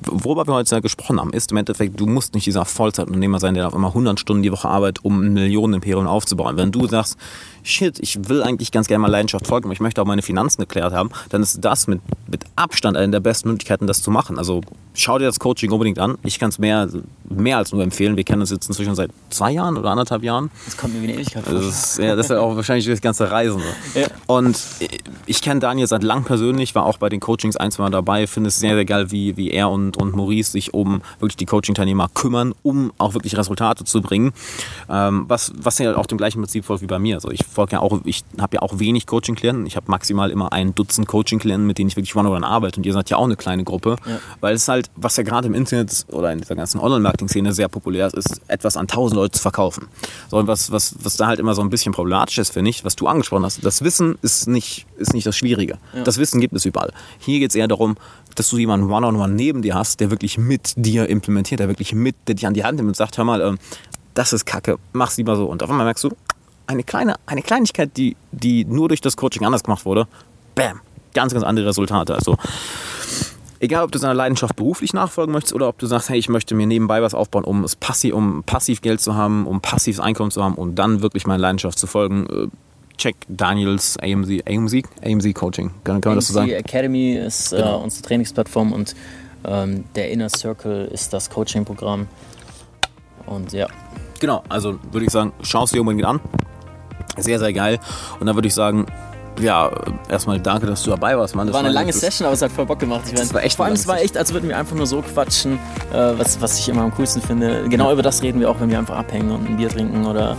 Worüber 0.00 0.46
wir 0.46 0.54
heute 0.54 0.80
gesprochen 0.80 1.20
haben, 1.20 1.32
ist 1.32 1.50
im 1.50 1.58
Endeffekt, 1.58 2.00
du 2.00 2.06
musst 2.06 2.34
nicht 2.34 2.46
dieser 2.46 2.64
Vollzeitunternehmer 2.64 3.40
sein, 3.40 3.54
der 3.54 3.66
auf 3.66 3.74
einmal 3.74 3.90
100 3.90 4.18
Stunden 4.18 4.42
die 4.42 4.52
Woche 4.52 4.68
arbeitet, 4.68 5.04
um 5.04 5.20
ein 5.20 5.32
Millionenimperium 5.34 6.06
aufzubauen. 6.06 6.56
Wenn 6.56 6.72
du 6.72 6.86
sagst, 6.86 7.18
shit, 7.62 7.98
ich 8.00 8.28
will 8.28 8.42
eigentlich 8.42 8.72
ganz 8.72 8.88
gerne 8.88 9.02
mal 9.02 9.10
Leidenschaft 9.10 9.46
folgen, 9.46 9.66
aber 9.66 9.72
ich 9.72 9.80
möchte 9.80 10.00
auch 10.02 10.06
meine 10.06 10.22
Finanzen 10.22 10.60
geklärt 10.62 10.92
haben, 10.92 11.10
dann 11.30 11.42
ist 11.42 11.64
das 11.64 11.86
mit, 11.86 12.00
mit 12.28 12.44
Abstand 12.56 12.96
eine 12.96 13.12
der 13.12 13.20
besten 13.20 13.48
Möglichkeiten, 13.48 13.86
das 13.86 14.02
zu 14.02 14.10
machen. 14.10 14.38
Also 14.38 14.60
schau 14.94 15.18
dir 15.18 15.26
das 15.26 15.38
Coaching 15.38 15.70
unbedingt 15.70 15.98
an. 15.98 16.18
Ich 16.22 16.38
kann 16.38 16.50
es 16.50 16.58
mehr, 16.58 16.88
mehr 17.28 17.56
als 17.58 17.72
nur 17.72 17.82
empfehlen. 17.82 18.16
Wir 18.16 18.24
kennen 18.24 18.40
uns 18.40 18.50
jetzt 18.50 18.68
inzwischen 18.68 18.94
seit 18.94 19.10
zwei 19.30 19.52
Jahren 19.52 19.76
oder 19.76 19.90
anderthalb 19.90 20.22
Jahren. 20.22 20.50
Das 20.64 20.76
kommt 20.76 20.94
mir 20.94 21.00
wie 21.00 21.12
eine 21.12 21.14
Ewigkeit 21.14 21.44
vor. 21.44 21.54
Das 21.54 21.64
ist, 21.64 21.98
ja, 21.98 22.16
das 22.16 22.26
ist 22.26 22.36
auch 22.36 22.56
wahrscheinlich 22.56 22.86
das 22.86 23.00
ganze 23.00 23.30
Reisen. 23.30 23.62
Ja. 23.94 24.08
Und 24.26 24.58
ich 25.26 25.40
kenne 25.42 25.60
Daniel 25.60 25.86
seit 25.86 26.02
lang 26.02 26.24
persönlich, 26.24 26.74
war 26.74 26.84
auch 26.84 26.98
bei 26.98 27.08
den 27.08 27.20
Coachings 27.20 27.56
ein, 27.56 27.70
zwei 27.70 27.84
Mal 27.84 27.90
dabei, 27.90 28.26
finde 28.26 28.48
es 28.48 28.58
sehr, 28.58 28.74
sehr 28.74 28.84
geil, 28.84 29.10
wie, 29.10 29.36
wie 29.36 29.50
er 29.50 29.70
und, 29.70 29.96
und 29.96 30.14
Maurice 30.14 30.52
sich 30.52 30.74
um 30.74 31.02
wirklich 31.20 31.36
die 31.36 31.46
Coaching-Teilnehmer 31.46 32.08
kümmern, 32.12 32.54
um 32.62 32.92
auch 32.98 33.14
wirklich 33.14 33.36
Resultate 33.36 33.84
zu 33.84 34.02
bringen. 34.02 34.32
Ähm, 34.90 35.24
was, 35.28 35.52
was 35.56 35.78
ja 35.78 35.96
auch 35.96 36.06
dem 36.06 36.18
gleichen 36.18 36.40
Prinzip 36.40 36.64
folgt 36.64 36.82
wie 36.82 36.86
bei 36.86 36.98
mir. 36.98 37.16
Also 37.16 37.30
ich 37.30 37.44
folge 37.52 37.72
ja 37.72 37.80
auch, 37.80 38.00
ich 38.04 38.24
habe 38.40 38.56
ja 38.56 38.62
auch 38.62 38.78
wenig 38.78 39.06
Coaching-Klienten. 39.06 39.66
Ich 39.66 39.76
habe 39.76 39.90
maximal 39.90 40.30
immer 40.30 40.52
ein 40.52 40.74
Dutzend 40.74 41.08
Coaching-Klienten, 41.08 41.66
mit 41.66 41.78
denen 41.78 41.88
ich 41.88 41.96
wirklich 41.96 42.14
one-on-one 42.14 42.46
arbeite. 42.46 42.78
Und 42.78 42.86
ihr 42.86 42.92
seid 42.92 43.10
ja 43.10 43.16
auch 43.16 43.24
eine 43.24 43.36
kleine 43.36 43.64
Gruppe. 43.64 43.96
Ja. 44.06 44.18
Weil 44.40 44.54
es 44.54 44.68
halt, 44.68 44.90
was 44.96 45.16
ja 45.16 45.22
gerade 45.22 45.46
im 45.46 45.54
Internet 45.54 46.04
oder 46.08 46.32
in 46.32 46.40
dieser 46.40 46.56
ganzen 46.56 46.80
Online-Marketing 46.80 47.22
Marketing-Szene 47.22 47.52
sehr 47.52 47.68
populär 47.68 48.06
ist, 48.06 48.14
ist, 48.14 48.40
etwas 48.48 48.76
an 48.76 48.86
tausend 48.86 49.16
Leute 49.16 49.32
zu 49.32 49.42
verkaufen. 49.42 49.88
So, 50.30 50.38
und 50.38 50.46
was, 50.46 50.70
was, 50.72 50.96
was 51.02 51.16
da 51.16 51.26
halt 51.26 51.38
immer 51.38 51.54
so 51.54 51.62
ein 51.62 51.70
bisschen 51.70 51.92
problematisch 51.92 52.38
ist, 52.38 52.52
finde 52.52 52.70
ich, 52.70 52.84
was 52.84 52.96
du 52.96 53.06
angesprochen 53.06 53.44
hast, 53.44 53.64
das 53.64 53.82
Wissen 53.82 54.18
ist 54.22 54.48
nicht, 54.48 54.86
ist 54.96 55.14
nicht 55.14 55.26
das 55.26 55.36
Schwierige. 55.36 55.78
Ja. 55.94 56.02
Das 56.02 56.18
Wissen 56.18 56.40
gibt 56.40 56.54
es 56.54 56.64
überall. 56.64 56.92
Hier 57.18 57.38
geht 57.38 57.50
es 57.50 57.54
eher 57.54 57.68
darum, 57.68 57.96
dass 58.34 58.48
du 58.48 58.58
jemanden 58.58 58.86
One-on-One 58.86 59.18
-on 59.18 59.30
-one 59.30 59.34
neben 59.34 59.62
dir 59.62 59.74
hast, 59.74 60.00
der 60.00 60.10
wirklich 60.10 60.38
mit 60.38 60.72
dir 60.76 61.08
implementiert, 61.08 61.60
der 61.60 61.68
wirklich 61.68 61.94
mit, 61.94 62.16
der 62.26 62.34
dich 62.34 62.46
an 62.46 62.54
die 62.54 62.64
Hand 62.64 62.76
nimmt 62.76 62.88
und 62.88 62.96
sagt, 62.96 63.18
hör 63.18 63.24
mal, 63.24 63.40
ähm, 63.40 63.58
das 64.14 64.32
ist 64.32 64.44
Kacke, 64.44 64.78
mach's 64.92 65.16
lieber 65.16 65.36
so. 65.36 65.46
Und 65.46 65.62
auf 65.62 65.70
einmal 65.70 65.86
merkst 65.86 66.04
du, 66.04 66.10
eine 66.66 66.82
kleine, 66.82 67.16
eine 67.26 67.42
Kleinigkeit, 67.42 67.96
die, 67.96 68.16
die 68.30 68.64
nur 68.64 68.88
durch 68.88 69.00
das 69.00 69.16
Coaching 69.16 69.44
anders 69.44 69.64
gemacht 69.64 69.84
wurde, 69.84 70.06
bam, 70.54 70.80
ganz, 71.14 71.32
ganz 71.32 71.44
andere 71.44 71.66
Resultate. 71.66 72.14
Also 72.14 72.36
egal, 73.60 73.84
ob 73.84 73.92
du 73.92 73.98
deiner 73.98 74.14
Leidenschaft 74.14 74.56
beruflich 74.56 74.92
nachfolgen 74.92 75.32
möchtest 75.32 75.54
oder 75.54 75.68
ob 75.68 75.78
du 75.78 75.86
sagst, 75.86 76.08
hey, 76.08 76.18
ich 76.18 76.28
möchte 76.28 76.54
mir 76.54 76.66
nebenbei 76.66 77.02
was 77.02 77.14
aufbauen, 77.14 77.44
um 77.44 77.64
es 77.64 77.76
passiv, 77.76 78.14
um 78.14 78.42
passiv 78.44 78.80
Geld 78.80 79.00
zu 79.00 79.14
haben, 79.14 79.46
um 79.46 79.60
passives 79.60 80.00
Einkommen 80.00 80.30
zu 80.30 80.42
haben 80.42 80.54
und 80.56 80.74
dann 80.74 81.00
wirklich 81.00 81.26
meiner 81.26 81.40
Leidenschaft 81.40 81.78
zu 81.78 81.86
folgen. 81.86 82.26
Äh, 82.26 82.48
check 82.98 83.16
Daniels 83.28 83.96
AMZ, 83.98 84.46
AMZ, 84.46 84.74
AMZ 85.04 85.34
Coaching. 85.34 85.70
Kann, 85.84 86.00
kann 86.00 86.10
man 86.10 86.18
das 86.18 86.28
so 86.28 86.34
sagen? 86.34 86.48
Die 86.48 86.54
Academy 86.54 87.14
ist 87.14 87.52
äh, 87.52 87.56
genau. 87.56 87.80
äh, 87.80 87.82
unsere 87.82 88.02
Trainingsplattform 88.02 88.72
und 88.72 88.94
ähm, 89.44 89.84
der 89.94 90.10
Inner 90.10 90.28
Circle 90.28 90.86
ist 90.92 91.12
das 91.12 91.30
Coaching-Programm. 91.30 92.06
Und 93.26 93.52
ja. 93.52 93.68
Genau, 94.20 94.42
also 94.48 94.78
würde 94.90 95.06
ich 95.06 95.12
sagen, 95.12 95.32
schau 95.42 95.64
es 95.64 95.70
dir 95.70 95.80
unbedingt 95.80 96.04
an. 96.04 96.20
Sehr, 97.16 97.38
sehr 97.38 97.52
geil. 97.52 97.78
Und 98.20 98.26
dann 98.26 98.36
würde 98.36 98.48
ich 98.48 98.54
sagen, 98.54 98.86
ja, 99.40 99.70
erstmal 100.08 100.38
danke, 100.40 100.66
dass 100.66 100.82
du 100.82 100.90
dabei 100.90 101.16
warst, 101.16 101.34
Mann. 101.34 101.46
Das 101.46 101.54
war 101.54 101.60
eine 101.60 101.72
lange 101.72 101.92
Session, 101.92 102.26
aber 102.26 102.34
es 102.34 102.42
hat 102.42 102.52
voll 102.52 102.66
Bock 102.66 102.78
gemacht. 102.78 103.02
Ich 103.06 103.14
das 103.14 103.32
war 103.32 103.42
echt 103.42 103.56
vor 103.56 103.64
allem, 103.64 103.74
es 103.74 103.86
war 103.86 104.00
echt, 104.00 104.16
als 104.16 104.32
würden 104.32 104.48
wir 104.48 104.58
einfach 104.58 104.76
nur 104.76 104.86
so 104.86 105.02
quatschen, 105.02 105.54
äh, 105.92 106.12
was, 106.16 106.40
was 106.40 106.58
ich 106.58 106.68
immer 106.68 106.82
am 106.82 106.94
coolsten 106.94 107.22
finde. 107.22 107.64
Genau 107.68 107.86
ja. 107.86 107.92
über 107.92 108.02
das 108.02 108.22
reden 108.22 108.40
wir 108.40 108.50
auch, 108.50 108.60
wenn 108.60 108.70
wir 108.70 108.78
einfach 108.78 108.96
abhängen 108.96 109.30
und 109.30 109.48
ein 109.48 109.56
Bier 109.56 109.68
trinken 109.68 110.04
oder. 110.06 110.36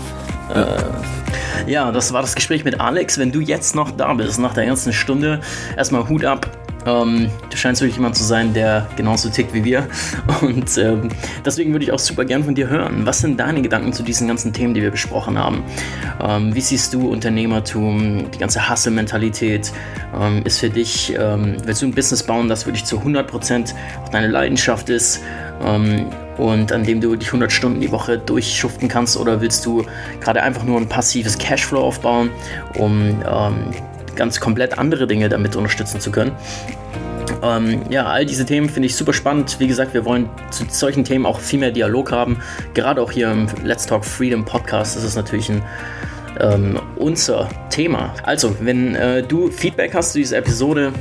Äh, 0.53 0.59
ja. 0.59 1.85
ja, 1.85 1.91
das 1.91 2.13
war 2.13 2.21
das 2.21 2.35
Gespräch 2.35 2.63
mit 2.63 2.79
Alex. 2.79 3.17
Wenn 3.17 3.31
du 3.31 3.39
jetzt 3.39 3.75
noch 3.75 3.91
da 3.91 4.13
bist, 4.13 4.39
nach 4.39 4.53
der 4.53 4.65
ganzen 4.65 4.93
Stunde, 4.93 5.41
erstmal 5.75 6.07
Hut 6.07 6.23
ab 6.25 6.49
ähm, 6.85 7.29
du 7.49 7.57
scheinst 7.57 7.81
wirklich 7.81 7.97
jemand 7.97 8.15
zu 8.15 8.23
sein, 8.23 8.53
der 8.53 8.87
genauso 8.95 9.29
tickt 9.29 9.53
wie 9.53 9.63
wir. 9.63 9.87
Und 10.41 10.77
ähm, 10.77 11.09
deswegen 11.45 11.71
würde 11.71 11.85
ich 11.85 11.91
auch 11.91 11.99
super 11.99 12.25
gern 12.25 12.43
von 12.43 12.55
dir 12.55 12.67
hören. 12.67 13.05
Was 13.05 13.19
sind 13.19 13.39
deine 13.39 13.61
Gedanken 13.61 13.93
zu 13.93 14.03
diesen 14.03 14.27
ganzen 14.27 14.53
Themen, 14.53 14.73
die 14.73 14.81
wir 14.81 14.91
besprochen 14.91 15.37
haben? 15.37 15.63
Ähm, 16.21 16.53
wie 16.53 16.61
siehst 16.61 16.93
du 16.93 17.09
Unternehmertum, 17.09 18.29
die 18.31 18.37
ganze 18.37 18.69
Hustle-Mentalität? 18.69 19.71
Ähm, 20.19 20.41
ist 20.43 20.59
für 20.59 20.69
dich, 20.69 21.13
ähm, 21.17 21.57
willst 21.63 21.81
du 21.81 21.87
ein 21.87 21.93
Business 21.93 22.23
bauen, 22.23 22.47
das 22.47 22.65
wirklich 22.65 22.85
zu 22.85 22.99
100% 22.99 23.73
auch 24.03 24.09
deine 24.09 24.27
Leidenschaft 24.27 24.89
ist? 24.89 25.21
Ähm, 25.63 26.07
und 26.37 26.71
an 26.71 26.83
dem 26.83 26.99
du 26.99 27.15
dich 27.15 27.27
100 27.27 27.51
Stunden 27.51 27.79
die 27.79 27.91
Woche 27.91 28.17
durchschuften 28.17 28.87
kannst 28.87 29.17
oder 29.17 29.39
willst 29.41 29.65
du 29.65 29.85
gerade 30.19 30.41
einfach 30.41 30.63
nur 30.63 30.79
ein 30.79 30.89
passives 30.89 31.37
Cashflow 31.37 31.79
aufbauen, 31.79 32.31
um 32.75 33.21
ganz 34.15 34.39
komplett 34.39 34.77
andere 34.77 35.07
Dinge 35.07 35.29
damit 35.29 35.55
unterstützen 35.55 35.99
zu 35.99 36.11
können. 36.11 36.31
Ähm, 37.41 37.81
ja, 37.89 38.05
all 38.05 38.25
diese 38.25 38.45
Themen 38.45 38.69
finde 38.69 38.87
ich 38.87 38.95
super 38.95 39.13
spannend. 39.13 39.59
Wie 39.59 39.67
gesagt, 39.67 39.93
wir 39.93 40.05
wollen 40.05 40.29
zu 40.51 40.65
solchen 40.69 41.03
Themen 41.03 41.25
auch 41.25 41.39
viel 41.39 41.59
mehr 41.59 41.71
Dialog 41.71 42.11
haben. 42.11 42.39
Gerade 42.73 43.01
auch 43.01 43.11
hier 43.11 43.31
im 43.31 43.47
Let's 43.63 43.85
Talk 43.85 44.05
Freedom 44.05 44.45
Podcast 44.45 44.95
ist 44.95 45.03
es 45.03 45.15
natürlich 45.15 45.49
ein 45.49 45.61
ähm, 46.39 46.79
unser 46.95 47.49
Thema. 47.69 48.13
Also, 48.23 48.55
wenn 48.59 48.95
äh, 48.95 49.23
du 49.23 49.51
Feedback 49.51 49.93
hast 49.93 50.13
zu 50.13 50.19
dieser 50.19 50.37
Episode, 50.37 50.91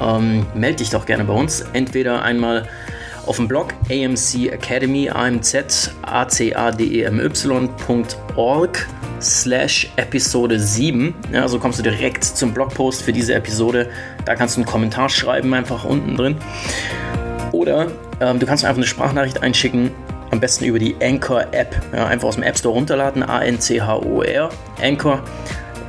ähm, 0.00 0.46
melde 0.54 0.78
dich 0.78 0.90
doch 0.90 1.06
gerne 1.06 1.24
bei 1.24 1.34
uns. 1.34 1.64
Entweder 1.72 2.22
einmal 2.22 2.68
auf 3.26 3.36
dem 3.36 3.48
Blog 3.48 3.74
AMC 3.90 4.52
Academy, 4.52 5.08
AMZ, 5.10 5.90
A-C-A-D-E-M-Y.org 6.02 7.28
slash 9.20 9.90
Episode 9.96 10.58
7. 10.58 11.14
Ja, 11.32 11.46
so 11.48 11.58
kommst 11.58 11.78
du 11.78 11.82
direkt 11.82 12.24
zum 12.24 12.52
Blogpost 12.52 13.02
für 13.02 13.12
diese 13.12 13.34
Episode. 13.34 13.90
Da 14.24 14.34
kannst 14.34 14.56
du 14.56 14.60
einen 14.60 14.66
Kommentar 14.66 15.08
schreiben, 15.08 15.54
einfach 15.54 15.84
unten 15.84 16.16
drin. 16.16 16.36
Oder 17.52 17.88
ähm, 18.20 18.38
du 18.38 18.46
kannst 18.46 18.64
einfach 18.64 18.78
eine 18.78 18.86
Sprachnachricht 18.86 19.42
einschicken, 19.42 19.90
am 20.30 20.40
besten 20.40 20.64
über 20.64 20.78
die 20.78 20.96
Anchor-App. 21.00 21.80
Ja, 21.94 22.06
einfach 22.06 22.28
aus 22.28 22.34
dem 22.36 22.44
App 22.44 22.58
Store 22.58 22.74
runterladen, 22.74 23.22
A-N-C-H-O-R, 23.22 24.48
Anchor. 24.82 25.22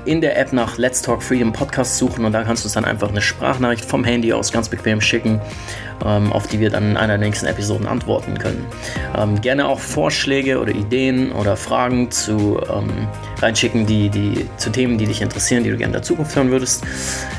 In 0.05 0.21
der 0.21 0.37
App 0.37 0.53
nach 0.53 0.77
Let's 0.77 1.01
Talk 1.01 1.23
Freedom 1.23 1.53
Podcast 1.53 1.97
suchen 1.97 2.25
und 2.25 2.33
da 2.33 2.43
kannst 2.43 2.65
du 2.65 2.69
dann 2.69 2.85
einfach 2.85 3.09
eine 3.09 3.21
Sprachnachricht 3.21 3.85
vom 3.85 4.03
Handy 4.03 4.33
aus 4.33 4.51
ganz 4.51 4.69
bequem 4.69 5.01
schicken 5.01 5.39
ähm, 6.05 6.31
auf 6.31 6.47
die 6.47 6.59
wir 6.59 6.69
dann 6.69 6.91
in 6.91 6.97
einer 6.97 7.17
der 7.17 7.27
nächsten 7.27 7.45
Episoden 7.45 7.87
antworten 7.87 8.37
können. 8.37 8.65
Ähm, 9.17 9.39
gerne 9.41 9.67
auch 9.67 9.79
Vorschläge 9.79 10.59
oder 10.59 10.71
Ideen 10.71 11.31
oder 11.31 11.55
Fragen 11.55 12.11
zu 12.11 12.59
ähm, 12.69 13.07
reinschicken, 13.41 13.85
die, 13.85 14.09
die, 14.09 14.45
zu 14.57 14.69
Themen, 14.69 14.97
die 14.97 15.05
dich 15.05 15.21
interessieren, 15.21 15.63
die 15.63 15.69
du 15.69 15.77
gerne 15.77 15.89
in 15.89 15.93
der 15.93 16.01
Zukunft 16.01 16.35
hören 16.35 16.51
würdest. 16.51 16.83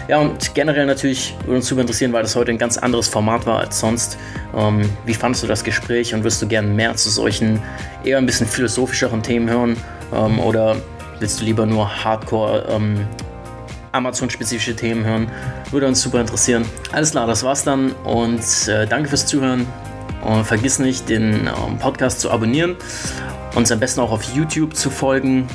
Ja, 0.08 0.18
und 0.18 0.54
generell 0.54 0.86
natürlich 0.86 1.34
würde 1.44 1.56
uns 1.56 1.66
super 1.66 1.82
interessieren, 1.82 2.12
weil 2.12 2.22
das 2.22 2.36
heute 2.36 2.52
ein 2.52 2.58
ganz 2.58 2.78
anderes 2.78 3.08
Format 3.08 3.46
war 3.46 3.60
als 3.60 3.80
sonst. 3.80 4.18
Ähm, 4.56 4.88
wie 5.04 5.14
fandest 5.14 5.42
du 5.42 5.46
das 5.46 5.64
Gespräch 5.64 6.14
und 6.14 6.24
wirst 6.24 6.40
du 6.42 6.48
gerne 6.48 6.68
mehr 6.68 6.94
zu 6.96 7.10
solchen 7.10 7.60
eher 8.04 8.18
ein 8.18 8.26
bisschen 8.26 8.46
philosophischeren 8.46 9.22
Themen 9.22 9.48
hören? 9.50 9.76
Ähm, 10.12 10.38
oder 10.40 10.76
willst 11.24 11.40
du 11.40 11.46
lieber 11.46 11.64
nur 11.64 12.04
Hardcore 12.04 12.66
ähm, 12.68 13.08
Amazon-spezifische 13.92 14.76
Themen 14.76 15.06
hören. 15.06 15.30
Würde 15.70 15.86
uns 15.86 16.02
super 16.02 16.20
interessieren. 16.20 16.66
Alles 16.92 17.12
klar, 17.12 17.26
das 17.26 17.42
war's 17.44 17.64
dann 17.64 17.92
und 18.04 18.42
äh, 18.68 18.86
danke 18.86 19.08
fürs 19.08 19.24
Zuhören. 19.24 19.66
Und 20.22 20.44
vergiss 20.44 20.78
nicht, 20.78 21.08
den 21.08 21.46
ähm, 21.46 21.78
Podcast 21.78 22.20
zu 22.20 22.30
abonnieren, 22.30 22.76
uns 23.54 23.72
am 23.72 23.80
besten 23.80 24.00
auch 24.00 24.12
auf 24.12 24.22
YouTube 24.34 24.76
zu 24.76 24.90
folgen. 24.90 25.46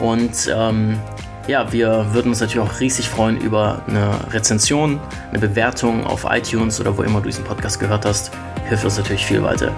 Und 0.00 0.50
ähm, 0.50 0.98
ja, 1.46 1.70
wir 1.74 2.06
würden 2.14 2.28
uns 2.28 2.40
natürlich 2.40 2.66
auch 2.66 2.80
riesig 2.80 3.10
freuen 3.10 3.38
über 3.38 3.82
eine 3.86 4.32
Rezension, 4.32 4.98
eine 5.28 5.40
Bewertung 5.40 6.06
auf 6.06 6.24
iTunes 6.26 6.80
oder 6.80 6.96
wo 6.96 7.02
immer 7.02 7.20
du 7.20 7.26
diesen 7.26 7.44
Podcast 7.44 7.80
gehört 7.80 8.06
hast. 8.06 8.30
Hilft 8.66 8.86
uns 8.86 8.96
natürlich 8.96 9.26
viel 9.26 9.42
weiter. 9.42 9.72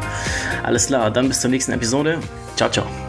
Alles 0.62 0.86
klar, 0.86 1.10
dann 1.10 1.26
bis 1.26 1.40
zur 1.40 1.50
nächsten 1.50 1.72
Episode. 1.72 2.20
Ciao, 2.54 2.70
ciao. 2.70 3.07